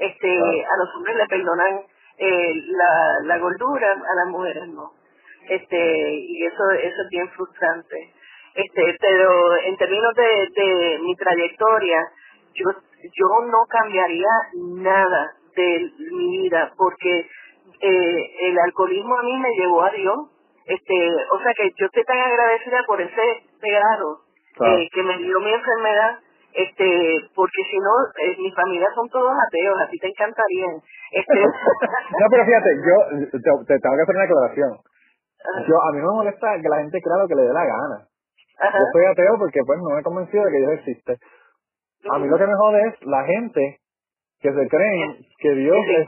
Este, 0.00 0.34
Claro. 0.34 0.72
a 0.72 0.76
los 0.78 0.96
hombres 0.96 1.16
le 1.16 1.26
perdonan 1.26 1.80
eh, 2.18 2.52
la, 2.68 3.14
la 3.24 3.38
gordura, 3.38 3.92
a 3.92 4.14
las 4.16 4.26
mujeres 4.28 4.66
no. 4.68 4.92
Este, 5.48 6.14
y 6.14 6.44
eso, 6.46 6.70
eso 6.70 7.02
es 7.02 7.08
bien 7.10 7.28
frustrante. 7.30 8.12
Este, 8.54 8.96
pero 9.00 9.56
en 9.58 9.76
términos 9.76 10.14
de, 10.16 10.48
de 10.62 10.98
mi 11.02 11.14
trayectoria, 11.16 12.02
yo, 12.54 12.70
yo 13.02 13.46
no 13.46 13.58
cambiaría 13.68 14.28
nada 14.82 15.32
de 15.56 15.90
mi 16.12 16.42
vida 16.42 16.72
porque 16.76 17.28
eh, 17.80 18.30
el 18.48 18.58
alcoholismo 18.58 19.18
a 19.18 19.22
mí 19.22 19.38
me 19.38 19.50
llevó 19.58 19.82
a 19.84 19.90
Dios. 19.90 20.16
Este, 20.66 20.94
o 21.32 21.38
sea 21.42 21.52
que 21.54 21.70
yo 21.76 21.86
estoy 21.86 22.04
tan 22.04 22.18
agradecida 22.18 22.84
por 22.86 23.00
ese 23.00 23.42
regalo 23.60 24.20
Claro. 24.54 24.78
eh, 24.78 24.88
que 24.92 25.02
me 25.02 25.16
dio 25.18 25.40
mi 25.40 25.52
enfermedad, 25.52 26.18
este, 26.52 27.30
porque 27.34 27.62
si 27.70 27.78
no, 27.78 27.92
eh, 28.22 28.36
mi 28.38 28.50
familia 28.52 28.88
son 28.94 29.08
todos 29.08 29.32
ateos, 29.32 29.80
a 29.80 29.88
ti 29.88 29.98
te 29.98 30.08
encantarían. 30.08 30.76
Este, 31.12 31.34
no, 32.20 32.26
pero 32.30 32.44
fíjate, 32.44 32.70
yo 32.82 32.96
te, 33.30 33.38
te 33.38 33.78
tengo 33.78 33.96
que 33.96 34.02
hacer 34.02 34.16
una 34.16 34.24
aclaración. 34.24 34.72
Yo, 35.66 35.76
a 35.80 35.92
mí 35.92 35.98
me 35.98 36.12
molesta 36.12 36.60
que 36.60 36.68
la 36.68 36.78
gente 36.78 37.00
crea 37.00 37.22
lo 37.22 37.28
que 37.28 37.34
le 37.34 37.42
dé 37.42 37.52
la 37.52 37.64
gana. 37.64 37.98
Ajá. 38.60 38.78
Yo 38.78 38.84
soy 38.92 39.04
ateo 39.06 39.38
porque 39.38 39.60
pues 39.64 39.78
no 39.80 39.94
me 39.94 40.00
he 40.00 40.04
convencido 40.04 40.44
de 40.44 40.50
que 40.50 40.58
Dios 40.58 40.72
existe. 40.72 41.16
A 42.10 42.18
mí 42.18 42.28
lo 42.28 42.36
que 42.36 42.46
me 42.46 42.54
jode 42.54 42.80
es 42.88 42.94
la 43.06 43.24
gente 43.24 43.78
que 44.40 44.52
se 44.52 44.68
creen 44.68 45.16
que 45.38 45.54
Dios 45.54 45.76
es, 45.98 46.06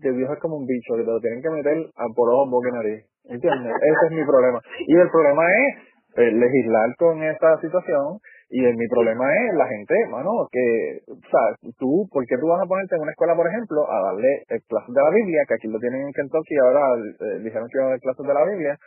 que 0.00 0.12
Dios 0.12 0.30
es 0.30 0.38
como 0.40 0.56
un 0.56 0.66
bicho, 0.66 0.94
que 0.94 1.02
te 1.02 1.10
lo 1.10 1.20
tienen 1.20 1.42
que 1.42 1.50
meter 1.50 1.90
a 1.96 2.06
por 2.14 2.30
ojos, 2.30 2.50
boca 2.50 2.68
y 2.68 2.72
nariz. 2.72 3.06
¿Entiendes? 3.24 3.72
Ese 3.74 4.06
es 4.06 4.12
mi 4.12 4.24
problema. 4.24 4.60
Y 4.86 4.96
el 4.96 5.10
problema 5.10 5.42
es 5.46 5.76
eh, 6.16 6.30
legislar 6.32 6.94
con 6.98 7.22
esta 7.22 7.58
situación 7.60 8.18
y 8.54 8.64
el- 8.64 8.76
mi 8.78 8.86
problema 8.86 9.26
es 9.34 9.54
la 9.58 9.66
gente, 9.66 9.94
mano, 10.10 10.46
que, 10.52 11.00
o 11.10 11.16
sea, 11.26 11.58
tú, 11.78 12.06
¿por 12.10 12.22
qué 12.26 12.38
tú 12.38 12.46
vas 12.46 12.62
a 12.62 12.66
ponerte 12.70 12.94
en 12.94 13.02
una 13.02 13.10
escuela, 13.10 13.34
por 13.34 13.48
ejemplo, 13.48 13.82
a 13.90 13.98
darle 14.14 14.30
eh, 14.48 14.60
clases 14.68 14.94
de 14.94 15.02
la 15.02 15.10
Biblia, 15.10 15.42
que 15.48 15.54
aquí 15.54 15.66
lo 15.68 15.80
tienen 15.80 16.06
en 16.06 16.12
Kentucky, 16.14 16.54
ahora 16.62 16.82
eh, 17.02 17.38
dijeron 17.42 17.66
que 17.66 17.78
iban 17.78 17.88
a 17.88 17.90
dar 17.98 18.00
clases 18.00 18.26
de 18.26 18.34
la 18.34 18.44
Biblia, 18.46 18.78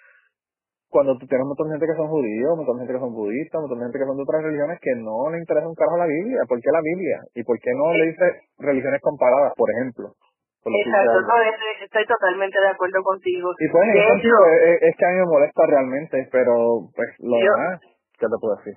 cuando 0.89 1.18
tú 1.20 1.28
tienes 1.28 1.43
un 1.43 1.51
montón 1.51 1.68
de 1.68 1.74
gente 1.76 1.88
que 1.91 1.99
son 1.99 2.07
judíos, 2.07 2.51
un 2.55 2.59
montón 2.63 2.78
de 2.78 2.82
gente 2.88 2.95
que 2.95 3.03
son 3.03 3.11
budistas, 3.13 3.59
un 3.59 3.63
montón 3.68 3.80
de 3.80 3.86
gente 3.91 3.99
que 3.99 4.07
son 4.07 4.15
de 4.18 4.24
otras 4.24 4.41
religiones 4.47 4.80
que 4.80 4.93
no 4.95 5.18
le 5.36 5.38
interesa 5.43 5.68
un 5.68 5.76
carajo 5.76 5.97
la 5.99 6.07
Biblia. 6.07 6.39
¿Por 6.47 6.61
qué 6.63 6.72
la 6.72 6.80
Biblia? 6.80 7.18
¿Y 7.36 7.43
por 7.43 7.59
qué 7.59 7.72
no 7.76 7.91
le 7.91 8.05
dice 8.07 8.26
religiones 8.59 9.01
comparadas, 9.03 9.51
por 9.59 9.68
ejemplo? 9.68 10.15
Exacto, 10.63 11.22
no, 11.28 11.36
estoy, 11.43 11.76
estoy 11.84 12.05
totalmente 12.07 12.55
de 12.59 12.68
acuerdo 12.72 13.03
contigo. 13.03 13.51
Y 13.59 13.68
pues 13.68 13.84
De 13.88 13.99
hecho, 13.99 14.36
es, 14.47 14.82
es 14.82 14.95
que 14.95 15.05
a 15.05 15.09
mí 15.11 15.15
me 15.20 15.26
molesta 15.28 15.63
realmente, 15.68 16.28
pero 16.32 16.88
pues 16.95 17.09
lo 17.20 17.36
Yo- 17.39 17.51
demás, 17.51 17.80
¿qué 18.20 18.26
te 18.28 18.38
puedo 18.39 18.55
decir? 18.55 18.76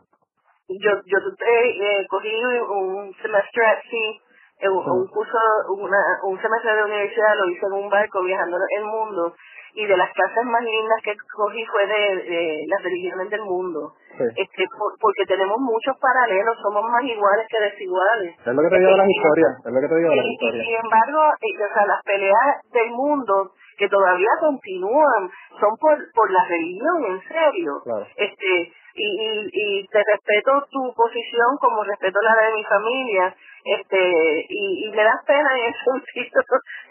Yo, 0.79 0.93
yo 1.07 1.19
eh, 1.19 1.71
eh, 1.81 2.07
cogí 2.09 2.31
un 2.35 3.13
semestre 3.23 3.67
así, 3.67 4.21
eh, 4.61 4.69
un, 4.69 4.79
un 4.89 5.07
curso, 5.09 5.39
una, 5.79 5.99
un 6.25 6.41
semestre 6.41 6.75
de 6.77 6.85
universidad 6.85 7.35
lo 7.37 7.49
hice 7.51 7.67
en 7.67 7.73
un 7.73 7.89
barco 7.91 8.23
viajando 8.23 8.57
el 8.79 8.85
mundo 8.85 9.35
y 9.75 9.87
de 9.87 9.97
las 9.97 10.11
clases 10.13 10.45
más 10.45 10.63
lindas 10.63 11.01
que 11.05 11.15
cogí 11.35 11.65
fue 11.67 11.87
de, 11.87 12.17
de 12.29 12.65
las 12.69 12.83
religiones 12.83 13.31
del 13.31 13.43
mundo. 13.43 13.95
Sí. 14.19 14.25
Este, 14.37 14.65
por- 14.77 14.95
porque 15.01 15.25
tenemos 15.27 15.57
muchos 15.61 15.97
paralelos, 15.99 16.59
somos 16.61 16.83
más 16.91 17.03
iguales 17.05 17.47
que 17.49 17.61
desiguales. 17.71 18.35
Es 18.39 18.47
lo 18.55 18.63
que 18.63 18.69
te 18.69 18.79
digo 18.79 18.91
de 18.91 18.97
las 18.99 19.07
Este, 19.07 19.17
historias, 19.17 19.53
es 19.65 19.73
lo 19.73 19.81
que 19.81 19.89
te 19.89 19.95
digo 19.97 20.11
de 20.11 20.17
las 20.17 20.27
y, 20.27 20.37
sin 20.67 20.77
embargo, 20.85 21.21
eh, 21.41 21.65
o 21.65 21.75
sea, 21.75 21.87
las 21.87 22.03
peleas 22.05 22.49
del 22.73 22.91
mundo 22.91 23.53
que 23.81 23.89
todavía 23.89 24.29
continúan 24.41 25.31
son 25.59 25.73
por, 25.81 25.97
por 26.15 26.31
la 26.31 26.45
religión, 26.45 27.05
en 27.17 27.21
serio. 27.27 27.73
Claro. 27.83 28.07
Este, 28.15 28.73
y, 28.95 29.07
y, 29.07 29.51
y 29.81 29.87
te 29.89 30.03
respeto 30.05 30.67
tu 30.71 30.93
posición 30.95 31.57
como 31.61 31.83
respeto 31.85 32.19
la 32.23 32.35
de 32.37 32.55
mi 32.55 32.65
familia, 32.65 33.35
este, 33.65 34.47
y, 34.49 34.87
y 34.87 34.91
me 34.93 35.03
das 35.03 35.25
pena 35.27 35.49
en 35.59 35.65
el 35.65 35.75
sentido 35.85 36.43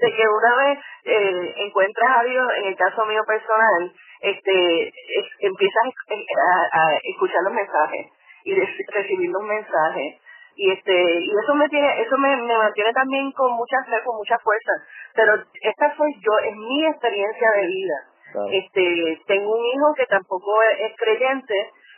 de 0.02 0.16
que 0.16 0.24
una 0.28 0.56
vez 0.66 0.80
eh, 1.06 1.54
encuentras 1.68 2.18
a 2.18 2.24
Dios, 2.24 2.48
en 2.58 2.66
el 2.70 2.76
caso 2.76 3.06
mío 3.06 3.22
personal, 3.28 3.94
este, 4.22 4.88
es- 4.88 5.36
empiezas 5.40 5.84
a, 5.86 6.80
a 6.82 6.96
escuchar 7.04 7.44
los 7.44 7.54
mensajes 7.54 8.08
y 8.46 8.56
recibir 8.56 9.30
los 9.30 9.44
mensajes 9.44 10.22
y 10.60 10.72
este 10.72 10.94
y 11.24 11.30
eso 11.42 11.56
me 11.56 11.70
tiene 11.70 12.02
eso 12.02 12.18
me, 12.18 12.36
me 12.36 12.58
mantiene 12.58 12.92
también 12.92 13.32
con 13.32 13.54
mucha 13.54 13.78
fe 13.88 13.96
con 14.04 14.18
mucha 14.18 14.38
fuerza 14.40 14.74
pero 15.16 15.34
esta 15.62 15.96
soy 15.96 16.12
yo 16.20 16.34
es 16.44 16.56
mi 16.58 16.86
experiencia 16.86 17.52
de 17.52 17.68
vida 17.68 17.98
Claro. 18.32 18.50
este 18.52 19.22
tengo 19.26 19.56
un 19.58 19.66
hijo 19.66 19.88
que 19.98 20.06
tampoco 20.06 20.52
es, 20.70 20.92
es 20.92 20.98
creyente 20.98 21.56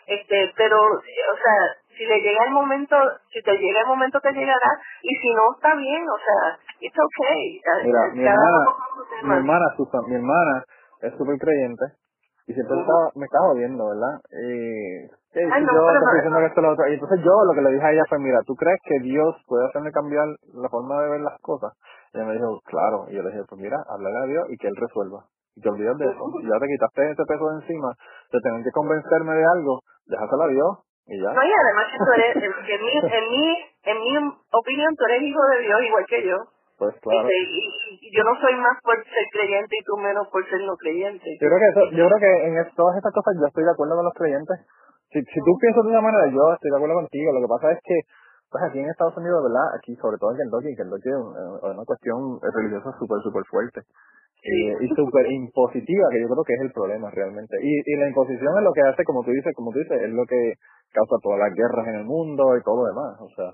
este 0.07 0.53
pero 0.55 0.77
eh, 0.99 1.25
o 1.33 1.37
sea 1.37 1.59
si 1.97 2.05
le 2.05 2.21
llega 2.21 2.45
el 2.45 2.51
momento 2.51 2.95
si 3.33 3.41
te 3.41 3.57
llega 3.57 3.81
el 3.81 3.87
momento 3.87 4.19
te 4.21 4.31
llegará 4.31 4.71
y 5.01 5.15
si 5.15 5.33
no 5.33 5.41
está 5.55 5.75
bien 5.75 6.03
o 6.07 6.17
sea 6.17 6.59
it's 6.79 6.97
okay 6.97 7.61
Mira, 7.83 8.01
mi 8.13 8.23
hermana, 8.23 8.65
mi 9.23 9.33
hermana, 9.33 9.65
Susan, 9.75 10.01
mi 10.07 10.15
hermana 10.15 10.63
es 11.01 11.13
súper 11.17 11.37
creyente 11.39 11.85
y 12.47 12.53
siempre 12.53 12.75
Ujú. 12.75 12.81
estaba, 12.83 13.11
me 13.15 13.25
estaba 13.25 13.47
jodiendo, 13.47 13.87
¿verdad? 13.89 14.21
Y 14.31 15.20
Ay, 15.33 15.63
no, 15.63 15.71
yo 15.73 15.79
pero 15.87 15.91
te 15.91 15.95
estoy 15.95 16.03
no- 16.03 16.15
diciendo 16.15 16.39
que 16.39 16.45
esto 16.51 16.61
lo 16.61 16.71
otro. 16.71 16.87
Y 16.87 16.93
entonces 16.93 17.19
yo 17.23 17.33
lo 17.47 17.53
que 17.55 17.61
le 17.61 17.71
dije 17.71 17.85
a 17.85 17.91
ella 17.91 18.03
fue, 18.09 18.19
mira, 18.19 18.39
¿tú 18.45 18.55
crees 18.55 18.79
que 18.83 18.99
Dios 18.99 19.35
puede 19.47 19.65
hacerme 19.67 19.91
cambiar 19.91 20.27
la 20.53 20.67
forma 20.69 21.01
de 21.03 21.09
ver 21.09 21.21
las 21.21 21.39
cosas? 21.39 21.71
Y 22.13 22.17
ella 22.17 22.27
me 22.27 22.33
dijo, 22.33 22.59
claro. 22.65 23.05
Y 23.07 23.15
yo 23.15 23.23
le 23.23 23.31
dije, 23.31 23.43
pues 23.47 23.61
mira, 23.61 23.77
háblale 23.87 24.17
a 24.17 24.25
Dios 24.27 24.43
y 24.49 24.57
que 24.57 24.67
Él 24.67 24.75
resuelva. 24.75 25.23
Y 25.55 25.61
te 25.61 25.69
olvidas 25.69 25.97
de 25.97 26.05
eso. 26.05 26.23
Y 26.41 26.47
ya 26.47 26.59
te 26.59 26.67
quitaste 26.67 27.11
ese 27.11 27.23
peso 27.25 27.47
de 27.49 27.55
encima 27.63 27.89
de 28.31 28.39
tener 28.41 28.63
que 28.63 28.71
convencerme 28.71 29.33
de 29.35 29.45
algo, 29.55 29.79
déjaselo 30.05 30.43
a 30.43 30.47
Dios 30.47 30.71
y 31.07 31.21
ya. 31.21 31.31
No, 31.31 31.43
y 31.43 31.51
además 31.51 31.85
que 31.91 31.97
tú 31.99 32.11
eres, 32.11 32.35
en, 32.35 32.51
en 32.51 32.81
mi, 32.83 32.91
en, 32.99 33.25
mi, 33.31 33.45
en 33.83 33.97
mi 33.99 34.35
opinión, 34.51 34.95
tú 34.95 35.03
eres 35.05 35.21
hijo 35.23 35.43
de 35.47 35.59
Dios 35.63 35.79
igual 35.87 36.05
que 36.07 36.27
yo. 36.27 36.37
Pues 36.77 36.95
claro. 36.99 37.27
Y, 37.29 37.99
y 38.01 38.15
yo 38.15 38.23
no 38.23 38.35
soy 38.41 38.55
más 38.55 38.75
por 38.81 38.95
ser 39.03 39.25
creyente 39.31 39.75
y 39.79 39.83
tú 39.85 39.95
menos 39.97 40.27
por 40.29 40.43
ser 40.49 40.59
no 40.61 40.75
creyente. 40.75 41.37
Yo 41.39 41.47
creo 41.47 41.59
que 41.59 41.69
eso, 41.71 41.81
yo 41.95 42.07
creo 42.07 42.19
que 42.19 42.47
en 42.47 42.75
todas 42.75 42.97
estas 42.97 43.13
cosas 43.13 43.35
yo 43.39 43.47
estoy 43.47 43.63
de 43.63 43.71
acuerdo 43.71 43.95
con 43.95 44.05
los 44.05 44.13
creyentes. 44.15 44.59
Si, 45.11 45.19
si 45.19 45.39
tú 45.43 45.51
piensas 45.59 45.83
de 45.83 45.91
una 45.91 46.01
manera, 46.01 46.25
yo 46.31 46.53
estoy 46.53 46.71
de 46.71 46.77
acuerdo 46.77 46.95
contigo. 46.95 47.31
Lo 47.35 47.41
que 47.43 47.51
pasa 47.51 47.71
es 47.75 47.79
que, 47.83 47.95
pues 48.49 48.63
aquí 48.63 48.79
en 48.79 48.89
Estados 48.89 49.15
Unidos, 49.17 49.43
¿verdad? 49.43 49.67
Aquí, 49.77 49.95
sobre 49.95 50.17
todo 50.17 50.31
en 50.31 50.37
Kentucky, 50.43 50.75
Kentucky 50.75 51.09
es 51.09 51.15
un- 51.19 51.35
es 51.35 51.63
una 51.75 51.85
cuestión 51.85 52.39
religiosa 52.41 52.91
súper, 52.99 53.19
súper 53.23 53.43
fuerte. 53.51 53.81
Y, 54.43 54.85
y 54.85 54.87
súper 54.95 55.29
impositiva, 55.31 56.09
que 56.09 56.21
yo 56.21 56.27
creo 56.27 56.43
que 56.43 56.53
es 56.55 56.61
el 56.61 56.71
problema 56.71 57.11
realmente. 57.11 57.57
Y, 57.61 57.71
y 57.85 57.95
la 57.97 58.07
imposición 58.07 58.57
es 58.57 58.63
lo 58.63 58.73
que 58.73 58.81
hace, 58.81 59.03
como 59.03 59.21
tú 59.23 59.31
dices, 59.31 59.53
como 59.55 59.71
tú 59.71 59.79
dices, 59.79 60.01
es 60.01 60.09
lo 60.09 60.25
que 60.25 60.55
causa 60.91 61.15
todas 61.21 61.39
las 61.39 61.53
guerras 61.53 61.87
en 61.87 61.95
el 62.01 62.05
mundo 62.05 62.57
y 62.57 62.63
todo 62.63 62.81
lo 62.83 62.87
demás. 62.89 63.21
O 63.21 63.29
sea, 63.35 63.53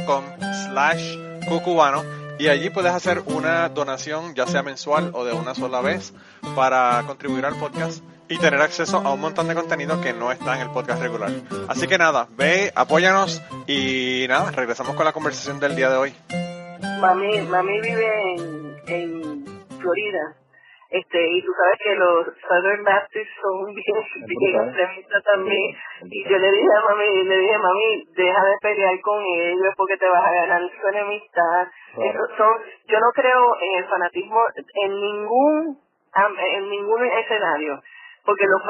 slash 0.05 1.17
y 2.39 2.47
allí 2.47 2.69
puedes 2.69 2.91
hacer 2.91 3.21
una 3.25 3.69
donación 3.69 4.33
ya 4.33 4.47
sea 4.47 4.63
mensual 4.63 5.11
o 5.13 5.25
de 5.25 5.33
una 5.33 5.53
sola 5.53 5.81
vez 5.81 6.13
para 6.55 7.03
contribuir 7.05 7.45
al 7.45 7.55
podcast 7.55 8.03
y 8.27 8.37
tener 8.37 8.61
acceso 8.61 8.97
a 8.97 9.13
un 9.13 9.19
montón 9.19 9.47
de 9.47 9.55
contenido 9.55 9.99
que 10.01 10.13
no 10.13 10.31
está 10.31 10.55
en 10.55 10.61
el 10.61 10.69
podcast 10.71 11.01
regular. 11.01 11.31
Así 11.67 11.87
que 11.87 11.97
nada, 11.97 12.27
ve, 12.37 12.71
apóyanos 12.73 13.41
y 13.67 14.25
nada, 14.29 14.51
regresamos 14.51 14.95
con 14.95 15.05
la 15.05 15.11
conversación 15.11 15.59
del 15.59 15.75
día 15.75 15.89
de 15.89 15.97
hoy. 15.97 16.15
mami, 17.01 17.41
mami 17.41 17.81
vive 17.81 18.35
en, 18.35 18.75
en 18.87 19.45
Florida 19.79 20.40
este 20.91 21.25
y 21.25 21.41
tú 21.41 21.51
sabes 21.53 21.79
que 21.81 21.95
los 21.95 22.27
Southern 22.47 22.83
Baptists 22.83 23.33
son 23.41 23.65
bien, 23.73 24.27
bien 24.27 24.61
extremistas 24.61 25.23
también. 25.23 25.75
Y 26.03 26.23
yo 26.29 26.37
le 26.37 26.51
dije 26.51 26.67
a 26.77 26.89
mami 26.89 27.23
le 27.23 27.37
dije 27.37 27.57
mami 27.57 28.05
deja 28.15 28.45
de 28.45 28.57
pelear 28.61 28.99
con 29.01 29.23
ellos 29.23 29.73
porque 29.77 29.97
te 29.97 30.09
vas 30.09 30.27
a 30.27 30.33
ganar 30.33 30.61
su 30.69 30.87
enemistad 30.87 31.67
son 32.37 32.53
yo 32.87 32.99
no 32.99 33.11
creo 33.13 33.55
en 33.61 33.77
el 33.77 33.85
fanatismo 33.85 34.39
en 34.83 34.91
ningún 34.99 35.77
en 36.53 36.69
ningún 36.69 37.05
escenario 37.05 37.81
porque 38.25 38.45
los 38.45 38.61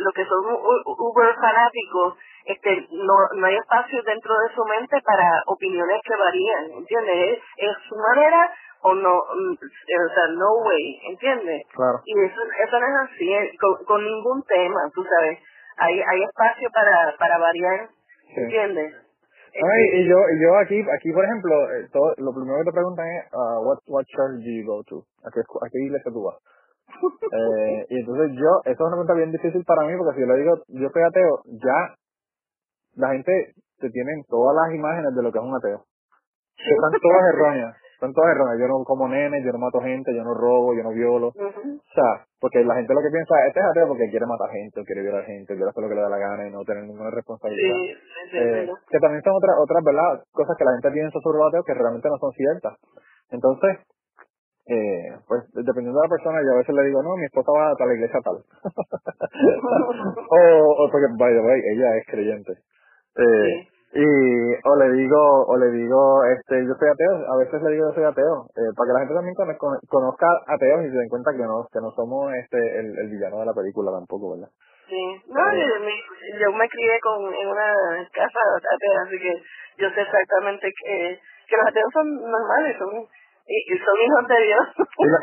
los 0.00 0.14
que 0.14 0.24
son 0.24 0.44
uber 0.46 1.34
fanáticos 1.36 2.18
este 2.44 2.86
no 2.90 3.14
no 3.36 3.46
hay 3.46 3.56
espacio 3.56 4.02
dentro 4.02 4.34
de 4.38 4.54
su 4.54 4.64
mente 4.64 5.00
para 5.02 5.42
opiniones 5.46 6.00
que 6.04 6.16
varían 6.16 6.70
¿entiendes? 6.78 7.38
es 7.56 7.76
su 7.88 7.96
manera 7.96 8.52
o 8.82 8.94
no, 8.94 9.14
mm, 9.14 9.52
o 9.52 10.08
sea, 10.14 10.26
no 10.36 10.52
way, 10.64 11.00
¿entiendes? 11.10 11.66
Claro. 11.74 12.00
Y 12.04 12.12
eso, 12.12 12.40
eso 12.64 12.80
no 12.80 12.86
es 12.86 13.10
así, 13.10 13.32
eh, 13.32 13.52
con, 13.60 13.84
con 13.84 14.04
ningún 14.04 14.42
tema, 14.44 14.80
tú 14.94 15.04
sabes, 15.04 15.38
hay, 15.76 16.00
hay 16.00 16.22
espacio 16.24 16.68
para, 16.72 17.14
para 17.18 17.38
variar, 17.38 17.88
¿entiendes? 18.36 18.94
Ay, 19.52 20.00
y 20.00 20.08
yo, 20.08 20.16
y 20.16 20.42
yo 20.42 20.56
aquí, 20.58 20.78
aquí 20.80 21.12
por 21.12 21.24
ejemplo, 21.24 21.52
eh, 21.74 21.88
todo, 21.92 22.14
lo 22.18 22.32
primero 22.32 22.58
que 22.60 22.70
te 22.70 22.72
preguntan 22.72 23.06
es, 23.06 23.32
uh, 23.32 23.58
what, 23.66 23.78
what 23.88 24.04
church 24.06 24.38
do 24.38 24.50
you 24.50 24.64
go 24.64 24.82
to? 24.84 25.02
¿A 25.26 25.30
qué, 25.30 25.40
a 25.40 25.66
qué 25.68 25.78
iglesia 25.78 26.12
tú 26.12 26.22
vas? 26.22 26.38
eh, 27.02 27.86
y 27.90 28.00
entonces 28.00 28.30
yo, 28.38 28.62
eso 28.64 28.72
es 28.72 28.80
una 28.80 28.90
pregunta 28.90 29.14
bien 29.14 29.32
difícil 29.32 29.64
para 29.64 29.82
mí, 29.86 29.94
porque 29.98 30.14
si 30.14 30.20
yo 30.20 30.32
le 30.32 30.38
digo, 30.38 30.54
yo 30.68 30.88
soy 30.88 31.02
ateo, 31.02 31.42
ya 31.58 31.94
la 32.94 33.10
gente 33.10 33.52
te 33.80 33.90
tiene 33.90 34.22
todas 34.28 34.54
las 34.54 34.74
imágenes 34.74 35.14
de 35.14 35.22
lo 35.22 35.32
que 35.32 35.38
es 35.38 35.44
un 35.44 35.56
ateo. 35.56 35.84
Están 36.56 37.00
todas 37.00 37.34
erróneas. 37.34 37.76
Son 38.00 38.12
todas 38.16 38.32
erróneas. 38.32 38.58
Yo 38.58 38.66
no 38.66 38.82
como 38.84 39.06
nene, 39.08 39.44
yo 39.44 39.52
no 39.52 39.58
mato 39.60 39.80
gente, 39.80 40.14
yo 40.16 40.24
no 40.24 40.32
robo, 40.32 40.72
yo 40.72 40.82
no 40.82 40.90
violo. 40.90 41.28
O 41.28 41.92
sea, 41.92 42.24
porque 42.40 42.64
la 42.64 42.74
gente 42.74 42.94
lo 42.94 43.04
que 43.04 43.12
piensa, 43.12 43.36
este 43.46 43.60
es 43.60 43.66
ateo 43.66 43.88
porque 43.88 44.08
quiere 44.08 44.24
matar 44.24 44.48
gente, 44.50 44.80
o 44.80 44.84
quiere 44.84 45.02
violar 45.02 45.24
gente, 45.24 45.52
o 45.52 45.56
quiere 45.56 45.68
hacer 45.68 45.82
lo 45.84 45.88
que 45.88 45.94
le 45.94 46.00
da 46.00 46.08
la 46.08 46.18
gana 46.18 46.48
y 46.48 46.50
no 46.50 46.64
tener 46.64 46.84
ninguna 46.84 47.10
responsabilidad. 47.12 47.76
Sí, 47.76 48.38
eh, 48.40 48.68
que 48.88 48.98
también 48.98 49.22
son 49.22 49.36
otras, 49.36 49.54
otras, 49.60 49.84
¿verdad? 49.84 50.24
Cosas 50.32 50.56
que 50.56 50.64
la 50.64 50.72
gente 50.80 50.90
piensa 50.90 51.20
sobre 51.20 51.38
los 51.38 51.48
ateos 51.52 51.64
que 51.66 51.74
realmente 51.74 52.08
no 52.08 52.16
son 52.16 52.32
ciertas. 52.32 52.74
Entonces, 53.30 53.84
eh, 54.64 55.20
pues 55.28 55.44
dependiendo 55.52 56.00
de 56.00 56.06
la 56.08 56.14
persona, 56.16 56.40
yo 56.40 56.56
a 56.56 56.58
veces 56.64 56.74
le 56.74 56.88
digo, 56.88 57.02
no, 57.02 57.16
mi 57.20 57.28
esposa 57.28 57.52
va 57.52 57.76
a 57.76 57.86
la 57.86 57.94
iglesia 57.94 58.20
tal. 58.24 58.40
o, 60.24 60.40
o 60.72 60.90
porque, 60.90 61.08
by 61.20 61.32
the 61.36 61.44
way, 61.44 61.60
ella 61.76 61.96
es 62.00 62.06
creyente. 62.08 62.52
Eh, 63.20 63.68
y 63.92 64.06
o 64.62 64.76
le 64.76 64.88
digo 64.94 65.18
o 65.50 65.56
le 65.58 65.70
digo 65.74 66.22
este 66.38 66.62
yo 66.62 66.74
soy 66.78 66.88
ateo 66.88 67.26
a 67.26 67.36
veces 67.38 67.58
le 67.62 67.72
digo 67.74 67.90
yo 67.90 67.94
soy 67.94 68.04
ateo 68.04 68.46
eh, 68.54 68.70
para 68.78 68.86
que 68.86 68.94
la 68.94 69.00
gente 69.02 69.14
también 69.14 69.36
conozca 69.90 70.26
ateos 70.46 70.86
y 70.86 70.90
se 70.90 70.96
den 70.96 71.08
cuenta 71.10 71.34
que 71.34 71.42
no 71.42 71.66
que 71.66 71.80
no 71.82 71.90
somos 71.98 72.30
este 72.34 72.58
el, 72.78 72.86
el 72.86 73.08
villano 73.10 73.40
de 73.40 73.46
la 73.46 73.54
película 73.54 73.90
tampoco 73.90 74.38
verdad 74.38 74.50
sí. 74.86 75.02
No 75.26 75.42
eh, 75.50 75.58
yo, 75.58 75.74
yo, 76.38 76.52
me 76.54 76.68
crié 76.68 77.00
con 77.02 77.34
en 77.34 77.48
una 77.50 77.66
casa 78.14 78.40
atea 78.54 79.02
así 79.10 79.18
que 79.18 79.34
yo 79.82 79.90
sé 79.90 80.00
exactamente 80.02 80.70
que 80.70 81.18
que 81.50 81.56
los 81.58 81.66
ateos 81.66 81.90
son 81.92 82.06
normales 82.30 82.78
son 82.78 82.90
y, 83.50 83.74
son 83.78 83.96
hijos 83.98 84.28
de 84.28 84.46
Dios. 84.46 84.66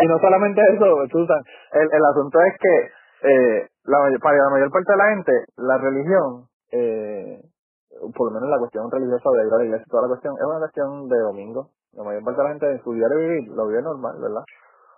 Y, 0.04 0.08
no, 0.08 0.20
solamente 0.20 0.60
eso 0.76 1.08
Susan 1.08 1.42
el, 1.72 1.88
el 1.88 2.04
asunto 2.12 2.38
es 2.42 2.54
que 2.60 2.76
eh, 3.24 3.68
la, 3.86 3.98
para 4.20 4.38
la 4.38 4.50
mayor 4.50 4.70
parte 4.72 4.92
de 4.92 4.98
la 4.98 5.10
gente 5.16 5.32
la 5.56 5.78
religión 5.78 6.52
eh, 6.72 7.40
por 8.16 8.32
lo 8.32 8.40
menos 8.40 8.50
la 8.50 8.60
cuestión 8.60 8.90
religiosa 8.92 9.30
de 9.32 9.48
ir 9.48 9.54
a 9.54 9.58
la 9.58 9.66
iglesia, 9.66 9.86
toda 9.90 10.04
la 10.04 10.10
cuestión, 10.10 10.34
es 10.38 10.46
una 10.46 10.60
cuestión 10.60 11.08
de 11.08 11.20
domingo. 11.20 11.70
La 11.94 12.04
mayor 12.04 12.24
parte 12.24 12.38
de 12.38 12.44
la 12.44 12.50
gente 12.50 12.72
en 12.72 12.84
su 12.84 12.94
diario 12.94 13.18
vivir 13.18 13.48
lo 13.50 13.68
vive 13.68 13.82
normal, 13.82 14.16
¿verdad? 14.22 14.44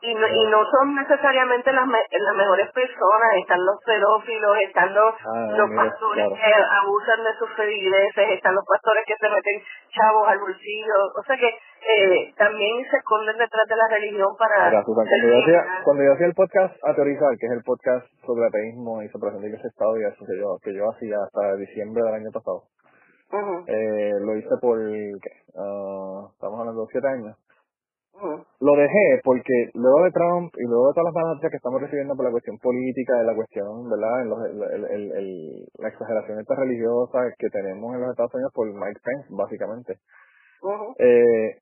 Y 0.02 0.16
no, 0.16 0.28
y 0.28 0.48
no 0.48 0.64
son 0.72 0.96
necesariamente 0.96 1.74
las, 1.74 1.86
las 1.86 2.36
mejores 2.36 2.72
personas, 2.72 3.36
están 3.36 3.60
los 3.66 3.84
pedófilos, 3.84 4.58
están 4.66 4.94
los, 4.94 5.14
ah, 5.26 5.48
los 5.58 5.70
pastores 5.76 6.26
que 6.30 6.54
abusan 6.56 7.24
de 7.26 7.34
sus 7.38 7.50
feligreses, 7.58 8.30
están 8.32 8.56
los 8.56 8.64
pastores 8.64 9.04
que 9.06 9.16
se 9.20 9.28
meten 9.28 9.62
chavos 9.92 10.26
al 10.30 10.40
bolsillo, 10.40 10.96
o 11.20 11.24
sea 11.24 11.36
que 11.36 11.52
eh, 11.52 12.34
también 12.38 12.80
se 12.90 12.96
esconden 12.96 13.36
detrás 13.38 13.68
de 13.68 13.76
la 13.76 13.88
religión 13.90 14.30
para... 14.38 14.72
cuando, 14.84 15.04
yo 15.04 15.40
hacía, 15.44 15.66
cuando 15.84 16.04
yo 16.04 16.14
hacía 16.14 16.28
el 16.28 16.34
podcast 16.34 16.76
Ateorizar, 16.82 17.36
que 17.38 17.48
es 17.48 17.52
el 17.52 17.64
podcast 17.64 18.08
sobre 18.26 18.48
ateísmo 18.48 19.04
y 19.04 19.10
sobre 19.10 19.36
ese 19.36 19.68
estado 19.68 20.00
y 20.00 20.04
eso 20.06 20.24
que 20.26 20.40
yo, 20.40 20.58
que 20.64 20.74
yo 20.74 20.90
hacía 20.92 21.18
hasta 21.28 21.56
diciembre 21.58 22.04
del 22.04 22.14
año 22.14 22.32
pasado, 22.32 22.64
eh, 23.68 24.14
lo 24.20 24.36
hice 24.38 24.56
por, 24.62 24.78
¿qué? 24.80 25.32
Uh, 25.54 26.30
estamos 26.34 26.60
hablando 26.60 26.82
de 26.82 26.88
siete 26.92 27.08
años. 27.08 27.38
Lo 28.60 28.74
dejé 28.76 29.22
porque 29.24 29.72
luego 29.76 30.04
de 30.04 30.12
Trump 30.12 30.52
y 30.58 30.68
luego 30.68 30.90
de 30.90 30.94
todas 30.94 31.14
las 31.14 31.24
noticias 31.24 31.52
que 31.52 31.58
estamos 31.58 31.80
recibiendo 31.80 32.16
por 32.16 32.26
la 32.26 32.32
cuestión 32.32 32.58
política, 32.58 33.16
de 33.16 33.24
la 33.24 33.36
cuestión, 33.36 33.90
¿verdad? 33.90 34.22
En 34.22 34.30
los, 34.30 34.40
el, 34.46 34.84
el, 34.92 35.12
el, 35.16 35.66
la 35.78 35.88
exageración 35.88 36.40
esta 36.40 36.56
religiosa 36.56 37.20
que 37.38 37.48
tenemos 37.50 37.96
en 37.96 38.02
los 38.02 38.12
Estados 38.12 38.34
Unidos 38.34 38.52
por 38.54 38.68
Mike 38.68 39.00
Pence, 39.04 39.28
básicamente. 39.30 40.00
eh, 41.00 41.60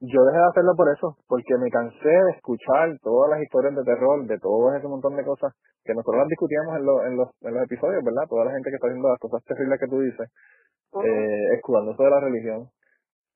yo 0.00 0.24
dejé 0.24 0.38
de 0.38 0.48
hacerlo 0.48 0.72
por 0.76 0.88
eso, 0.94 1.16
porque 1.26 1.58
me 1.58 1.68
cansé 1.70 2.08
de 2.08 2.30
escuchar 2.36 2.96
todas 3.02 3.30
las 3.30 3.42
historias 3.42 3.74
de 3.74 3.84
terror, 3.84 4.24
de 4.26 4.38
todo 4.38 4.72
ese 4.74 4.86
montón 4.86 5.16
de 5.16 5.24
cosas 5.24 5.52
que 5.84 5.92
nosotros 5.92 6.18
las 6.18 6.28
discutíamos 6.28 6.76
en, 6.76 6.82
en, 7.10 7.16
los, 7.18 7.28
en 7.42 7.54
los 7.54 7.64
episodios, 7.64 8.04
¿verdad? 8.04 8.28
Toda 8.28 8.44
la 8.44 8.52
gente 8.52 8.70
que 8.70 8.76
está 8.76 8.86
haciendo 8.86 9.08
las 9.08 9.18
cosas 9.18 9.42
terribles 9.44 9.80
que 9.80 9.88
tú 9.88 9.98
dices 10.00 10.30
eh, 11.04 11.54
escudándose 11.54 12.02
de 12.02 12.10
la 12.10 12.20
religión. 12.20 12.68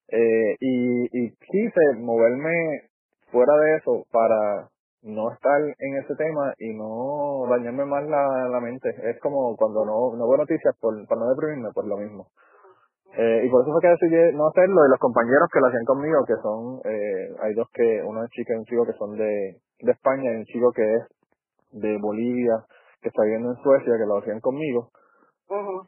Eh, 0.08 0.56
y, 0.60 1.04
y 1.12 1.30
quise 1.30 1.98
moverme 1.98 2.90
fuera 3.30 3.56
de 3.56 3.76
eso 3.76 4.06
para 4.12 4.68
no 5.02 5.32
estar 5.32 5.60
en 5.60 5.96
ese 5.98 6.14
tema 6.16 6.54
y 6.58 6.74
no 6.74 7.46
dañarme 7.48 7.84
más 7.84 8.04
la, 8.08 8.48
la 8.48 8.60
mente. 8.60 8.88
Es 9.10 9.20
como 9.20 9.56
cuando 9.56 9.84
no, 9.84 10.16
no 10.16 10.28
veo 10.28 10.38
noticias 10.38 10.74
por, 10.80 10.94
para 11.06 11.20
no 11.20 11.30
deprimirme, 11.30 11.70
pues 11.74 11.86
lo 11.86 11.96
mismo. 11.98 12.28
Eh, 13.16 13.42
y 13.46 13.48
por 13.48 13.62
eso 13.62 13.70
fue 13.70 13.80
que 13.80 13.94
decidí 13.94 14.36
no 14.36 14.48
hacerlo 14.48 14.84
y 14.84 14.90
los 14.90 14.98
compañeros 14.98 15.48
que 15.52 15.60
lo 15.60 15.68
hacían 15.68 15.84
conmigo, 15.84 16.24
que 16.26 16.34
son, 16.42 16.80
eh, 16.84 17.30
hay 17.42 17.54
dos 17.54 17.68
que, 17.72 18.02
una 18.02 18.26
chica 18.28 18.54
y 18.54 18.58
un 18.58 18.64
chico 18.64 18.84
que 18.84 18.98
son 18.98 19.16
de, 19.16 19.60
de 19.80 19.92
España 19.92 20.32
y 20.32 20.36
un 20.36 20.44
chico 20.46 20.72
que 20.72 20.82
es 20.82 21.02
de 21.70 21.96
Bolivia, 21.98 22.64
que 23.00 23.08
está 23.08 23.22
viviendo 23.22 23.50
en 23.50 23.62
Suecia, 23.62 23.94
que 23.96 24.06
lo 24.06 24.18
hacían 24.18 24.40
conmigo 24.40 24.90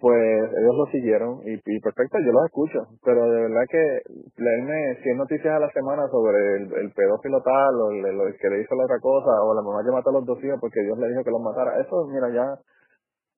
pues 0.01 0.53
ellos 0.53 0.77
lo 0.77 0.87
siguieron 0.87 1.41
y, 1.45 1.55
y, 1.55 1.81
perfecto, 1.81 2.19
yo 2.21 2.33
los 2.33 2.45
escucho, 2.45 2.79
pero 3.03 3.25
de 3.31 3.43
verdad 3.43 3.65
que 3.71 4.03
leerme 4.37 4.97
100 5.03 5.17
noticias 5.17 5.55
a 5.55 5.59
la 5.59 5.71
semana 5.71 6.07
sobre 6.09 6.39
el, 6.57 6.73
el 6.73 6.93
pedófilo 6.93 7.43
tal 7.43 7.75
o 7.75 7.91
el, 7.91 8.37
que 8.37 8.51
le 8.51 8.61
hizo 8.61 8.75
la 8.75 8.85
otra 8.85 9.01
cosa 9.01 9.33
o 9.43 9.55
la 9.55 9.63
mamá 9.63 9.83
que 9.83 9.93
mató 9.93 10.11
a 10.11 10.21
los 10.21 10.27
dos 10.27 10.43
hijos 10.45 10.59
porque 10.61 10.83
Dios 10.83 10.99
le 10.99 11.09
dijo 11.09 11.25
que 11.25 11.31
los 11.31 11.41
matara, 11.41 11.81
eso 11.81 12.07
mira 12.07 12.29
ya, 12.29 12.47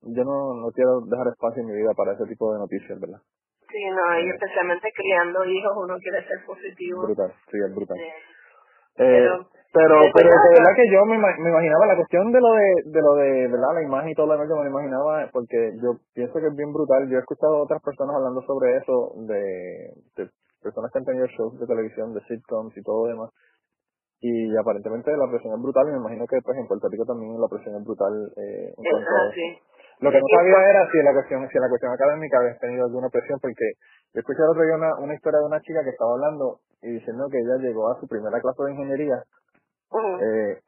yo 0.01 0.23
no, 0.23 0.55
no 0.59 0.67
quiero 0.71 1.01
dejar 1.07 1.27
espacio 1.27 1.61
en 1.63 1.67
mi 1.69 1.75
vida 1.75 1.93
para 1.95 2.13
ese 2.13 2.25
tipo 2.25 2.51
de 2.53 2.59
noticias, 2.59 2.99
¿verdad? 2.99 3.19
Sí, 3.71 3.85
no, 3.89 4.19
y 4.19 4.27
eh. 4.27 4.33
especialmente 4.33 4.91
criando 4.95 5.45
hijos 5.45 5.71
uno 5.77 5.95
quiere 5.99 6.25
ser 6.27 6.43
positivo. 6.45 7.03
Brutal, 7.03 7.31
sí, 7.51 7.57
es 7.63 7.75
brutal. 7.75 7.97
Eh, 8.97 9.27
pero, 9.71 9.95
pero 10.13 10.29
de 10.29 10.53
verdad 10.57 10.73
que 10.75 10.89
yo 10.91 11.05
me, 11.05 11.17
me 11.17 11.49
imaginaba 11.49 11.85
la 11.85 11.95
cuestión 11.95 12.31
de 12.31 12.41
lo 12.41 12.53
de, 12.53 12.73
de 12.85 13.01
lo 13.01 13.13
de, 13.15 13.47
¿verdad? 13.47 13.75
La 13.75 13.83
imagen 13.83 14.09
y 14.09 14.15
todo 14.15 14.25
lo 14.25 14.33
demás, 14.33 14.49
yo 14.49 14.55
me 14.57 14.63
lo 14.63 14.69
imaginaba 14.71 15.29
porque 15.31 15.77
yo 15.81 16.01
pienso 16.13 16.39
que 16.39 16.47
es 16.47 16.55
bien 16.55 16.73
brutal. 16.73 17.07
Yo 17.07 17.17
he 17.17 17.21
escuchado 17.21 17.57
a 17.57 17.63
otras 17.63 17.81
personas 17.83 18.15
hablando 18.15 18.41
sobre 18.41 18.77
eso, 18.77 19.13
de, 19.29 19.93
de 20.17 20.29
personas 20.61 20.91
que 20.91 20.99
han 20.99 21.05
tenido 21.05 21.27
shows 21.27 21.59
de 21.59 21.67
televisión, 21.67 22.13
de 22.13 22.21
sitcoms 22.21 22.75
y 22.75 22.81
todo 22.81 23.05
lo 23.05 23.13
demás. 23.13 23.29
Y 24.21 24.57
aparentemente 24.57 25.15
la 25.15 25.29
presión 25.29 25.53
es 25.53 25.61
brutal 25.61 25.87
y 25.87 25.91
me 25.91 25.97
imagino 25.99 26.25
que 26.27 26.41
pues 26.43 26.57
en 26.57 26.67
Puerto 26.67 26.89
Rico 26.89 27.05
también 27.05 27.39
la 27.39 27.47
presión 27.47 27.75
es 27.75 27.83
brutal. 27.85 28.33
Eh, 28.35 28.73
Lo 29.99 30.11
que 30.11 30.19
no 30.19 30.27
sabía 30.31 30.69
era 30.69 30.87
si 30.91 30.97
la 31.03 31.13
cuestión, 31.13 31.47
si 31.49 31.59
la 31.59 31.67
cuestión 31.67 31.91
académica 31.91 32.39
había 32.39 32.57
tenido 32.57 32.85
alguna 32.85 33.09
presión 33.09 33.37
porque 33.41 33.75
yo 34.13 34.19
escuché 34.21 34.39
el 34.39 34.49
otro 34.49 34.63
día 34.63 34.75
una, 34.75 34.95
una 34.95 35.13
historia 35.13 35.39
de 35.39 35.45
una 35.45 35.59
chica 35.59 35.83
que 35.83 35.89
estaba 35.91 36.13
hablando 36.13 36.59
y 36.81 36.91
diciendo 36.93 37.27
que 37.29 37.39
ella 37.39 37.57
llegó 37.59 37.91
a 37.91 37.99
su 37.99 38.07
primera 38.07 38.39
clase 38.39 38.63
de 38.63 38.71
ingeniería 38.71 39.23
eh, 40.21 40.61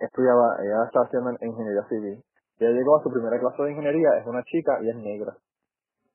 estudiaba, 0.00 0.56
ella 0.62 0.84
estaba 0.86 1.06
haciendo 1.06 1.30
ingeniería 1.40 1.84
civil. 1.88 2.22
Ella 2.58 2.70
llegó 2.70 2.96
a 2.98 3.02
su 3.02 3.10
primera 3.10 3.38
clase 3.38 3.62
de 3.62 3.70
ingeniería, 3.70 4.16
es 4.18 4.26
una 4.26 4.42
chica 4.44 4.78
y 4.82 4.90
es 4.90 4.96
negra. 4.96 5.36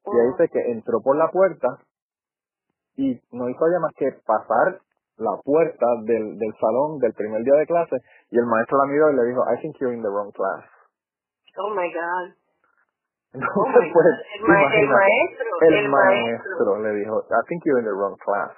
Y 0.05 0.19
ahí 0.19 0.27
dice 0.31 0.49
que 0.49 0.71
entró 0.71 0.99
por 1.01 1.15
la 1.15 1.29
puerta 1.29 1.67
y 2.97 3.21
no 3.31 3.47
hizo 3.49 3.65
ya 3.71 3.79
más 3.79 3.93
que 3.95 4.11
pasar 4.25 4.81
la 5.17 5.37
puerta 5.43 5.85
del, 6.03 6.37
del 6.37 6.53
salón 6.59 6.97
del 6.97 7.13
primer 7.13 7.43
día 7.43 7.53
de 7.55 7.67
clase 7.67 7.95
y 8.31 8.39
el 8.39 8.45
maestro 8.45 8.77
la 8.79 8.91
miró 8.91 9.11
y 9.11 9.15
le 9.15 9.25
dijo, 9.25 9.41
I 9.45 9.61
think 9.61 9.77
you're 9.79 9.93
in 9.93 10.01
the 10.01 10.09
wrong 10.09 10.31
class. 10.31 10.65
Oh 11.57 11.69
my 11.75 11.87
God. 11.93 12.40
Entonces, 13.33 13.55
oh 13.55 13.93
pues, 13.93 14.15
el, 14.35 14.43
maestro, 14.43 15.47
el, 15.61 15.89
maestro 15.89 16.79
le 16.83 16.91
dijo, 16.99 17.23
I 17.31 17.41
think 17.47 17.63
you're 17.63 17.79
in 17.79 17.85
the 17.85 17.95
wrong 17.95 18.17
class. 18.19 18.51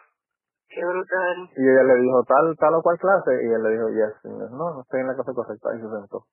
Qué 0.69 0.82
brutal. 0.82 1.38
Y 1.53 1.61
ella 1.61 1.84
le 1.84 2.01
dijo 2.01 2.24
tal, 2.26 2.57
tal 2.57 2.74
o 2.74 2.82
cual 2.82 2.97
clase, 2.97 3.38
y 3.45 3.53
él 3.53 3.61
le 3.61 3.69
dijo, 3.69 3.88
yes. 3.93 4.17
Y 4.26 4.34
dijo, 4.34 4.49
no, 4.57 4.74
no 4.74 4.82
estoy 4.82 5.01
en 5.01 5.07
la 5.07 5.13
clase 5.13 5.34
correcta, 5.34 5.69
y 5.78 5.78
se 5.78 5.89
sentó. 5.93 6.26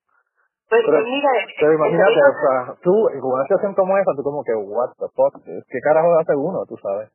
Pues, 0.71 0.83
pero, 0.87 1.03
mira, 1.05 1.31
pero 1.61 1.73
imagínate, 1.75 2.21
o 2.25 2.37
sea, 2.41 2.75
tú, 2.81 2.95
con 3.21 3.33
una 3.33 3.45
situación 3.45 3.75
como 3.75 3.99
esa, 3.99 4.17
tú 4.17 4.23
como 4.23 4.41
que, 4.43 4.55
what 4.55 4.95
the 4.97 5.09
fuck, 5.13 5.37
¿qué 5.45 5.79
carajo 5.85 6.09
hace 6.17 6.33
uno, 6.33 6.65
tú 6.65 6.79
sabes? 6.81 7.11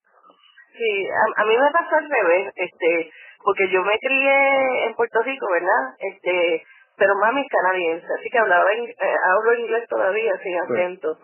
Sí, 0.77 1.07
a, 1.09 1.41
a 1.41 1.45
mí 1.45 1.57
me 1.57 1.71
pasó 1.71 1.95
al 1.95 2.09
revés, 2.09 2.51
este, 2.53 3.09
porque 3.41 3.71
yo 3.71 3.81
me 3.81 3.97
crié 3.97 4.85
en 4.85 4.93
Puerto 4.93 5.23
Rico, 5.23 5.47
¿verdad? 5.49 5.95
Este, 5.97 6.61
pero 6.97 7.15
mami 7.15 7.41
es 7.41 7.47
canadiense, 7.49 8.07
así 8.19 8.29
que 8.29 8.37
hablaba 8.39 8.71
eh, 8.71 8.95
hablo 9.25 9.53
inglés 9.55 9.87
todavía 9.89 10.37
sin 10.43 10.57
acento. 10.59 11.17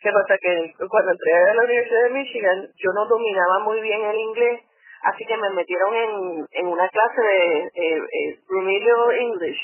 ¿Qué 0.00 0.10
pasa? 0.12 0.38
Que 0.40 0.72
cuando 0.88 1.10
entré 1.10 1.34
a 1.34 1.54
la 1.54 1.64
Universidad 1.64 2.02
de 2.04 2.10
Michigan, 2.10 2.68
yo 2.76 2.92
no 2.94 3.06
dominaba 3.06 3.58
muy 3.64 3.80
bien 3.80 4.00
el 4.04 4.16
inglés, 4.16 4.60
así 5.02 5.24
que 5.24 5.36
me 5.36 5.50
metieron 5.50 5.94
en, 5.94 6.46
en 6.52 6.66
una 6.66 6.88
clase 6.88 7.20
de 7.20 7.58
eh, 7.64 7.98
eh, 7.98 8.38
Remedial 8.48 9.10
English, 9.18 9.58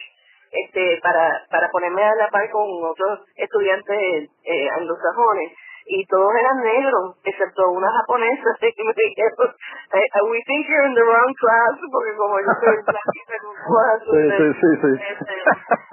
este, 0.51 1.01
para, 1.03 1.47
para 1.51 1.69
ponerme 1.71 2.03
a 2.03 2.15
la 2.17 2.29
par 2.31 2.51
con 2.51 2.69
otros 2.85 3.21
estudiantes 3.37 4.31
eh, 4.45 4.69
anglosajones 4.71 5.53
y 5.87 6.07
todos 6.07 6.33
eran 6.35 6.59
negros, 6.65 7.17
excepto 7.25 7.71
una 7.71 7.89
japonesa, 7.93 8.51
y 8.63 8.83
me 8.85 8.93
dijeron, 8.97 9.49
eh, 9.93 10.21
we 10.31 10.41
think 10.47 10.67
you're 10.69 10.87
in 10.89 10.95
the 10.95 11.03
wrong 11.05 11.33
class, 11.39 11.77
porque 11.93 12.13
como 12.17 12.39
yo 12.41 12.53
soy 12.61 12.77
blanquita 12.85 13.35
en 13.37 13.45
un 13.45 13.59
cuarto, 13.69 14.11
Sí, 14.13 14.25
sí, 14.33 14.47
sí, 14.61 14.69
sí. 14.81 14.93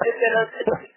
este, 0.08 0.28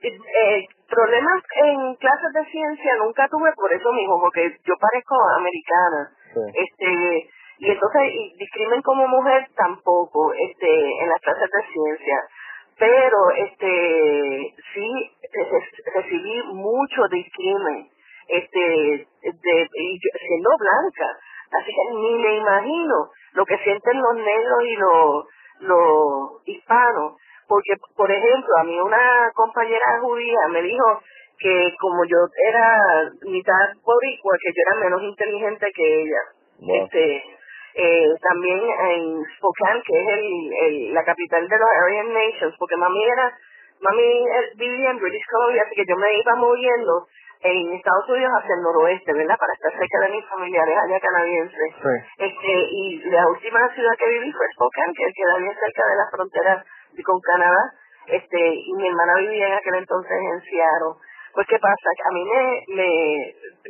eh, 0.06 0.66
problemas 0.88 1.42
en 1.64 1.94
clases 1.96 2.32
de 2.34 2.44
ciencia 2.50 2.96
nunca 2.98 3.28
tuve 3.28 3.50
por 3.56 3.72
eso 3.72 3.92
mismo, 3.92 4.20
porque 4.20 4.50
yo 4.64 4.74
parezco 4.80 5.16
americana, 5.38 6.10
Sí. 6.34 6.40
este, 6.54 7.28
y 7.58 7.70
entonces, 7.70 8.02
y 8.12 8.36
discrimen 8.38 8.82
como 8.82 9.06
mujer 9.08 9.46
tampoco, 9.56 10.32
este, 10.34 11.02
en 11.02 11.08
las 11.08 11.20
clases 11.20 11.50
de 11.50 11.72
ciencia 11.72 12.18
pero 12.76 13.30
este 13.36 14.52
sí 14.74 14.90
re- 15.32 15.92
recibí 15.94 16.42
mucho 16.54 17.06
discrimen 17.08 17.86
este 18.28 18.58
de 19.22 19.68
y 19.74 19.98
yo- 19.98 20.18
siendo 20.26 20.50
blanca. 20.58 21.18
Así 21.60 21.70
que 21.70 21.94
ni 21.94 22.14
me 22.18 22.36
imagino 22.36 23.10
lo 23.34 23.44
que 23.44 23.58
sienten 23.58 24.00
los 24.00 24.16
negros 24.16 24.64
y 24.64 24.76
los 24.76 25.24
los 25.60 26.46
hispanos. 26.46 27.16
Porque 27.46 27.74
por 27.96 28.10
ejemplo 28.10 28.54
a 28.58 28.64
mí 28.64 28.80
una 28.80 29.30
compañera 29.34 30.00
judía 30.00 30.48
me 30.50 30.62
dijo 30.62 31.00
que 31.38 31.74
como 31.78 32.04
yo 32.04 32.16
era 32.50 33.10
mitad 33.22 33.68
boricua 33.84 34.36
que 34.40 34.50
yo 34.52 34.62
era 34.66 34.84
menos 34.84 35.02
inteligente 35.02 35.66
que 35.74 36.02
ella. 36.02 36.20
Wow. 36.60 36.76
este 36.84 37.22
eh, 37.76 38.06
también 38.22 38.60
en 38.60 39.24
Spokane, 39.36 39.82
que 39.84 40.00
es 40.00 40.08
el, 40.08 40.52
el, 40.52 40.94
la 40.94 41.04
capital 41.04 41.48
de 41.48 41.58
los 41.58 41.68
Aryan 41.84 42.12
Nations, 42.14 42.54
porque 42.56 42.76
mami 42.76 43.02
era, 43.04 43.36
mami 43.80 44.02
eh, 44.02 44.50
vivía 44.54 44.90
en 44.90 44.98
British 45.00 45.26
Columbia, 45.28 45.62
así 45.66 45.74
que 45.74 45.84
yo 45.84 45.96
me 45.96 46.16
iba 46.16 46.36
moviendo 46.36 47.06
en 47.44 47.72
Estados 47.74 48.08
Unidos 48.08 48.32
hacia 48.40 48.54
el 48.56 48.62
noroeste, 48.62 49.12
¿verdad? 49.12 49.36
Para 49.38 49.52
estar 49.52 49.72
cerca 49.78 49.98
de 50.00 50.12
mis 50.16 50.24
familiares 50.26 50.76
allá 50.80 50.98
canadienses. 51.00 51.70
Sí. 51.76 51.94
Este, 52.24 52.52
y 52.72 52.98
la 53.10 53.28
última 53.28 53.68
ciudad 53.74 53.92
que 53.98 54.08
viví 54.08 54.32
fue 54.32 54.46
Spokane, 54.54 54.92
que 54.96 55.12
queda 55.12 55.36
bien 55.38 55.52
cerca 55.54 55.82
de 55.90 55.96
la 55.96 56.08
frontera 56.10 56.64
con 57.04 57.20
Canadá, 57.20 57.62
este, 58.06 58.38
y 58.38 58.72
mi 58.74 58.88
hermana 58.88 59.14
vivía 59.20 59.48
en 59.48 59.54
aquel 59.54 59.74
entonces 59.74 60.16
en 60.16 60.40
Seattle. 60.40 60.96
Pues 61.34 61.46
qué 61.48 61.58
pasa, 61.58 61.88
a 62.06 62.12
mí 62.14 62.22
me, 62.24 62.62
me, 62.78 62.90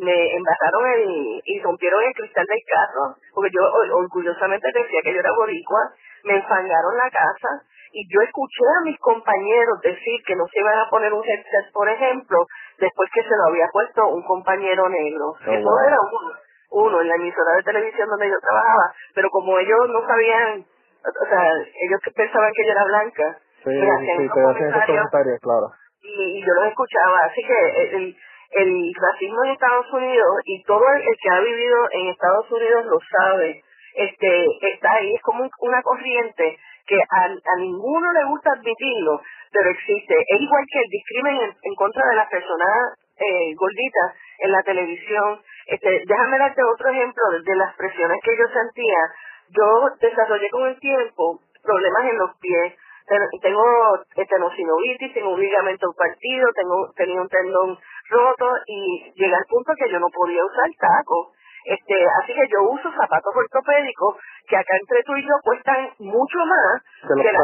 me 0.04 0.36
embarraron 0.36 0.84
el, 1.00 1.40
y 1.42 1.60
rompieron 1.62 2.02
el 2.04 2.12
cristal 2.12 2.44
del 2.44 2.60
carro, 2.68 3.16
porque 3.34 3.50
yo 3.50 3.62
or- 3.64 4.04
orgullosamente 4.04 4.68
decía 4.70 5.00
que 5.02 5.14
yo 5.14 5.20
era 5.20 5.32
boricua, 5.32 5.80
me 6.24 6.36
enfangaron 6.36 6.94
la 6.98 7.08
casa, 7.08 7.48
y 7.96 8.04
yo 8.12 8.20
escuché 8.20 8.64
a 8.80 8.84
mis 8.84 8.98
compañeros 9.00 9.80
decir 9.82 10.20
que 10.26 10.36
no 10.36 10.44
se 10.52 10.60
iban 10.60 10.78
a 10.78 10.90
poner 10.90 11.12
un 11.14 11.24
headset, 11.24 11.72
por 11.72 11.88
ejemplo, 11.88 12.44
después 12.78 13.10
que 13.14 13.22
se 13.22 13.36
lo 13.36 13.44
había 13.48 13.68
puesto 13.72 14.08
un 14.08 14.22
compañero 14.24 14.88
negro. 14.88 15.26
Oh, 15.46 15.52
Eso 15.52 15.68
wow. 15.68 15.78
era 15.86 15.96
uno, 16.00 16.32
uno 16.70 17.00
en 17.00 17.08
la 17.08 17.14
emisora 17.16 17.56
de 17.56 17.62
televisión 17.62 18.08
donde 18.08 18.28
yo 18.28 18.38
trabajaba, 18.40 18.92
pero 19.14 19.28
como 19.30 19.58
ellos 19.58 19.88
no 19.90 20.06
sabían, 20.06 20.64
o 21.04 21.26
sea, 21.28 21.42
ellos 21.82 22.00
pensaban 22.14 22.52
que 22.54 22.64
yo 22.66 22.72
era 22.72 22.84
blanca, 22.84 23.38
Sí, 23.64 23.70
me 23.70 23.90
hacían 23.90 24.18
sí, 24.18 24.28
te 24.28 24.28
hacen 24.28 24.28
esos 24.28 24.32
comentarios 24.34 24.86
comentarios, 24.98 25.40
claro. 25.40 25.66
y, 26.02 26.38
y 26.38 26.40
yo 26.46 26.52
los 26.54 26.66
escuchaba. 26.66 27.18
Así 27.24 27.42
que 27.46 27.96
el, 27.96 28.16
el 28.50 28.92
racismo 29.00 29.44
en 29.44 29.50
Estados 29.52 29.92
Unidos 29.92 30.34
y 30.44 30.62
todo 30.64 30.84
el, 30.96 31.00
el 31.02 31.16
que 31.22 31.30
ha 31.30 31.40
vivido 31.40 31.76
en 31.92 32.08
Estados 32.08 32.50
Unidos 32.52 32.84
lo 32.86 32.98
sabe. 33.18 33.62
Este, 33.96 34.46
está 34.74 34.92
ahí, 34.94 35.14
es 35.14 35.22
como 35.22 35.44
un- 35.44 35.50
una 35.60 35.80
corriente 35.82 36.58
que 36.86 36.98
a, 37.00 37.24
a 37.24 37.56
ninguno 37.58 38.12
le 38.12 38.24
gusta 38.24 38.50
admitirlo, 38.52 39.20
pero 39.54 39.70
existe. 39.70 40.14
Es 40.18 40.40
igual 40.42 40.64
que 40.72 40.80
el 40.80 40.90
discrimen 40.90 41.36
en, 41.36 41.52
en 41.62 41.74
contra 41.76 42.02
de 42.10 42.16
las 42.16 42.28
personas 42.28 42.98
eh, 43.16 43.54
gorditas 43.54 44.10
en 44.40 44.52
la 44.52 44.62
televisión. 44.64 45.40
Este, 45.68 46.02
déjame 46.06 46.38
darte 46.38 46.62
otro 46.64 46.90
ejemplo 46.90 47.24
de, 47.44 47.56
las 47.56 47.74
presiones 47.76 48.18
que 48.24 48.36
yo 48.36 48.46
sentía. 48.48 49.00
Yo 49.50 49.90
desarrollé 50.00 50.50
con 50.50 50.68
el 50.68 50.80
tiempo 50.80 51.40
problemas 51.62 52.04
en 52.10 52.18
los 52.18 52.30
pies 52.40 52.74
ten- 53.06 53.40
tengo 53.42 53.64
tenosinovitis, 54.28 55.14
tengo 55.14 55.30
un 55.34 55.40
ligamento 55.40 55.88
partido, 55.96 56.48
tengo 56.54 56.92
tenía 56.96 57.20
un 57.20 57.28
tendón 57.28 57.78
roto 58.10 58.50
y 58.66 59.12
llegué 59.16 59.34
al 59.34 59.46
punto 59.48 59.72
que 59.78 59.90
yo 59.90 59.98
no 60.00 60.08
podía 60.12 60.44
usar 60.44 60.70
tacos. 60.78 61.32
Este, 61.64 61.94
así 62.22 62.34
que 62.34 62.46
yo 62.48 62.62
uso 62.68 62.92
zapatos 62.92 63.32
ortopédicos 63.34 64.16
que 64.46 64.56
acá 64.56 64.76
entre 64.78 65.02
tú 65.02 65.16
y 65.16 65.22
yo 65.22 65.34
cuestan 65.42 65.88
mucho 65.98 66.38
más 66.44 66.82
Que 67.08 67.22
que 67.22 67.32
las 67.32 67.40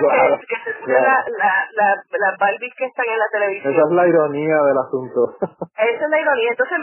claro, 0.00 0.38
que, 0.38 0.56
se 0.64 0.78
claro. 0.84 1.00
la, 1.00 1.24
la, 1.32 1.52
la, 1.72 2.02
las 2.18 2.38
Barbies 2.38 2.74
que 2.76 2.84
están 2.84 3.06
en 3.08 3.18
la 3.18 3.28
televisión. 3.32 3.72
Esa 3.72 3.82
es 3.88 3.92
la 3.92 4.06
ironía 4.06 4.56
del 4.68 4.78
asunto. 4.78 5.20
Esa 5.78 6.04
es 6.04 6.10
la 6.10 6.20
ironía. 6.20 6.50
Entonces, 6.50 6.78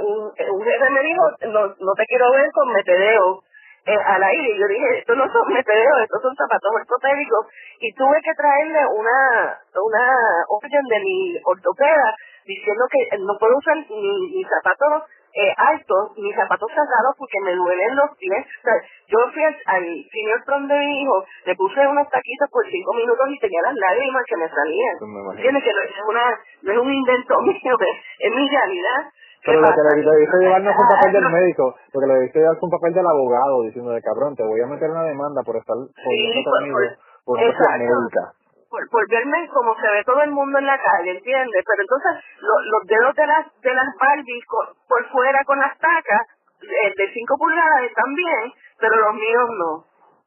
un, 0.00 0.32
un 0.32 0.62
jefe 0.64 0.90
me 0.90 1.02
dijo, 1.02 1.24
no, 1.52 1.60
no 1.68 1.92
te 1.96 2.04
quiero 2.06 2.30
ver 2.32 2.48
con 2.52 2.72
metedeo 2.72 3.42
eh, 3.84 3.96
al 3.96 4.22
aire. 4.22 4.54
Y 4.54 4.58
yo 4.58 4.66
dije, 4.68 4.98
estos 4.98 5.16
no 5.16 5.30
son 5.30 5.52
metedeos, 5.52 6.00
estos 6.02 6.22
son 6.22 6.34
zapatos 6.36 6.70
ortopédicos. 6.80 7.46
Y 7.80 7.92
tuve 7.94 8.20
que 8.22 8.32
traerle 8.34 8.80
una, 8.96 9.58
una 9.76 10.04
orden 10.48 10.84
de 10.88 11.00
mi 11.00 11.36
ortopeda 11.44 12.14
diciendo 12.46 12.84
que 12.90 13.18
no 13.18 13.36
puedo 13.38 13.56
usar 13.58 13.76
ni, 13.76 14.36
ni 14.36 14.44
zapatos 14.44 15.04
eh, 15.34 15.52
altos 15.56 16.12
ni 16.18 16.32
zapatos 16.34 16.68
cerrados 16.70 17.14
porque 17.18 17.38
me 17.44 17.54
duelen 17.54 17.96
los 17.96 18.10
pies. 18.18 18.44
O 18.46 18.62
sea, 18.64 18.74
yo 19.08 19.18
fui 19.32 19.44
al, 19.44 19.54
al 19.66 19.84
senior 20.10 20.40
prom 20.44 20.66
de 20.68 20.78
mi 20.78 21.02
hijo, 21.02 21.24
le 21.46 21.54
puse 21.56 21.86
unos 21.86 22.08
taquitos 22.10 22.48
por 22.50 22.64
cinco 22.66 22.94
minutos 22.94 23.26
y 23.30 23.38
tenía 23.38 23.62
las 23.62 23.74
lágrimas 23.74 24.22
que 24.26 24.36
me 24.36 24.48
salían. 24.48 24.94
¿Entiendes? 25.36 25.62
Que 25.64 25.72
no 25.72 25.80
es, 25.82 25.90
una, 26.08 26.24
no 26.62 26.72
es 26.72 26.78
un 26.78 26.92
invento 26.92 27.34
mío, 27.46 27.74
es, 28.18 28.30
mi 28.34 28.48
realidad. 28.48 29.00
¿Qué 29.42 29.52
Pero 29.56 29.60
lo 29.62 29.68
que 29.72 29.80
le 30.04 30.10
debiste 30.12 30.36
llevar 30.44 30.60
no 30.60 30.72
fue 30.74 30.84
un 30.84 30.90
papel 31.00 31.12
del 31.12 31.22
no. 31.24 31.30
médico, 31.30 31.74
porque 31.92 32.06
le 32.08 32.14
debiste 32.14 32.38
llevar 32.40 32.56
fue 32.60 32.66
un 32.68 32.76
papel 32.76 32.92
del 32.92 33.06
abogado 33.06 33.62
diciendo 33.62 33.90
de 33.92 34.02
cabrón, 34.02 34.36
te 34.36 34.42
voy 34.44 34.60
a 34.60 34.66
meter 34.66 34.90
una 34.90 35.04
demanda 35.04 35.40
por 35.46 35.56
estar 35.56 35.76
jodiendo 35.76 36.40
por- 36.44 36.58
conmigo 36.58 36.76
por- 36.76 36.96
por 37.24 37.36
cuestión 37.40 37.56
exacto. 37.56 37.84
médica. 37.88 38.22
Por, 38.70 38.88
por 38.88 39.08
verme 39.10 39.48
como 39.52 39.74
se 39.76 39.88
ve 39.88 40.04
todo 40.04 40.22
el 40.22 40.30
mundo 40.30 40.58
en 40.58 40.66
la 40.66 40.78
calle, 40.80 41.10
¿entiendes? 41.18 41.64
Pero 41.66 41.82
entonces 41.82 42.12
lo- 42.40 42.62
los 42.70 42.82
dedos 42.86 43.14
de 43.16 43.26
las 43.26 43.44
de 43.60 43.74
las 43.74 43.88
Barbies 43.98 44.44
por 44.88 45.04
fuera 45.10 45.44
con 45.44 45.58
las 45.58 45.76
tacas 45.78 46.22
eh, 46.62 46.94
de 46.96 47.12
5 47.12 47.36
pulgadas 47.38 47.82
están 47.84 48.14
bien, 48.14 48.52
pero 48.78 48.96
los 48.96 49.14
míos 49.14 49.48
no, 49.58 49.84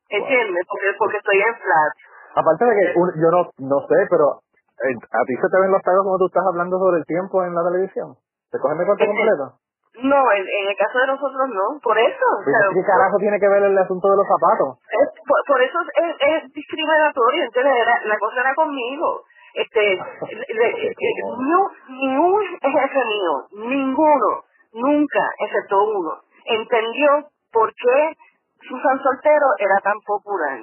¿entiendes? 0.10 0.66
Porque 0.68 0.88
porque 1.00 1.18
estoy 1.18 1.40
en 1.40 1.56
flat. 1.56 1.94
Aparte 2.36 2.66
de 2.66 2.74
que 2.76 3.00
un- 3.00 3.14
yo 3.22 3.30
no 3.32 3.50
no 3.60 3.80
sé, 3.88 3.98
pero 4.10 4.42
eh, 4.84 4.96
a 4.98 5.22
ti 5.26 5.36
se 5.38 5.50
te 5.50 5.60
ven 5.62 5.72
los 5.72 5.82
tacos 5.82 6.04
como 6.04 6.18
tú 6.18 6.28
estás 6.28 6.44
hablando 6.46 6.78
sobre 6.80 7.00
el 7.00 7.06
tiempo 7.06 7.44
en 7.44 7.56
la 7.56 7.64
televisión. 7.64 8.16
¿Te 8.52 8.60
cogen 8.60 8.82
Este, 8.82 9.06
completo? 9.06 9.58
No, 10.02 10.32
en, 10.32 10.42
en 10.42 10.70
el 10.70 10.76
caso 10.78 10.98
de 11.00 11.08
nosotros 11.08 11.50
no, 11.54 11.80
por 11.82 11.98
eso. 12.00 12.26
o 12.40 12.44
sea, 12.44 12.70
¿Qué 12.74 12.82
carajo 12.84 13.18
tiene 13.20 13.40
que 13.40 13.48
ver 13.48 13.64
el 13.64 13.78
asunto 13.78 14.10
de 14.10 14.18
los 14.18 14.28
zapatos? 14.28 14.80
es, 14.90 15.08
por, 15.28 15.38
por 15.48 15.62
eso 15.62 15.78
es, 15.82 16.16
es 16.20 16.54
discriminatorio, 16.54 17.44
¿entiendes? 17.44 17.76
Era- 17.78 18.02
la 18.06 18.18
cosa 18.18 18.42
era 18.42 18.56
conmigo. 18.56 19.24
Este, 19.54 19.82
le- 20.32 20.72
le- 20.74 20.96
no, 21.38 21.70
ningún 21.90 22.44
jefe 22.60 23.02
mío, 23.06 23.68
ninguno, 23.70 24.44
nunca, 24.74 25.30
excepto 25.46 25.84
uno, 25.84 26.22
entendió 26.46 27.28
por 27.52 27.72
qué 27.76 28.14
Susan 28.68 29.00
Soltero 29.04 29.46
era 29.60 29.78
tan 29.84 30.00
popular. 30.08 30.58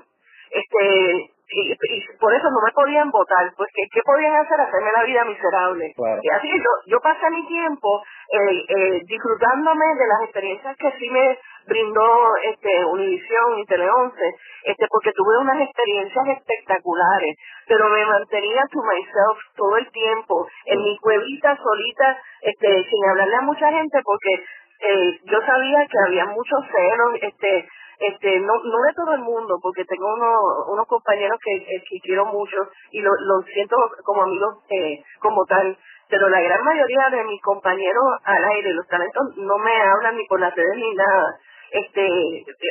Este, 0.50 1.30
y, 1.50 1.72
y 1.72 2.06
por 2.18 2.34
eso 2.34 2.48
no 2.50 2.60
me 2.64 2.72
podían 2.72 3.10
votar, 3.10 3.52
pues 3.56 3.68
¿qué, 3.74 3.82
qué 3.92 4.00
podían 4.04 4.34
hacer? 4.36 4.60
Hacerme 4.60 4.92
la 4.92 5.04
vida 5.04 5.24
miserable. 5.24 5.92
Claro. 5.96 6.20
Y 6.22 6.28
así 6.30 6.50
que 6.50 6.58
yo, 6.58 6.72
yo 6.86 7.00
pasé 7.00 7.30
mi 7.30 7.46
tiempo 7.46 8.02
eh, 8.32 8.64
eh, 8.68 9.00
disfrutándome 9.06 9.86
de 9.86 10.06
las 10.06 10.22
experiencias 10.22 10.76
que 10.76 10.92
sí 10.98 11.10
me 11.10 11.38
brindó 11.66 12.36
este 12.44 12.84
Univisión 12.84 13.58
y 13.58 13.66
Tele 13.66 13.88
11, 13.90 14.16
este, 14.64 14.86
porque 14.88 15.12
tuve 15.12 15.38
unas 15.38 15.60
experiencias 15.60 16.26
espectaculares, 16.38 17.36
pero 17.66 17.88
me 17.88 18.04
mantenía 18.06 18.62
to 18.70 18.80
myself 18.82 19.38
todo 19.56 19.76
el 19.76 19.90
tiempo, 19.90 20.46
en 20.66 20.78
mi 20.78 20.98
cuevita 20.98 21.56
solita, 21.56 22.18
este, 22.42 22.84
sin 22.88 23.08
hablarle 23.10 23.36
a 23.36 23.42
mucha 23.42 23.70
gente, 23.70 24.00
porque 24.04 24.44
eh, 24.80 25.20
yo 25.24 25.40
sabía 25.44 25.86
que 25.86 25.98
había 26.06 26.26
muchos 26.26 26.60
celos, 26.72 27.14
este, 27.20 27.68
este, 28.00 28.40
no, 28.40 28.54
no 28.64 28.78
de 28.82 28.94
todo 28.96 29.12
el 29.14 29.20
mundo, 29.20 29.58
porque 29.62 29.84
tengo 29.84 30.06
unos, 30.08 30.68
unos 30.72 30.86
compañeros 30.86 31.38
que, 31.44 31.56
eh, 31.56 31.82
que 31.88 32.00
quiero 32.02 32.26
mucho 32.26 32.56
y 32.90 33.00
lo, 33.00 33.10
lo 33.12 33.42
siento 33.42 33.76
como 34.04 34.22
amigos 34.22 34.64
eh, 34.70 35.02
como 35.20 35.44
tal, 35.44 35.76
pero 36.08 36.28
la 36.28 36.40
gran 36.40 36.64
mayoría 36.64 37.10
de 37.10 37.24
mis 37.24 37.40
compañeros 37.42 38.04
al 38.24 38.44
aire, 38.44 38.72
los 38.72 38.86
talentos, 38.88 39.36
no 39.36 39.58
me 39.58 39.82
hablan 39.82 40.16
ni 40.16 40.26
por 40.26 40.40
las 40.40 40.54
redes 40.54 40.76
ni 40.76 40.94
nada. 40.94 41.36
este 41.72 42.08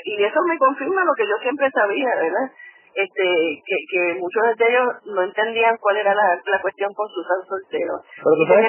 y 0.06 0.24
eso 0.24 0.42
me 0.48 0.58
confirma 0.58 1.06
lo 1.06 1.14
que 1.14 1.28
yo 1.28 1.38
siempre 1.42 1.70
sabía 1.72 2.10
verdad 2.16 2.52
este 2.96 3.24
que, 3.66 3.76
que 3.92 4.20
muchos 4.20 4.58
de 4.58 4.66
ellos 4.68 4.88
no 5.06 5.22
entendían 5.24 5.78
cuál 5.78 5.98
era 5.98 6.14
la, 6.14 6.42
la 6.44 6.62
cuestión 6.62 6.92
con 6.94 7.08
Susan 7.08 7.46
Soltero. 7.48 8.02
Pero 8.18 8.36
tú 8.36 8.46
sabes, 8.48 8.68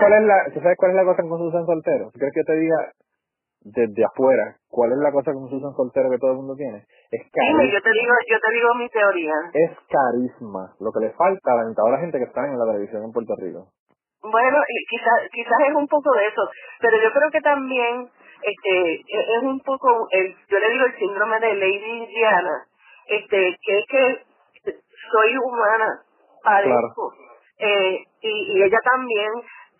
cuál, 0.00 0.12
es 0.14 0.24
la 0.24 0.36
tú 0.52 0.60
sabes 0.60 0.76
cuál 0.78 0.90
es 0.92 0.96
la 0.96 1.04
cosa 1.04 1.22
con 1.28 1.38
Susan 1.38 1.66
Soltero. 1.66 2.10
¿Tú 2.12 2.18
crees 2.18 2.32
que 2.32 2.40
yo 2.40 2.46
te 2.46 2.56
diga 2.56 2.78
desde 3.72 4.04
afuera 4.04 4.56
cuál 4.68 4.92
es 4.92 4.98
la 4.98 5.12
cosa 5.12 5.32
con 5.32 5.48
Susan 5.48 5.74
Soltero 5.74 6.10
que 6.10 6.18
todo 6.18 6.32
el 6.32 6.36
mundo 6.38 6.54
tiene 6.54 6.84
es 7.10 7.22
carisma 7.32 7.64
yo 7.64 7.80
te 7.82 7.90
digo 7.90 8.14
yo 8.28 8.36
te 8.40 8.52
digo 8.52 8.74
mi 8.74 8.88
teoría. 8.88 9.34
Es 9.52 9.70
carisma. 9.88 10.74
Lo 10.80 10.92
que 10.92 11.00
le 11.00 11.12
falta 11.12 11.52
a 11.52 11.56
la 11.56 11.68
mitad 11.68 11.84
de 11.84 11.92
la 11.92 12.00
gente 12.00 12.18
que 12.18 12.24
está 12.24 12.44
en 12.44 12.58
la 12.58 12.66
televisión 12.66 13.04
en 13.04 13.12
Puerto 13.12 13.34
Rico. 13.40 13.72
Bueno, 14.22 14.58
quizás 14.90 15.30
quizás 15.32 15.60
es 15.68 15.74
un 15.74 15.86
poco 15.86 16.12
de 16.12 16.26
eso, 16.26 16.42
pero 16.80 16.96
yo 17.00 17.10
creo 17.12 17.30
que 17.30 17.40
también 17.40 18.10
este 18.42 18.94
es 18.94 19.42
un 19.42 19.60
poco 19.60 20.08
el 20.10 20.34
yo 20.48 20.58
le 20.58 20.70
digo 20.70 20.84
el 20.84 20.98
síndrome 20.98 21.40
de 21.40 21.54
Lady 21.54 22.06
Diana, 22.06 22.66
este 23.06 23.56
que 23.62 23.78
es 23.78 23.84
que 23.88 24.24
soy 25.10 25.36
humana, 25.38 26.02
padezco, 26.42 27.14
eh, 27.58 28.04
y, 28.20 28.58
y 28.58 28.62
ella 28.62 28.78
también 28.84 29.30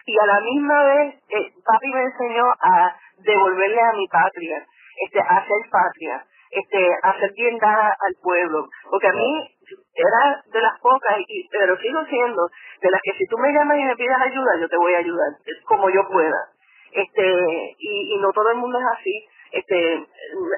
y 0.09 0.19
a 0.19 0.27
la 0.27 0.41
misma 0.41 0.85
vez 0.85 1.15
eh, 1.29 1.53
papi 1.65 1.89
me 1.93 2.03
enseñó 2.03 2.45
a 2.61 2.97
devolverle 3.19 3.81
a 3.81 3.93
mi 3.93 4.09
patria, 4.09 4.65
este 5.05 5.21
a 5.21 5.37
hacer 5.37 5.69
patria, 5.71 6.25
este 6.51 6.79
a 7.03 7.11
hacer 7.11 7.31
bien 7.37 7.59
dada 7.59 7.89
al 7.89 8.15
pueblo, 8.23 8.67
porque 8.91 9.09
a 9.09 9.13
mí 9.13 9.59
era 9.95 10.43
de 10.51 10.61
las 10.63 10.81
pocas, 10.81 11.17
y, 11.27 11.49
pero 11.51 11.77
sigo 11.77 12.05
siendo 12.07 12.49
de 12.81 12.91
las 12.91 13.01
que 13.03 13.13
si 13.19 13.27
tú 13.27 13.37
me 13.37 13.53
llamas 13.53 13.77
y 13.79 13.85
me 13.85 13.97
pidas 13.97 14.21
ayuda, 14.23 14.59
yo 14.59 14.69
te 14.69 14.77
voy 14.77 14.95
a 14.95 14.99
ayudar, 14.99 15.29
como 15.67 15.91
yo 15.91 16.09
pueda. 16.09 16.49
Este, 16.93 17.75
y, 17.79 18.15
y 18.15 18.19
no 18.19 18.33
todo 18.33 18.51
el 18.51 18.57
mundo 18.57 18.79
es 18.79 18.87
así. 18.99 19.29
Este, 19.53 20.07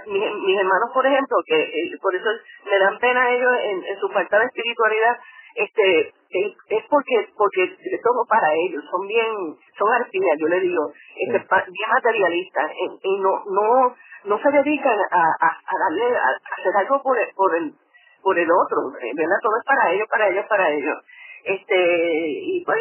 mis, 0.06 0.34
mis 0.46 0.58
hermanos, 0.58 0.90
por 0.94 1.04
ejemplo, 1.06 1.36
que 1.44 1.60
eh, 1.60 1.98
por 2.00 2.14
eso 2.14 2.28
me 2.66 2.78
dan 2.78 2.98
pena 2.98 3.30
ellos 3.30 3.52
en, 3.64 3.84
en 3.84 3.98
su 3.98 4.08
falta 4.10 4.38
de 4.38 4.46
espiritualidad, 4.46 5.18
este 5.56 6.14
es, 6.30 6.52
es 6.68 6.84
porque 6.88 7.28
porque 7.36 7.64
es 7.64 8.02
todo 8.02 8.24
para 8.28 8.52
ellos 8.54 8.84
son 8.90 9.06
bien 9.06 9.56
son 9.78 9.92
artistas 9.92 10.38
yo 10.38 10.46
le 10.46 10.60
digo 10.60 10.92
este, 11.16 11.38
bien 11.38 11.90
materialistas 11.92 12.70
y, 13.02 13.20
no 13.20 13.44
no 13.46 13.94
no 14.24 14.38
se 14.38 14.50
dedican 14.50 14.98
a, 15.10 15.22
a, 15.22 15.48
a 15.48 15.78
darle 15.78 16.16
a, 16.16 16.28
hacer 16.58 16.76
algo 16.76 17.02
por 17.02 17.18
el, 17.18 17.28
por 17.34 17.56
el 17.56 17.74
por 18.22 18.38
el 18.38 18.48
otro, 18.50 18.92
eh, 19.00 19.12
¿verdad? 19.16 19.36
Todo 19.42 19.56
es 19.56 19.64
para 19.64 19.90
ellos, 19.92 20.08
para 20.08 20.28
ellos, 20.28 20.44
para 20.48 20.68
ellos. 20.68 20.96
Este, 21.44 21.74
y 21.74 22.64
pues, 22.64 22.80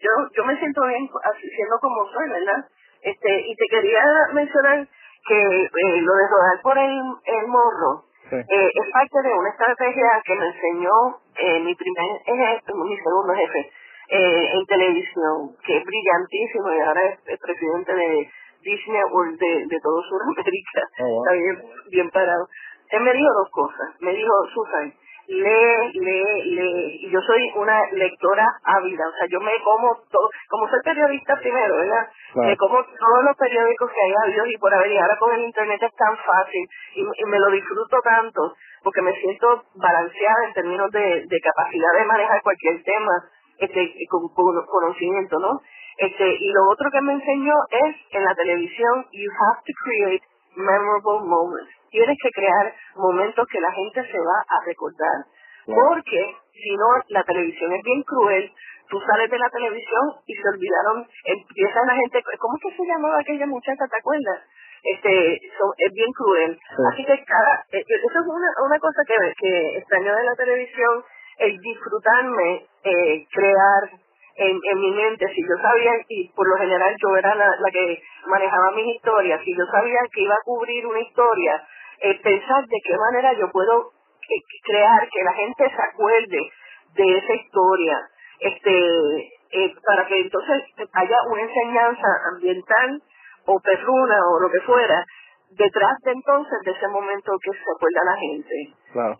yo, 0.00 0.10
yo 0.36 0.44
me 0.44 0.58
siento 0.58 0.84
bien 0.86 1.08
siendo 1.38 1.78
como 1.80 2.06
soy, 2.10 2.28
¿verdad? 2.28 2.64
Este, 3.02 3.40
y 3.46 3.54
te 3.54 3.66
quería 3.70 4.02
mencionar 4.32 4.88
que 5.28 5.62
eh, 5.64 6.00
lo 6.00 6.14
de 6.14 6.28
rodar 6.28 6.62
por 6.62 6.78
el, 6.78 7.00
el 7.24 7.46
morro, 7.46 8.04
eh, 8.32 8.70
es 8.74 8.92
parte 8.92 9.22
de 9.22 9.34
una 9.34 9.50
estrategia 9.50 10.22
que 10.24 10.34
me 10.34 10.46
enseñó 10.46 10.92
eh, 11.38 11.60
mi 11.60 11.74
primer 11.74 12.06
jefe, 12.24 12.72
mi 12.74 12.96
segundo 12.96 13.34
jefe, 13.34 13.70
eh, 14.08 14.50
en 14.52 14.66
televisión, 14.66 15.56
que 15.64 15.76
es 15.78 15.84
brillantísimo 15.84 16.72
y 16.72 16.80
ahora 16.80 17.00
es, 17.06 17.38
presidente 17.40 17.94
de 17.94 18.30
Disney 18.62 19.02
World 19.10 19.38
de, 19.38 19.66
de 19.66 19.80
todo 19.80 20.02
Sudamérica. 20.02 20.82
Oh, 21.00 21.22
Está 21.24 21.32
bien, 21.34 21.62
bien 21.90 22.10
parado. 22.10 22.48
Él 22.90 23.00
me 23.02 23.12
dijo 23.12 23.28
dos 23.32 23.50
cosas. 23.50 24.00
Me 24.00 24.12
dijo, 24.12 24.32
Susan, 24.54 24.94
lee, 25.28 25.92
lee, 25.94 26.54
lee. 26.54 26.98
Y 27.02 27.10
yo 27.10 27.20
soy 27.20 27.50
una 27.56 27.80
lectora 27.92 28.46
ávida. 28.64 29.08
O 29.08 29.12
sea, 29.12 29.26
yo 29.28 29.40
me 29.40 29.52
como 29.62 29.96
todo, 30.10 30.28
como 30.48 30.68
soy 30.68 30.80
periodista 30.84 31.36
primero, 31.40 31.76
¿verdad? 31.76 32.08
Me 32.34 32.56
como 32.56 32.76
todos 32.84 33.24
los 33.24 33.36
periódicos 33.36 33.90
que 33.90 34.00
hay 34.04 34.14
habido 34.22 34.46
y 34.46 34.56
por 34.58 34.72
haber. 34.72 34.92
Y 34.92 34.98
ahora 34.98 35.16
con 35.18 35.34
el 35.34 35.42
internet 35.42 35.82
es 35.82 35.94
tan 35.94 36.16
fácil. 36.16 36.66
Y, 36.94 37.24
me 37.26 37.38
lo 37.38 37.50
disfruto 37.50 38.00
tanto 38.02 38.54
porque 38.86 39.02
me 39.02 39.18
siento 39.18 39.64
balanceada 39.74 40.46
en 40.46 40.54
términos 40.54 40.88
de, 40.92 41.26
de 41.26 41.40
capacidad 41.42 41.92
de 41.98 42.04
manejar 42.04 42.40
cualquier 42.40 42.84
tema 42.84 43.10
este 43.58 43.82
con, 44.08 44.28
con 44.28 44.54
conocimiento, 44.64 45.40
¿no? 45.40 45.58
Este, 45.98 46.22
y 46.22 46.52
lo 46.52 46.70
otro 46.70 46.88
que 46.92 47.00
me 47.00 47.14
enseñó 47.14 47.54
es 47.68 47.96
en 48.12 48.22
la 48.22 48.32
televisión, 48.36 49.04
you 49.10 49.26
have 49.42 49.58
to 49.66 49.72
create 49.82 50.22
memorable 50.54 51.26
moments. 51.26 51.72
Tienes 51.90 52.16
que 52.22 52.30
crear 52.30 52.72
momentos 52.94 53.44
que 53.50 53.60
la 53.60 53.72
gente 53.72 54.06
se 54.06 54.18
va 54.18 54.38
a 54.46 54.64
recordar. 54.64 55.18
Porque 55.66 56.36
si 56.52 56.76
no, 56.76 56.86
la 57.08 57.24
televisión 57.24 57.72
es 57.72 57.82
bien 57.82 58.04
cruel. 58.04 58.52
Tú 58.88 59.00
sales 59.00 59.28
de 59.28 59.38
la 59.38 59.50
televisión 59.50 60.14
y 60.26 60.34
se 60.34 60.48
olvidaron, 60.48 61.08
empieza 61.24 61.80
la 61.88 61.94
gente, 61.96 62.22
¿cómo 62.38 62.54
es 62.54 62.62
que 62.62 62.76
se 62.76 62.86
llamaba 62.86 63.18
aquella 63.18 63.46
muchacha, 63.46 63.82
te 63.90 63.98
acuerdas? 63.98 64.46
Este, 64.82 65.34
es 65.34 65.92
bien 65.92 66.12
cruel. 66.12 66.58
Así 66.92 67.04
que 67.04 67.24
cada, 67.24 67.64
eh, 67.72 67.84
eso 67.86 68.20
es 68.20 68.26
una, 68.26 68.48
una 68.64 68.78
cosa 68.78 69.02
que, 69.06 69.14
que 69.38 69.78
extraño 69.78 70.14
de 70.14 70.24
la 70.24 70.34
televisión, 70.34 71.04
el 71.38 71.58
disfrutarme, 71.58 72.66
eh, 72.84 73.26
crear, 73.32 73.90
en, 74.36 74.60
en 74.70 74.80
mi 74.80 74.90
mente, 74.90 75.26
si 75.34 75.40
yo 75.42 75.56
sabía, 75.60 75.92
y 76.08 76.28
por 76.34 76.46
lo 76.48 76.56
general 76.58 76.94
yo 77.02 77.16
era 77.16 77.34
la, 77.34 77.46
la 77.46 77.70
que 77.70 78.02
manejaba 78.26 78.72
mis 78.72 78.96
historias, 78.96 79.40
si 79.42 79.56
yo 79.56 79.64
sabía 79.66 80.00
que 80.12 80.22
iba 80.22 80.34
a 80.34 80.44
cubrir 80.44 80.86
una 80.86 81.00
historia, 81.00 81.66
eh, 82.00 82.20
pensar 82.22 82.62
de 82.66 82.76
qué 82.84 82.96
manera 82.98 83.32
yo 83.32 83.50
puedo 83.50 83.92
eh, 84.28 84.42
crear 84.62 85.08
que 85.08 85.24
la 85.24 85.32
gente 85.32 85.70
se 85.70 85.82
acuerde 85.82 86.50
de 86.94 87.18
esa 87.18 87.34
historia, 87.34 87.98
este, 88.40 89.16
eh, 89.52 89.74
para 89.86 90.06
que 90.06 90.20
entonces 90.20 90.62
haya 90.92 91.16
una 91.30 91.42
enseñanza 91.42 92.08
ambiental 92.34 93.02
o 93.46 93.60
perruna 93.60 94.16
o 94.28 94.40
lo 94.40 94.50
que 94.50 94.60
fuera, 94.60 95.04
detrás 95.50 95.98
de 96.04 96.12
entonces 96.12 96.58
de 96.64 96.72
ese 96.72 96.88
momento 96.88 97.32
que 97.42 97.52
se 97.52 97.70
acuerda 97.74 98.00
la 98.04 98.16
gente. 98.16 98.54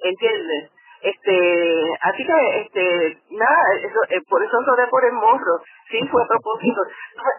¿Entiendes? 0.02 0.70
Este, 1.02 1.92
así 2.00 2.24
que, 2.24 2.60
este, 2.62 3.18
nada, 3.30 3.62
eso, 3.82 4.00
eh, 4.10 4.20
por 4.28 4.42
eso 4.42 4.58
lloré 4.66 4.86
por 4.88 5.04
el 5.04 5.12
morro. 5.12 5.60
Sí, 5.90 6.00
fue 6.10 6.22
a 6.22 6.26
propósito. 6.26 6.80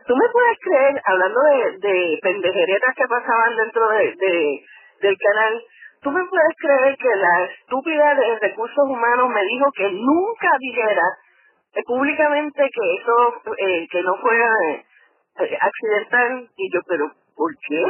Tú 0.06 0.16
me 0.16 0.30
puedes 0.30 0.58
creer, 0.62 1.02
hablando 1.06 1.40
de, 1.42 1.78
de 1.80 2.20
pendejeretas 2.22 2.96
que 2.96 3.08
pasaban 3.08 3.58
dentro 3.58 3.90
de, 3.90 4.16
de, 4.16 4.62
del 5.02 5.18
canal, 5.18 5.62
tú 6.02 6.12
me 6.12 6.24
puedes 6.26 6.54
creer 6.62 6.96
que 6.98 7.16
la 7.16 7.44
estúpida 7.46 8.16
de 8.16 8.40
recursos 8.40 8.86
humanos 8.88 9.30
me 9.30 9.44
dijo 9.44 9.66
que 9.76 9.92
nunca 9.92 10.50
dijera 10.60 11.04
eh, 11.74 11.84
públicamente 11.86 12.70
que 12.74 12.96
eso, 12.96 13.34
eh, 13.58 13.88
que 13.92 14.02
no 14.04 14.16
fuera 14.18 14.50
eh, 14.70 14.86
accidental. 15.38 16.50
Y 16.56 16.74
yo, 16.74 16.80
pero, 16.88 17.12
¿por 17.36 17.52
qué? 17.68 17.86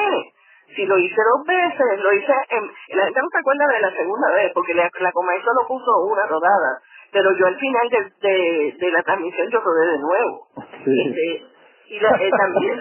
Si 0.76 0.86
lo 0.86 0.98
hice 0.98 1.16
dos 1.16 1.48
veces, 1.48 2.00
lo 2.04 2.14
hice 2.14 2.34
en... 2.50 2.64
La 2.98 3.06
gente 3.06 3.22
no 3.22 3.30
se 3.32 3.40
acuerda 3.40 3.66
de 3.74 3.82
la 3.82 3.92
segunda 3.96 4.32
vez, 4.34 4.52
porque 4.54 4.74
la, 4.74 4.90
la 5.00 5.12
Comay 5.12 5.40
solo 5.42 5.68
puso 5.68 5.92
una 6.06 6.26
rodada. 6.28 6.82
Pero 7.12 7.32
yo 7.38 7.48
al 7.48 7.56
final 7.58 7.90
de, 7.90 8.28
de, 8.28 8.76
de 8.78 8.92
la 8.92 9.02
transmisión 9.04 9.50
yo 9.50 9.62
rodé 9.62 9.92
de 9.92 10.00
nuevo. 10.00 10.48
Este, 10.86 11.46
y 11.90 12.00
la, 12.00 12.10
eh, 12.20 12.32
también 12.38 12.76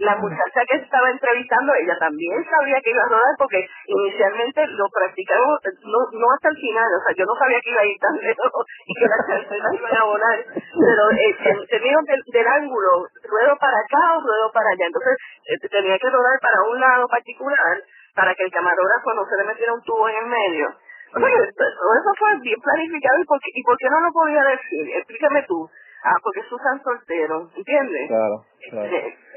la 0.00 0.16
muchacha 0.16 0.60
que 0.68 0.76
estaba 0.76 1.10
entrevistando, 1.10 1.72
ella 1.74 1.96
también 1.98 2.44
sabía 2.44 2.80
que 2.82 2.90
iba 2.90 3.02
a 3.02 3.08
rodar 3.08 3.34
porque 3.38 3.66
inicialmente 3.86 4.66
lo 4.68 4.84
practicamos, 4.92 5.60
no, 5.84 5.98
no 6.12 6.26
hasta 6.34 6.48
el 6.50 6.56
final, 6.56 6.88
o 6.92 7.00
sea, 7.00 7.14
yo 7.16 7.24
no 7.24 7.34
sabía 7.36 7.60
que 7.60 7.70
iba 7.70 7.80
a 7.80 7.86
ir 7.86 7.98
tan 7.98 8.16
lejos 8.20 8.66
y 8.86 8.92
que 8.94 9.08
las 9.08 9.22
personas 9.26 9.72
iban 9.72 9.96
a 9.96 10.04
volar, 10.04 10.38
pero 10.44 11.02
eh, 11.10 11.66
teníamos 11.70 12.04
del, 12.04 12.22
del, 12.32 12.48
ángulo, 12.48 13.08
ruedo 13.24 13.56
para 13.56 13.78
acá 13.78 14.18
o 14.18 14.20
ruedo 14.20 14.52
para 14.52 14.68
allá, 14.68 14.86
entonces 14.86 15.16
eh, 15.48 15.68
tenía 15.68 15.98
que 15.98 16.10
rodar 16.10 16.38
para 16.40 16.62
un 16.68 16.80
lado 16.80 17.08
particular 17.08 17.80
para 18.14 18.34
que 18.34 18.44
el 18.44 18.52
camarógrafo 18.52 19.14
no 19.14 19.24
se 19.24 19.36
le 19.36 19.44
metiera 19.44 19.72
un 19.72 19.82
tubo 19.82 20.08
en 20.08 20.16
el 20.16 20.26
medio. 20.26 20.68
Oye, 21.16 21.52
todo 21.56 21.90
eso 21.96 22.10
fue 22.18 22.38
bien 22.40 22.60
planificado 22.60 23.18
y 23.18 23.24
por, 23.24 23.40
qué, 23.40 23.50
y 23.54 23.62
por 23.62 23.76
qué 23.78 23.88
no 23.90 24.00
lo 24.00 24.12
podía 24.12 24.44
decir, 24.44 24.96
explícame 24.96 25.42
tú. 25.42 25.68
Ah, 26.04 26.16
porque 26.22 26.40
Susan 26.48 26.82
soltero, 26.82 27.48
¿entiendes? 27.56 28.08
Claro, 28.08 28.44
claro. 28.70 28.88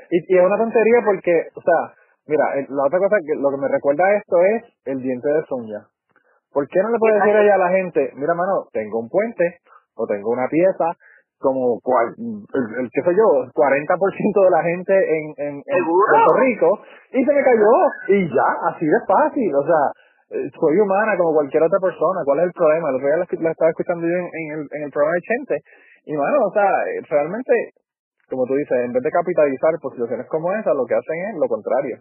y, 0.10 0.18
y 0.34 0.38
es 0.38 0.45
una 0.45 0.57
tontería 0.57 1.02
porque, 1.03 1.48
o 1.56 1.61
sea, 1.61 1.94
mira, 2.27 2.45
la 2.69 2.84
otra 2.88 2.99
cosa 2.99 3.18
que 3.26 3.35
lo 3.35 3.52
que 3.52 3.57
me 3.57 3.68
recuerda 3.68 4.06
a 4.06 4.15
esto 4.15 4.38
es 4.41 4.64
el 4.85 5.02
diente 5.02 5.27
de 5.30 5.44
Sonia. 5.45 5.88
¿Por 6.53 6.68
qué 6.68 6.80
no 6.81 6.91
le 6.91 6.99
puede 6.99 7.15
decir 7.15 7.35
ella 7.35 7.56
a 7.56 7.65
la 7.65 7.69
gente, 7.69 8.11
mira, 8.15 8.34
mano, 8.35 8.68
tengo 8.72 8.99
un 8.99 9.10
puente 9.10 9.57
o 9.95 10.06
tengo 10.06 10.30
una 10.30 10.48
pieza 10.48 10.95
como 11.44 11.81
cual, 11.84 12.15
el, 12.18 12.65
el 12.80 12.90
qué 12.90 13.02
sé 13.03 13.11
yo, 13.11 13.27
40% 13.52 14.45
de 14.45 14.49
la 14.49 14.64
gente 14.64 14.94
en, 14.95 15.26
en, 15.35 15.53
en 15.60 15.81
Puerto 15.84 16.34
Rico 16.40 16.80
y 17.11 17.19
se 17.19 17.34
me 17.34 17.44
cayó 17.44 17.73
y 18.07 18.30
ya, 18.30 18.49
así 18.72 18.85
de 18.85 18.99
fácil, 19.06 19.53
o 19.53 19.64
sea, 19.68 20.40
eh, 20.40 20.49
soy 20.57 20.80
humana 20.80 21.18
como 21.18 21.34
cualquier 21.34 21.64
otra 21.64 21.80
persona, 21.80 22.22
¿cuál 22.23 22.40
es 22.40 22.45
el 22.45 22.53
problema? 22.53 22.90
Otro 22.95 23.06
día 23.06 23.18
la, 23.18 23.52
estaba 23.52 23.72
escuchando 23.72 24.07
yo 24.07 24.15
en, 24.15 24.30
en, 24.31 24.52
el, 24.56 24.68
en 24.72 24.84
el 24.84 24.91
programa 24.91 25.15
de 25.15 25.27
Chente 25.27 25.56
y 26.05 26.15
bueno, 26.15 26.38
o 26.45 26.51
sea, 26.53 26.69
realmente, 27.09 27.53
como 28.30 28.45
tú 28.45 28.55
dices, 28.55 28.77
en 28.84 28.93
vez 28.93 29.03
de 29.03 29.11
capitalizar 29.11 29.71
por 29.81 29.93
situaciones 29.93 30.27
como 30.27 30.53
esa, 30.53 30.73
lo 30.73 30.85
que 30.85 30.95
hacen 30.95 31.17
es 31.31 31.35
lo 31.39 31.47
contrario, 31.47 31.97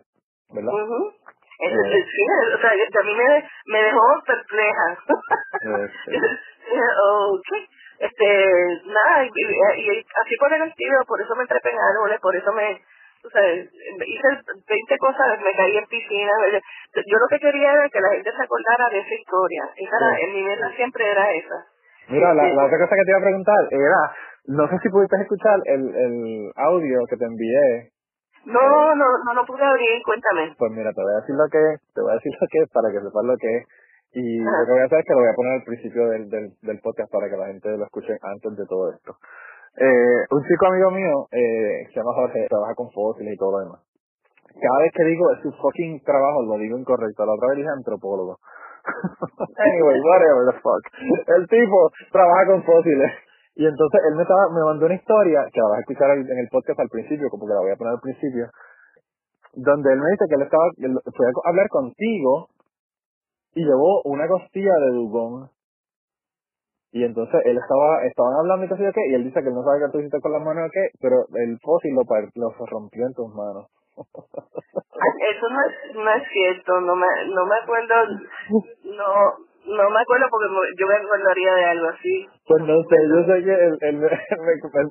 ¿verdad? 0.51 0.73
Uh 0.73 1.23
sí, 1.62 2.23
o 2.55 2.59
sea, 2.59 2.70
a 2.70 3.05
mí 3.05 3.15
me, 3.15 3.49
me 3.66 3.83
dejó 3.83 4.03
perpleja. 4.27 4.99
Este. 5.62 6.19
okay. 7.31 7.66
Este, 8.01 8.83
nada, 8.87 9.24
y, 9.24 9.31
y, 9.31 9.99
así 10.01 10.37
por 10.41 10.53
el 10.53 10.62
estilo, 10.62 10.99
por 11.07 11.20
eso 11.20 11.37
me 11.37 11.43
entrepé 11.43 11.70
en 11.70 11.79
árboles, 11.79 12.19
por 12.20 12.35
eso 12.35 12.53
me, 12.53 12.83
tú 13.23 13.31
sea, 13.31 13.55
hice 13.55 14.29
20 14.69 14.99
cosas, 14.99 15.41
me 15.41 15.55
caí 15.55 15.77
en 15.77 15.87
piscina. 15.87 16.33
Yo 17.07 17.19
lo 17.19 17.29
que 17.31 17.39
quería 17.39 17.73
era 17.73 17.89
que 17.89 18.01
la 18.01 18.11
gente 18.11 18.33
se 18.33 18.43
acordara 18.43 18.89
de 18.91 18.99
esa 18.99 19.15
historia. 19.15 19.62
Esa 19.77 19.97
era, 19.97 20.20
en 20.20 20.33
mi 20.35 20.43
mente 20.43 20.77
siempre 20.77 21.09
era 21.09 21.33
esa. 21.33 21.66
Mira, 22.13 22.35
la, 22.35 22.45
la 22.53 22.65
otra 22.65 22.79
cosa 22.79 22.97
que 22.97 23.05
te 23.05 23.11
iba 23.11 23.19
a 23.19 23.29
preguntar 23.29 23.63
era, 23.71 24.01
no 24.47 24.69
sé 24.69 24.79
si 24.83 24.89
pudiste 24.89 25.17
escuchar 25.21 25.59
el, 25.65 25.83
el 25.95 26.53
audio 26.57 27.07
que 27.09 27.17
te 27.17 27.25
envié 27.25 27.93
no, 28.45 28.95
no, 28.97 29.07
no 29.25 29.35
lo 29.35 29.47
pude 29.47 29.63
abrir, 29.63 30.03
cuéntame. 30.05 30.55
Pues 30.59 30.73
mira, 30.73 30.93
te 30.93 31.03
voy 31.03 31.13
a 31.13 31.21
decir 31.21 31.35
lo 31.35 31.47
que 31.47 31.63
es, 31.75 31.81
te 31.95 32.01
voy 32.03 32.11
a 32.11 32.15
decir 32.15 32.33
lo 32.41 32.47
que 32.51 32.59
es 32.59 32.69
para 32.71 32.91
que 32.91 32.99
sepas 32.99 33.25
lo 33.25 33.37
que 33.37 33.57
es. 33.59 33.67
Y 34.15 34.39
lo 34.41 34.67
que 34.67 34.73
voy 34.73 34.83
a 34.83 34.85
hacer 34.85 34.99
es 34.99 35.07
que 35.07 35.15
lo 35.15 35.21
voy 35.21 35.31
a 35.31 35.39
poner 35.39 35.53
al 35.53 35.65
principio 35.65 36.09
del, 36.09 36.29
del, 36.29 36.53
del 36.61 36.81
podcast 36.81 37.11
para 37.11 37.31
que 37.31 37.37
la 37.37 37.47
gente 37.47 37.71
lo 37.79 37.85
escuche 37.85 38.13
antes 38.21 38.57
de 38.57 38.67
todo 38.67 38.93
esto. 38.93 39.17
Eh, 39.79 40.27
un 40.29 40.43
chico 40.45 40.67
amigo 40.67 40.91
mío, 40.91 41.29
eh, 41.31 41.87
se 41.89 41.95
llama 41.95 42.13
Jorge, 42.13 42.47
trabaja 42.51 42.75
con 42.75 42.91
fósiles 42.91 43.33
y 43.33 43.39
todo 43.39 43.53
lo 43.53 43.65
demás. 43.65 43.81
Cada 44.53 44.79
vez 44.85 44.93
que 44.93 45.05
digo 45.05 45.25
su 45.41 45.51
fucking 45.53 46.03
trabajo 46.05 46.43
lo 46.43 46.59
digo 46.59 46.77
incorrecto. 46.77 47.25
La 47.25 47.33
otra 47.33 47.49
vez 47.49 47.59
dije 47.59 47.71
antropólogo. 47.71 48.37
Anyway, 49.59 49.99
whatever 50.01 50.53
the 50.53 50.59
fuck. 50.61 50.83
El 51.29 51.47
tipo 51.49 51.91
trabaja 52.11 52.47
con 52.47 52.63
fósiles 52.65 53.13
y 53.55 53.67
entonces 53.67 54.01
él 54.09 54.17
me, 54.17 54.23
estaba, 54.23 54.49
me 54.49 54.65
mandó 54.65 54.87
una 54.87 54.95
historia, 54.95 55.45
que 55.53 55.61
la 55.61 55.69
vas 55.69 55.79
a 55.79 55.81
escuchar 55.81 56.11
en 56.17 56.39
el 56.39 56.49
podcast 56.51 56.81
al 56.81 56.89
principio, 56.89 57.29
como 57.29 57.47
que 57.47 57.53
la 57.53 57.61
voy 57.61 57.71
a 57.71 57.77
poner 57.77 57.95
al 57.95 58.01
principio, 58.01 58.49
donde 59.53 59.93
él 59.93 60.01
me 60.01 60.11
dice 60.11 60.25
que 60.29 60.35
él 60.37 60.43
estaba, 60.43 60.65
él 60.79 60.99
fue 61.15 61.27
a 61.27 61.49
hablar 61.49 61.69
contigo 61.69 62.49
y 63.55 63.65
llevó 63.65 64.03
una 64.05 64.27
costilla 64.27 64.75
de 64.77 64.91
dugón. 64.93 65.51
Y 66.93 67.05
entonces 67.05 67.41
él 67.45 67.57
estaba, 67.57 68.05
estaban 68.05 68.35
hablando 68.35 68.67
y 68.67 68.69
qué 68.69 68.77
sé 68.77 68.93
qué, 68.93 69.11
y 69.11 69.15
él 69.15 69.25
dice 69.25 69.41
que 69.41 69.49
él 69.49 69.55
no 69.55 69.65
sabe 69.65 69.81
qué 69.81 69.93
tú 69.93 69.99
hiciste 70.01 70.21
con 70.21 70.33
las 70.33 70.43
manos 70.43 70.69
o 70.69 70.71
qué, 70.73 70.89
pero 71.01 71.25
el 71.37 71.59
fósil 71.61 71.95
lo, 71.95 72.05
lo 72.35 72.67
rompió 72.67 73.07
en 73.07 73.15
tus 73.15 73.29
manos. 73.35 73.67
Eso 75.02 75.47
no 75.48 75.59
es, 75.66 75.94
no 75.94 76.10
es 76.10 76.23
cierto, 76.31 76.81
no 76.81 76.94
me, 76.97 77.06
no 77.35 77.47
me 77.47 77.56
acuerdo, 77.56 77.94
no, 78.85 79.09
no 79.62 79.90
me 79.90 80.01
acuerdo 80.01 80.27
porque 80.31 80.48
yo 80.78 80.86
me 80.86 80.94
acordaría 80.94 81.55
de 81.55 81.64
algo 81.64 81.89
así. 81.89 82.27
Pues 82.47 82.62
no 82.62 82.82
sé, 82.82 82.97
yo 83.09 83.19
sé 83.27 83.44
que 83.44 83.55
él, 83.55 83.78
él, 83.81 83.97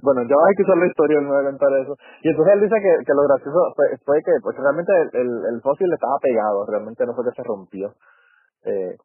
bueno, 0.01 0.21
yo 0.27 0.35
hay 0.35 0.55
que 0.55 0.63
usar 0.63 0.77
la 0.77 0.87
historia, 0.87 1.19
él 1.19 1.25
me 1.25 1.31
va 1.31 1.41
a 1.41 1.51
contar 1.51 1.71
eso. 1.79 1.95
Y 2.23 2.29
entonces 2.29 2.53
él 2.53 2.61
dice 2.61 2.75
que, 2.79 2.93
que 3.05 3.13
lo 3.13 3.23
gracioso 3.27 3.59
fue, 3.75 3.85
fue 4.05 4.17
que 4.23 4.31
pues 4.43 4.55
realmente 4.57 4.91
el, 5.13 5.31
el, 5.55 5.61
fósil 5.61 5.91
estaba 5.91 6.19
pegado, 6.21 6.65
realmente 6.67 7.05
no 7.05 7.15
fue 7.15 7.25
que 7.25 7.35
se 7.35 7.43
rompió. 7.43 7.93
Eh, 8.65 8.95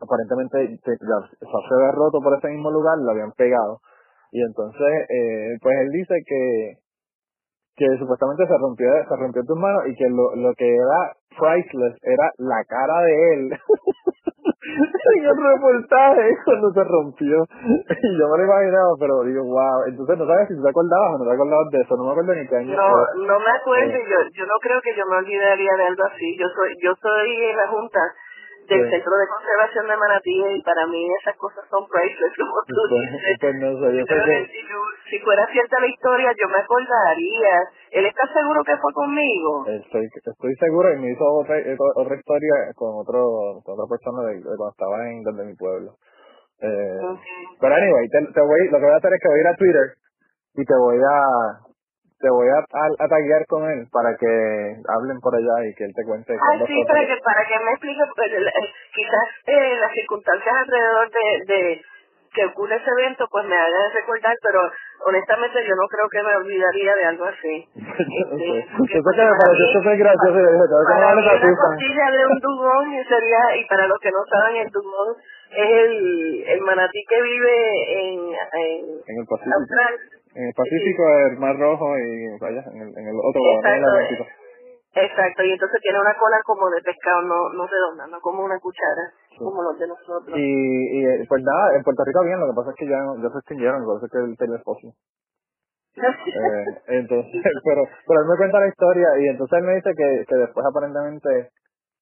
aparentemente 0.00 0.78
se, 0.84 0.92
se 0.98 1.74
había 1.74 1.92
roto 1.92 2.18
por 2.22 2.36
ese 2.38 2.48
mismo 2.48 2.70
lugar, 2.70 2.98
lo 2.98 3.10
habían 3.10 3.32
pegado. 3.32 3.80
Y 4.32 4.40
entonces, 4.42 4.92
eh, 5.10 5.58
pues 5.60 5.74
él 5.82 5.90
dice 5.90 6.14
que 6.26 6.81
que 7.76 7.86
supuestamente 7.98 8.46
se 8.46 8.58
rompió 8.58 8.88
se 9.08 9.16
rompió 9.16 9.42
tus 9.44 9.56
manos 9.56 9.82
y 9.88 9.94
que 9.94 10.08
lo, 10.08 10.36
lo 10.36 10.54
que 10.54 10.68
era 10.76 11.16
priceless 11.38 11.96
era 12.02 12.30
la 12.38 12.64
cara 12.68 13.00
de 13.00 13.34
él 13.34 13.52
en 14.72 15.24
el 15.24 15.36
reportaje 15.36 16.36
cuando 16.44 16.72
se 16.72 16.84
rompió. 16.84 17.44
Y 17.44 18.18
yo 18.18 18.28
me 18.28 18.38
lo 18.38 18.44
imaginaba, 18.44 18.92
pero 18.98 19.22
digo, 19.24 19.44
wow. 19.44 19.84
Entonces 19.86 20.18
no 20.18 20.26
sabes 20.26 20.48
si 20.48 20.54
te 20.54 20.68
acordabas 20.68 21.14
o 21.14 21.18
no 21.18 21.24
te 21.28 21.34
acordabas 21.34 21.68
de 21.70 21.80
eso. 21.80 21.96
No 21.96 22.04
me 22.04 22.10
acuerdo 22.12 22.34
ni 22.34 22.46
qué 22.48 22.56
año. 22.56 22.76
No, 22.76 22.88
no 23.26 23.36
me 23.40 23.50
acuerdo. 23.50 23.92
Yo, 23.92 24.18
yo 24.32 24.46
no 24.46 24.56
creo 24.62 24.80
que 24.82 24.94
yo 24.96 25.04
me 25.06 25.16
olvidaría 25.16 25.72
de 25.76 25.84
algo 25.84 26.04
así. 26.04 26.36
Yo 26.38 26.46
soy, 26.54 26.70
yo 26.82 26.94
soy 27.00 27.28
en 27.50 27.56
la 27.56 27.68
junta 27.68 28.00
del 28.68 28.90
Centro 28.90 29.14
de 29.16 29.26
Conservación 29.26 29.88
de 29.88 29.96
Manatí 29.96 30.38
y 30.56 30.62
para 30.62 30.86
mí 30.86 31.06
esas 31.20 31.36
cosas 31.36 31.64
son 31.68 31.86
priceless, 31.88 32.32
como 32.38 32.56
tú 32.66 32.74
pues, 32.88 33.10
dices. 33.10 33.38
Pues 33.40 33.54
no 33.56 33.70
sé, 33.78 33.86
yo 33.98 34.04
sé 34.06 34.14
que... 34.14 34.36
si, 34.46 34.60
si, 35.10 35.18
fuera 35.24 35.46
cierta 35.50 35.80
la 35.80 35.86
historia, 35.86 36.32
yo 36.38 36.48
me 36.48 36.58
acordaría. 36.58 37.54
¿Él 37.90 38.06
está 38.06 38.26
seguro 38.32 38.62
que 38.64 38.76
fue 38.76 38.92
conmigo? 38.92 39.66
Estoy, 39.66 40.06
estoy 40.06 40.54
seguro 40.56 40.92
y 40.94 40.98
me 41.00 41.12
hizo 41.12 41.24
otra, 41.24 41.56
otra 41.96 42.16
historia 42.16 42.54
con 42.76 42.94
otro 42.96 43.60
con 43.64 43.74
otra 43.74 43.88
persona 43.90 44.30
de, 44.30 44.42
cuando 44.42 44.70
estaba 44.70 44.96
en 45.10 45.22
donde 45.22 45.44
mi 45.44 45.54
pueblo. 45.54 45.96
Eh, 46.62 46.98
Pero 47.60 47.74
anyway, 47.74 48.08
te, 48.08 48.18
te 48.32 48.40
voy, 48.40 48.68
lo 48.70 48.78
que 48.78 48.84
voy 48.86 48.94
a 48.94 48.98
hacer 48.98 49.12
es 49.12 49.20
que 49.20 49.28
voy 49.28 49.38
a 49.38 49.42
ir 49.42 49.48
a 49.48 49.56
Twitter 49.56 49.86
y 50.54 50.64
te 50.64 50.76
voy 50.76 50.98
a 51.02 51.71
te 52.22 52.30
voy 52.30 52.46
a, 52.48 52.62
a, 52.62 53.08
taguear 53.08 53.44
con 53.50 53.66
él 53.68 53.86
para 53.90 54.14
que 54.14 54.30
hablen 54.86 55.18
por 55.18 55.34
allá 55.34 55.66
y 55.66 55.74
que 55.74 55.84
él 55.84 55.92
te 55.94 56.04
cuente. 56.06 56.32
Ah, 56.38 56.54
sí, 56.64 56.78
para 56.86 57.02
que, 57.02 57.16
para 57.18 57.42
que 57.44 57.58
me 57.58 57.70
explique, 57.72 58.02
pues, 58.14 58.30
quizás 58.94 59.26
eh, 59.46 59.76
las 59.80 59.92
circunstancias 59.92 60.54
alrededor 60.54 61.10
de, 61.10 61.54
de 61.54 61.82
que 62.32 62.44
ocurre 62.46 62.76
ese 62.76 62.90
evento 62.90 63.26
pues 63.30 63.44
me 63.44 63.56
hagan 63.56 63.92
recordar, 63.92 64.34
pero 64.42 64.60
honestamente 65.04 65.58
yo 65.66 65.74
no 65.76 65.86
creo 65.88 66.08
que 66.08 66.22
me 66.22 66.36
olvidaría 66.36 66.94
de 66.94 67.04
algo 67.04 67.24
así. 67.26 67.68
este, 67.76 68.66
porque, 68.78 68.94
que 68.94 69.24
me 69.26 69.36
pareció 69.36 69.66
súper 69.74 69.96
gracioso 69.98 70.38
y 70.38 70.46
dije, 70.46 70.66
para 70.88 71.14
mí 71.14 71.22
la 71.26 71.56
costilla 71.58 72.06
de 72.10 72.26
un 72.26 72.38
dugón 72.40 72.86
sería, 73.04 73.56
y 73.56 73.66
para 73.66 73.86
los 73.86 73.98
que 74.00 74.10
no 74.10 74.24
saben, 74.30 74.56
el 74.62 74.70
dugón 74.70 75.16
es 75.50 75.70
el, 75.84 76.44
el 76.46 76.60
manatí 76.62 77.04
que 77.08 77.20
vive 77.20 77.54
en, 78.00 78.18
en, 78.30 78.80
en 79.06 79.18
el 79.18 79.26
Pacífico. 79.26 80.21
En 80.34 80.44
el 80.48 80.54
Pacífico, 80.54 81.02
el 81.28 81.36
Mar 81.38 81.58
Rojo 81.58 81.98
y 81.98 82.38
vaya, 82.40 82.64
en 82.72 82.80
el, 82.80 82.88
en 82.96 83.06
el 83.08 83.16
otro 83.20 83.40
Exacto, 83.60 84.24
Exacto, 84.94 85.42
y 85.44 85.52
entonces 85.52 85.80
tiene 85.80 86.00
una 86.00 86.14
cola 86.16 86.36
como 86.44 86.68
de 86.68 86.80
pescado, 86.82 87.22
no, 87.22 87.48
no 87.52 87.66
redonda, 87.66 88.06
no 88.08 88.20
como 88.20 88.44
una 88.44 88.58
cuchara, 88.60 89.08
como 89.38 89.62
los 89.62 89.78
de 89.78 89.88
nosotros. 89.88 90.36
Y, 90.36 91.00
y 91.00 91.06
eh, 91.06 91.24
pues 91.28 91.42
nada, 91.42 91.76
en 91.76 91.82
Puerto 91.82 92.04
Rico 92.04 92.24
bien, 92.24 92.40
lo 92.40 92.48
que 92.48 92.56
pasa 92.56 92.70
es 92.70 92.76
que 92.76 92.88
ya, 92.88 93.00
ya 93.22 93.28
se 93.28 93.38
extinguieron, 93.38 93.84
por 93.84 93.96
eso 93.96 94.06
es 94.06 94.12
que 94.12 94.36
tenía 94.36 94.56
esposo. 94.56 94.92
eh, 95.96 96.64
entonces, 97.00 97.40
pero, 97.64 97.82
pero 98.06 98.20
él 98.20 98.28
me 98.28 98.36
cuenta 98.36 98.60
la 98.60 98.68
historia 98.68 99.08
y 99.18 99.28
entonces 99.28 99.58
él 99.58 99.64
me 99.64 99.74
dice 99.76 99.92
que, 99.96 100.24
que 100.28 100.36
después 100.36 100.64
aparentemente 100.64 101.48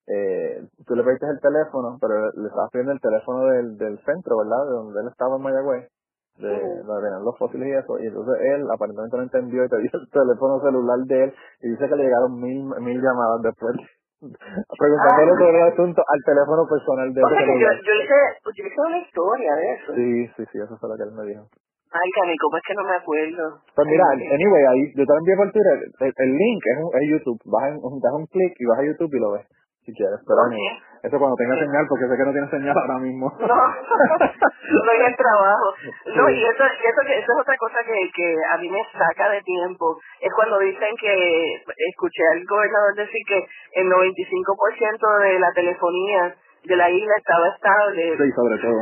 eh, 0.06 0.66
tú 0.86 0.94
le 0.94 1.04
pediste 1.04 1.26
el 1.30 1.40
teléfono, 1.40 1.98
pero 2.00 2.30
le 2.34 2.46
estabas 2.46 2.70
pidiendo 2.70 2.92
el 2.92 3.00
teléfono 3.00 3.46
del, 3.46 3.78
del 3.78 3.98
centro, 4.02 4.38
¿verdad? 4.38 4.66
De 4.66 4.74
donde 4.74 5.00
él 5.02 5.08
estaba 5.10 5.36
en 5.36 5.42
Mayagüez 5.42 5.86
de 6.40 6.82
donde 6.82 7.24
los 7.24 7.36
fósiles 7.38 7.68
y 7.68 7.72
eso, 7.72 7.98
y 8.00 8.06
entonces 8.06 8.34
él 8.40 8.64
aparentemente 8.72 9.16
no 9.16 9.22
entendió 9.22 9.64
y 9.64 9.68
te 9.68 9.78
dio 9.78 9.90
el 9.92 10.10
teléfono 10.12 10.60
celular 10.60 10.98
de 11.06 11.24
él 11.24 11.34
y 11.62 11.70
dice 11.70 11.88
que 11.88 11.96
le 11.96 12.04
llegaron 12.04 12.40
mil, 12.40 12.64
mil 12.80 12.98
llamadas 13.00 13.42
después 13.42 13.76
preguntándole 14.20 15.32
sobre 15.38 15.58
el 15.60 15.72
asunto 15.72 16.02
al 16.04 16.20
teléfono 16.24 16.66
personal 16.68 17.08
de 17.12 17.20
él. 17.20 17.26
Yo, 17.30 17.68
yo, 17.72 17.92
hice, 18.04 18.20
yo 18.44 18.66
hice 18.66 18.80
una 18.80 18.98
historia 18.98 19.54
de 19.54 19.72
eso. 19.72 19.94
Sí, 19.94 20.26
sí, 20.36 20.42
sí, 20.52 20.58
eso 20.60 20.76
fue 20.76 20.88
lo 20.90 20.96
que 20.96 21.04
él 21.04 21.12
me 21.12 21.24
dijo. 21.24 21.44
Ay, 21.92 22.08
Cami, 22.14 22.36
¿cómo 22.38 22.56
es 22.56 22.62
que 22.62 22.74
no 22.74 22.84
me 22.84 22.94
acuerdo? 22.94 23.58
Pues 23.74 23.86
mira, 23.88 24.04
anyway, 24.14 24.64
ahí 24.70 24.92
yo 24.94 25.02
te 25.02 25.12
lo 25.12 25.18
envié 25.18 25.34
por 25.34 25.50
Twitter, 25.50 25.78
el, 26.22 26.32
link 26.36 26.62
es, 26.62 26.78
es 26.78 27.04
YouTube, 27.10 27.40
vas 27.46 27.74
un, 27.82 27.98
das 27.98 28.14
un 28.14 28.26
clic 28.26 28.54
y 28.60 28.64
vas 28.66 28.78
a 28.78 28.84
YouTube 28.84 29.10
y 29.10 29.18
lo 29.18 29.32
ves 29.32 29.46
si 29.84 29.92
quieres, 29.94 30.20
pero 30.26 30.40
eso 31.02 31.16
cuando 31.18 31.36
tenga 31.36 31.56
señal, 31.56 31.86
porque 31.88 32.04
sé 32.04 32.16
que 32.16 32.26
no 32.28 32.32
tiene 32.32 32.50
señal 32.50 32.76
ahora 32.76 32.98
mismo. 32.98 33.32
No, 34.70 34.84
no 34.84 34.92
en 34.92 35.02
el 35.02 35.16
trabajo. 35.16 35.74
No, 36.14 36.30
y 36.30 36.44
eso, 36.44 36.62
y 36.62 36.86
eso, 36.86 37.00
que, 37.04 37.18
eso 37.18 37.32
es 37.32 37.40
otra 37.40 37.56
cosa 37.56 37.78
que, 37.84 38.10
que 38.14 38.36
a 38.52 38.58
mí 38.58 38.68
me 38.70 38.78
saca 38.92 39.30
de 39.30 39.42
tiempo, 39.42 39.98
es 40.20 40.32
cuando 40.34 40.58
dicen 40.60 40.94
que, 41.00 41.54
escuché 41.88 42.22
al 42.32 42.44
gobernador 42.44 42.94
decir 42.94 43.22
que 43.26 43.44
el 43.80 43.90
95% 43.90 45.18
de 45.22 45.38
la 45.40 45.52
telefonía 45.52 46.36
de 46.64 46.76
la 46.76 46.90
isla 46.90 47.14
estaba 47.16 47.48
estable. 47.48 48.16
Sí, 48.16 48.30
sobre 48.32 48.58
todo. 48.58 48.80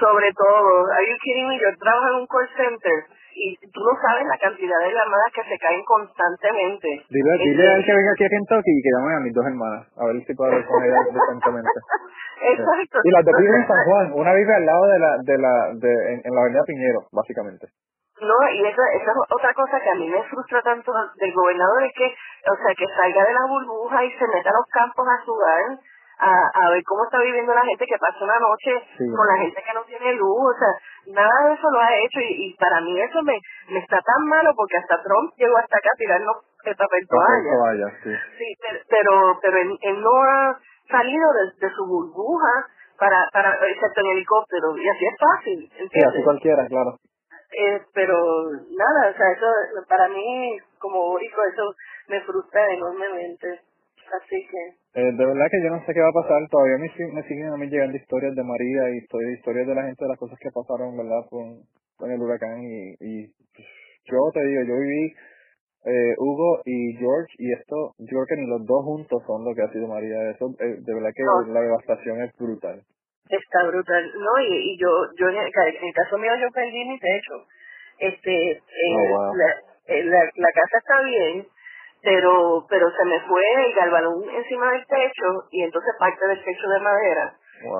Sobre 0.00 0.32
todo, 0.32 0.86
are 0.92 1.06
you 1.08 1.16
kidding 1.22 1.48
me? 1.48 1.58
Yo 1.58 1.68
trabajo 1.78 2.08
en 2.08 2.14
un 2.16 2.26
call 2.26 2.48
center 2.56 3.04
y 3.36 3.52
tú 3.68 3.80
no 3.84 3.92
sabes 4.00 4.24
la 4.24 4.38
cantidad 4.40 4.80
de 4.80 4.96
llamadas 4.96 5.28
que 5.36 5.44
se 5.44 5.58
caen 5.60 5.84
constantemente. 5.84 6.88
Dile, 7.12 7.32
dile 7.44 7.68
al 7.68 7.84
que 7.84 7.92
venga 7.92 8.12
aquí 8.16 8.24
a 8.24 8.32
Kentucky 8.32 8.72
y 8.72 8.82
que 8.82 8.92
llame 8.96 9.12
a 9.12 9.20
mis 9.20 9.34
dos 9.36 9.44
hermanas, 9.44 9.84
a 9.92 10.06
ver 10.08 10.24
si 10.24 10.32
puedo 10.32 10.48
hablar 10.48 10.64
con 10.64 10.82
ella 10.82 10.96
decentemente. 11.04 11.78
Exacto. 12.56 12.96
Y 13.04 13.10
las 13.12 13.24
dos 13.24 13.36
viven 13.36 13.60
en 13.60 13.68
San 13.68 13.84
Juan, 13.84 14.12
una 14.16 14.32
vive 14.32 14.54
al 14.56 14.64
lado 14.64 14.84
de 14.88 14.98
la, 14.98 15.10
de 15.20 15.36
la, 15.36 15.52
de, 15.76 15.92
en, 16.24 16.32
la 16.32 16.40
avenida 16.40 16.64
Piñero, 16.64 17.04
básicamente. 17.12 17.68
No, 18.16 18.36
y 18.48 18.64
esa, 18.64 18.84
esa 18.96 19.10
es 19.12 19.18
otra 19.28 19.52
cosa 19.52 19.76
que 19.80 19.90
a 19.90 20.00
mí 20.00 20.08
me 20.08 20.22
frustra 20.24 20.62
tanto 20.62 20.90
del 21.20 21.32
gobernador, 21.34 21.84
es 21.84 21.92
que, 21.92 22.08
o 22.48 22.56
sea, 22.56 22.72
que 22.72 22.88
salga 22.88 23.20
de 23.20 23.34
la 23.34 23.44
burbuja 23.44 24.04
y 24.04 24.10
se 24.16 24.26
meta 24.32 24.48
a 24.48 24.56
los 24.56 24.66
campos 24.72 25.04
a 25.04 25.24
sudar 25.24 25.76
a, 26.18 26.32
a 26.32 26.70
ver 26.70 26.82
cómo 26.84 27.04
está 27.04 27.18
viviendo 27.20 27.52
la 27.52 27.64
gente 27.64 27.84
que 27.84 27.98
pasa 27.98 28.24
una 28.24 28.38
noche 28.40 28.72
con 28.96 29.26
la 29.26 29.36
gente 29.36 29.62
que 29.62 29.74
no 29.74 29.84
tiene 29.84 30.14
luz, 30.14 30.54
o 30.54 30.58
sea, 30.58 30.72
nada 31.12 31.48
de 31.48 31.54
eso 31.54 31.68
lo 31.70 31.80
ha 31.80 31.94
hecho 31.94 32.20
y, 32.20 32.48
y 32.48 32.56
para 32.56 32.80
mí 32.80 33.00
eso 33.00 33.22
me, 33.22 33.38
me 33.68 33.80
está 33.80 34.00
tan 34.00 34.22
malo 34.28 34.52
porque 34.56 34.78
hasta 34.78 35.02
Trump 35.02 35.32
llegó 35.36 35.58
hasta 35.58 35.76
acá 35.76 35.90
a 35.92 35.98
tirarnos 35.98 36.36
el 36.64 36.76
papel 36.76 37.06
toalla. 37.08 37.90
sí. 38.02 38.10
sí, 38.38 38.48
pero, 38.88 39.38
pero 39.42 39.56
él, 39.58 40.00
no 40.00 40.22
ha 40.22 40.58
salido 40.90 41.26
de, 41.60 41.70
su 41.70 41.86
burbuja 41.86 42.66
para, 42.98 43.28
para, 43.32 43.52
excepto 43.68 44.00
en 44.00 44.06
helicóptero 44.16 44.76
y 44.76 44.88
así 44.88 45.04
es 45.06 45.16
fácil, 45.20 45.62
¿entiendes? 45.64 45.92
Sí, 45.92 46.00
así 46.02 46.24
cualquiera, 46.24 46.66
claro. 46.66 46.96
Eh, 47.52 47.80
pero 47.94 48.16
nada, 48.72 49.10
o 49.10 49.16
sea, 49.16 49.30
eso 49.32 49.46
para 49.88 50.08
mí 50.08 50.58
como 50.78 51.12
único 51.12 51.42
eso 51.44 51.74
me 52.08 52.20
frustra 52.22 52.72
enormemente. 52.72 53.60
Así 54.06 54.38
que... 54.46 55.00
Eh, 55.00 55.12
de 55.12 55.26
verdad 55.26 55.46
que 55.50 55.62
yo 55.62 55.70
no 55.70 55.84
sé 55.84 55.92
qué 55.92 56.00
va 56.00 56.08
a 56.08 56.22
pasar. 56.22 56.48
Todavía 56.48 56.78
me, 56.78 56.88
me 57.12 57.22
siguen 57.24 57.52
a 57.52 57.56
mí 57.56 57.66
llegando 57.66 57.96
historias 57.96 58.34
de 58.34 58.44
María 58.44 58.90
y 58.90 58.98
historias 58.98 59.66
de 59.66 59.74
la 59.74 59.84
gente 59.84 60.04
de 60.04 60.08
las 60.08 60.18
cosas 60.18 60.38
que 60.38 60.50
pasaron, 60.50 60.96
¿verdad? 60.96 61.26
Con, 61.28 61.62
con 61.96 62.10
el 62.10 62.20
huracán. 62.20 62.62
Y, 62.62 62.94
y 63.00 63.26
yo 64.04 64.18
te 64.32 64.44
digo, 64.46 64.62
yo 64.62 64.76
viví 64.78 65.14
eh, 65.86 66.14
Hugo 66.18 66.62
y 66.64 66.96
George, 66.98 67.32
y 67.38 67.52
esto, 67.52 67.94
yo 67.98 68.10
creo 68.10 68.26
que 68.26 68.36
ni 68.42 68.46
los 68.48 68.66
dos 68.66 68.82
juntos 68.84 69.22
son 69.26 69.44
lo 69.44 69.54
que 69.54 69.62
ha 69.62 69.70
sido 69.70 69.86
María. 69.86 70.30
Eso, 70.30 70.50
eh, 70.58 70.82
de 70.82 70.94
verdad 70.94 71.10
que 71.14 71.22
la 71.52 71.60
devastación 71.60 72.22
es 72.22 72.32
brutal. 72.36 72.82
Está 73.30 73.66
brutal, 73.66 74.04
¿no? 74.18 74.42
Y, 74.42 74.74
y 74.74 74.78
yo, 74.78 74.88
yo 75.18 75.28
en 75.28 75.36
el, 75.38 75.52
caso 75.94 76.18
mío 76.18 76.32
yo 76.40 76.50
perdí 76.52 76.84
mi 76.88 76.98
techo. 76.98 77.34
Este, 77.98 78.50
eh, 78.52 79.14
oh, 79.14 79.32
eh, 79.86 80.04
la, 80.04 80.18
la, 80.18 80.48
casa 80.52 80.78
está 80.78 81.02
bien, 81.02 81.46
pero 82.02 82.66
pero 82.68 82.90
se 82.90 83.04
me 83.04 83.20
fue 83.20 83.42
el 83.66 83.74
galvanón 83.74 84.24
encima 84.30 84.70
del 84.72 84.86
techo 84.86 85.44
y 85.50 85.62
entonces 85.62 85.94
parte 85.98 86.26
del 86.26 86.42
techo 86.44 86.68
de 86.68 86.80
madera. 86.80 87.34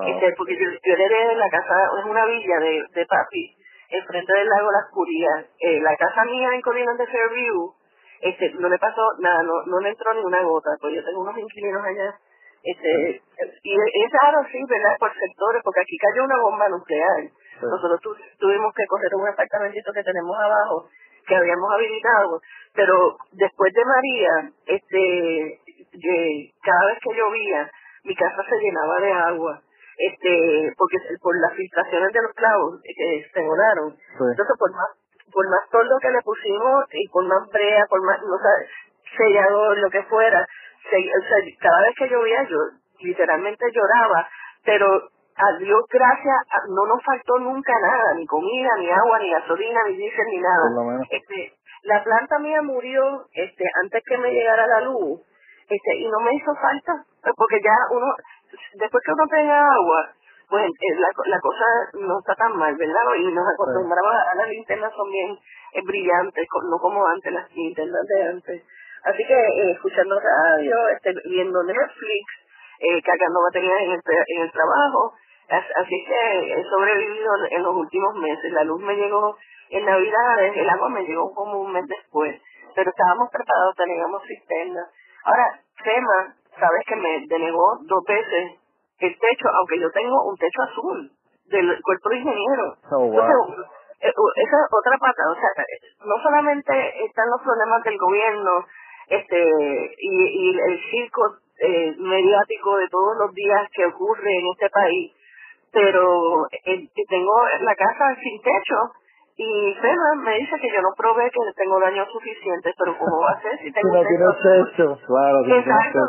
Este, 0.06 0.32
porque 0.36 0.56
yo, 0.56 0.70
yo 0.70 0.94
heredé 0.94 1.34
la 1.34 1.50
casa, 1.50 1.74
es 1.98 2.04
una 2.06 2.24
villa 2.24 2.58
de, 2.60 2.82
de 2.94 3.06
papi, 3.06 3.56
enfrente 3.90 4.32
del 4.32 4.48
lago 4.48 4.72
La 4.72 4.80
Escuría. 4.86 5.46
Eh, 5.60 5.80
la 5.80 5.94
casa 5.96 6.24
mía 6.24 6.48
en 6.54 6.62
Colinas 6.62 6.96
de 6.96 7.06
Fairview, 7.06 7.74
este, 8.22 8.54
no 8.54 8.68
le 8.70 8.78
pasó 8.78 9.02
nada, 9.20 9.42
no, 9.42 9.52
no 9.66 9.80
le 9.80 9.90
entró 9.90 10.14
ni 10.14 10.20
una 10.20 10.42
gota, 10.42 10.70
pues 10.80 10.94
yo 10.94 11.04
tengo 11.04 11.20
unos 11.20 11.36
inquilinos 11.36 11.84
allá 11.84 12.18
este, 12.66 13.22
y 13.62 13.74
es 13.78 14.10
raro, 14.20 14.42
sí, 14.50 14.58
¿verdad? 14.68 14.96
Por 14.98 15.14
sectores, 15.14 15.62
porque 15.62 15.80
aquí 15.80 15.96
cayó 15.98 16.24
una 16.24 16.40
bomba 16.42 16.68
nuclear. 16.68 17.30
Nosotros 17.62 18.00
tuvimos 18.38 18.74
que 18.74 18.86
coger 18.86 19.14
un 19.14 19.28
apartamentito 19.28 19.92
que 19.92 20.02
tenemos 20.02 20.36
abajo, 20.36 20.88
que 21.26 21.36
habíamos 21.36 21.72
habilitado, 21.72 22.40
pero 22.74 23.16
después 23.32 23.72
de 23.72 23.84
María, 23.84 24.50
este, 24.66 25.60
cada 26.62 26.86
vez 26.86 26.98
que 27.02 27.16
llovía, 27.16 27.70
mi 28.04 28.14
casa 28.14 28.42
se 28.48 28.58
llenaba 28.58 29.00
de 29.00 29.12
agua 29.12 29.62
este 29.98 30.72
porque 30.76 30.98
por 31.22 31.34
las 31.40 31.54
filtraciones 31.54 32.12
de 32.12 32.22
los 32.22 32.32
clavos 32.34 32.80
que 32.82 33.26
se 33.32 33.40
volaron. 33.40 33.96
Entonces 34.12 34.56
por 34.58 34.70
más 34.72 34.88
por 35.32 35.48
más 35.48 35.68
toldo 35.70 35.96
que 36.00 36.10
le 36.10 36.20
pusimos 36.22 36.84
y 36.92 37.08
por 37.08 37.24
más 37.24 37.48
brea 37.50 37.84
por 37.88 38.04
más 38.04 38.20
no 38.22 38.36
sé 38.36 39.16
sellador 39.16 39.78
lo 39.78 39.90
que 39.90 40.02
fuera 40.04 40.46
cada 41.60 41.80
vez 41.80 41.94
que 41.96 42.08
llovía 42.08 42.46
yo 42.48 42.58
literalmente 43.00 43.66
lloraba, 43.72 44.28
pero 44.64 45.08
a 45.36 45.58
Dios 45.58 45.84
gracias, 45.90 46.36
no 46.68 46.86
nos 46.86 47.02
faltó 47.04 47.38
nunca 47.38 47.72
nada, 47.80 48.14
ni 48.14 48.26
comida, 48.26 48.70
ni 48.78 48.90
agua, 48.90 49.18
ni 49.18 49.30
gasolina, 49.30 49.80
ni 49.86 49.96
diésel, 49.96 50.26
ni 50.30 50.40
nada. 50.40 50.64
Este, 51.10 51.52
la 51.82 52.02
planta 52.02 52.38
mía 52.38 52.62
murió 52.62 53.26
este 53.32 53.64
antes 53.82 54.02
que 54.06 54.18
me 54.18 54.32
llegara 54.32 54.66
la 54.66 54.80
luz, 54.80 55.20
este, 55.68 55.96
y 55.96 56.08
no 56.08 56.20
me 56.20 56.34
hizo 56.34 56.54
falta, 56.54 57.04
porque 57.36 57.60
ya 57.62 57.74
uno, 57.90 58.06
después 58.74 59.02
que 59.04 59.12
uno 59.12 59.26
tenga 59.28 59.60
agua, 59.60 60.10
pues 60.48 60.64
eh, 60.64 60.94
la, 60.96 61.08
la 61.26 61.40
cosa 61.40 61.66
no 61.94 62.18
está 62.20 62.34
tan 62.36 62.56
mal, 62.56 62.74
¿verdad? 62.76 63.02
Y 63.18 63.32
nos 63.32 63.44
acostumbramos 63.52 64.14
a 64.14 64.34
las 64.36 64.48
linternas 64.48 64.92
son 64.94 65.10
bien 65.10 65.36
eh, 65.74 65.82
brillantes, 65.84 66.46
no 66.70 66.78
como 66.78 67.06
antes, 67.06 67.32
las 67.32 67.50
linternas 67.52 68.06
de 68.06 68.22
antes. 68.22 68.62
Así 69.04 69.22
que 69.26 69.34
eh, 69.34 69.72
escuchando 69.72 70.18
radio, 70.18 70.88
este, 70.88 71.12
viendo 71.28 71.62
Netflix, 71.62 72.24
eh, 72.78 73.02
cargando 73.02 73.42
baterías 73.42 73.80
en 73.80 73.90
el, 73.92 74.00
en 74.02 74.42
el 74.42 74.52
trabajo. 74.52 75.14
Así 75.48 76.04
que 76.06 76.52
he 76.52 76.64
sobrevivido 76.64 77.32
en 77.50 77.62
los 77.62 77.74
últimos 77.74 78.14
meses. 78.16 78.52
La 78.52 78.64
luz 78.64 78.80
me 78.82 78.94
llegó 78.94 79.36
en 79.70 79.84
Navidades, 79.84 80.56
el 80.56 80.68
agua 80.68 80.88
me 80.88 81.04
llegó 81.04 81.32
como 81.34 81.60
un 81.60 81.72
mes 81.72 81.84
después. 81.86 82.40
Pero 82.74 82.90
estábamos 82.90 83.30
preparados, 83.30 83.74
teníamos 83.76 84.22
cisterna. 84.26 84.82
Ahora, 85.24 85.60
FEMA, 85.82 86.34
sabes 86.58 86.82
que 86.86 86.96
me 86.96 87.26
denegó 87.28 87.78
dos 87.82 88.04
veces 88.06 88.58
el 88.98 89.18
techo, 89.18 89.48
aunque 89.48 89.80
yo 89.80 89.90
tengo 89.90 90.24
un 90.24 90.36
techo 90.36 90.62
azul 90.62 91.10
del 91.48 91.82
cuerpo 91.82 92.08
de 92.10 92.16
ingeniero. 92.16 92.74
Oh, 92.90 93.12
eh, 94.00 94.12
esa 94.12 94.56
es 94.60 94.68
otra 94.70 94.98
pata, 94.98 95.22
o 95.30 95.34
sea, 95.34 95.64
no 96.04 96.22
solamente 96.22 97.04
están 97.04 97.30
los 97.30 97.40
problemas 97.42 97.82
del 97.82 97.96
gobierno, 97.96 98.64
este 99.08 99.42
y, 99.98 100.50
y 100.50 100.58
el 100.58 100.80
circo 100.90 101.22
eh, 101.58 101.94
mediático 101.98 102.76
de 102.76 102.88
todos 102.88 103.16
los 103.18 103.32
días 103.32 103.68
que 103.72 103.86
ocurre 103.86 104.38
en 104.38 104.46
este 104.52 104.68
país 104.68 105.15
pero 105.76 106.48
eh, 106.64 106.88
tengo 107.08 107.34
la 107.60 107.74
casa 107.76 108.16
sin 108.16 108.40
techo 108.40 108.78
y 109.36 109.76
FEMA 109.78 110.24
me 110.24 110.38
dice 110.38 110.56
que 110.58 110.72
yo 110.72 110.80
no 110.80 110.88
probé 110.96 111.30
que 111.30 111.40
tengo 111.54 111.78
daño 111.78 112.06
suficiente 112.10 112.72
pero 112.78 112.96
cómo 112.96 113.20
va 113.20 113.32
a 113.32 113.42
ser 113.42 113.58
si 113.58 113.70
tengo 113.76 113.92
techo? 114.72 114.98
claro 115.06 115.44
Exacto. 115.44 116.00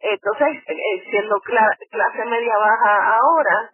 entonces 0.00 0.62
eh, 0.68 1.02
siendo 1.10 1.40
clase 1.40 2.24
media 2.26 2.58
baja 2.58 3.16
ahora 3.16 3.70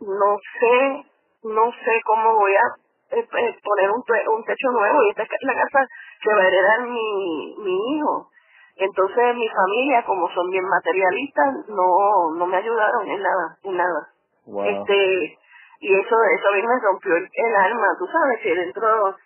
no 0.00 0.36
sé 0.60 1.06
no 1.44 1.72
sé 1.72 2.00
cómo 2.04 2.36
voy 2.36 2.54
a 2.54 2.68
poner 3.10 3.90
un, 3.90 4.04
un 4.36 4.44
techo 4.44 4.68
nuevo 4.70 5.02
y 5.02 5.10
esta 5.10 5.22
es 5.22 5.28
la 5.42 5.54
casa 5.54 5.86
que 6.22 6.34
va 6.34 6.40
a 6.42 6.46
heredar 6.46 6.82
mi, 6.88 7.56
mi 7.58 7.96
hijo. 7.96 8.28
Entonces 8.76 9.36
mi 9.36 9.48
familia, 9.48 10.02
como 10.06 10.28
son 10.30 10.48
bien 10.50 10.64
materialistas, 10.64 11.68
no 11.68 12.32
no 12.38 12.46
me 12.46 12.56
ayudaron 12.56 13.06
en 13.06 13.22
nada, 13.22 13.56
en 13.64 13.76
nada. 13.76 14.08
Este 14.46 15.38
y 15.80 15.94
eso 15.94 16.16
eso 16.38 16.48
a 16.48 16.56
mí 16.56 16.62
me 16.62 16.80
rompió 16.80 17.16
el, 17.16 17.54
alma, 17.56 17.86
tú 17.98 18.06
sabes 18.06 18.40
que 18.40 18.54
dentro 18.54 19.16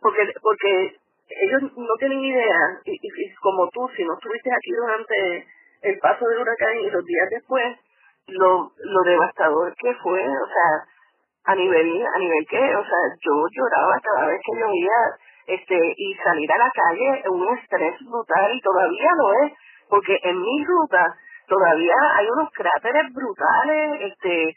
porque 0.00 0.32
porque 0.42 0.96
ellos 1.28 1.62
no 1.76 1.94
tienen 1.98 2.20
idea 2.20 2.80
y, 2.84 2.92
y, 2.92 3.34
como 3.42 3.68
tú 3.70 3.88
si 3.96 4.04
no 4.04 4.14
estuviste 4.14 4.50
aquí 4.52 4.72
durante 4.72 5.46
el 5.82 5.98
paso 5.98 6.26
del 6.26 6.40
huracán 6.40 6.78
y 6.78 6.90
los 6.90 7.04
días 7.04 7.28
después 7.30 7.76
lo 8.28 8.72
lo 8.78 9.02
devastador 9.04 9.74
que 9.76 9.94
fue, 10.02 10.20
o 10.20 10.46
sea, 10.46 11.52
a 11.52 11.54
nivel 11.54 12.06
a 12.06 12.18
nivel 12.18 12.46
que, 12.48 12.58
o 12.58 12.84
sea, 12.84 13.02
yo 13.20 13.32
lloraba 13.50 13.98
cada 14.02 14.26
vez 14.26 14.40
que 14.44 14.60
llovía 14.60 14.98
este 15.46 15.94
y 15.96 16.14
salir 16.22 16.52
a 16.52 16.58
la 16.58 16.70
calle 16.70 17.22
un 17.30 17.58
estrés 17.58 17.96
brutal 18.04 18.54
y 18.54 18.60
todavía 18.60 19.10
lo 19.16 19.32
es 19.44 19.52
porque 19.88 20.18
en 20.22 20.40
mi 20.40 20.64
ruta 20.64 21.16
todavía 21.50 21.98
hay 22.14 22.26
unos 22.30 22.48
cráteres 22.54 23.12
brutales 23.12 24.14
este 24.14 24.54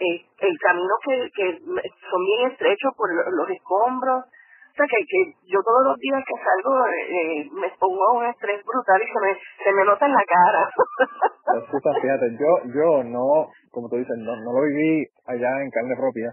eh, 0.00 0.16
el 0.40 0.56
camino 0.58 0.94
que, 1.04 1.28
que 1.36 1.60
son 1.60 2.20
bien 2.24 2.50
estrechos 2.50 2.92
por 2.96 3.12
los 3.12 3.50
escombros. 3.50 4.24
O 4.24 4.74
sea 4.80 4.86
que, 4.88 5.04
que 5.04 5.20
yo 5.44 5.60
todos 5.60 5.84
los 5.84 5.96
días 5.98 6.24
que 6.24 6.40
salgo 6.40 6.72
eh, 6.88 7.44
me 7.52 7.68
pongo 7.78 8.00
a 8.08 8.12
un 8.16 8.24
estrés 8.24 8.64
brutal 8.64 8.96
y 9.02 9.12
se 9.12 9.20
me 9.20 9.32
se 9.36 9.72
me 9.76 9.84
nota 9.84 10.06
en 10.06 10.14
la 10.14 10.24
cara. 10.24 10.70
Fíjate 12.00 12.26
yo 12.40 12.50
yo 12.72 13.04
no 13.04 13.52
como 13.70 13.90
tú 13.90 13.96
dices 13.96 14.16
no 14.16 14.32
no 14.36 14.52
lo 14.56 14.62
viví 14.72 15.04
allá 15.26 15.60
en 15.60 15.70
carne 15.70 15.96
propia 15.96 16.32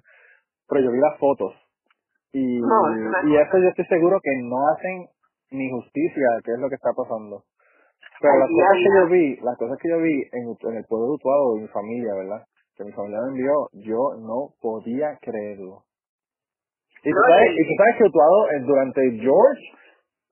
pero 0.70 0.82
yo 0.82 0.92
vi 0.92 1.00
las 1.00 1.18
fotos 1.20 1.54
y, 2.32 2.60
y 3.26 3.36
eso 3.36 3.58
yo 3.58 3.68
estoy 3.70 3.86
seguro 3.86 4.20
que 4.22 4.32
no 4.44 4.58
hacen 4.70 5.08
ni 5.52 5.70
justicia 5.72 6.28
qué 6.44 6.52
es 6.54 6.60
lo 6.60 6.70
que 6.70 6.76
está 6.76 6.92
pasando. 6.96 7.44
Pero 8.22 8.34
las 8.39 8.49
cosas 8.49 8.77
que 8.77 8.89
yo 8.98 9.07
vi, 9.07 9.35
las 9.41 9.57
cosas 9.57 9.77
que 9.81 9.89
yo 9.89 9.98
vi 10.02 10.15
en, 10.31 10.44
en 10.72 10.77
el 10.77 10.85
pueblo 10.85 11.06
de 11.07 11.14
Utuado, 11.14 11.56
de 11.56 11.61
mi 11.61 11.68
familia, 11.68 12.14
¿verdad? 12.15 12.41
Que 12.76 12.84
mi 12.84 12.91
familia 12.91 13.22
me 13.22 13.30
envió, 13.30 13.53
yo 13.73 14.18
no 14.19 14.53
podía 14.61 15.18
creerlo. 15.22 15.84
Y 17.03 17.11
tú 17.11 17.19
sabes, 17.30 17.52
y 17.53 17.64
tú 17.64 17.73
sabes 17.77 17.95
que 17.98 18.03
Utuado 18.06 18.52
eh, 18.52 18.60
durante 18.65 19.02
George 19.22 19.61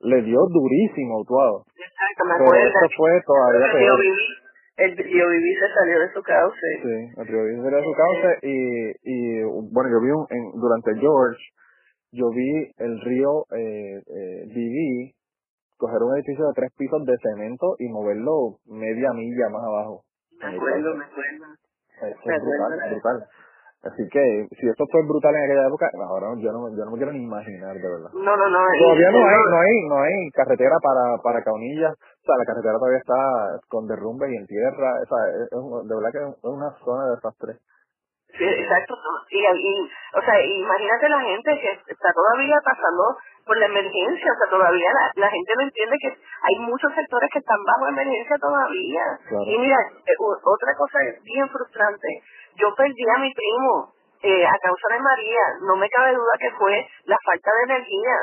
le 0.01 0.21
dio 0.23 0.39
durísimo 0.49 1.17
a 1.17 1.21
Utuado. 1.21 1.65
Exacto, 1.77 2.25
me 2.25 2.33
acuerdo. 2.33 2.51
Pero 2.51 2.85
eso 2.85 2.93
fue 2.97 3.21
todavía 3.25 3.71
peor. 3.71 3.99
El 4.77 4.97
Río 4.97 5.29
Viví 5.29 5.55
se 5.55 5.73
salió 5.73 5.99
de 6.01 6.11
su 6.11 6.21
cauce. 6.21 6.67
Sí, 6.83 7.21
el 7.21 7.27
Río 7.27 7.43
Viví 7.43 7.55
se 7.55 7.63
salió 7.63 7.77
de 7.77 7.83
su 7.85 7.93
cauce 7.93 8.39
y, 8.43 8.57
y 9.03 9.43
bueno, 9.71 9.89
yo 9.89 10.01
vi 10.01 10.11
un, 10.11 10.25
en, 10.29 10.51
durante 10.59 10.99
George, 10.99 11.39
yo 12.11 12.29
vi 12.31 12.71
el 12.77 12.99
río 13.01 13.45
eh, 13.55 14.01
eh, 14.03 14.45
coger 15.77 16.01
un 16.01 16.15
edificio 16.15 16.45
de 16.47 16.53
tres 16.53 16.71
pisos 16.77 17.05
de 17.05 17.17
cemento 17.21 17.75
y 17.79 17.89
moverlo 17.89 18.57
media 18.65 19.11
milla 19.13 19.49
más 19.49 19.63
abajo. 19.63 20.03
Me 20.39 20.55
acuerdo, 20.55 20.95
me 20.95 21.05
acuerdo. 21.05 21.45
Es 22.01 22.41
brutal, 22.41 22.89
brutal. 22.91 23.27
Así 23.85 24.01
que 24.09 24.47
si 24.57 24.67
esto 24.67 24.83
fue 24.91 25.05
brutal 25.05 25.35
en 25.35 25.43
aquella 25.45 25.67
época, 25.67 25.85
ahora 26.09 26.33
yo 26.41 26.51
no, 26.51 26.73
yo 26.73 26.85
no 26.85 26.91
me 26.91 26.97
quiero 26.97 27.13
ni 27.13 27.21
imaginar, 27.21 27.75
de 27.77 27.87
verdad. 27.87 28.09
No, 28.13 28.35
no, 28.35 28.49
no. 28.49 28.59
Todavía 28.81 29.11
no 29.11 29.21
hay, 29.21 29.37
no 29.45 29.59
hay, 29.61 29.87
no 29.87 29.97
hay 30.01 30.29
carretera 30.33 30.75
para, 30.81 31.21
para 31.21 31.43
Caunillas. 31.43 31.93
O 31.93 32.25
sea, 32.25 32.35
la 32.35 32.45
carretera 32.45 32.79
todavía 32.79 32.97
está 32.97 33.61
con 33.69 33.85
derrumbes 33.85 34.31
y 34.33 34.37
en 34.37 34.47
tierra. 34.47 34.89
O 34.89 35.05
sea, 35.05 35.21
es, 35.37 35.49
de 35.53 35.95
verdad 35.95 36.11
que 36.11 36.17
es 36.17 36.43
una 36.49 36.71
zona 36.81 37.05
de 37.05 37.15
desastre. 37.15 37.53
Sí, 38.33 38.43
exacto. 38.43 38.95
Y, 39.29 39.37
y, 39.37 39.73
o 40.17 40.21
sea, 40.25 40.35
imagínate 40.41 41.07
la 41.07 41.21
gente 41.21 41.51
que 41.61 41.93
está 41.93 42.09
todavía 42.11 42.57
pasando 42.65 43.15
por 43.45 43.57
la 43.57 43.65
emergencia, 43.67 44.31
o 44.31 44.37
sea, 44.37 44.49
todavía 44.49 44.89
la, 45.15 45.29
gente 45.29 45.53
no 45.55 45.61
entiende 45.61 45.97
que 46.01 46.09
hay 46.09 46.55
muchos 46.59 46.91
sectores 46.93 47.29
que 47.31 47.39
están 47.39 47.63
bajo 47.63 47.87
emergencia 47.87 48.35
todavía. 48.41 49.03
Y 49.45 49.57
mira, 49.57 49.77
eh, 49.77 50.15
otra 50.19 50.75
cosa 50.75 50.97
bien 51.23 51.47
frustrante, 51.49 52.07
yo 52.55 52.73
perdí 52.75 53.05
a 53.15 53.19
mi 53.19 53.31
primo 53.33 53.93
eh, 54.23 54.45
a 54.45 54.57
causa 54.57 54.87
de 54.91 54.99
María, 54.99 55.41
no 55.61 55.75
me 55.75 55.89
cabe 55.89 56.15
duda 56.15 56.33
que 56.39 56.51
fue 56.57 56.87
la 57.05 57.17
falta 57.23 57.51
de 57.53 57.73
energía 57.73 58.17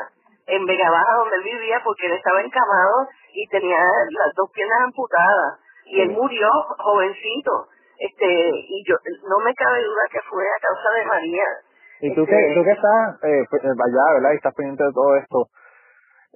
en 0.47 0.67
Vega 0.67 0.91
Baja 0.91 1.15
donde 1.19 1.37
él 1.37 1.43
vivía 1.45 1.81
porque 1.85 2.07
él 2.07 2.13
estaba 2.15 2.43
encamado 2.43 3.07
y 3.33 3.47
tenía 3.49 3.79
las 3.79 4.35
dos 4.35 4.51
piernas 4.53 4.81
amputadas. 4.85 5.61
Y 5.87 6.01
él 6.01 6.11
murió 6.11 6.49
jovencito. 6.79 7.69
Este 7.99 8.27
y 8.27 8.85
yo 8.89 8.97
no 9.29 9.39
me 9.45 9.55
cabe 9.55 9.85
duda 9.85 10.03
que 10.11 10.21
fue 10.23 10.43
a 10.43 10.67
causa 10.67 10.91
de 10.99 11.07
María 11.07 11.45
y 12.03 12.15
tú 12.15 12.27
que 12.27 12.53
tú 12.55 12.63
que 12.65 12.73
estás 12.73 13.25
eh, 13.25 13.45
pues, 13.51 13.63
eh, 13.65 13.69
allá 13.73 14.15
verdad 14.15 14.33
y 14.33 14.37
estás 14.37 14.55
pendiente 14.55 14.85
de 14.85 14.93
todo 14.93 15.17
esto 15.17 15.39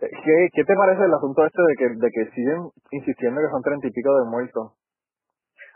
Eh, 0.02 0.10
¿Qué, 0.24 0.48
¿Qué 0.52 0.64
te 0.64 0.74
parece 0.74 1.04
el 1.04 1.14
asunto 1.14 1.44
este 1.46 1.62
de 1.62 1.74
que, 1.78 1.88
de 1.88 2.10
que 2.12 2.30
siguen 2.36 2.68
insistiendo 2.92 3.40
que 3.40 3.48
son 3.48 3.62
treinta 3.62 3.86
y 3.86 3.90
pico 3.92 4.12
de 4.18 4.26
muertos? 4.28 4.72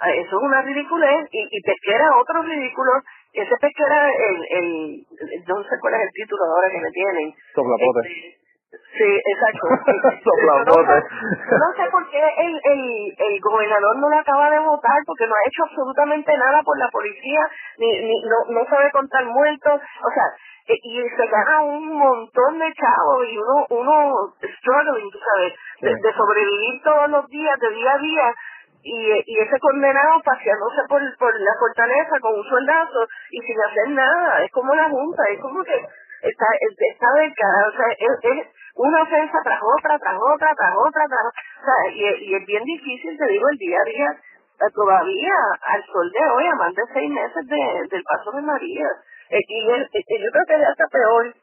Ah, 0.01 0.13
Eso 0.13 0.37
es 0.37 0.43
una 0.45 0.63
ridiculez 0.63 1.29
y, 1.33 1.41
y 1.41 1.61
pesquera 1.63 2.17
otro 2.21 2.43
ridículo. 2.43 2.93
Ese 3.33 3.55
pesquera, 3.61 4.09
el, 4.13 4.37
el, 4.59 4.67
el- 5.07 5.45
no 5.49 5.63
sé 5.65 5.75
cuál 5.81 5.95
es 5.95 6.03
el 6.03 6.13
título 6.13 6.43
ahora 6.45 6.69
que 6.71 6.81
le 6.81 6.91
tienen. 6.91 7.35
Soplapote. 7.55 8.01
Este, 8.09 8.40
sí, 8.71 9.11
exacto. 9.27 9.69
No 10.67 11.59
no 11.59 11.73
sé 11.75 11.91
por 11.91 12.09
qué 12.11 12.19
el, 12.19 12.61
el, 12.63 13.15
el 13.19 13.41
gobernador 13.41 13.97
no 13.99 14.09
le 14.09 14.17
acaba 14.17 14.51
de 14.51 14.59
votar 14.61 14.99
porque 15.07 15.27
no 15.27 15.35
ha 15.35 15.49
hecho 15.49 15.65
absolutamente 15.65 16.37
nada 16.37 16.63
por 16.63 16.79
la 16.79 16.89
policía, 16.89 17.41
ni, 17.79 17.91
ni 18.01 18.23
no, 18.23 18.61
no 18.61 18.65
sabe 18.67 18.91
contar 18.93 19.25
muertos, 19.25 19.81
o 19.81 20.11
sea, 20.15 20.25
eh, 20.69 20.79
y 20.83 21.03
se 21.03 21.27
gana 21.27 21.63
un 21.63 21.99
montón 21.99 22.59
de 22.59 22.73
chavos 22.75 23.27
y 23.29 23.39
uno, 23.39 23.67
uno 23.71 24.35
struggling, 24.39 25.11
tú 25.11 25.19
sabes, 25.19 25.55
de, 25.81 26.13
sobrevivir 26.13 26.83
todos 26.85 27.11
los 27.11 27.27
días, 27.29 27.59
de 27.59 27.71
día 27.71 27.93
a 27.93 27.99
día, 27.99 28.35
y, 28.83 29.13
y 29.27 29.39
ese 29.39 29.59
condenado 29.59 30.21
paseándose 30.25 30.83
por, 30.89 31.03
por 31.19 31.41
la 31.41 31.55
fortaleza 31.59 32.21
con 32.21 32.35
un 32.35 32.45
soldazo 32.45 33.07
y 33.31 33.41
sin 33.41 33.61
hacer 33.61 33.89
nada, 33.91 34.43
es 34.45 34.51
como 34.53 34.75
la 34.75 34.89
junta, 34.89 35.23
es 35.31 35.41
como 35.41 35.63
que 35.65 35.75
está, 35.75 36.47
está 36.61 37.13
del 37.19 37.35
cara, 37.35 37.69
o 37.69 37.73
sea, 37.73 37.87
es, 37.99 38.39
es 38.39 38.60
una 38.77 39.03
ofensa 39.03 39.39
tras 39.45 39.61
otra, 39.63 39.99
tras 39.99 40.17
otra, 40.17 40.55
tras 40.55 40.75
otra, 40.77 41.05
tras 41.09 41.25
otra, 41.27 41.43
o 41.61 41.65
sea, 41.65 41.93
y, 41.93 42.31
y 42.31 42.35
es 42.35 42.47
bien 42.47 42.65
difícil, 42.65 43.17
te 43.19 43.27
digo, 43.27 43.49
el 43.51 43.59
día 43.59 43.79
a 43.81 43.89
día, 43.91 44.11
eh, 44.11 44.73
todavía 44.75 45.35
al 45.75 45.85
sol 45.87 46.11
de 46.11 46.25
hoy, 46.31 46.47
a 46.47 46.55
más 46.55 46.75
de 46.75 46.83
seis 46.93 47.11
meses 47.11 47.47
de, 47.47 47.89
del 47.91 48.05
paso 48.05 48.33
de 48.33 48.43
María, 48.43 48.89
Eh, 49.31 49.39
y, 49.47 49.59
y 49.63 50.17
yo 50.25 50.31
creo 50.33 50.47
que 50.49 50.55
es 50.59 50.69
hasta 50.69 50.87
peor, 50.91 51.35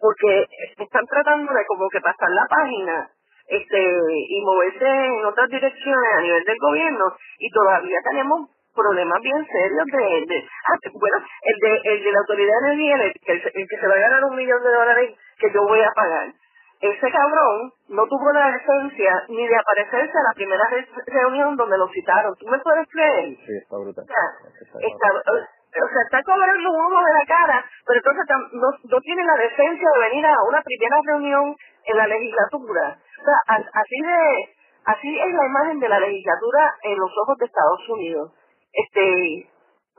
porque 0.00 0.46
están 0.78 1.06
tratando 1.06 1.52
de 1.52 1.64
como 1.66 1.88
que 1.90 2.00
pasar 2.00 2.30
la 2.30 2.46
página 2.48 3.10
este 3.48 3.78
y 3.78 4.42
moverse 4.42 4.86
en 4.86 5.24
otras 5.24 5.48
direcciones 5.48 6.12
a 6.16 6.20
nivel 6.20 6.44
del 6.44 6.58
gobierno 6.58 7.04
y 7.38 7.50
todavía 7.50 7.98
tenemos 8.10 8.50
problemas 8.74 9.20
bien 9.22 9.46
serios 9.46 9.86
de, 9.86 10.26
de 10.26 10.48
ah, 10.68 10.78
bueno 10.92 11.18
el 11.42 11.56
de 11.60 11.80
el 11.92 12.04
de 12.04 12.12
la 12.12 12.18
autoridad 12.18 12.60
de 12.60 12.66
energía 12.72 12.96
el 13.04 13.12
que, 13.12 13.32
el 13.32 13.66
que 13.68 13.78
se 13.80 13.86
va 13.86 13.94
a 13.94 14.06
ganar 14.06 14.24
un 14.24 14.36
millón 14.36 14.62
de 14.62 14.70
dólares 14.72 15.14
que 15.38 15.52
yo 15.52 15.62
voy 15.62 15.80
a 15.80 15.92
pagar 15.94 16.32
ese 16.80 17.10
cabrón 17.10 17.72
no 17.88 18.06
tuvo 18.06 18.32
la 18.32 18.50
decencia 18.52 19.24
ni 19.28 19.46
de 19.46 19.56
aparecerse 19.56 20.12
a 20.18 20.22
la 20.28 20.34
primera 20.34 20.64
re- 20.70 20.88
reunión 21.06 21.56
donde 21.56 21.78
lo 21.78 21.88
citaron 21.88 22.34
tú 22.38 22.46
me 22.48 22.58
puedes 22.58 22.86
creer 22.88 23.36
Sí, 23.46 23.56
está 23.62 23.76
brutal. 23.78 24.04
o 24.04 24.06
sea, 24.06 24.88
está, 24.88 25.08
o 25.16 25.88
sea, 25.88 26.02
está 26.04 26.22
cobrando 26.22 26.70
humo 26.70 27.00
de 27.04 27.12
la 27.12 27.24
cara, 27.26 27.64
pero 27.86 27.98
entonces 28.00 28.24
no, 28.52 28.68
no 28.92 29.00
tiene 29.00 29.24
la 29.24 29.36
decencia 29.36 29.88
de 29.94 30.00
venir 30.08 30.26
a 30.26 30.34
una 30.48 30.62
primera 30.62 30.96
reunión 31.06 31.54
en 31.84 31.96
la 31.96 32.06
legislatura. 32.06 32.96
O 32.96 33.24
sea, 33.24 33.36
a- 33.56 33.70
así 33.80 33.98
de, 34.00 34.54
así 34.86 35.18
es 35.20 35.34
la 35.34 35.46
imagen 35.46 35.78
de 35.80 35.88
la 35.88 36.00
legislatura 36.00 36.74
en 36.82 36.98
los 36.98 37.10
ojos 37.22 37.36
de 37.38 37.44
Estados 37.46 37.88
Unidos. 37.90 38.32
Este, 38.72 39.48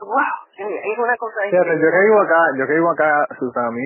wow, 0.00 0.36
es 0.58 0.98
una 0.98 1.16
cosa 1.16 1.40
Fíjate, 1.50 1.78
yo 1.78 1.90
que 1.90 2.00
vivo 2.06 2.20
acá, 2.22 2.40
yo 2.58 2.66
que 2.66 2.74
vivo 2.74 2.90
acá, 2.90 3.26
Susan, 3.38 3.64
a 3.66 3.70
mí 3.70 3.84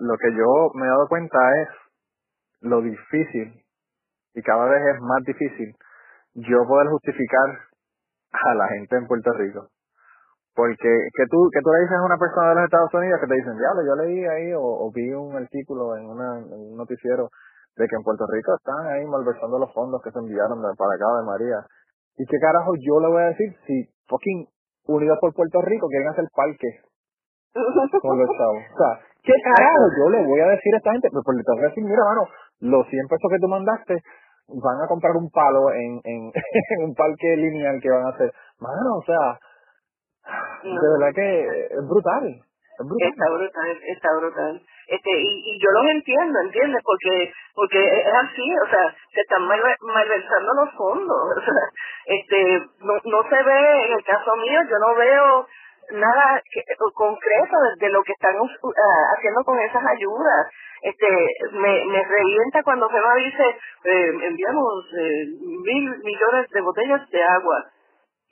lo 0.00 0.16
que 0.18 0.32
yo 0.34 0.70
me 0.74 0.86
he 0.86 0.90
dado 0.90 1.08
cuenta 1.08 1.38
es 1.62 1.68
lo 2.60 2.82
difícil, 2.82 3.62
y 4.34 4.42
cada 4.42 4.66
vez 4.66 4.82
es 4.94 5.00
más 5.00 5.22
difícil, 5.24 5.74
yo 6.34 6.58
poder 6.66 6.88
justificar 6.88 7.48
a 8.32 8.54
la 8.54 8.68
gente 8.68 8.96
en 8.96 9.06
Puerto 9.06 9.32
Rico. 9.32 9.68
Porque 10.54 10.90
que 11.14 11.24
tú, 11.30 11.48
que 11.52 11.60
tú 11.62 11.70
le 11.70 11.80
dices 11.82 11.96
a 11.96 12.04
una 12.04 12.18
persona 12.18 12.50
de 12.50 12.54
los 12.56 12.64
Estados 12.64 12.94
Unidos 12.94 13.20
que 13.20 13.26
te 13.26 13.34
dicen, 13.34 13.56
diablo, 13.56 13.82
yo 13.86 13.94
leí 13.96 14.24
ahí 14.26 14.52
o, 14.52 14.62
o 14.62 14.90
vi 14.92 15.12
un 15.12 15.36
artículo 15.36 15.96
en, 15.96 16.06
una, 16.06 16.38
en 16.38 16.52
un 16.52 16.76
noticiero 16.76 17.30
de 17.76 17.86
que 17.86 17.96
en 17.96 18.02
Puerto 18.02 18.26
Rico 18.26 18.54
están 18.56 18.86
ahí 18.86 19.06
malversando 19.06 19.58
los 19.58 19.72
fondos 19.72 20.02
que 20.02 20.10
se 20.10 20.18
enviaron 20.18 20.60
de, 20.60 20.68
para 20.76 20.94
acá 20.94 21.06
de 21.16 21.26
María. 21.26 21.58
¿Y 22.18 22.26
qué 22.26 22.36
carajo 22.38 22.72
yo 22.76 23.00
le 23.00 23.08
voy 23.08 23.22
a 23.22 23.32
decir 23.32 23.56
si 23.66 23.88
fucking 24.08 24.48
Unidos 24.86 25.18
por 25.20 25.32
Puerto 25.34 25.62
Rico 25.62 25.86
quieren 25.86 26.08
hacer 26.08 26.26
parques 26.34 26.82
con 28.02 28.18
los 28.18 28.28
chavos? 28.36 28.62
O 28.74 28.76
sea, 28.76 28.92
¿qué 29.22 29.32
carajo 29.38 29.86
yo 29.96 30.10
le 30.10 30.26
voy 30.26 30.40
a 30.40 30.48
decir 30.50 30.74
a 30.74 30.78
esta 30.78 30.92
gente? 30.92 31.08
Pues, 31.12 31.22
pues 31.24 31.36
le 31.38 31.44
tengo 31.44 31.58
que 31.60 31.68
decir, 31.70 31.84
mira, 31.84 32.04
mano, 32.04 32.26
los 32.60 32.86
100 32.88 33.08
pesos 33.08 33.30
que 33.30 33.38
tú 33.40 33.48
mandaste 33.48 34.02
van 34.48 34.82
a 34.82 34.88
comprar 34.88 35.12
un 35.16 35.30
palo 35.30 35.70
en, 35.72 36.00
en, 36.04 36.32
en 36.78 36.84
un 36.84 36.94
parque 36.94 37.36
lineal 37.36 37.80
que 37.80 37.90
van 37.90 38.06
a 38.06 38.10
hacer. 38.10 38.32
Mano, 38.58 38.96
o 38.98 39.02
sea, 39.04 39.38
de 40.62 40.88
verdad 40.98 41.14
que 41.14 41.40
es 41.70 41.88
brutal. 41.88 42.24
Es 42.26 42.86
brutal. 42.86 43.08
Está 43.08 43.28
brutal, 43.30 43.78
está 43.86 44.08
brutal. 44.18 44.62
Este, 44.88 45.10
y, 45.10 45.54
y 45.54 45.60
yo 45.62 45.70
los 45.70 45.86
entiendo, 45.92 46.40
¿entiendes? 46.40 46.82
Porque 46.84 47.32
porque 47.54 47.78
es 47.78 48.14
así, 48.14 48.46
o 48.66 48.68
sea, 48.70 48.94
se 49.14 49.20
están 49.20 49.42
malve- 49.42 49.76
malversando 49.82 50.52
los 50.64 50.74
fondos. 50.74 51.16
O 51.36 51.40
sea, 51.40 51.64
este, 52.06 52.58
no, 52.80 52.94
no 53.04 53.22
se 53.28 53.42
ve, 53.42 53.86
en 53.86 53.92
el 53.92 54.04
caso 54.04 54.34
mío, 54.36 54.60
yo 54.68 54.78
no 54.80 54.94
veo 54.96 55.46
nada 55.92 56.42
que- 56.52 56.64
concreto 56.94 57.56
de, 57.60 57.86
de 57.86 57.92
lo 57.92 58.02
que 58.02 58.12
están 58.12 58.36
ah, 58.36 59.04
haciendo 59.16 59.44
con 59.44 59.58
esas 59.60 59.84
ayudas. 59.84 60.46
Este, 60.82 61.06
me, 61.52 61.84
me 61.86 62.04
revienta 62.04 62.62
cuando 62.62 62.88
FEMA 62.88 63.14
dice, 63.16 63.44
eh, 63.84 64.12
enviamos 64.24 64.84
eh, 64.98 65.26
mil 65.40 65.98
millones 66.02 66.48
de 66.50 66.60
botellas 66.62 67.10
de 67.10 67.22
agua. 67.22 67.66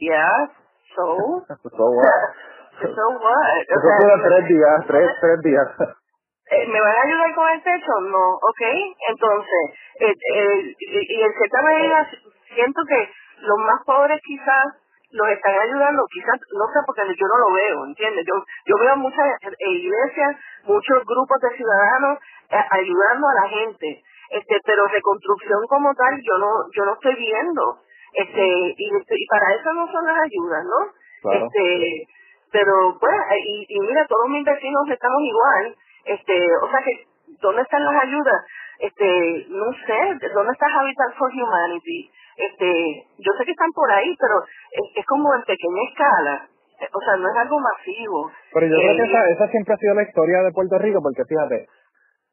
Ya, 0.01 0.51
so, 0.95 1.45
So 1.77 1.85
what? 1.91 2.23
so 2.81 3.07
what? 3.19 3.63
Eso 3.69 3.89
sea, 3.99 4.29
tres 4.29 4.49
días, 4.49 4.87
tres, 4.87 5.11
tres 5.21 5.41
días. 5.43 5.69
eh, 6.51 6.67
¿Me 6.69 6.81
van 6.81 6.97
a 6.97 7.03
ayudar 7.03 7.35
con 7.35 7.51
el 7.51 7.63
techo? 7.63 7.93
No, 8.09 8.35
ok. 8.35 8.63
Entonces, 9.11 9.65
eh, 10.01 10.15
eh, 10.35 10.75
y 10.79 11.23
en 11.23 11.33
cierta 11.33 11.63
medida 11.63 12.09
siento 12.55 12.83
que 12.89 13.11
los 13.41 13.59
más 13.59 13.85
pobres 13.85 14.21
quizás 14.25 14.65
los 15.11 15.29
están 15.29 15.55
ayudando, 15.59 16.05
quizás, 16.11 16.39
no 16.53 16.67
sé, 16.73 16.79
porque 16.85 17.03
yo 17.03 17.27
no 17.27 17.39
lo 17.39 17.55
veo, 17.55 17.85
¿entiendes? 17.87 18.25
Yo 18.27 18.35
yo 18.67 18.77
veo 18.79 18.97
muchas 18.97 19.27
iglesias, 19.59 20.37
muchos 20.65 21.05
grupos 21.05 21.41
de 21.41 21.57
ciudadanos 21.57 22.19
eh, 22.51 22.65
ayudando 22.71 23.29
a 23.29 23.35
la 23.43 23.49
gente, 23.49 24.03
este 24.31 24.61
pero 24.65 24.87
reconstrucción 24.87 25.61
como 25.69 25.95
tal 25.95 26.15
yo 26.23 26.39
no 26.39 26.51
yo 26.73 26.85
no 26.85 26.93
estoy 26.95 27.15
viendo, 27.17 27.79
este 28.13 28.45
y, 28.77 28.87
y 28.93 29.27
para 29.27 29.55
eso 29.55 29.73
no 29.73 29.91
son 29.91 30.05
las 30.05 30.19
ayudas, 30.19 30.65
¿no? 30.65 30.93
Claro. 31.23 31.47
Este, 31.47 32.07
pero 32.53 32.97
pues, 32.99 33.15
y, 33.45 33.67
y 33.69 33.81
mira, 33.81 34.07
todos 34.07 34.29
mis 34.29 34.45
vecinos 34.45 34.89
estamos 34.91 35.21
igual, 35.23 35.77
este, 36.05 36.57
o 36.63 36.71
sea 36.71 36.81
que, 36.83 37.07
¿dónde 37.41 37.63
están 37.63 37.85
las 37.85 38.03
ayudas? 38.03 38.41
Este, 38.79 39.47
no 39.51 39.67
sé, 39.87 40.29
¿dónde 40.33 40.53
está 40.53 40.67
Habitat 40.67 41.15
for 41.19 41.31
Humanity? 41.33 42.11
Este, 42.37 43.07
yo 43.19 43.33
sé 43.37 43.45
que 43.45 43.51
están 43.51 43.73
por 43.73 43.91
ahí, 43.91 44.15
pero 44.19 44.39
es, 44.45 45.03
es 45.03 45.07
como 45.07 45.35
en 45.35 45.43
pequeña 45.43 45.83
escala, 45.91 46.49
o 46.93 47.01
sea, 47.01 47.17
no 47.17 47.29
es 47.29 47.37
algo 47.37 47.59
masivo. 47.59 48.31
Pero 48.55 48.67
yo 48.67 48.77
creo 48.77 48.97
que 48.97 49.03
Eh, 49.03 49.11
esa, 49.11 49.29
esa 49.31 49.49
siempre 49.49 49.75
ha 49.75 49.79
sido 49.79 49.95
la 49.95 50.05
historia 50.05 50.43
de 50.43 50.53
Puerto 50.53 50.79
Rico, 50.79 51.01
porque 51.03 51.25
fíjate, 51.27 51.67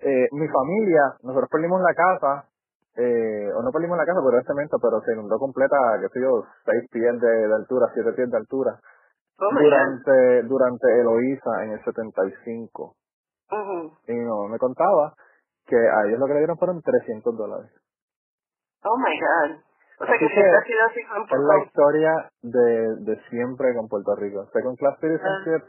eh, 0.02 0.28
mi 0.32 0.48
familia, 0.48 1.02
nosotros 1.24 1.50
perdimos 1.50 1.82
la 1.82 1.94
casa, 1.96 2.46
eh, 2.98 3.50
o 3.58 3.64
no 3.64 3.72
perdimos 3.72 3.98
la 3.98 4.06
casa 4.06 4.22
por 4.22 4.36
el 4.36 4.46
cemento, 4.46 4.78
pero 4.80 5.02
se 5.02 5.14
inundó 5.14 5.40
completa, 5.40 5.76
qué 6.00 6.08
sé 6.14 6.22
yo, 6.22 6.46
seis 6.64 6.86
pies 6.92 7.20
de, 7.20 7.48
de 7.48 7.56
altura, 7.56 7.90
siete 7.94 8.14
pies 8.14 8.30
de 8.30 8.38
altura, 8.38 8.78
oh 9.40 9.50
durante, 9.52 10.44
durante 10.44 11.00
Eloísa 11.02 11.64
en 11.64 11.72
el 11.72 11.84
75. 11.84 12.94
Ujú. 13.52 13.94
Y 14.08 14.14
mi 14.14 14.26
mamá 14.26 14.50
me 14.50 14.58
contaba 14.58 15.14
que 15.68 15.76
a 15.76 16.08
ellos 16.08 16.20
lo 16.20 16.28
que 16.28 16.34
le 16.34 16.40
dieron 16.40 16.58
fueron 16.58 16.82
300 16.82 17.38
dólares. 17.38 17.72
Oh 18.84 18.98
my 18.98 19.20
God. 19.20 19.62
O 19.98 20.06
sea 20.06 20.18
que 20.20 20.28
que 20.28 20.34
siempre 20.34 20.58
ha 20.58 20.64
sido 20.64 20.86
así 20.86 21.04
con, 21.06 21.24
Es 21.24 21.46
la 21.46 21.66
historia 21.66 22.30
de, 22.42 22.96
de 23.06 23.22
siempre 23.30 23.74
con 23.74 23.88
Puerto 23.88 24.16
Rico. 24.16 24.46
Second 24.52 24.78
class 24.78 25.00
citizenship 25.00 25.64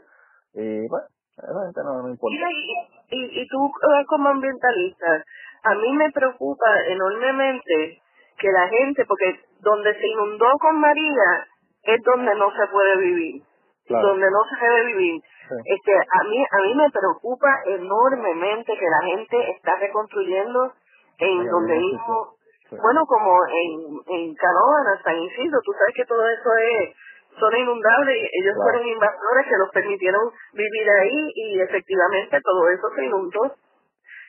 y 0.53 0.87
bueno, 0.87 1.07
a 1.37 1.51
la 1.53 1.65
gente 1.65 1.81
no, 1.83 2.01
no 2.03 2.09
importa. 2.09 2.35
Y, 2.35 3.15
y, 3.15 3.41
y 3.41 3.47
tú 3.47 3.67
eh, 3.67 4.05
como 4.07 4.29
ambientalista, 4.29 5.23
a 5.63 5.75
mí 5.75 5.93
me 5.93 6.11
preocupa 6.11 6.65
enormemente 6.87 8.01
que 8.37 8.51
la 8.51 8.67
gente, 8.67 9.05
porque 9.05 9.39
donde 9.61 9.93
se 9.93 10.07
inundó 10.07 10.51
con 10.59 10.79
María 10.79 11.47
es 11.83 12.03
donde 12.03 12.35
no 12.35 12.51
se 12.51 12.67
puede 12.71 12.97
vivir, 12.97 13.43
Claro. 13.87 14.07
donde 14.09 14.29
no 14.29 14.39
se 14.49 14.65
debe 14.65 14.85
vivir. 14.87 15.21
Sí. 15.21 15.55
Este, 15.65 15.93
a 15.95 16.23
mí 16.23 16.45
a 16.51 16.57
mí 16.63 16.75
me 16.75 16.89
preocupa 16.91 17.47
enormemente 17.65 18.77
que 18.77 18.85
la 18.89 19.01
gente 19.07 19.51
está 19.51 19.75
reconstruyendo 19.79 20.73
en 21.19 21.39
Ay, 21.41 21.47
donde 21.47 21.75
mismo, 21.77 22.35
Sí. 22.69 22.75
bueno, 22.83 23.05
como 23.07 23.31
en, 23.47 23.95
en 24.13 24.35
Canóvana, 24.35 25.01
San 25.01 25.15
Isidro, 25.17 25.59
tú 25.63 25.71
sabes 25.71 25.95
que 25.95 26.03
todo 26.05 26.27
eso 26.27 26.49
es 26.57 26.95
zona 27.39 27.59
inundable 27.59 28.11
y 28.11 28.23
ellos 28.43 28.55
Claro. 28.55 28.63
fueron 28.63 28.87
invasores 28.87 29.45
que 29.47 29.57
los 29.57 29.69
permitieron 29.71 30.23
vivir 30.53 30.87
ahí 30.99 31.31
y 31.35 31.61
efectivamente 31.61 32.41
todo 32.43 32.67
eso 32.69 32.89
se 32.93 33.05
inundó 33.05 33.55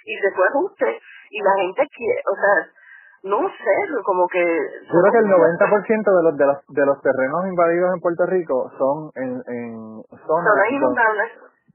y 0.04 0.14
se 0.18 0.30
fue 0.36 0.46
ajuste 0.46 1.00
y 1.30 1.42
la 1.42 1.54
gente 1.62 1.82
quiere, 1.96 2.22
o 2.30 2.34
sea, 2.36 2.72
no 3.24 3.38
sé, 3.48 4.02
como 4.04 4.26
que... 4.28 4.40
Yo 4.40 5.00
creo 5.00 5.12
que 5.12 5.18
el 5.18 5.26
90% 5.26 6.16
de 6.16 6.22
los, 6.22 6.36
de 6.36 6.46
los 6.46 6.58
de 6.68 6.86
los 6.86 7.00
terrenos 7.02 7.46
invadidos 7.48 7.94
en 7.94 8.00
Puerto 8.00 8.26
Rico 8.26 8.70
son 8.78 9.10
en, 9.16 9.42
en 9.46 10.02
zonas 10.26 10.54
son, 10.54 10.74
inundables. 10.74 11.32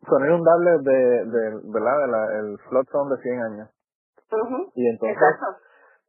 son 0.07 0.25
inundables 0.25 0.83
de, 0.83 1.25
de, 1.25 1.41
¿verdad? 1.73 1.97
De 1.99 2.07
la, 2.07 2.39
el 2.39 2.57
flood 2.69 2.85
zone 2.91 3.15
de 3.15 3.21
100 3.21 3.41
años. 3.41 3.69
Y 4.73 4.87
entonces, 4.89 5.17
Exacto. 5.17 5.45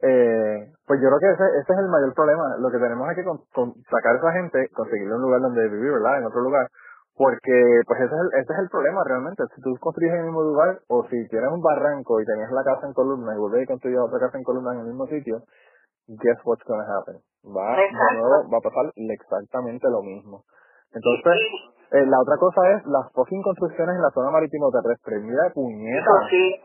eh, 0.03 0.73
pues 0.87 1.01
yo 1.03 1.09
creo 1.09 1.21
que 1.21 1.31
ese, 1.33 1.45
ese 1.61 1.73
es 1.73 1.79
el 1.79 1.89
mayor 1.89 2.15
problema. 2.15 2.57
Lo 2.59 2.71
que 2.71 2.79
tenemos 2.79 3.09
es 3.11 3.17
que 3.17 3.25
con, 3.25 3.39
con 3.53 3.75
sacar 3.91 4.15
a 4.15 4.19
esa 4.19 4.33
gente, 4.33 4.69
conseguirle 4.73 5.15
un 5.15 5.23
lugar 5.23 5.41
donde 5.41 5.69
vivir, 5.69 5.93
¿verdad? 5.93 6.19
En 6.19 6.27
otro 6.27 6.41
lugar. 6.41 6.69
Porque, 7.17 7.55
pues 7.87 8.01
ese 8.01 8.11
es, 8.15 8.21
el, 8.21 8.29
ese 8.43 8.53
es 8.53 8.59
el 8.59 8.69
problema 8.69 9.03
realmente. 9.07 9.45
Si 9.55 9.63
tú 9.63 9.71
construyes 9.79 10.13
en 10.15 10.21
el 10.21 10.27
mismo 10.27 10.43
lugar, 10.43 10.81
o 10.89 11.07
si 11.07 11.29
tienes 11.29 11.51
un 11.53 11.63
barranco 11.63 12.21
y 12.21 12.25
tenías 12.27 12.51
la 12.51 12.65
casa 12.65 12.87
en 12.87 12.93
columna 12.93 13.35
y 13.35 13.39
vuelves 13.39 13.63
y 13.63 13.67
construyes 13.67 14.01
otra 14.01 14.19
casa 14.19 14.39
en 14.39 14.43
columna 14.45 14.73
en 14.75 14.81
el 14.81 14.87
mismo 14.87 15.07
sitio, 15.07 15.39
guess 16.09 16.39
what's 16.45 16.65
gonna 16.67 16.83
happen? 16.83 17.23
Va, 17.47 17.77
de 17.77 17.93
nuevo, 17.93 18.51
va 18.51 18.59
a 18.59 18.67
pasar 18.67 18.91
exactamente 18.97 19.87
lo 19.89 20.03
mismo. 20.03 20.43
Entonces, 20.93 21.39
eh, 21.93 22.07
la 22.07 22.19
otra 22.19 22.37
cosa 22.37 22.61
es 22.75 22.87
las 22.87 23.07
fucking 23.13 23.43
construcciones 23.43 23.95
en 23.95 24.03
la 24.03 24.11
zona 24.11 24.31
marítimo 24.31 24.71
terrestre. 24.71 25.21
Mira, 25.21 25.51
puñeta. 25.55 26.11
Sí. 26.31 26.61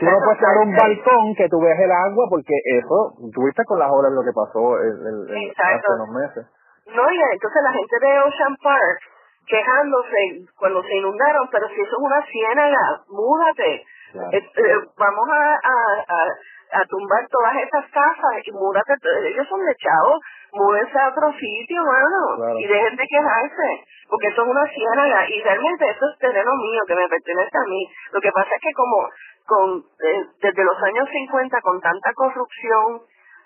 Tú 0.00 0.06
no 0.06 0.16
puedes 0.24 0.40
tener 0.40 0.58
un 0.64 0.74
balcón 0.74 1.34
que 1.36 1.48
tú 1.48 1.60
veas 1.60 1.78
el 1.78 1.92
agua 1.92 2.24
porque 2.30 2.54
eso, 2.78 3.14
tuviste 3.34 3.62
con 3.64 3.78
las 3.78 3.90
olas 3.92 4.10
lo 4.12 4.22
que 4.24 4.32
pasó 4.32 4.78
el, 4.80 4.96
el- 5.06 5.28
el- 5.28 5.50
hace 5.54 5.92
unos 5.92 6.08
meses. 6.08 6.46
No, 6.88 7.04
y 7.12 7.16
entonces 7.32 7.62
la 7.62 7.72
gente 7.72 7.96
de 8.00 8.18
Ocean 8.20 8.56
Park 8.62 8.98
quejándose 9.46 10.46
cuando 10.58 10.82
se 10.82 10.96
inundaron, 10.96 11.48
pero 11.50 11.68
si 11.68 11.80
eso 11.80 11.92
es 11.96 11.98
una 12.02 12.22
ciénaga, 12.26 13.02
múdate. 13.08 13.84
Claro. 14.12 14.28
Eh, 14.32 14.38
eh, 14.56 14.76
vamos 14.96 15.28
a, 15.28 15.54
a, 15.54 15.74
a, 16.06 16.80
a 16.80 16.84
tumbar 16.88 17.26
todas 17.28 17.54
esas 17.56 17.84
casas 17.90 18.32
y 18.44 18.52
múdate. 18.52 18.94
Ellos 19.28 19.46
son 19.48 19.60
de 19.64 19.74
chavos, 19.76 20.20
múdense 20.52 20.98
a 20.98 21.08
otro 21.08 21.32
sitio, 21.32 21.82
mano, 21.82 22.36
Claro. 22.36 22.58
y 22.58 22.66
dejen 22.66 22.96
de 22.96 23.06
quejarse, 23.06 23.68
porque 24.08 24.28
eso 24.28 24.42
es 24.42 24.48
una 24.48 24.66
ciénaga 24.68 25.28
y 25.28 25.42
realmente 25.42 25.84
eso 25.90 26.04
es 26.12 26.18
terreno 26.18 26.52
mío 26.56 26.80
que 26.86 26.94
me 26.94 27.08
pertenece 27.08 27.58
a 27.58 27.68
mí. 27.68 27.82
Lo 28.12 28.20
que 28.20 28.32
pasa 28.32 28.50
es 28.54 28.60
que 28.62 28.72
como 28.72 29.08
con 29.46 29.78
eh, 30.00 30.24
desde 30.40 30.64
los 30.64 30.82
años 30.82 31.08
50 31.10 31.60
con 31.60 31.80
tanta 31.80 32.12
corrupción 32.14 33.02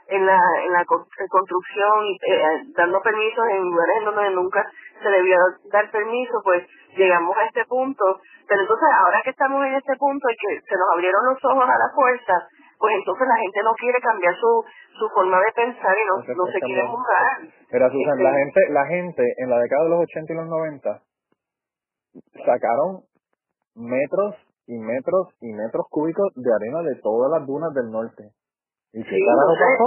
en 0.08 0.26
la 0.26 0.40
en 0.64 0.72
la 0.72 0.84
construcción 0.84 2.04
y 2.04 2.16
eh, 2.16 2.64
dando 2.76 3.00
permisos 3.02 3.44
en 3.50 3.62
lugares 3.62 3.96
en 3.98 4.04
donde 4.04 4.30
nunca 4.30 4.64
se 5.02 5.08
debió 5.08 5.36
dar 5.70 5.90
permiso, 5.90 6.40
pues 6.42 6.66
llegamos 6.96 7.36
a 7.36 7.46
este 7.46 7.64
punto. 7.66 8.04
Pero 8.48 8.62
entonces 8.62 8.88
ahora 8.98 9.20
que 9.22 9.30
estamos 9.30 9.64
en 9.66 9.74
este 9.74 9.96
punto 9.96 10.28
y 10.30 10.36
que 10.36 10.60
se 10.60 10.76
nos 10.76 10.88
abrieron 10.94 11.24
los 11.26 11.44
ojos 11.44 11.64
a 11.64 11.78
la 11.78 11.90
fuerza, 11.94 12.34
pues 12.78 12.94
entonces 12.96 13.28
la 13.28 13.36
gente 13.36 13.62
no 13.62 13.74
quiere 13.74 14.00
cambiar 14.00 14.34
su 14.34 14.64
su 14.98 15.08
forma 15.10 15.38
de 15.38 15.52
pensar 15.54 15.94
y 15.94 16.04
no, 16.08 16.16
No 16.16 16.24
se 16.24 16.34
no 16.34 16.46
se 16.46 16.58
puede 16.58 16.60
quiere 16.60 16.82
mudar. 16.88 17.36
Pero 17.70 17.90
Susan, 17.90 18.18
Este, 18.18 18.22
la 18.22 18.32
gente, 18.32 18.60
la 18.70 18.86
gente 18.86 19.22
en 19.38 19.50
la 19.50 19.58
década 19.58 19.84
de 19.84 19.90
los 19.90 20.00
80 20.00 20.32
y 20.32 20.36
los 20.36 20.46
90 20.46 21.02
sacaron 22.44 23.02
metros 23.76 24.34
y 24.66 24.78
metros 24.78 25.28
y 25.40 25.52
metros 25.52 25.86
cúbicos 25.90 26.32
de 26.34 26.50
arena 26.52 26.82
de 26.82 27.00
todas 27.00 27.30
las 27.30 27.46
dunas 27.46 27.72
del 27.74 27.90
norte. 27.90 28.32
¿Y 28.92 29.02
qué 29.04 29.10
sí, 29.10 29.26
carajo 29.26 29.54
pasó? 29.58 29.86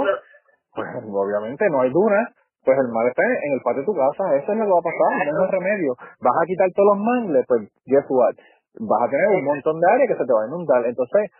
Pues 0.74 0.88
obviamente 1.04 1.68
no 1.68 1.80
hay 1.82 1.90
dunas, 1.90 2.32
pues 2.64 2.78
el 2.78 2.88
mar 2.88 3.06
está 3.06 3.22
en 3.24 3.52
el 3.52 3.60
patio 3.60 3.82
de 3.82 3.86
tu 3.86 3.94
casa, 3.94 4.36
eso 4.36 4.52
es 4.52 4.58
lo 4.58 4.64
que 4.64 4.72
va 4.72 4.80
a 4.80 4.88
pasar, 4.88 5.10
no 5.34 5.44
es 5.44 5.50
remedio. 5.50 5.92
Vas 6.20 6.36
a 6.38 6.46
quitar 6.46 6.68
todos 6.74 6.96
los 6.96 6.98
mangles, 7.04 7.44
pues 7.46 7.60
guess 7.84 8.06
what? 8.08 8.34
Vas 8.80 9.02
a 9.02 9.10
tener 9.10 9.28
un 9.36 9.44
montón 9.44 9.80
de 9.80 9.86
área 9.90 10.06
que 10.06 10.16
se 10.16 10.24
te 10.24 10.32
va 10.32 10.44
a 10.44 10.48
inundar. 10.48 10.86
Entonces, 10.86 11.30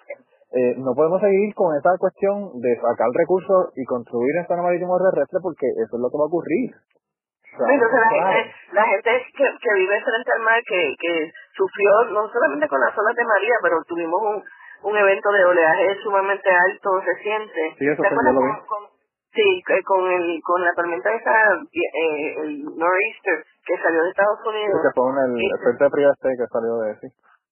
eh, 0.53 0.75
no 0.77 0.93
podemos 0.93 1.21
seguir 1.23 1.55
con 1.55 1.73
esa 1.79 1.97
cuestión 1.97 2.61
de 2.61 2.77
sacar 2.77 3.09
recursos 3.15 3.73
y 3.75 3.85
construir 3.85 4.37
en 4.37 4.47
zona 4.47 4.63
marítimo 4.63 4.99
terrestre 5.01 5.41
porque 5.41 5.65
eso 5.81 5.97
es 5.97 6.01
lo 6.03 6.11
que 6.13 6.19
va 6.21 6.25
a 6.25 6.33
ocurrir. 6.33 6.77
O 6.77 7.57
sea, 7.57 7.73
Entonces 7.73 8.01
la 8.01 8.09
claro. 8.09 8.33
gente, 8.37 8.53
la 8.73 8.85
gente 8.85 9.11
que, 9.33 9.45
que 9.49 9.73
vive 9.81 9.97
frente 10.05 10.31
al 10.33 10.43
mar, 10.45 10.61
que, 10.69 10.81
que 11.01 11.33
sufrió 11.57 11.93
no 12.13 12.29
solamente 12.29 12.69
con 12.69 12.81
las 12.81 12.93
olas 12.97 13.17
de 13.17 13.25
María, 13.25 13.57
pero 13.63 13.81
tuvimos 13.89 14.21
un, 14.21 14.45
un 14.83 14.97
evento 14.97 15.31
de 15.33 15.45
oleaje 15.45 15.97
sumamente 16.03 16.51
alto 16.51 17.01
reciente. 17.01 17.75
Sí, 17.79 17.87
eso 17.87 18.03
¿Te 18.03 18.09
fue, 18.09 18.17
acuerdas 18.17 18.35
yo 18.35 18.41
lo 18.41 18.47
vi. 18.47 18.53
con, 18.53 18.67
con- 18.67 18.91
sí, 19.33 19.63
que 19.67 19.83
con 19.83 20.11
el 20.11 20.41
con 20.43 20.63
la 20.65 20.73
tormenta 20.75 21.15
esa, 21.15 21.55
eh, 21.73 22.35
el 22.43 22.65
nor'easter 22.77 23.45
que 23.67 23.77
salió 23.79 24.03
de 24.03 24.11
Estados 24.11 24.41
Unidos? 24.47 24.81
que 24.83 24.91
fue 24.95 25.07
el, 25.11 25.37
Sí. 25.39 25.51
frente 25.63 25.85
de 25.85 26.37
que 26.37 26.47
salió 26.53 26.77
de 26.79 26.95
sí. 27.01 27.09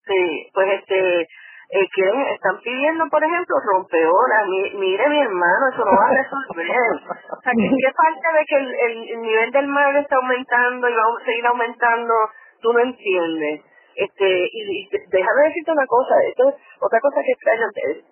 Sí, 0.06 0.50
pues 0.54 0.68
este, 0.80 1.20
eh, 1.22 1.86
quieren, 1.94 2.20
están 2.34 2.58
pidiendo, 2.64 3.06
por 3.08 3.22
ejemplo, 3.22 3.56
rompeolas. 3.72 4.48
Mi, 4.48 4.74
mire, 4.80 5.08
mi 5.08 5.20
hermano, 5.20 5.68
eso 5.72 5.84
no 5.84 5.92
va 5.96 6.06
a 6.08 6.14
resolver. 6.14 6.66
O 7.30 7.42
sea, 7.42 7.52
¿qué, 7.56 7.70
qué 7.70 7.92
falta 7.94 8.32
de 8.38 8.44
que 8.44 8.56
el, 8.56 8.74
el, 8.74 9.10
el 9.10 9.22
nivel 9.22 9.50
del 9.52 9.66
mar 9.68 9.96
está 9.96 10.16
aumentando 10.16 10.88
y 10.88 10.92
va 10.94 11.02
a 11.02 11.24
seguir 11.24 11.46
aumentando? 11.46 12.14
Tú 12.60 12.72
no 12.72 12.80
entiendes. 12.80 13.62
Este, 14.00 14.24
y, 14.24 14.60
y 14.64 14.88
déjame 14.88 15.40
decirte 15.44 15.72
una 15.72 15.86
cosa, 15.86 16.14
esto 16.28 16.48
es 16.48 16.54
otra 16.80 17.00
cosa 17.00 17.20
que 17.20 17.34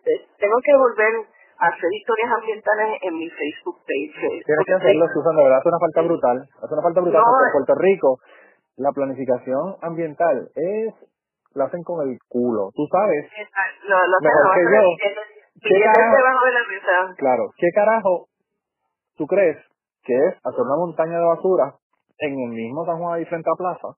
te- 0.04 0.20
Tengo 0.38 0.56
que 0.62 0.74
volver 0.76 1.12
a 1.58 1.66
hacer 1.68 1.90
historias 1.92 2.30
ambientales 2.30 3.00
en 3.02 3.14
mi 3.16 3.28
Facebook 3.30 3.78
page. 3.88 4.44
Tienes 4.44 4.66
que 4.66 4.74
hacerlo, 4.74 5.06
Susan, 5.12 5.34
de 5.36 5.42
verdad, 5.42 5.58
hace 5.58 5.68
una 5.68 5.80
falta 5.80 6.02
brutal. 6.02 6.36
Hace 6.62 6.72
una 6.74 6.82
falta 6.82 7.00
brutal 7.00 7.20
No, 7.20 7.26
porque 7.32 7.48
en. 7.48 7.52
Puerto 7.56 7.74
Rico 7.80 8.08
la 8.76 8.92
planificación 8.92 9.64
ambiental 9.82 10.36
es, 10.54 10.94
la 11.54 11.64
hacen 11.64 11.82
con 11.82 12.06
el 12.08 12.18
culo. 12.28 12.70
Tú 12.76 12.86
sabes, 12.92 13.26
Lo, 13.88 13.96
lo 13.96 14.16
Mejor 14.20 14.54
que 14.54 14.62
yo. 14.62 15.14
¿Qué 15.60 15.80
carajo? 15.82 16.16
debajo 16.16 16.44
de 16.46 16.52
la 16.52 16.64
mesa. 16.68 17.14
claro, 17.16 17.50
¿qué 17.56 17.66
carajo 17.74 18.26
tú 19.16 19.26
crees 19.26 19.56
que 20.04 20.14
es 20.14 20.34
hacer 20.44 20.60
una 20.62 20.76
montaña 20.76 21.18
de 21.18 21.24
basura 21.26 21.74
en 22.18 22.38
el 22.38 22.50
mismo 22.50 22.84
San 22.86 22.98
Juan 22.98 23.20
y 23.20 23.24
frente 23.24 23.50
a 23.50 23.56
Plaza? 23.58 23.88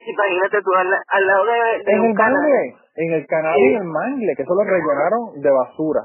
Imagínate 0.00 0.62
tú 0.62 0.70
al, 0.74 0.86
al 0.94 1.26
lado 1.26 1.44
de, 1.44 1.84
de 1.84 1.92
En 1.92 2.00
un 2.00 2.14
canal. 2.14 2.32
mangle, 2.34 2.76
en 2.96 3.12
el 3.12 3.26
canal 3.26 3.58
y 3.58 3.74
en 3.74 3.82
el 3.82 3.84
mangle, 3.84 4.34
que 4.36 4.42
eso 4.42 4.54
lo 4.54 4.64
rellenaron 4.64 5.40
de 5.42 5.50
basura. 5.50 6.02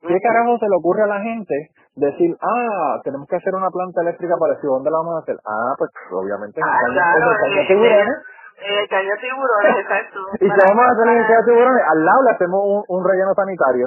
¿Qué 0.00 0.16
carajo 0.22 0.58
se 0.58 0.68
le 0.68 0.76
ocurre 0.78 1.02
a 1.02 1.06
la 1.06 1.20
gente 1.20 1.54
decir, 1.96 2.36
ah, 2.40 3.00
tenemos 3.02 3.26
que 3.28 3.36
hacer 3.36 3.54
una 3.54 3.70
planta 3.70 4.02
eléctrica 4.02 4.36
parecida, 4.38 4.70
¿dónde 4.70 4.90
la 4.90 4.98
vamos 4.98 5.16
a 5.16 5.22
hacer? 5.22 5.36
Ah, 5.44 5.74
pues 5.78 5.90
obviamente 6.12 6.60
en 6.60 6.66
el 6.66 6.72
Ah, 6.72 6.78
caño, 6.80 6.92
claro, 6.94 7.30
el 7.60 7.66
tiburones. 7.66 8.16
en 8.62 8.74
el 8.78 8.88
caño 8.88 9.10
de 9.10 9.18
tiburones, 9.18 9.76
exacto. 9.82 10.18
Y 10.40 10.46
si 10.46 10.60
vamos 10.68 10.84
a 10.86 10.90
hacer 10.92 11.06
en 11.10 11.18
el 11.18 11.26
caño 11.26 11.44
tiburones, 11.46 11.82
al 11.90 12.04
lado 12.04 12.22
le 12.22 12.30
hacemos 12.30 12.60
un, 12.62 12.84
un 12.86 13.00
relleno 13.04 13.34
sanitario. 13.34 13.86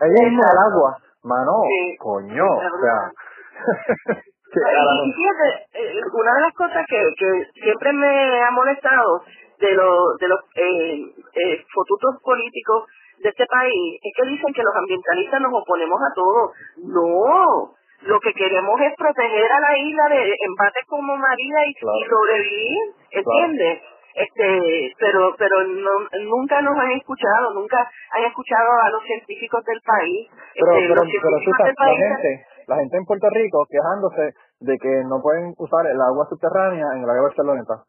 Ahí 0.00 0.10
mismo 0.24 0.42
al 0.48 0.58
agua. 0.72 0.96
Mano, 1.24 1.52
Sí. 1.68 1.96
coño, 1.98 2.46
o 2.46 2.78
sea... 2.80 3.12
eh, 4.54 6.00
una 6.12 6.34
de 6.34 6.40
las 6.40 6.54
cosas 6.54 6.86
que, 6.88 7.14
que 7.18 7.60
siempre 7.62 7.92
me 7.92 8.42
ha 8.42 8.50
molestado 8.50 9.22
de, 9.60 9.72
los 9.74 10.18
de 10.18 10.28
los 10.28 10.40
eh, 10.56 11.02
eh, 11.34 11.64
fotutos 11.74 12.16
políticos 12.22 12.84
de 13.18 13.28
este 13.30 13.46
país 13.46 14.00
es 14.02 14.12
que 14.16 14.28
dicen 14.30 14.52
que 14.54 14.62
los 14.62 14.74
ambientalistas 14.76 15.40
nos 15.40 15.52
oponemos 15.52 15.98
a 16.00 16.14
todo. 16.14 16.52
No, 16.84 17.74
lo 18.02 18.20
que 18.20 18.32
queremos 18.32 18.80
es 18.80 18.94
proteger 18.96 19.52
a 19.52 19.60
la 19.60 19.78
isla 19.78 20.04
de 20.10 20.34
embates 20.46 20.84
como 20.86 21.16
María 21.16 21.66
y, 21.66 21.74
Claro. 21.74 21.98
y 21.98 22.04
sobrevivir, 22.08 22.82
¿entiendes? 23.10 23.82
Este, 24.14 24.92
pero 24.98 25.34
pero 25.38 25.62
no, 25.64 25.90
nunca 26.24 26.60
nos 26.62 26.76
han 26.78 26.90
escuchado, 26.92 27.54
nunca 27.54 27.88
han 28.12 28.24
escuchado 28.24 28.70
a 28.82 28.90
los 28.90 29.02
científicos 29.04 29.64
del 29.64 29.80
país. 29.82 30.28
Pero, 30.54 30.72
Este, 30.72 30.88
pero, 30.88 30.94
los 30.94 31.10
científicos 31.10 31.58
del 31.58 31.74
la 31.78 31.84
país 31.84 31.98
gente, 31.98 32.46
la 32.68 32.76
gente 32.76 32.96
en 32.98 33.04
Puerto 33.04 33.26
Rico 33.32 33.64
quejándose 33.68 34.32
de 34.60 34.76
que 34.78 35.02
no 35.08 35.20
pueden 35.22 35.54
usar 35.58 35.86
el 35.86 36.00
agua 36.00 36.26
subterránea 36.28 36.86
en 36.94 37.02
el 37.02 37.08
área 37.10 37.22
de 37.22 37.28
Barceloneta. 37.32 37.82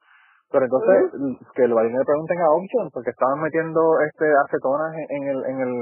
Pero 0.52 0.66
entonces, 0.66 1.14
que 1.54 1.64
el 1.64 1.74
vayan 1.76 1.94
le 1.94 2.04
pregunten 2.10 2.42
a 2.42 2.50
Option, 2.50 2.90
porque 2.92 3.12
estaban 3.12 3.38
metiendo 3.40 4.02
este 4.02 4.26
acetonas 4.48 4.96
en, 4.98 5.24
el, 5.30 5.46
en 5.46 5.58
el, 5.62 5.74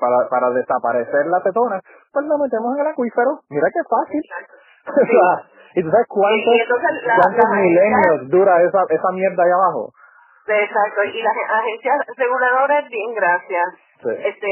para, 0.00 0.26
para 0.28 0.50
desaparecer 0.50 1.26
la 1.30 1.38
acetona, 1.38 1.78
pues 2.12 2.26
la 2.26 2.34
metemos 2.36 2.74
en 2.74 2.80
el 2.82 2.88
acuífero. 2.90 3.38
Mira 3.50 3.68
qué 3.70 3.82
fácil. 3.88 4.22
O 4.84 4.92
sea, 5.06 5.48
¿Y 5.76 5.82
tú 5.82 5.90
sabes 5.90 6.06
cuántos, 6.08 6.54
la- 7.06 7.16
cuántos 7.22 7.50
la- 7.50 7.56
milenios 7.62 8.28
dura 8.30 8.62
esa, 8.62 8.82
esa 8.90 9.10
mierda 9.12 9.42
ahí 9.44 9.50
abajo? 9.50 9.90
Exacto, 10.46 11.04
y 11.04 11.22
las 11.22 11.36
agencias 11.50 11.96
reguladoras, 12.18 12.84
bien, 12.90 13.14
gracias. 13.14 13.66
Sí. 14.02 14.10
Este, 14.10 14.48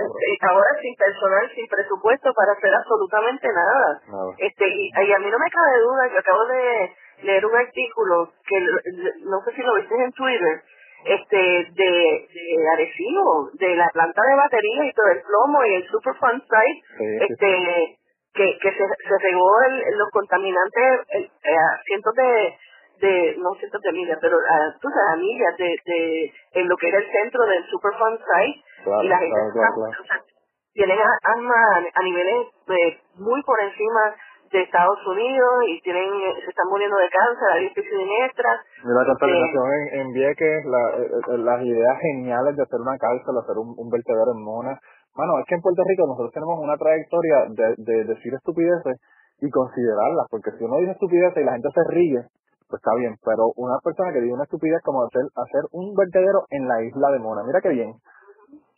este, 0.00 0.46
ahora 0.48 0.70
sin 0.80 0.94
personal, 0.96 1.50
sin 1.54 1.66
presupuesto 1.68 2.32
para 2.34 2.52
hacer 2.52 2.72
absolutamente 2.74 3.48
nada. 3.48 4.00
Nada. 4.08 4.32
Este, 4.38 4.64
y, 4.68 4.88
y 4.88 5.12
a 5.12 5.18
mí 5.18 5.28
no 5.30 5.38
me 5.38 5.50
cabe 5.50 5.80
duda, 5.80 6.08
yo 6.12 6.18
acabo 6.18 6.44
de 6.46 6.92
leer 7.22 7.44
un 7.46 7.56
artículo 7.56 8.32
que 8.48 8.58
no 9.24 9.40
sé 9.44 9.52
si 9.54 9.62
lo 9.62 9.74
viste 9.74 9.94
en 9.94 10.12
Twitter, 10.12 10.62
este, 11.04 11.36
de, 11.36 12.28
de 12.28 12.68
Arecibo, 12.72 13.50
de 13.54 13.76
la 13.76 13.88
planta 13.92 14.22
de 14.22 14.36
baterías 14.36 14.86
y 14.86 14.92
todo 14.92 15.08
el 15.08 15.22
plomo 15.22 15.64
y 15.64 15.74
el 15.76 15.86
Superfund 15.88 16.42
Site, 16.42 16.80
Sí, 16.98 17.04
sí, 17.18 17.26
este, 17.28 17.96
que, 18.34 18.58
que 18.58 18.70
se, 18.70 18.84
se 19.08 19.18
regó 19.22 19.48
el- 19.68 19.98
los 19.98 20.10
contaminantes 20.12 21.00
eh, 21.14 21.30
eh, 21.44 21.56
a 21.56 21.82
cientos 21.84 22.14
de, 22.14 22.56
de, 23.00 23.36
no 23.38 23.54
cientos 23.54 23.80
de 23.80 23.92
millas, 23.92 24.18
pero 24.20 24.36
a, 24.36 24.56
tú 24.80 24.88
sabes, 24.88 25.10
a 25.12 25.16
millas 25.16 25.56
de, 25.56 25.76
de, 25.86 26.32
en 26.52 26.68
lo 26.68 26.76
que 26.76 26.88
era 26.88 26.98
el 26.98 27.10
centro 27.10 27.44
del 27.46 27.64
Superfund 27.66 28.18
Site, 28.18 28.60
Claro, 28.84 29.02
y 29.02 29.08
la 29.08 29.18
gente 29.18 29.40
claro, 29.52 29.74
o 29.76 30.04
sea, 30.04 30.22
tienen 30.72 30.98
armas 31.22 31.84
a 31.94 32.02
niveles 32.02 32.46
eh, 32.68 32.98
muy 33.16 33.42
por 33.42 33.60
encima 33.60 34.14
de 34.52 34.62
Estados 34.62 34.98
Unidos 35.06 35.50
y 35.68 35.80
tienen 35.82 36.10
eh, 36.10 36.34
se 36.44 36.50
están 36.50 36.66
muriendo 36.68 36.96
de 36.96 37.08
cáncer, 37.08 37.48
hay 37.52 37.68
siniestras. 37.70 38.60
Mira 38.82 39.00
la 39.00 39.06
contaminación 39.06 39.66
en, 39.72 40.00
en 40.00 40.12
Vieques, 40.12 40.64
la, 40.66 40.82
eh, 40.98 41.06
eh, 41.06 41.38
las 41.38 41.62
ideas 41.62 41.96
geniales 42.00 42.56
de 42.56 42.62
hacer 42.62 42.80
una 42.80 42.98
cárcel, 42.98 43.38
hacer 43.38 43.58
un, 43.58 43.74
un 43.76 43.88
vertedero 43.90 44.32
en 44.34 44.42
Mona, 44.42 44.78
Mano, 45.16 45.38
es 45.40 45.46
que 45.46 45.54
en 45.56 45.60
Puerto 45.60 45.82
Rico 45.86 46.06
nosotros 46.06 46.32
tenemos 46.32 46.58
una 46.60 46.76
trayectoria 46.76 47.46
de, 47.50 47.74
de 47.78 48.04
decir 48.04 48.32
estupideces 48.34 48.96
y 49.40 49.50
considerarlas, 49.50 50.26
porque 50.30 50.52
si 50.52 50.64
uno 50.64 50.78
dice 50.78 50.92
estupideces 50.92 51.42
y 51.42 51.44
la 51.44 51.52
gente 51.52 51.68
se 51.74 51.84
ríe, 51.90 52.20
pues 52.70 52.80
está 52.80 52.94
bien, 52.96 53.16
pero 53.26 53.50
una 53.56 53.78
persona 53.82 54.12
que 54.12 54.20
dice 54.20 54.32
una 54.34 54.44
estupidez 54.44 54.80
como 54.82 55.04
hacer, 55.04 55.22
hacer 55.34 55.62
un 55.72 55.94
vertedero 55.94 56.46
en 56.50 56.68
la 56.68 56.80
isla 56.82 57.10
de 57.10 57.18
Mona, 57.18 57.42
mira 57.44 57.60
qué 57.60 57.70
bien. 57.70 57.92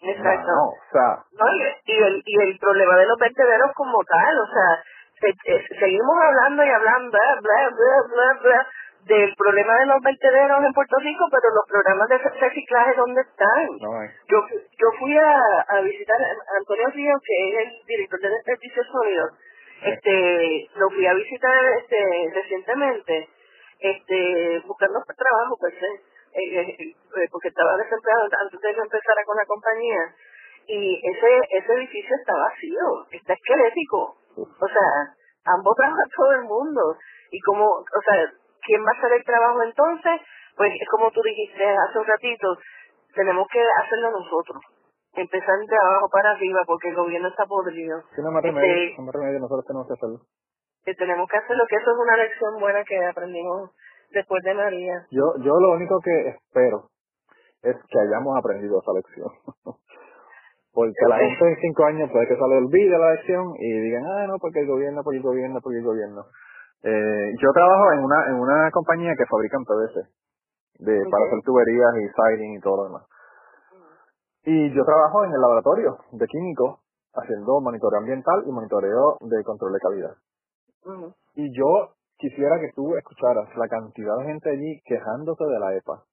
Exacto. 0.03 0.51
No, 0.51 0.65
o 0.75 0.75
sea, 0.93 1.23
No, 1.39 1.47
y, 1.87 1.93
el, 1.93 2.23
y 2.27 2.41
el 2.43 2.59
problema 2.59 2.97
de 2.99 3.07
los 3.07 3.19
vertederos 3.19 3.71
como 3.77 4.03
tal, 4.05 4.35
o 4.41 4.47
sea, 4.47 4.83
se- 5.21 5.53
eh, 5.53 5.63
seguimos 5.79 6.17
hablando 6.21 6.65
y 6.65 6.69
hablando, 6.71 7.11
bla, 7.13 7.41
bla, 7.41 7.69
bla, 7.71 7.97
bla, 8.11 8.41
bla, 8.43 8.67
del 9.07 9.35
problema 9.37 9.79
de 9.79 9.87
los 9.87 10.01
vertederos 10.03 10.65
en 10.65 10.73
Puerto 10.73 10.97
Rico, 10.99 11.25
pero 11.31 11.55
los 11.55 11.67
programas 11.69 12.09
de 12.09 12.19
reciclaje, 12.19 12.95
¿dónde 12.97 13.21
están? 13.21 13.67
no. 13.81 13.91
Yo, 14.29 14.39
yo 14.79 14.89
fui 14.99 15.17
a, 15.19 15.61
a 15.69 15.81
visitar 15.83 16.17
a 16.21 16.59
Antonio 16.59 16.89
Río, 16.89 17.15
que 17.25 17.49
es 17.51 17.55
el 17.67 17.87
director 17.87 18.21
de 18.21 18.29
desperdicios 18.31 18.87
sólidos, 18.91 19.31
este, 19.85 20.69
lo 20.77 20.91
fui 20.91 21.07
a 21.07 21.15
visitar 21.15 21.65
este, 21.79 22.31
recientemente, 22.35 23.29
este, 23.83 24.63
buscando 24.67 25.03
trabajo, 25.03 25.57
pues, 25.59 25.75
eh, 25.75 25.99
eh, 26.33 26.77
eh, 26.79 27.29
porque 27.31 27.49
estaba 27.49 27.77
desempleado 27.77 28.29
antes 28.41 28.61
de 28.61 28.75
que 28.75 28.81
empezara 28.81 29.25
con 29.27 29.37
la 29.37 29.47
compañía, 29.47 30.15
y 30.67 31.01
ese, 31.03 31.31
ese 31.51 31.73
edificio 31.75 32.17
está 32.17 32.33
vacío, 32.39 33.07
está 33.11 33.33
esquelético, 33.35 34.17
o 34.39 34.69
sea, 34.69 34.89
ambos 35.45 35.75
trabaja 35.77 36.03
todo 36.17 36.33
el 36.33 36.45
mundo, 36.45 36.97
y 37.31 37.41
como, 37.41 37.67
o 37.67 38.03
sea, 38.07 38.17
¿quién 38.63 38.81
va 38.87 38.95
a 38.95 38.99
hacer 38.99 39.13
el 39.13 39.25
trabajo 39.25 39.63
entonces? 39.63 40.21
Pues 40.57 40.71
es 40.73 40.89
como 40.89 41.11
tú 41.11 41.21
dijiste 41.23 41.65
hace 41.65 41.99
un 41.99 42.07
ratito, 42.07 42.57
tenemos 43.15 43.49
que 43.51 43.61
hacerlo 43.61 44.11
nosotros, 44.13 44.63
empezar 45.15 45.59
de 45.59 45.77
abajo 45.83 46.09
para 46.11 46.31
arriba, 46.31 46.61
porque 46.67 46.91
el 46.91 46.97
gobierno 46.97 47.29
está 47.29 47.45
podrido. 47.47 48.03
Si 48.15 48.23
no 48.23 48.31
me 48.31 48.39
Este, 48.39 48.49
remedio, 48.53 48.97
no 48.99 49.05
me 49.05 49.13
remedio, 49.13 49.41
nosotros 49.41 49.67
tenemos 49.67 49.87
que 49.89 49.95
hacerlo. 49.95 50.21
Que 50.85 50.95
tenemos 50.95 51.29
que 51.29 51.39
hacerlo, 51.39 51.65
que 51.69 51.77
eso 51.77 51.91
es 51.91 51.99
una 51.99 52.17
lección 52.17 52.61
buena 52.61 52.85
que 52.85 52.99
aprendimos 53.07 53.71
después 54.11 54.43
de 54.45 54.55
María. 54.55 55.07
Yo, 55.11 55.35
yo 55.39 55.53
lo 55.61 55.73
único 55.73 56.01
que 56.01 56.29
espero 56.29 56.89
es 57.63 57.77
que 57.89 57.99
hayamos 57.99 58.37
aprendido 58.39 58.81
esa 58.81 58.93
lección. 58.93 59.31
Porque 60.75 61.05
la 61.07 61.19
gente 61.19 61.49
en 61.49 61.57
cinco 61.61 61.85
años 61.85 62.11
puede 62.11 62.27
que 62.27 62.35
se 62.35 62.49
le 62.49 62.57
olvide 62.57 62.99
la 62.99 63.13
lección 63.13 63.53
y 63.59 63.81
digan, 63.81 64.05
ah, 64.07 64.27
no, 64.27 64.39
porque 64.39 64.61
el 64.61 64.67
gobierno, 64.67 65.03
porque 65.05 65.19
el 65.19 65.23
gobierno, 65.23 65.61
porque 65.63 65.79
el 65.79 65.85
gobierno. 65.85 66.25
Eh, 66.83 67.33
yo 67.39 67.53
trabajo 67.53 67.93
en 67.93 68.03
una, 68.03 68.27
en 68.29 68.35
una 68.41 68.71
compañía 68.71 69.13
que 69.15 69.27
fabrican 69.27 69.65
PVC 69.65 70.01
de, 70.79 71.05
para 71.11 71.27
hacer 71.27 71.41
tuberías 71.45 71.93
y 72.01 72.09
siding 72.09 72.57
y 72.57 72.61
todo 72.61 72.77
lo 72.79 72.85
demás. 72.85 73.03
Y 74.45 74.75
yo 74.75 74.83
trabajo 74.85 75.25
en 75.25 75.33
el 75.33 75.41
laboratorio 75.43 75.99
de 76.13 76.27
químicos 76.27 76.81
haciendo 77.15 77.61
monitoreo 77.61 78.01
ambiental 78.01 78.43
y 78.47 78.51
monitoreo 78.51 79.19
de 79.21 79.45
control 79.45 79.75
de 79.75 79.79
calidad. 79.79 80.15
Y 81.35 81.57
yo 81.57 81.95
quisiera 82.19 82.59
que 82.61 82.73
tú 82.75 82.95
escucharas 82.97 83.49
la 83.57 83.69
cantidad 83.69 84.17
de 84.19 84.25
gente 84.25 84.51
allí 84.51 84.81
quejándose 84.85 85.45
de 85.45 85.59
la 85.59 85.75
EPA. 85.77 86.05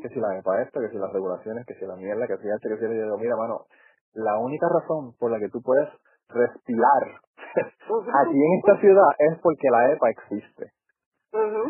Que 0.00 0.08
si 0.08 0.18
la 0.20 0.38
EPA 0.38 0.62
esto, 0.62 0.80
que 0.80 0.88
si 0.88 0.96
las 0.96 1.12
regulaciones, 1.12 1.66
que 1.66 1.74
si 1.74 1.84
la 1.84 1.96
mierda, 1.96 2.26
que 2.26 2.38
si 2.38 2.48
esto, 2.48 2.68
que 2.68 2.76
si 2.76 2.82
yo 2.82 3.04
digo, 3.04 3.18
mira, 3.18 3.36
mano, 3.36 3.66
la 4.14 4.38
única 4.38 4.66
razón 4.68 5.12
por 5.18 5.30
la 5.30 5.38
que 5.38 5.50
tú 5.50 5.60
puedes 5.62 5.88
respirar 6.28 7.20
aquí 7.54 8.36
en 8.36 8.58
esta 8.58 8.80
ciudad 8.80 9.08
es 9.18 9.38
porque 9.42 9.68
la 9.70 9.92
EPA 9.92 10.10
existe. 10.10 10.72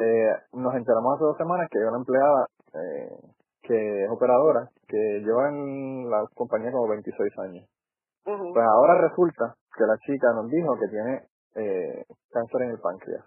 Eh, 0.00 0.32
nos 0.52 0.74
enteramos 0.74 1.16
hace 1.16 1.24
dos 1.24 1.36
semanas 1.36 1.68
que 1.70 1.78
hay 1.78 1.84
una 1.84 1.98
empleada 1.98 2.46
eh, 2.74 3.18
que 3.62 4.04
es 4.04 4.10
operadora, 4.10 4.68
que 4.86 4.96
lleva 4.96 5.48
en 5.48 6.08
la 6.08 6.24
compañía 6.34 6.70
como 6.70 6.88
26 6.88 7.38
años. 7.38 7.68
Pues 8.24 8.64
ahora 8.64 9.00
resulta 9.08 9.54
que 9.76 9.84
la 9.84 9.96
chica 9.98 10.32
nos 10.34 10.48
dijo 10.50 10.76
que 10.78 10.88
tiene 10.88 11.22
eh, 11.58 12.04
cáncer 12.30 12.62
en 12.62 12.70
el 12.70 12.80
páncreas. 12.80 13.24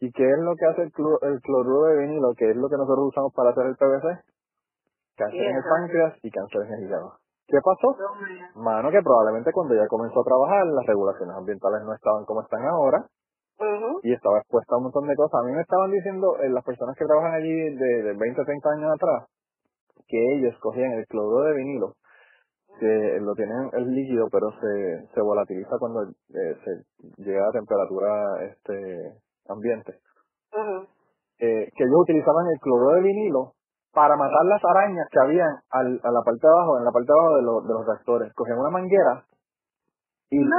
¿Y 0.00 0.12
qué 0.12 0.24
es 0.30 0.38
lo 0.38 0.54
que 0.56 0.66
hace 0.66 0.82
el, 0.82 0.92
clu- 0.92 1.18
el 1.22 1.40
cloruro 1.40 1.84
de 1.88 1.98
vinilo, 2.06 2.34
que 2.36 2.50
es 2.50 2.56
lo 2.56 2.68
que 2.68 2.76
nosotros 2.76 3.08
usamos 3.08 3.32
para 3.34 3.50
hacer 3.50 3.66
el 3.66 3.76
PVC? 3.76 4.20
Cáncer 5.16 5.40
en 5.40 5.56
el 5.56 5.62
páncreas 5.64 6.14
y 6.22 6.30
cáncer 6.30 6.62
en 6.66 6.72
el 6.74 6.84
hígado. 6.84 7.12
¿Qué 7.48 7.58
pasó? 7.64 7.96
No. 8.54 8.62
Mano, 8.62 8.90
que 8.90 9.00
probablemente 9.02 9.52
cuando 9.52 9.74
ella 9.74 9.86
comenzó 9.88 10.20
a 10.20 10.24
trabajar, 10.24 10.66
las 10.66 10.84
regulaciones 10.86 11.34
ambientales 11.36 11.82
no 11.84 11.94
estaban 11.94 12.24
como 12.26 12.42
están 12.42 12.64
ahora 12.66 13.06
y 14.02 14.12
estaba 14.12 14.38
expuesta 14.38 14.74
a 14.74 14.78
un 14.78 14.84
montón 14.84 15.06
de 15.08 15.14
cosas. 15.16 15.40
A 15.40 15.44
mí 15.46 15.52
me 15.52 15.62
estaban 15.62 15.90
diciendo 15.90 16.36
eh, 16.42 16.50
las 16.50 16.64
personas 16.64 16.94
que 16.98 17.06
trabajan 17.06 17.34
allí 17.34 17.52
de, 17.74 18.02
de 18.02 18.12
20 18.18 18.44
30 18.44 18.70
años 18.76 18.92
atrás 18.94 19.24
que 20.08 20.18
ellos 20.36 20.54
cogían 20.60 20.92
el 20.92 21.06
cloruro 21.06 21.44
de 21.46 21.54
vinilo, 21.54 21.94
que 22.78 23.18
lo 23.20 23.34
tienen 23.34 23.70
el 23.72 23.94
líquido, 23.94 24.26
pero 24.30 24.50
se, 24.60 25.08
se 25.14 25.20
volatiliza 25.20 25.76
cuando 25.78 26.02
eh, 26.04 26.56
se 26.64 27.22
llega 27.22 27.48
a 27.48 27.52
temperatura 27.52 28.42
este 28.44 29.12
ambiente. 29.48 29.98
Eh, 31.38 31.68
que 31.76 31.84
ellos 31.84 32.00
utilizaban 32.00 32.46
el 32.52 32.58
cloruro 32.60 32.94
de 32.96 33.02
vinilo 33.02 33.52
para 33.92 34.16
matar 34.16 34.44
las 34.46 34.62
arañas 34.64 35.06
que 35.10 35.20
habían 35.20 35.50
al, 35.70 36.00
a 36.02 36.10
la 36.10 36.22
parte 36.22 36.46
de 36.46 36.52
abajo, 36.52 36.78
en 36.78 36.84
la 36.84 36.90
parte 36.92 37.12
de 37.12 37.18
abajo 37.18 37.36
de, 37.36 37.42
los 37.42 37.66
de 37.68 37.72
los 37.74 37.86
reactores. 37.86 38.32
Cogían 38.34 38.58
una 38.58 38.70
manguera 38.70 39.24
y, 40.30 40.38
No. 40.38 40.56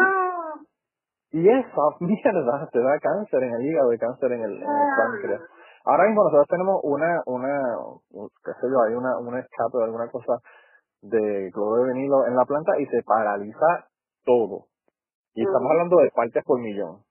y 1.31 1.49
esa 1.49 1.81
mierda 1.99 2.69
te 2.71 2.79
da 2.79 2.99
cáncer 2.99 3.43
en 3.43 3.53
el 3.55 3.65
hígado 3.65 3.93
y 3.93 3.97
cáncer 3.97 4.31
en 4.33 4.41
el, 4.43 4.51
en 4.53 4.61
el 4.69 4.87
páncreas. 4.97 5.41
Ahora 5.85 6.03
mismo 6.05 6.23
nosotros 6.25 6.47
tenemos 6.49 6.79
una, 6.83 7.21
una, 7.25 7.77
un- 8.11 8.29
qué 8.43 8.51
sé 8.59 8.67
yo, 8.69 8.81
hay 8.87 8.93
una, 8.93 9.17
una 9.19 9.39
escape 9.39 9.77
o 9.77 9.83
alguna 9.83 10.09
cosa 10.11 10.33
de 11.01 11.49
cloruro 11.53 11.83
de 11.85 11.93
vinilo 11.93 12.27
en 12.27 12.35
la 12.35 12.45
planta 12.45 12.79
y 12.79 12.85
se 12.87 13.03
paraliza 13.03 13.87
todo. 14.25 14.65
Y 15.33 15.43
estamos 15.43 15.69
hablando 15.71 15.97
de 15.97 16.11
partes 16.11 16.43
por 16.45 16.59
millón. 16.59 17.01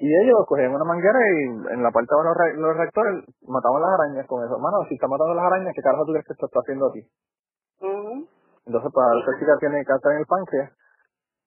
Y 0.00 0.08
ellos 0.24 0.44
cogían 0.46 0.74
una 0.74 0.84
manguera 0.84 1.18
y 1.20 1.72
en 1.74 1.82
la 1.82 1.90
parte 1.90 2.14
de 2.14 2.24
los, 2.24 2.36
re- 2.36 2.56
los 2.60 2.76
reactores 2.76 3.24
mataban 3.48 3.80
las 3.82 3.90
arañas 3.98 4.26
con 4.26 4.44
eso. 4.44 4.58
Mano, 4.58 4.84
si 4.88 4.94
está 4.94 5.08
matando 5.08 5.34
las 5.34 5.44
arañas, 5.46 5.72
¿qué 5.74 5.82
carajo 5.82 6.04
tú 6.04 6.12
crees 6.12 6.26
que 6.26 6.32
esto 6.34 6.46
está 6.46 6.60
haciendo 6.60 6.86
aquí? 6.88 7.00
Ujú. 7.80 8.28
Entonces, 8.66 8.92
para 8.92 9.18
esta 9.18 9.32
chica 9.38 9.56
tiene 9.60 9.84
cáncer 9.84 10.12
en 10.12 10.18
el 10.18 10.26
páncreas, 10.26 10.72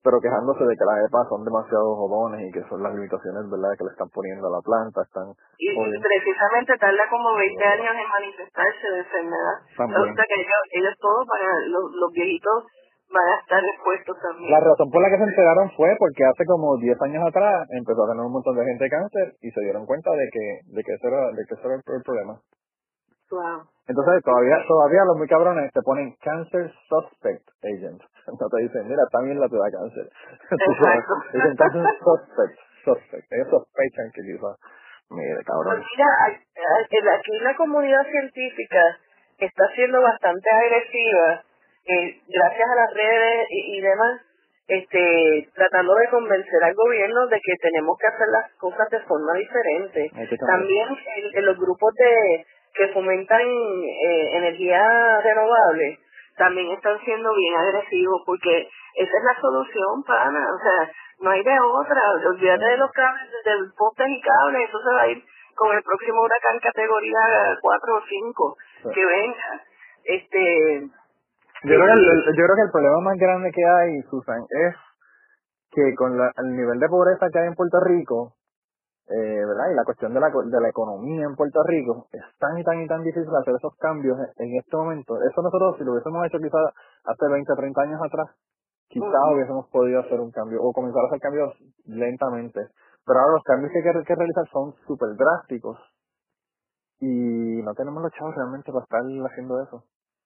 pero 0.04 0.18
quejándose 0.20 0.66
de 0.66 0.76
que 0.76 0.86
las 0.86 1.06
EPA 1.06 1.22
son 1.30 1.46
demasiado 1.46 1.96
jodones 1.96 2.42
y 2.42 2.52
que 2.52 2.66
son 2.66 2.82
las 2.82 2.94
limitaciones, 2.94 3.46
¿verdad?, 3.46 3.78
que 3.78 3.86
le 3.86 3.94
están 3.94 4.10
poniendo 4.10 4.50
a 4.50 4.58
la 4.58 4.62
planta, 4.66 5.06
están 5.06 5.30
Y 5.62 5.70
precisamente 5.78 6.74
tarda 6.78 7.06
como 7.10 7.38
20 7.38 7.64
años 7.64 7.94
en 7.94 8.10
manifestarse 8.10 8.86
de 8.90 9.00
enfermedad. 9.06 9.56
También. 9.78 10.02
O 10.02 10.16
sea 10.18 10.26
que 10.26 10.38
ellos, 10.42 10.62
ellos 10.74 10.96
todos 10.98 11.22
van 11.30 11.44
a, 11.46 11.54
los, 11.70 11.86
los 11.94 12.10
viejitos 12.14 12.66
van 13.14 13.28
a 13.28 13.36
estar 13.44 13.62
expuestos 13.62 14.18
también. 14.24 14.52
La 14.52 14.60
razón 14.64 14.90
por 14.90 15.02
la 15.04 15.10
que 15.12 15.20
se 15.20 15.30
enteraron 15.30 15.70
fue 15.78 15.90
porque 16.00 16.24
hace 16.26 16.46
como 16.46 16.78
10 16.78 16.98
años 17.02 17.24
atrás 17.28 17.68
empezó 17.70 18.04
a 18.04 18.10
tener 18.10 18.26
un 18.26 18.34
montón 18.34 18.56
de 18.56 18.66
gente 18.66 18.84
de 18.86 18.90
cáncer 18.90 19.26
y 19.42 19.52
se 19.52 19.62
dieron 19.62 19.86
cuenta 19.86 20.10
de 20.12 20.26
que, 20.32 20.46
de 20.66 20.82
que, 20.82 20.94
eso, 20.96 21.08
era, 21.08 21.30
de 21.30 21.44
que 21.46 21.54
eso 21.54 21.66
era 21.68 21.76
el, 21.76 21.84
el 21.86 22.04
problema. 22.04 22.40
Wow. 23.32 23.64
Entonces 23.88 24.24
todavía 24.24 24.58
todavía 24.68 25.06
los 25.06 25.18
muy 25.18 25.28
cabrones 25.28 25.72
te 25.72 25.82
ponen 25.84 26.16
cancer 26.22 26.72
suspect 26.88 27.48
agent. 27.64 28.02
No 28.28 28.48
te 28.50 28.62
dicen, 28.64 28.88
mira, 28.88 29.04
también 29.12 29.40
la 29.40 29.48
te 29.50 29.58
da 29.58 29.70
cáncer. 29.72 30.06
Dicen 31.34 31.56
cancer 31.58 31.84
suspect, 32.00 32.60
suspect. 32.86 33.26
Ellos 33.34 33.50
sospechan 33.50 34.12
que 34.14 34.22
quizás, 34.22 34.56
mire, 35.10 35.36
Pues 35.36 35.46
cabrón. 35.46 35.84
mira, 35.84 36.08
a- 36.22 36.28
a- 36.30 37.16
aquí 37.18 37.40
la 37.40 37.56
comunidad 37.56 38.06
científica 38.06 38.82
está 39.40 39.64
siendo 39.76 40.02
bastante 40.02 40.50
agresiva, 40.50 41.44
eh, 41.86 42.22
gracias 42.28 42.70
a 42.70 42.76
las 42.76 42.94
redes 42.94 43.48
y, 43.50 43.78
y 43.78 43.82
demás, 43.82 44.22
este, 44.68 45.50
tratando 45.56 45.96
de 45.96 46.10
convencer 46.10 46.64
al 46.64 46.76
gobierno 46.76 47.28
de 47.28 47.40
que 47.44 47.54
tenemos 47.62 47.98
que 47.98 48.08
hacer 48.08 48.28
las 48.32 48.52
cosas 48.54 48.88
de 48.90 49.00
forma 49.02 49.34
diferente. 49.34 50.12
También 50.48 50.88
en, 50.90 51.38
en 51.40 51.46
los 51.46 51.58
grupos 51.58 51.94
de 51.96 52.46
que 52.74 52.88
fomentan 52.94 53.42
eh, 53.42 54.38
energía 54.38 55.20
renovable 55.22 56.00
también 56.38 56.72
están 56.72 57.00
siendo 57.06 57.34
bien 57.36 57.56
agresivos 57.56 58.22
porque 58.26 58.70
esa 58.96 59.18
es 59.18 59.24
la 59.24 59.40
solución, 59.42 60.04
pana. 60.06 60.48
O 60.54 60.60
sea, 60.60 60.92
no 61.22 61.30
hay 61.32 61.44
de 61.44 61.60
otra. 61.60 62.02
Olvídate 62.30 62.66
de 62.66 62.78
los 62.78 62.92
cables, 62.92 63.30
de 63.46 63.60
los 63.60 63.74
postes 63.76 64.08
y 64.10 64.22
cables. 64.22 64.70
Eso 64.70 64.80
se 64.80 64.94
va 64.94 65.02
a 65.02 65.08
ir 65.08 65.24
con 65.56 65.76
el 65.76 65.84
próximo 65.84 66.22
huracán 66.22 66.60
categoría 66.60 67.58
4 67.62 67.96
o 67.96 68.02
5 68.08 68.58
Sí. 68.84 68.90
que 68.94 69.06
venga. 69.06 69.62
Este, 70.04 70.82
Yo 71.64 71.76
creo, 71.76 71.86
que 71.86 71.92
el, 71.94 72.10
el- 72.10 72.26
yo 72.26 72.44
creo 72.46 72.56
que 72.56 72.66
el 72.66 72.72
problema 72.72 73.00
más 73.02 73.18
grande 73.18 73.52
que 73.52 73.64
hay, 73.64 74.02
Susan, 74.10 74.42
es 74.50 74.76
que 75.72 75.96
con 75.96 76.18
la- 76.18 76.32
el 76.38 76.56
nivel 76.56 76.80
de 76.80 76.88
pobreza 76.90 77.28
que 77.32 77.40
hay 77.40 77.48
en 77.48 77.56
Puerto 77.56 77.80
Rico, 77.86 78.34
eh, 79.12 79.46
¿verdad? 79.46 79.72
Y 79.72 79.76
la 79.76 79.84
cuestión 79.84 80.14
de 80.14 80.20
la, 80.20 80.30
de 80.30 80.62
la 80.62 80.70
economía 80.70 81.26
en 81.26 81.36
Puerto 81.36 81.62
Rico, 81.64 82.08
es 82.12 82.24
tan 82.40 82.58
y 82.58 82.64
tan 82.64 82.82
y 82.82 82.88
tan 82.88 83.04
difícil 83.04 83.36
hacer 83.36 83.56
esos 83.56 83.76
cambios 83.78 84.18
en, 84.38 84.56
este 84.56 84.78
momento. 84.78 85.16
Eso 85.22 85.42
nosotros, 85.42 85.76
si 85.78 85.84
lo 85.84 85.94
hubiésemos 85.94 86.26
hecho 86.26 86.40
quizás 86.40 86.74
hace 87.06 87.28
20, 87.28 87.54
30 87.54 87.82
años 87.82 88.02
atrás, 88.02 88.30
quizás 88.88 89.24
hubiésemos 89.34 89.68
podido 89.70 90.00
hacer 90.00 90.20
un 90.20 90.32
cambio 90.32 90.60
o 90.62 90.72
comenzar 90.72 91.04
a 91.04 91.08
hacer 91.08 91.20
cambios 91.20 91.54
lentamente. 91.86 92.70
Pero 93.06 93.20
ahora 93.20 93.34
los 93.34 93.44
cambios 93.44 93.72
que 93.72 93.80
hay 93.80 93.84
que, 93.84 94.04
que 94.06 94.16
realizar 94.16 94.48
son 94.52 94.74
súper 94.88 95.16
drásticos 95.18 95.78
y 97.02 97.62
no 97.64 97.74
tenemos 97.74 98.02
los 98.02 98.12
chavos 98.14 98.36
realmente 98.36 98.72
para 98.72 98.84
estar 98.84 99.02
haciendo 99.02 99.62
eso. 99.62 99.84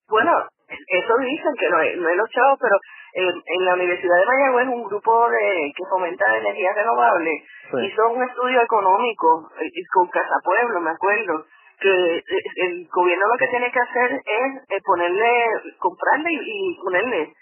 Bueno, 0.10 0.32
eso 0.68 1.14
dicen 1.20 1.54
que 1.60 1.70
no 1.70 1.78
no 1.78 2.08
hay 2.08 2.16
los 2.16 2.30
chavos, 2.30 2.58
pero 2.60 2.78
en, 3.14 3.34
en 3.46 3.66
la 3.66 3.74
Universidad 3.74 4.16
de 4.18 4.26
Mayagüez 4.26 4.68
un 4.68 4.84
grupo 4.84 5.30
de 5.30 5.72
que 5.76 5.86
fomenta 5.90 6.38
energías 6.38 6.76
renovables 6.76 7.44
hizo 7.84 8.10
un 8.10 8.24
estudio 8.24 8.62
económico 8.62 9.50
eh, 9.60 9.70
con 9.94 10.08
Casa 10.08 10.36
Pueblo, 10.44 10.82
me 10.82 10.92
acuerdo, 10.92 11.46
que 11.80 12.18
eh, 12.18 12.24
el 12.58 12.88
gobierno 12.92 13.26
lo 13.28 13.38
que 13.38 13.48
tiene 13.48 13.72
que 13.72 13.80
hacer 13.80 14.12
es 14.14 14.64
eh, 14.70 14.82
ponerle, 14.84 15.32
comprarle 15.80 16.30
y, 16.32 16.78
ponerle 16.84 17.34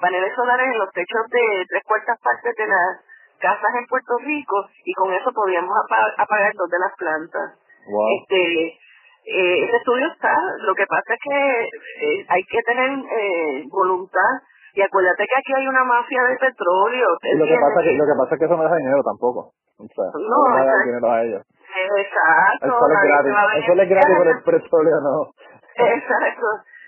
paneles 0.00 0.34
solares 0.34 0.72
en 0.72 0.78
los 0.78 0.90
techos 0.92 1.26
de 1.30 1.64
tres 1.68 1.82
cuartas 1.84 2.18
partes 2.22 2.54
de 2.56 2.66
las 2.66 3.04
casas 3.38 3.74
en 3.78 3.86
Puerto 3.86 4.16
Rico 4.24 4.66
y 4.84 4.92
con 4.94 5.12
eso 5.12 5.30
podríamos 5.32 5.76
apagar 6.16 6.52
dos 6.54 6.70
de 6.70 6.78
las 6.78 6.96
plantas. 6.96 7.58
Este, 8.20 8.78
eh, 9.26 9.64
ese 9.64 9.76
estudio 9.76 10.06
está, 10.06 10.34
lo 10.58 10.74
que 10.74 10.86
pasa 10.86 11.14
es 11.14 11.20
que 11.20 12.24
hay 12.28 12.42
que 12.44 12.62
tener 12.62 12.90
eh, 12.90 13.64
voluntad 13.70 14.38
y 14.74 14.82
acuérdate 14.82 15.24
que 15.26 15.38
aquí 15.38 15.52
hay 15.56 15.66
una 15.66 15.84
mafia 15.84 16.22
de 16.24 16.36
petróleo. 16.36 17.08
lo 17.10 17.44
que, 17.46 17.58
pasa 17.58 17.82
que, 17.82 17.92
lo 17.96 18.06
que 18.06 18.18
pasa 18.18 18.34
es 18.34 18.38
que 18.38 18.44
eso 18.44 18.56
no 18.56 18.62
deja 18.62 18.76
dinero 18.76 19.02
tampoco. 19.02 19.52
O 19.78 19.88
sea, 19.88 20.08
no, 20.14 20.38
no 20.52 20.64
da 20.64 20.84
dinero 20.84 21.10
a 21.10 21.22
ellos. 21.24 21.42
Exacto. 21.42 22.66
Eso 22.66 22.86
es 22.86 23.02
gratis, 23.02 23.32
eso 23.56 23.72
es 23.72 23.88
gratis, 23.88 24.16
pero 24.16 24.30
el 24.30 24.42
petróleo 24.44 25.00
no. 25.00 25.16
Exacto. 25.74 26.46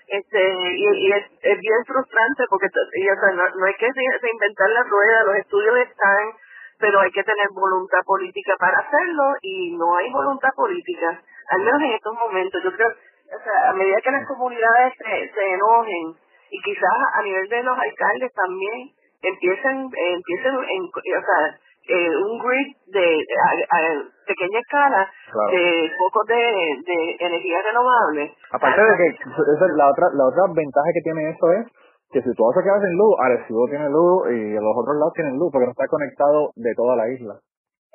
Este, 0.09 0.41
y, 0.41 0.85
y 1.05 1.11
es, 1.11 1.25
es, 1.41 1.59
bien 1.59 1.81
frustrante 1.85 2.43
porque 2.49 2.65
y, 2.65 3.09
o 3.09 3.15
sea, 3.19 3.29
no, 3.29 3.43
no 3.45 3.65
hay 3.65 3.75
que 3.75 3.91
reinventar 3.93 4.69
la 4.69 4.83
rueda, 4.83 5.23
los 5.23 5.35
estudios 5.35 5.77
están, 5.77 6.33
pero 6.79 6.99
hay 7.01 7.11
que 7.11 7.23
tener 7.23 7.47
voluntad 7.53 7.99
política 8.05 8.55
para 8.57 8.79
hacerlo 8.79 9.35
y 9.41 9.77
no 9.77 9.97
hay 9.97 10.11
voluntad 10.11 10.49
política, 10.55 11.21
al 11.49 11.61
menos 11.63 11.81
en 11.81 11.91
estos 11.91 12.13
momentos. 12.13 12.63
Yo 12.63 12.71
creo, 12.71 12.89
o 12.89 13.43
sea, 13.43 13.69
a 13.69 13.73
medida 13.73 13.97
que 14.03 14.11
las 14.11 14.27
comunidades 14.27 14.93
se, 14.97 15.31
se 15.33 15.53
enojen, 15.53 16.15
y 16.51 16.61
quizás 16.61 16.97
a 17.13 17.21
nivel 17.23 17.47
de 17.47 17.63
los 17.63 17.77
alcaldes 17.77 18.33
también 18.33 18.89
empiecen 19.21 19.89
empiecen 19.91 20.53
en, 20.55 20.83
o 20.83 21.21
sea 21.21 21.41
eh, 21.89 22.11
un 22.15 22.39
grid 22.39 22.75
de 22.87 23.25
a, 23.25 23.81
pequeña 24.25 24.59
escala 24.59 25.09
de 25.51 25.91
focos 25.97 26.25
de, 26.27 26.41
de 26.85 27.17
energía 27.19 27.61
renovable 27.61 28.33
aparte 28.51 28.81
de 28.81 28.97
que 28.97 29.07
esa 29.09 29.65
es 29.65 29.73
la 29.75 29.89
otra 29.89 30.07
la 30.13 30.25
otra 30.25 30.43
ventaja 30.55 30.89
que 30.93 31.01
tiene 31.01 31.29
eso 31.29 31.51
es 31.53 31.65
que 32.11 32.21
si 32.21 32.33
todo 32.33 32.53
se 32.53 32.63
queda 32.63 32.79
sin 32.81 32.97
luz 32.97 33.13
Arecibo 33.21 33.67
tiene 33.69 33.89
luz 33.89 34.31
y 34.31 34.53
los 34.53 34.75
otros 34.77 34.95
lados 34.97 35.13
tienen 35.13 35.37
luz 35.37 35.49
porque 35.51 35.65
no 35.65 35.71
está 35.71 35.87
conectado 35.87 36.51
de 36.55 36.73
toda 36.75 36.95
la 36.95 37.07
isla. 37.09 37.37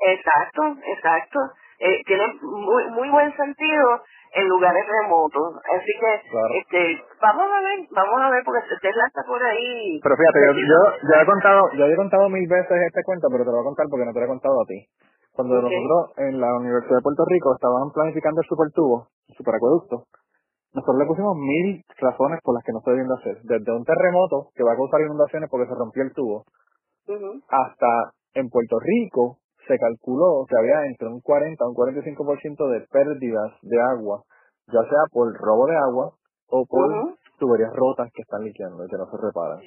Exacto 0.06 0.62
exacto 0.86 1.38
eh, 1.84 2.00
tiene 2.06 2.24
muy 2.40 2.82
muy 2.96 3.08
buen 3.10 3.28
sentido 3.36 4.00
en 4.34 4.48
lugares 4.48 4.84
remotos. 4.88 5.60
Así 5.68 5.92
que, 6.00 6.12
este, 6.58 6.80
vamos 7.20 7.44
a 7.44 7.60
ver, 7.60 7.86
vamos 7.92 8.20
a 8.20 8.30
ver, 8.30 8.42
porque 8.44 8.64
Tesla 8.80 9.04
está 9.06 9.22
por 9.22 9.42
ahí. 9.42 10.00
Pero 10.02 10.16
fíjate, 10.16 10.38
yo, 10.40 10.52
yo, 10.64 11.14
he 11.20 11.26
contado, 11.26 11.60
yo 11.76 11.86
he 11.86 11.96
contado 11.96 12.28
mil 12.28 12.48
veces 12.48 12.78
este 12.88 13.02
cuento, 13.04 13.28
pero 13.30 13.44
te 13.44 13.50
lo 13.50 13.60
voy 13.60 13.62
a 13.62 13.70
contar 13.70 13.86
porque 13.90 14.06
no 14.06 14.12
te 14.12 14.18
lo 14.18 14.24
he 14.24 14.34
contado 14.34 14.56
a 14.60 14.66
ti. 14.66 14.78
Cuando 15.34 15.60
nosotros 15.60 16.14
en 16.18 16.40
la 16.40 16.50
Universidad 16.56 16.98
de 16.98 17.02
Puerto 17.02 17.24
Rico 17.28 17.54
estaban 17.54 17.90
planificando 17.92 18.40
el 18.40 18.46
supertubo, 18.46 19.08
el 19.28 19.34
superacueducto, 19.36 20.06
nosotros 20.72 20.98
le 20.98 21.06
pusimos 21.06 21.36
mil 21.36 21.84
razones 21.98 22.40
por 22.42 22.54
las 22.54 22.64
que 22.64 22.72
no 22.72 22.80
se 22.80 22.90
deben 22.90 23.08
de 23.08 23.14
hacer. 23.14 23.36
Desde 23.42 23.70
un 23.72 23.84
terremoto 23.84 24.50
que 24.54 24.64
va 24.64 24.72
a 24.72 24.76
causar 24.76 25.00
inundaciones 25.02 25.50
porque 25.50 25.68
se 25.68 25.74
rompió 25.74 26.02
el 26.02 26.14
tubo, 26.14 26.44
hasta 27.50 28.14
en 28.34 28.48
Puerto 28.48 28.78
Rico 28.80 29.38
se 29.66 29.78
calculó 29.78 30.46
que 30.48 30.56
había 30.56 30.86
entre 30.86 31.08
un 31.08 31.20
40 31.20 31.64
a 31.64 31.68
un 31.68 31.74
45% 31.74 32.70
de 32.70 32.86
pérdidas 32.90 33.52
de 33.62 33.80
agua, 33.80 34.22
ya 34.68 34.82
sea 34.82 35.04
por 35.10 35.32
robo 35.34 35.66
de 35.66 35.76
agua 35.76 36.12
o 36.48 36.66
por 36.66 37.18
tuberías 37.38 37.72
rotas 37.74 38.10
que 38.14 38.22
están 38.22 38.44
liqueando 38.44 38.84
y 38.84 38.88
que 38.88 38.96
no 38.96 39.06
se 39.10 39.16
reparan. 39.16 39.60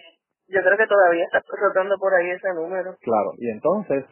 Yo 0.48 0.62
creo 0.62 0.78
que 0.78 0.88
todavía 0.88 1.26
está 1.26 1.44
rotando 1.60 1.98
por 1.98 2.14
ahí 2.14 2.32
ese 2.32 2.54
número. 2.54 2.96
Claro, 3.02 3.32
y 3.38 3.50
entonces, 3.50 4.06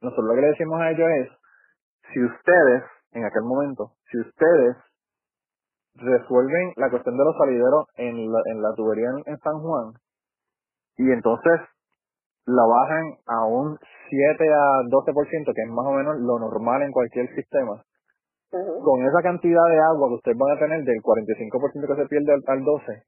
nosotros 0.00 0.26
lo 0.26 0.34
que 0.34 0.40
le 0.40 0.46
decimos 0.48 0.80
a 0.80 0.90
ellos 0.90 1.08
es, 1.18 1.28
si 2.12 2.22
ustedes, 2.22 2.84
en 3.12 3.24
aquel 3.24 3.42
momento, 3.42 3.92
si 4.10 4.20
ustedes 4.20 4.76
resuelven 5.94 6.72
la 6.76 6.90
cuestión 6.90 7.16
de 7.16 7.24
los 7.24 7.36
salideros 7.36 7.86
en 7.96 8.30
la, 8.30 8.40
en 8.46 8.62
la 8.62 8.72
tubería 8.74 9.10
en 9.26 9.38
San 9.38 9.58
Juan, 9.60 9.92
y 10.96 11.10
entonces 11.10 11.60
la 12.46 12.64
bajan 12.66 13.14
a 13.26 13.44
un 13.46 13.78
7 14.08 14.52
a 14.52 14.82
12%, 14.88 15.54
que 15.54 15.62
es 15.62 15.70
más 15.70 15.86
o 15.86 15.92
menos 15.92 16.16
lo 16.20 16.38
normal 16.38 16.82
en 16.82 16.92
cualquier 16.92 17.28
sistema. 17.34 17.82
Con 18.50 19.06
esa 19.06 19.22
cantidad 19.22 19.64
de 19.70 19.78
agua 19.78 20.08
que 20.08 20.14
ustedes 20.14 20.38
van 20.38 20.56
a 20.56 20.58
tener, 20.58 20.82
del 20.82 21.00
45% 21.02 21.86
que 21.86 22.02
se 22.02 22.08
pierde 22.08 22.32
al, 22.32 22.42
al 22.46 22.64
12%, 22.64 23.02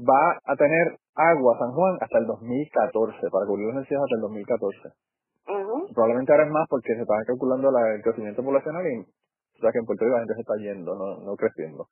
va 0.00 0.38
a 0.44 0.56
tener 0.56 0.98
agua 1.14 1.58
San 1.58 1.72
Juan 1.72 1.96
hasta 2.00 2.18
el 2.18 2.26
2014, 2.26 3.30
para 3.30 3.46
cubrir 3.46 3.68
las 3.68 3.76
necesidades 3.76 4.04
hasta 4.04 4.16
el 4.16 4.22
2014. 4.22 5.94
Probablemente 5.94 6.32
ahora 6.32 6.44
es 6.44 6.50
más 6.50 6.66
porque 6.68 6.94
se 6.94 7.02
está 7.02 7.14
calculando 7.26 7.70
la, 7.70 7.94
el 7.94 8.02
crecimiento 8.02 8.42
poblacional 8.42 8.84
y 8.86 9.00
o 9.00 9.60
sea 9.60 9.70
que 9.70 9.78
en 9.78 9.84
Puerto 9.86 10.04
Rico 10.04 10.16
la 10.16 10.24
gente 10.24 10.34
se 10.34 10.40
está 10.40 10.56
yendo, 10.56 10.94
no, 10.96 11.20
no 11.22 11.36
creciendo. 11.36 11.86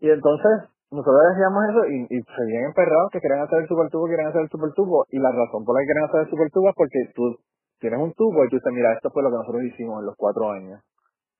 Y 0.00 0.08
entonces, 0.10 0.70
nosotros 0.90 1.22
decíamos 1.30 1.60
eso 1.70 1.80
y, 1.86 1.96
y 2.10 2.18
se 2.18 2.42
vienen 2.46 2.74
emperrados 2.74 3.10
que 3.12 3.20
quieren 3.20 3.40
hacer 3.40 3.62
el 3.62 3.68
supertubo, 3.68 4.06
quieren 4.06 4.26
hacer 4.26 4.42
el 4.42 4.50
supertubo 4.50 5.06
y 5.10 5.18
la 5.18 5.30
razón 5.30 5.64
por 5.64 5.74
la 5.74 5.82
que 5.82 5.86
quieren 5.86 6.04
hacer 6.04 6.20
el 6.26 6.30
supertubo 6.30 6.68
es 6.68 6.74
porque 6.74 7.00
tú 7.14 7.22
tienes 7.78 8.00
un 8.00 8.12
tubo 8.12 8.44
y 8.44 8.48
tú 8.50 8.56
dices, 8.56 8.72
mira, 8.72 8.92
esto 8.92 9.10
fue 9.10 9.22
lo 9.22 9.30
que 9.30 9.38
nosotros 9.38 9.62
hicimos 9.64 10.00
en 10.00 10.06
los 10.06 10.16
cuatro 10.16 10.50
años. 10.50 10.82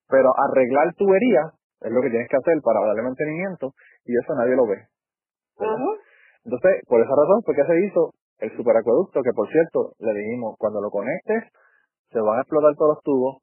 Pero 0.08 0.30
arreglar 0.34 0.94
tubería 0.94 1.50
es 1.82 1.90
lo 1.92 2.00
que 2.00 2.10
tienes 2.10 2.28
que 2.28 2.36
hacer 2.36 2.54
para 2.62 2.80
darle 2.86 3.02
mantenimiento 3.02 3.74
y 4.04 4.16
eso 4.16 4.34
nadie 4.34 4.54
lo 4.54 4.66
ve. 4.66 4.86
Entonces, 6.44 6.82
por 6.88 7.00
esa 7.00 7.10
razón 7.10 7.42
fue 7.44 7.54
que 7.54 7.66
se 7.66 7.86
hizo 7.86 8.14
el 8.38 8.56
superacueducto, 8.56 9.20
que 9.22 9.32
por 9.34 9.48
cierto, 9.50 9.92
le 9.98 10.14
dijimos, 10.14 10.56
cuando 10.58 10.80
lo 10.80 10.90
conectes, 10.90 11.44
se 12.10 12.20
van 12.20 12.38
a 12.38 12.42
explotar 12.42 12.74
todos 12.76 12.96
los 12.96 13.02
tubos 13.04 13.42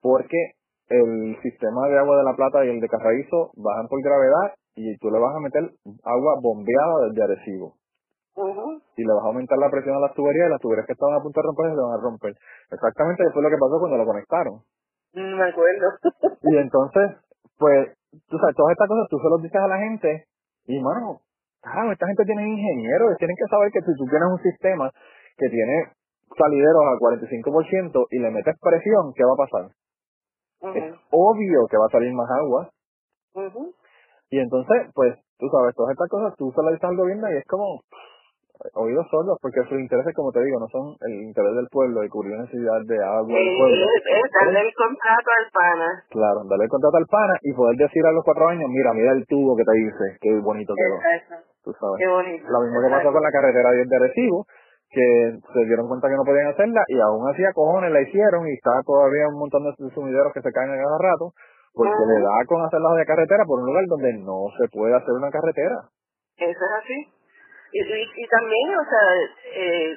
porque 0.00 0.58
el 0.92 1.40
sistema 1.40 1.88
de 1.88 1.98
agua 1.98 2.18
de 2.18 2.24
La 2.24 2.36
Plata 2.36 2.64
y 2.64 2.68
el 2.68 2.80
de 2.80 2.88
Carraízo 2.88 3.50
bajan 3.56 3.88
por 3.88 4.02
gravedad 4.02 4.52
y 4.76 4.96
tú 4.98 5.10
le 5.10 5.18
vas 5.18 5.34
a 5.34 5.40
meter 5.40 5.72
agua 6.04 6.36
bombeada 6.42 7.08
desde 7.08 7.24
Arecibo. 7.24 7.76
Y 8.96 9.04
le 9.04 9.12
vas 9.12 9.24
a 9.24 9.28
aumentar 9.28 9.58
la 9.58 9.70
presión 9.70 9.96
a 9.96 10.00
las 10.00 10.14
tuberías 10.14 10.48
y 10.48 10.50
las 10.50 10.60
tuberías 10.60 10.86
que 10.86 10.92
estaban 10.92 11.16
a 11.16 11.22
punto 11.22 11.40
de 11.40 11.46
romper 11.46 11.70
se 11.72 11.80
van 11.80 11.96
a 11.96 12.02
romper. 12.02 12.32
Exactamente 12.70 13.22
eso 13.24 13.36
es 13.36 13.42
lo 13.44 13.50
que 13.50 13.60
pasó 13.60 13.76
cuando 13.78 13.96
lo 13.96 14.06
conectaron. 14.06 14.54
Mm, 15.12 15.36
me 15.36 15.48
acuerdo. 15.48 15.86
y 16.42 16.56
entonces, 16.56 17.20
pues, 17.58 17.96
tú 18.28 18.36
sabes, 18.38 18.56
todas 18.56 18.72
estas 18.72 18.88
cosas 18.88 19.08
tú 19.08 19.18
se 19.20 19.28
las 19.28 19.42
dices 19.42 19.60
a 19.60 19.68
la 19.68 19.78
gente 19.78 20.24
y, 20.64 20.80
mano, 20.80 21.20
claro, 21.60 21.92
esta 21.92 22.06
gente 22.06 22.24
tiene 22.24 22.48
ingenieros, 22.48 23.16
tienen 23.18 23.36
que 23.36 23.48
saber 23.48 23.72
que 23.72 23.80
si 23.80 23.92
tú 23.96 24.04
tienes 24.08 24.28
un 24.28 24.40
sistema 24.40 24.90
que 25.36 25.48
tiene 25.48 25.92
salideros 26.36 26.84
al 26.88 26.98
45% 27.00 28.06
y 28.10 28.18
le 28.18 28.30
metes 28.30 28.56
presión, 28.60 29.12
¿qué 29.14 29.24
va 29.24 29.36
a 29.36 29.44
pasar? 29.44 29.81
Es 30.62 30.94
obvio 31.10 31.66
que 31.70 31.76
va 31.76 31.86
a 31.86 31.92
salir 31.92 32.12
más 32.14 32.30
agua. 32.30 32.70
Y 34.30 34.38
entonces, 34.38 34.90
pues, 34.94 35.18
tú 35.38 35.48
sabes, 35.48 35.74
todas 35.74 35.92
estas 35.92 36.08
cosas 36.08 36.34
tú 36.36 36.52
se 36.54 36.62
las 36.62 36.72
dices 36.72 36.88
al 36.88 36.96
gobierno 36.96 37.30
y 37.30 37.36
es 37.36 37.44
como 37.46 37.80
oídos 38.74 39.06
sordos, 39.10 39.38
porque 39.42 39.60
sus 39.68 39.78
intereses, 39.80 40.14
como 40.14 40.30
te 40.30 40.42
digo, 40.44 40.60
no 40.60 40.68
son 40.68 40.94
el 41.00 41.22
interés 41.26 41.54
del 41.54 41.66
pueblo 41.68 42.04
y 42.04 42.08
cubrir 42.08 42.38
necesidad 42.38 42.80
de 42.86 42.98
agua 43.02 43.26
del 43.26 43.58
pueblo. 43.58 43.86
Es, 44.06 44.30
darle 44.38 44.60
el 44.60 44.74
contrato 44.74 45.30
al 45.34 45.46
pana. 45.50 46.04
Claro, 46.10 46.44
darle 46.48 46.64
el 46.64 46.70
contrato 46.70 46.96
al 46.96 47.06
pana 47.06 47.34
y 47.42 47.52
poder 47.52 47.76
decir 47.76 48.06
a 48.06 48.12
los 48.12 48.24
cuatro 48.24 48.48
años, 48.48 48.68
mira, 48.70 48.92
mira 48.94 49.12
el 49.12 49.26
tubo 49.26 49.56
que 49.56 49.64
te 49.64 49.72
dice, 49.78 50.04
qué 50.20 50.38
bonito 50.38 50.74
quedó. 50.74 50.96
Tú 51.64 51.72
sabes. 51.74 51.98
Qué 51.98 52.08
bonito. 52.08 52.46
Lo 52.48 52.60
mismo 52.60 52.80
que 52.82 52.90
pasó 52.90 53.12
con 53.12 53.22
la 53.22 53.30
carretera 53.30 53.72
10 53.72 53.88
de 53.88 53.98
Recibo, 53.98 54.46
que 54.92 55.40
se 55.40 55.64
dieron 55.64 55.88
cuenta 55.88 56.08
que 56.08 56.16
no 56.20 56.24
podían 56.24 56.52
hacerla 56.52 56.84
y 56.88 57.00
aún 57.00 57.24
así 57.28 57.42
a 57.44 57.52
cojones 57.52 57.90
la 57.90 58.02
hicieron 58.02 58.46
y 58.46 58.52
está 58.52 58.70
todavía 58.84 59.28
un 59.28 59.40
montón 59.40 59.64
de 59.64 59.72
sumideros 59.94 60.32
que 60.34 60.42
se 60.42 60.52
caen 60.52 60.70
a 60.70 60.76
cada 60.76 60.98
rato 61.00 61.32
porque 61.72 62.04
le 62.04 62.20
da 62.20 62.44
con 62.46 62.60
hacer 62.60 62.78
de 62.78 63.06
carretera 63.06 63.44
por 63.46 63.60
un 63.60 63.66
lugar 63.66 63.84
donde 63.88 64.12
no 64.20 64.52
se 64.60 64.68
puede 64.68 64.94
hacer 64.94 65.12
una 65.16 65.30
carretera. 65.30 65.88
Eso 66.36 66.50
es 66.60 66.72
así. 66.84 67.08
Y, 67.72 67.80
y, 67.80 68.26
también, 68.28 68.68
o 68.76 68.84
sea, 68.84 69.06
eh, 69.56 69.96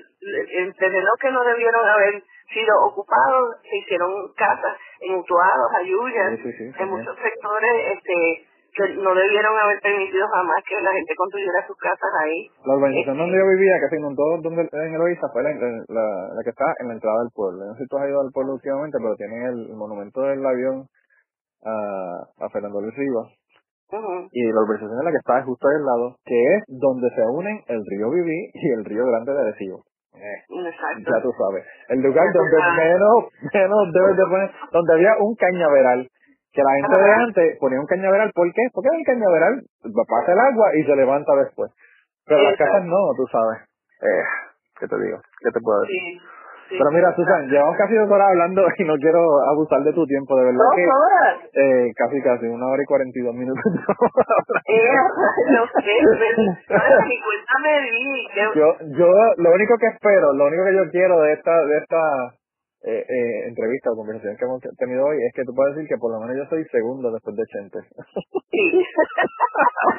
el 0.63 0.73
terreno 0.75 1.11
que 1.19 1.29
no 1.29 1.43
debieron 1.43 1.85
haber 1.85 2.23
sido 2.53 2.73
ocupados, 2.87 3.57
se 3.69 3.77
hicieron 3.77 4.31
casas 4.37 4.77
en 5.01 5.15
Utuados, 5.15 5.71
Ayuyas, 5.81 6.39
en 6.79 6.89
muchos 6.89 7.17
sectores 7.17 7.97
este 7.97 8.47
que 8.75 8.95
no 8.99 9.15
debieron 9.15 9.55
haber 9.57 9.79
permitido 9.79 10.27
jamás 10.27 10.59
que 10.67 10.75
la 10.83 10.91
gente 10.91 11.15
construyera 11.15 11.65
sus 11.65 11.77
casas 11.77 12.11
ahí. 12.19 12.51
La 12.65 12.75
urbanización 12.75 13.17
donde 13.17 13.37
yo 13.39 13.47
vivía, 13.47 13.79
que 13.79 13.89
se 13.89 13.99
inundó 13.99 14.23
donde, 14.43 14.67
en 14.67 14.93
Eloísa, 14.93 15.31
fue 15.31 15.43
la, 15.43 15.55
la, 15.55 16.41
que 16.43 16.49
está 16.51 16.65
en 16.79 16.89
la 16.89 16.93
entrada 16.95 17.23
del 17.23 17.31
pueblo. 17.33 17.65
No 17.65 17.73
sé 17.75 17.83
si 17.83 17.87
tú 17.87 17.97
has 17.97 18.09
ido 18.09 18.19
al 18.19 18.31
pueblo 18.35 18.53
últimamente, 18.53 18.97
pero 18.99 19.15
tiene 19.15 19.45
el 19.47 19.73
monumento 19.75 20.21
del 20.21 20.45
avión 20.45 20.87
a, 21.63 22.49
Fernando 22.51 22.81
Luis 22.81 22.95
Rivas. 22.95 23.31
Y 24.31 24.43
la 24.51 24.59
urbanización 24.59 24.99
en 24.99 25.05
la 25.05 25.11
que 25.11 25.23
está 25.23 25.39
es 25.39 25.45
justo 25.45 25.67
ahí 25.67 25.75
al 25.79 25.85
lado, 25.85 26.17
que 26.25 26.35
es 26.35 26.63
donde 26.67 27.07
se 27.15 27.23
unen 27.23 27.63
el 27.67 27.79
río 27.79 28.11
Viví 28.11 28.51
y 28.53 28.71
el 28.73 28.83
río 28.83 29.05
Grande 29.05 29.31
de 29.31 29.39
Arecibo. 29.39 29.83
Eh, 30.15 30.39
Exacto. 30.67 31.11
Ya 31.11 31.21
tú 31.21 31.31
sabes. 31.37 31.63
El 31.89 31.99
lugar 32.01 32.25
donde 32.33 32.57
menos, 32.75 33.31
menos 33.53 33.93
debes 33.93 34.17
de 34.17 34.23
poner, 34.23 34.51
donde 34.71 34.93
había 34.93 35.11
un 35.19 35.35
cañaveral 35.35 36.09
Que 36.55 36.63
la 36.63 36.71
gente 36.79 37.01
de 37.03 37.11
antes 37.11 37.57
ponía 37.59 37.79
un 37.81 37.85
cañaveral, 37.85 38.31
¿por 38.33 38.47
qué? 38.53 38.61
Porque 38.73 38.89
el 38.95 39.05
cañaveral 39.05 39.61
pasa 40.07 40.31
el 40.31 40.39
agua 40.39 40.67
y 40.79 40.83
se 40.83 40.95
levanta 40.95 41.35
después. 41.35 41.69
Pero 42.25 42.41
las 42.41 42.55
casas 42.57 42.83
no, 42.85 43.11
tú 43.17 43.27
sabes. 43.27 43.59
Eh, 44.01 44.23
¿Qué 44.79 44.87
te 44.87 44.95
digo? 45.03 45.19
¿Qué 45.43 45.51
te 45.51 45.59
puedo 45.59 45.81
decir? 45.81 45.95
Sí. 45.99 46.19
sí. 46.69 46.75
Pero 46.79 46.91
mira, 46.91 47.13
Susan, 47.15 47.47
llevamos 47.47 47.77
casi 47.77 47.95
dos 47.95 48.09
horas 48.09 48.27
hablando 48.29 48.63
y 48.77 48.83
no 48.85 48.95
quiero 48.95 49.19
abusar 49.51 49.83
de 49.83 49.93
tu 49.93 50.05
tiempo, 50.07 50.35
de 50.37 50.45
verdad 50.45 50.63
Dos 50.63 50.75
que 50.75 50.87
horas. 50.87 51.37
eh, 51.53 51.91
casi 51.95 52.21
casi 52.23 52.47
una 52.47 52.67
hora 52.67 52.81
y 52.81 52.85
cuarenta 52.85 53.19
y 53.19 53.21
dos 53.23 53.35
minutos. 53.35 53.63
Eh, 54.67 54.95
no 55.51 55.65
sé, 55.67 55.93
pero- 56.65 56.81
ahora 56.81 57.05
mi 57.05 57.19
cuenta 57.21 57.53
me 57.61 57.81
di. 57.81 58.27
que- 58.33 58.59
yo, 58.59 58.67
yo, 58.97 59.07
lo 59.37 59.51
único 59.53 59.77
que 59.77 59.87
espero, 59.87 60.33
lo 60.33 60.45
único 60.47 60.63
que 60.65 60.75
yo 60.75 60.89
quiero 60.91 61.21
de 61.21 61.33
esta, 61.33 61.51
de 61.65 61.77
esta 61.77 62.01
eh, 62.85 63.01
eh, 63.01 63.47
entrevista 63.49 63.89
o 63.91 63.95
conversación 63.97 64.37
que 64.37 64.45
hemos 64.45 64.61
tenido 64.77 65.05
hoy 65.05 65.17
es 65.25 65.33
que 65.33 65.43
tú 65.43 65.53
puedes 65.57 65.73
decir 65.75 65.89
que 65.89 65.97
por 65.97 66.13
lo 66.13 66.19
menos 66.21 66.37
yo 66.37 66.45
soy 66.49 66.63
segundo 66.69 67.09
después 67.11 67.35
de 67.35 67.43
Chente. 67.49 67.79
Sí. 68.51 68.65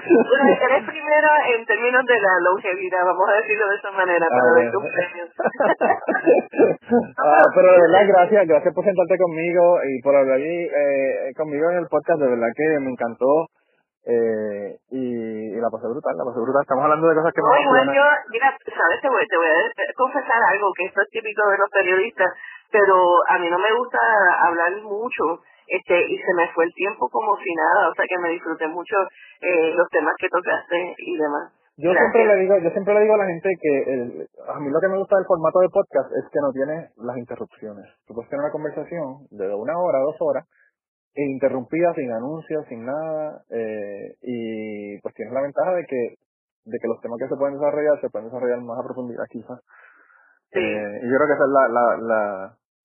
bueno, 0.07 0.47
eres 0.71 0.87
primero 0.87 1.29
en 1.51 1.67
términos 1.67 2.05
de 2.07 2.15
la 2.21 2.35
longevidad, 2.47 3.05
vamos 3.05 3.29
a 3.29 3.37
decirlo 3.43 3.69
de 3.69 3.77
esa 3.77 3.91
manera, 3.91 4.27
para 4.29 4.43
Ah, 4.47 4.55
ver 4.55 4.71
bueno. 4.71 4.79
tus 4.79 4.85
premios. 4.95 5.29
ah, 7.27 7.45
pero 7.55 7.69
de 7.73 7.81
verdad, 7.81 8.07
gracias, 8.07 8.47
gracias 8.47 8.75
por 8.75 8.85
sentarte 8.85 9.19
conmigo 9.19 9.79
y 9.85 10.01
por 10.03 10.15
hablar 10.17 10.39
eh, 10.41 11.33
conmigo 11.37 11.71
en 11.71 11.79
el 11.79 11.89
podcast, 11.89 12.21
de 12.21 12.29
verdad 12.31 12.49
que 12.55 12.81
me 12.81 12.91
encantó 12.91 13.47
eh, 14.07 14.79
y, 14.95 15.03
y 15.51 15.59
la 15.59 15.67
pasé 15.69 15.89
brutal, 15.91 16.15
la 16.17 16.25
pasé 16.25 16.39
brutal. 16.39 16.63
Estamos 16.63 16.85
hablando 16.85 17.09
de 17.11 17.15
cosas 17.19 17.35
que 17.35 17.43
No, 17.43 17.51
emocionan. 17.51 17.91
yo, 17.95 18.05
mira, 18.31 18.49
sabes, 18.63 19.01
te 19.03 19.09
voy, 19.11 19.27
te 19.27 19.37
voy 19.37 19.51
a 19.51 19.93
confesar 19.99 20.41
algo 20.55 20.71
que 20.79 20.85
esto 20.87 21.03
es 21.03 21.09
típico 21.11 21.43
de 21.51 21.59
los 21.59 21.71
periodistas, 21.75 22.31
pero 22.71 22.95
a 23.29 23.39
mí 23.39 23.51
no 23.51 23.59
me 23.59 23.73
gusta 23.77 23.99
hablar 24.47 24.73
mucho, 24.83 25.41
este, 25.67 26.01
y 26.01 26.19
se 26.19 26.35
me 26.35 26.49
fue 26.55 26.65
el 26.65 26.75
tiempo 26.75 27.09
como 27.09 27.37
si 27.39 27.55
nada, 27.55 27.91
o 27.91 27.95
sea 27.95 28.05
que 28.09 28.19
me 28.19 28.31
disfruté 28.31 28.69
mucho 28.69 28.97
eh, 29.41 29.75
los 29.75 29.89
temas 29.91 30.15
que 30.19 30.29
tocaste 30.29 30.95
y 30.99 31.17
demás. 31.17 31.53
Yo 31.79 31.91
Gracias. 31.91 32.13
siempre 32.13 32.35
le 32.35 32.41
digo, 32.41 32.59
yo 32.59 32.71
siempre 32.71 32.95
le 32.95 33.01
digo 33.01 33.15
a 33.15 33.19
la 33.19 33.27
gente 33.27 33.51
que 33.61 33.83
el, 33.93 34.29
a 34.49 34.59
mí 34.61 34.71
lo 34.71 34.81
que 34.81 34.89
me 34.89 34.97
gusta 34.97 35.17
del 35.17 35.27
formato 35.27 35.61
de 35.61 35.69
podcast 35.69 36.09
es 36.17 36.25
que 36.33 36.41
no 36.41 36.51
tiene 36.53 36.89
las 36.97 37.17
interrupciones. 37.19 37.85
Tú 38.07 38.15
puedes 38.15 38.31
tener 38.31 38.45
una 38.45 38.53
conversación 38.53 39.29
de 39.31 39.55
una 39.55 39.77
hora, 39.77 39.99
dos 40.01 40.17
horas, 40.21 40.47
e 41.15 41.23
interrumpida, 41.23 41.93
sin 41.95 42.13
anuncios, 42.13 42.65
sin 42.69 42.85
nada, 42.85 43.43
eh, 43.51 44.17
y 44.23 45.01
pues 45.01 45.15
tienes 45.15 45.35
la 45.35 45.43
ventaja 45.43 45.73
de 45.73 45.85
que 45.85 46.17
de 46.67 46.79
que 46.81 46.89
los 46.89 47.01
temas 47.01 47.19
que 47.19 47.29
se 47.29 47.37
pueden 47.37 47.55
desarrollar 47.55 48.01
se 48.01 48.11
pueden 48.11 48.29
desarrollar 48.29 48.61
más 48.61 48.79
a 48.79 48.85
profundidad 48.85 49.25
quizás. 49.31 49.61
Sí. 50.57 50.65
Eh, 50.65 51.01
y 51.05 51.07
yo 51.13 51.15
creo 51.21 51.29
que 51.29 51.37
esa 51.37 51.45
es 51.45 51.53
la, 51.53 51.65
la, 51.69 51.85
la, 52.01 52.21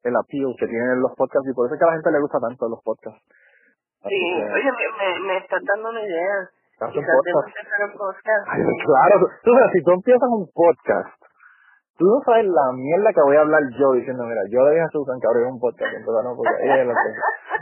el 0.04 0.16
appeal 0.16 0.52
que 0.60 0.68
tienen 0.68 1.00
los 1.02 1.16
podcasts 1.16 1.48
y 1.48 1.54
por 1.56 1.66
eso 1.68 1.76
es 1.76 1.80
que 1.80 1.86
a 1.86 1.92
la 1.92 1.98
gente 1.98 2.12
le 2.12 2.20
gusta 2.20 2.40
tanto 2.40 2.68
los 2.68 2.82
podcasts. 2.84 3.24
Así 4.04 4.12
Sí, 4.12 4.22
que, 4.36 4.54
oye, 4.54 4.70
me, 4.76 4.86
me, 4.98 5.08
me 5.28 5.38
estás 5.38 5.62
dando 5.64 5.90
una 5.90 6.02
idea. 6.02 6.38
un 6.82 6.90
Quizás 6.92 7.06
debo 7.06 7.22
podcast. 7.22 7.48
empezar 7.56 7.80
un 7.86 7.94
podcast. 7.98 8.44
Ay, 8.50 8.62
claro, 8.86 9.16
tú, 9.46 9.50
si 9.74 9.80
tú 9.86 9.92
empiezas 9.94 10.30
un 10.30 10.48
podcast, 10.52 11.14
tú 12.02 12.06
no 12.10 12.18
sabes 12.26 12.46
la 12.50 12.66
mierda 12.74 13.14
que 13.14 13.22
voy 13.22 13.38
a 13.38 13.42
hablar 13.46 13.62
yo 13.78 13.94
diciendo, 13.94 14.24
mira, 14.26 14.42
yo 14.50 14.66
le 14.66 14.72
dije 14.74 14.82
a 14.84 14.90
Susan 14.90 15.20
que 15.22 15.28
abriera 15.30 15.54
un 15.54 15.60
podcast, 15.62 15.94
entonces 15.94 16.24
no, 16.26 16.34
porque 16.36 16.58
ella 16.66 16.84
la 16.84 16.94
que... 16.98 17.10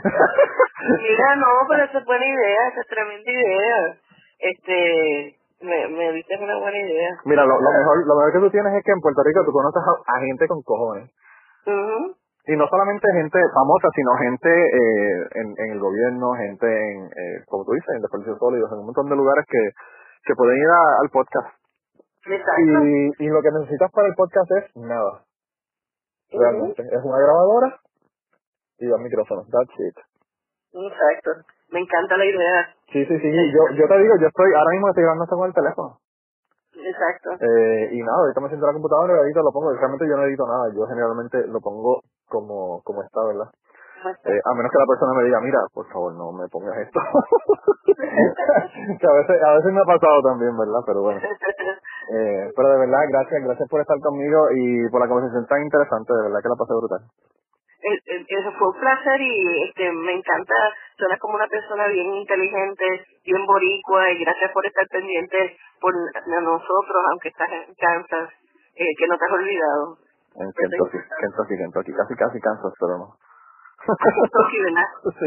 Mira, 1.04 1.36
no, 1.36 1.46
pero 1.68 1.84
esa 1.84 1.98
es 1.98 2.04
buena 2.06 2.24
idea, 2.24 2.68
esa 2.72 2.80
es 2.80 2.86
tremenda 2.88 3.30
idea. 3.30 3.96
Este, 4.38 5.36
me, 5.60 5.88
me 5.88 6.12
diste 6.12 6.36
una 6.38 6.58
buena 6.58 6.78
idea. 6.78 7.10
Mira, 7.24 7.44
lo, 7.44 7.60
lo 7.60 7.70
mejor 7.70 8.06
lo 8.06 8.14
mejor 8.16 8.32
que 8.32 8.38
tú 8.40 8.50
tienes 8.50 8.72
es 8.74 8.84
que 8.84 8.92
en 8.92 9.00
Puerto 9.00 9.22
Rico 9.22 9.44
tú 9.44 9.52
conoces 9.52 9.82
a, 9.82 9.92
a 10.16 10.20
gente 10.20 10.46
con 10.48 10.62
cojones. 10.62 11.10
Y 12.46 12.56
no 12.56 12.66
solamente 12.68 13.06
gente 13.12 13.38
famosa, 13.54 13.88
sino 13.94 14.10
gente 14.16 14.48
eh, 14.50 15.28
en, 15.34 15.54
en 15.56 15.70
el 15.72 15.78
gobierno, 15.78 16.32
gente 16.32 16.66
en, 16.66 17.04
eh, 17.06 17.44
como 17.46 17.64
tú 17.64 17.72
dices, 17.72 17.94
en 17.94 18.00
desperdicios 18.02 18.38
sólidos, 18.38 18.72
en 18.72 18.78
un 18.78 18.86
montón 18.86 19.08
de 19.08 19.14
lugares 19.16 19.44
que, 19.48 19.60
que 20.24 20.34
pueden 20.34 20.56
ir 20.56 20.66
a- 20.66 21.00
al 21.02 21.10
podcast. 21.10 21.54
Exacto. 22.26 22.84
Y, 22.84 23.12
y 23.18 23.28
lo 23.28 23.40
que 23.42 23.50
necesitas 23.52 23.92
para 23.92 24.08
el 24.08 24.14
podcast 24.14 24.50
es 24.52 24.76
nada. 24.76 25.22
Realmente. 26.32 26.82
Es 26.82 27.00
una 27.04 27.18
grabadora 27.18 27.76
y 28.78 28.86
dos 28.86 29.00
micrófonos. 29.00 29.46
That's 29.50 29.74
it. 29.78 29.96
Exacto. 30.72 31.30
Me 31.70 31.80
encanta 31.80 32.16
la 32.16 32.24
idea. 32.24 32.74
Sí, 32.92 33.06
sí, 33.06 33.18
sí. 33.18 33.30
Yo, 33.54 33.62
yo 33.74 33.86
te 33.86 33.98
digo, 33.98 34.14
yo 34.20 34.26
estoy, 34.26 34.52
ahora 34.54 34.70
mismo 34.72 34.88
estoy 34.88 35.04
grabando 35.04 35.24
esto 35.24 35.36
con 35.36 35.48
el 35.48 35.54
teléfono. 35.54 35.98
Exacto. 36.74 37.30
Eh, 37.38 37.88
y 37.92 38.02
nada, 38.02 38.18
ahorita 38.18 38.40
me 38.40 38.48
siento 38.48 38.66
en 38.66 38.70
la 38.70 38.78
computadora 38.78 39.12
y 39.12 39.16
lo 39.16 39.24
edito, 39.24 39.42
lo 39.42 39.52
pongo. 39.52 39.72
Realmente 39.72 40.08
yo 40.08 40.16
no 40.16 40.24
edito 40.24 40.46
nada. 40.46 40.66
Yo 40.74 40.86
generalmente 40.86 41.46
lo 41.46 41.60
pongo 41.60 42.00
como, 42.28 42.82
como 42.82 43.02
está, 43.02 43.24
¿verdad? 43.26 43.50
Eh, 44.00 44.40
a 44.44 44.54
menos 44.54 44.72
que 44.72 44.80
la 44.80 44.88
persona 44.88 45.12
me 45.12 45.24
diga, 45.24 45.40
mira, 45.40 45.60
por 45.74 45.86
favor, 45.92 46.14
no 46.14 46.32
me 46.32 46.48
pongas 46.48 46.76
esto. 46.78 46.98
que 47.94 49.06
a 49.06 49.12
veces, 49.12 49.42
a 49.42 49.52
veces 49.60 49.72
me 49.72 49.80
ha 49.80 49.84
pasado 49.84 50.22
también, 50.24 50.56
¿verdad? 50.56 50.80
Pero 50.86 51.02
bueno. 51.02 51.20
Eh, 51.20 52.50
pero 52.56 52.68
de 52.70 52.78
verdad, 52.78 53.00
gracias, 53.12 53.44
gracias 53.44 53.68
por 53.68 53.80
estar 53.82 54.00
conmigo 54.00 54.48
y 54.56 54.88
por 54.90 55.00
la 55.00 55.08
conversación 55.08 55.46
tan 55.46 55.62
interesante, 55.62 56.12
de 56.14 56.22
verdad 56.22 56.40
que 56.42 56.48
la 56.48 56.56
pasé 56.56 56.72
brutal. 56.74 57.02
El- 57.82 58.02
el- 58.06 58.26
Eso 58.28 58.52
fue 58.58 58.68
un 58.68 58.80
placer 58.80 59.20
y 59.20 59.64
este 59.68 59.90
me 59.92 60.12
encanta, 60.12 60.54
suenas 60.98 61.18
como 61.18 61.34
una 61.34 61.46
persona 61.48 61.86
bien 61.88 62.12
inteligente, 62.14 62.84
bien 63.24 63.46
boricua 63.46 64.10
y 64.10 64.22
gracias 64.24 64.50
por 64.52 64.66
estar 64.66 64.86
pendiente 64.88 65.56
por 65.80 65.94
nosotros, 65.94 67.04
aunque 67.10 67.28
estás 67.28 67.48
en 67.50 67.74
Kansas, 67.74 68.28
eh, 68.76 68.92
que 68.98 69.06
no 69.06 69.16
te 69.16 69.24
has 69.24 69.32
olvidado. 69.32 69.96
En 70.36 70.52
Kentucky, 70.52 70.98
Kentucky, 71.20 71.56
Kentucky, 71.56 71.92
casi, 71.92 72.14
casi 72.14 72.40
Kansas, 72.40 72.72
pero 72.78 72.98
no. 72.98 73.16
Kentucky, 73.80 74.60
¿verdad? 74.60 74.88
sí, 75.18 75.26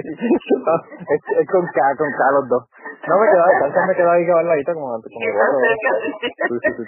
es, 1.09 1.21
es 1.39 1.47
con 1.49 1.65
K, 1.65 1.79
con 1.97 2.11
K 2.11 2.31
los 2.37 2.49
dos. 2.49 2.69
No 3.07 3.19
me 3.19 3.25
queda, 3.27 3.45
Kansas 3.59 3.87
me 3.87 3.95
queda 3.95 4.11
ahí 4.13 4.25
que 4.25 4.73
como, 4.73 5.01
cerca. 5.01 5.91
Sí, 6.47 6.55
sí, 6.61 6.69
sí, 6.77 6.83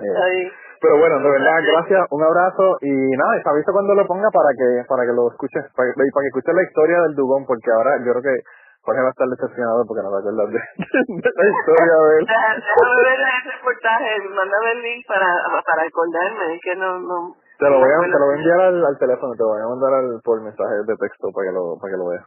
Pero 0.80 0.96
bueno, 0.98 1.18
de 1.20 1.30
verdad, 1.30 1.56
gracias, 1.60 2.06
un 2.10 2.22
abrazo 2.24 2.78
y 2.80 2.88
nada, 3.16 3.36
y 3.38 3.42
te 3.42 3.50
aviso 3.50 3.72
cuando 3.72 3.94
lo 3.94 4.06
ponga 4.06 4.30
para 4.32 4.48
que 4.56 4.84
para 4.88 5.04
que 5.04 5.12
lo 5.12 5.28
escuches, 5.30 5.64
para, 5.76 5.92
que- 5.92 5.96
para 5.96 6.22
que 6.24 6.28
escuches 6.32 6.54
la 6.56 6.62
historia 6.64 7.02
del 7.02 7.14
Dugón, 7.14 7.44
porque 7.46 7.70
ahora 7.70 7.98
yo 8.00 8.12
creo 8.16 8.22
que 8.24 8.36
Jorge 8.82 9.02
va 9.02 9.08
a 9.08 9.16
estar 9.16 9.28
decepcionado 9.28 9.84
porque 9.84 10.02
no 10.02 10.10
va 10.10 10.18
a 10.18 10.20
acordar 10.24 10.48
de, 10.48 10.56
de 11.20 11.30
la 11.36 11.46
historia 11.52 11.96
de 12.00 12.12
él. 12.16 12.24
Déjame 12.24 12.96
ver 13.04 13.20
ese 13.20 13.50
reportaje, 13.60 14.10
mándame 14.32 14.68
el 14.72 14.80
link 14.82 15.06
para, 15.06 15.28
para 15.68 15.82
acordarme, 15.84 16.54
es 16.56 16.60
que 16.64 16.74
no, 16.76 16.98
no, 17.00 17.36
Te 17.60 17.68
lo 17.68 17.76
voy 17.76 17.92
a, 17.92 17.98
te 18.00 18.16
lo 18.18 18.24
voy 18.24 18.34
a 18.34 18.38
enviar 18.40 18.60
al, 18.60 18.84
al 18.86 18.98
teléfono, 18.98 19.32
te 19.36 19.42
lo 19.44 19.48
voy 19.52 19.60
a 19.60 19.68
mandar 19.68 19.92
al, 20.00 20.20
por 20.24 20.40
mensaje 20.40 20.74
de 20.88 20.96
texto 20.96 21.28
para 21.32 21.44
que 21.48 21.52
lo, 21.52 21.76
para 21.76 21.90
que 21.92 21.98
lo 22.00 22.08
veas. 22.08 22.24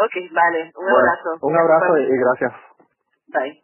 Ok, 0.00 0.14
vale, 0.32 0.72
un 0.76 0.84
Bueno, 0.88 0.98
abrazo. 1.04 1.30
un 1.42 1.56
abrazo 1.56 1.98
y, 1.98 2.02
y 2.08 2.16
gracias. 2.16 2.52
Bye. 3.28 3.63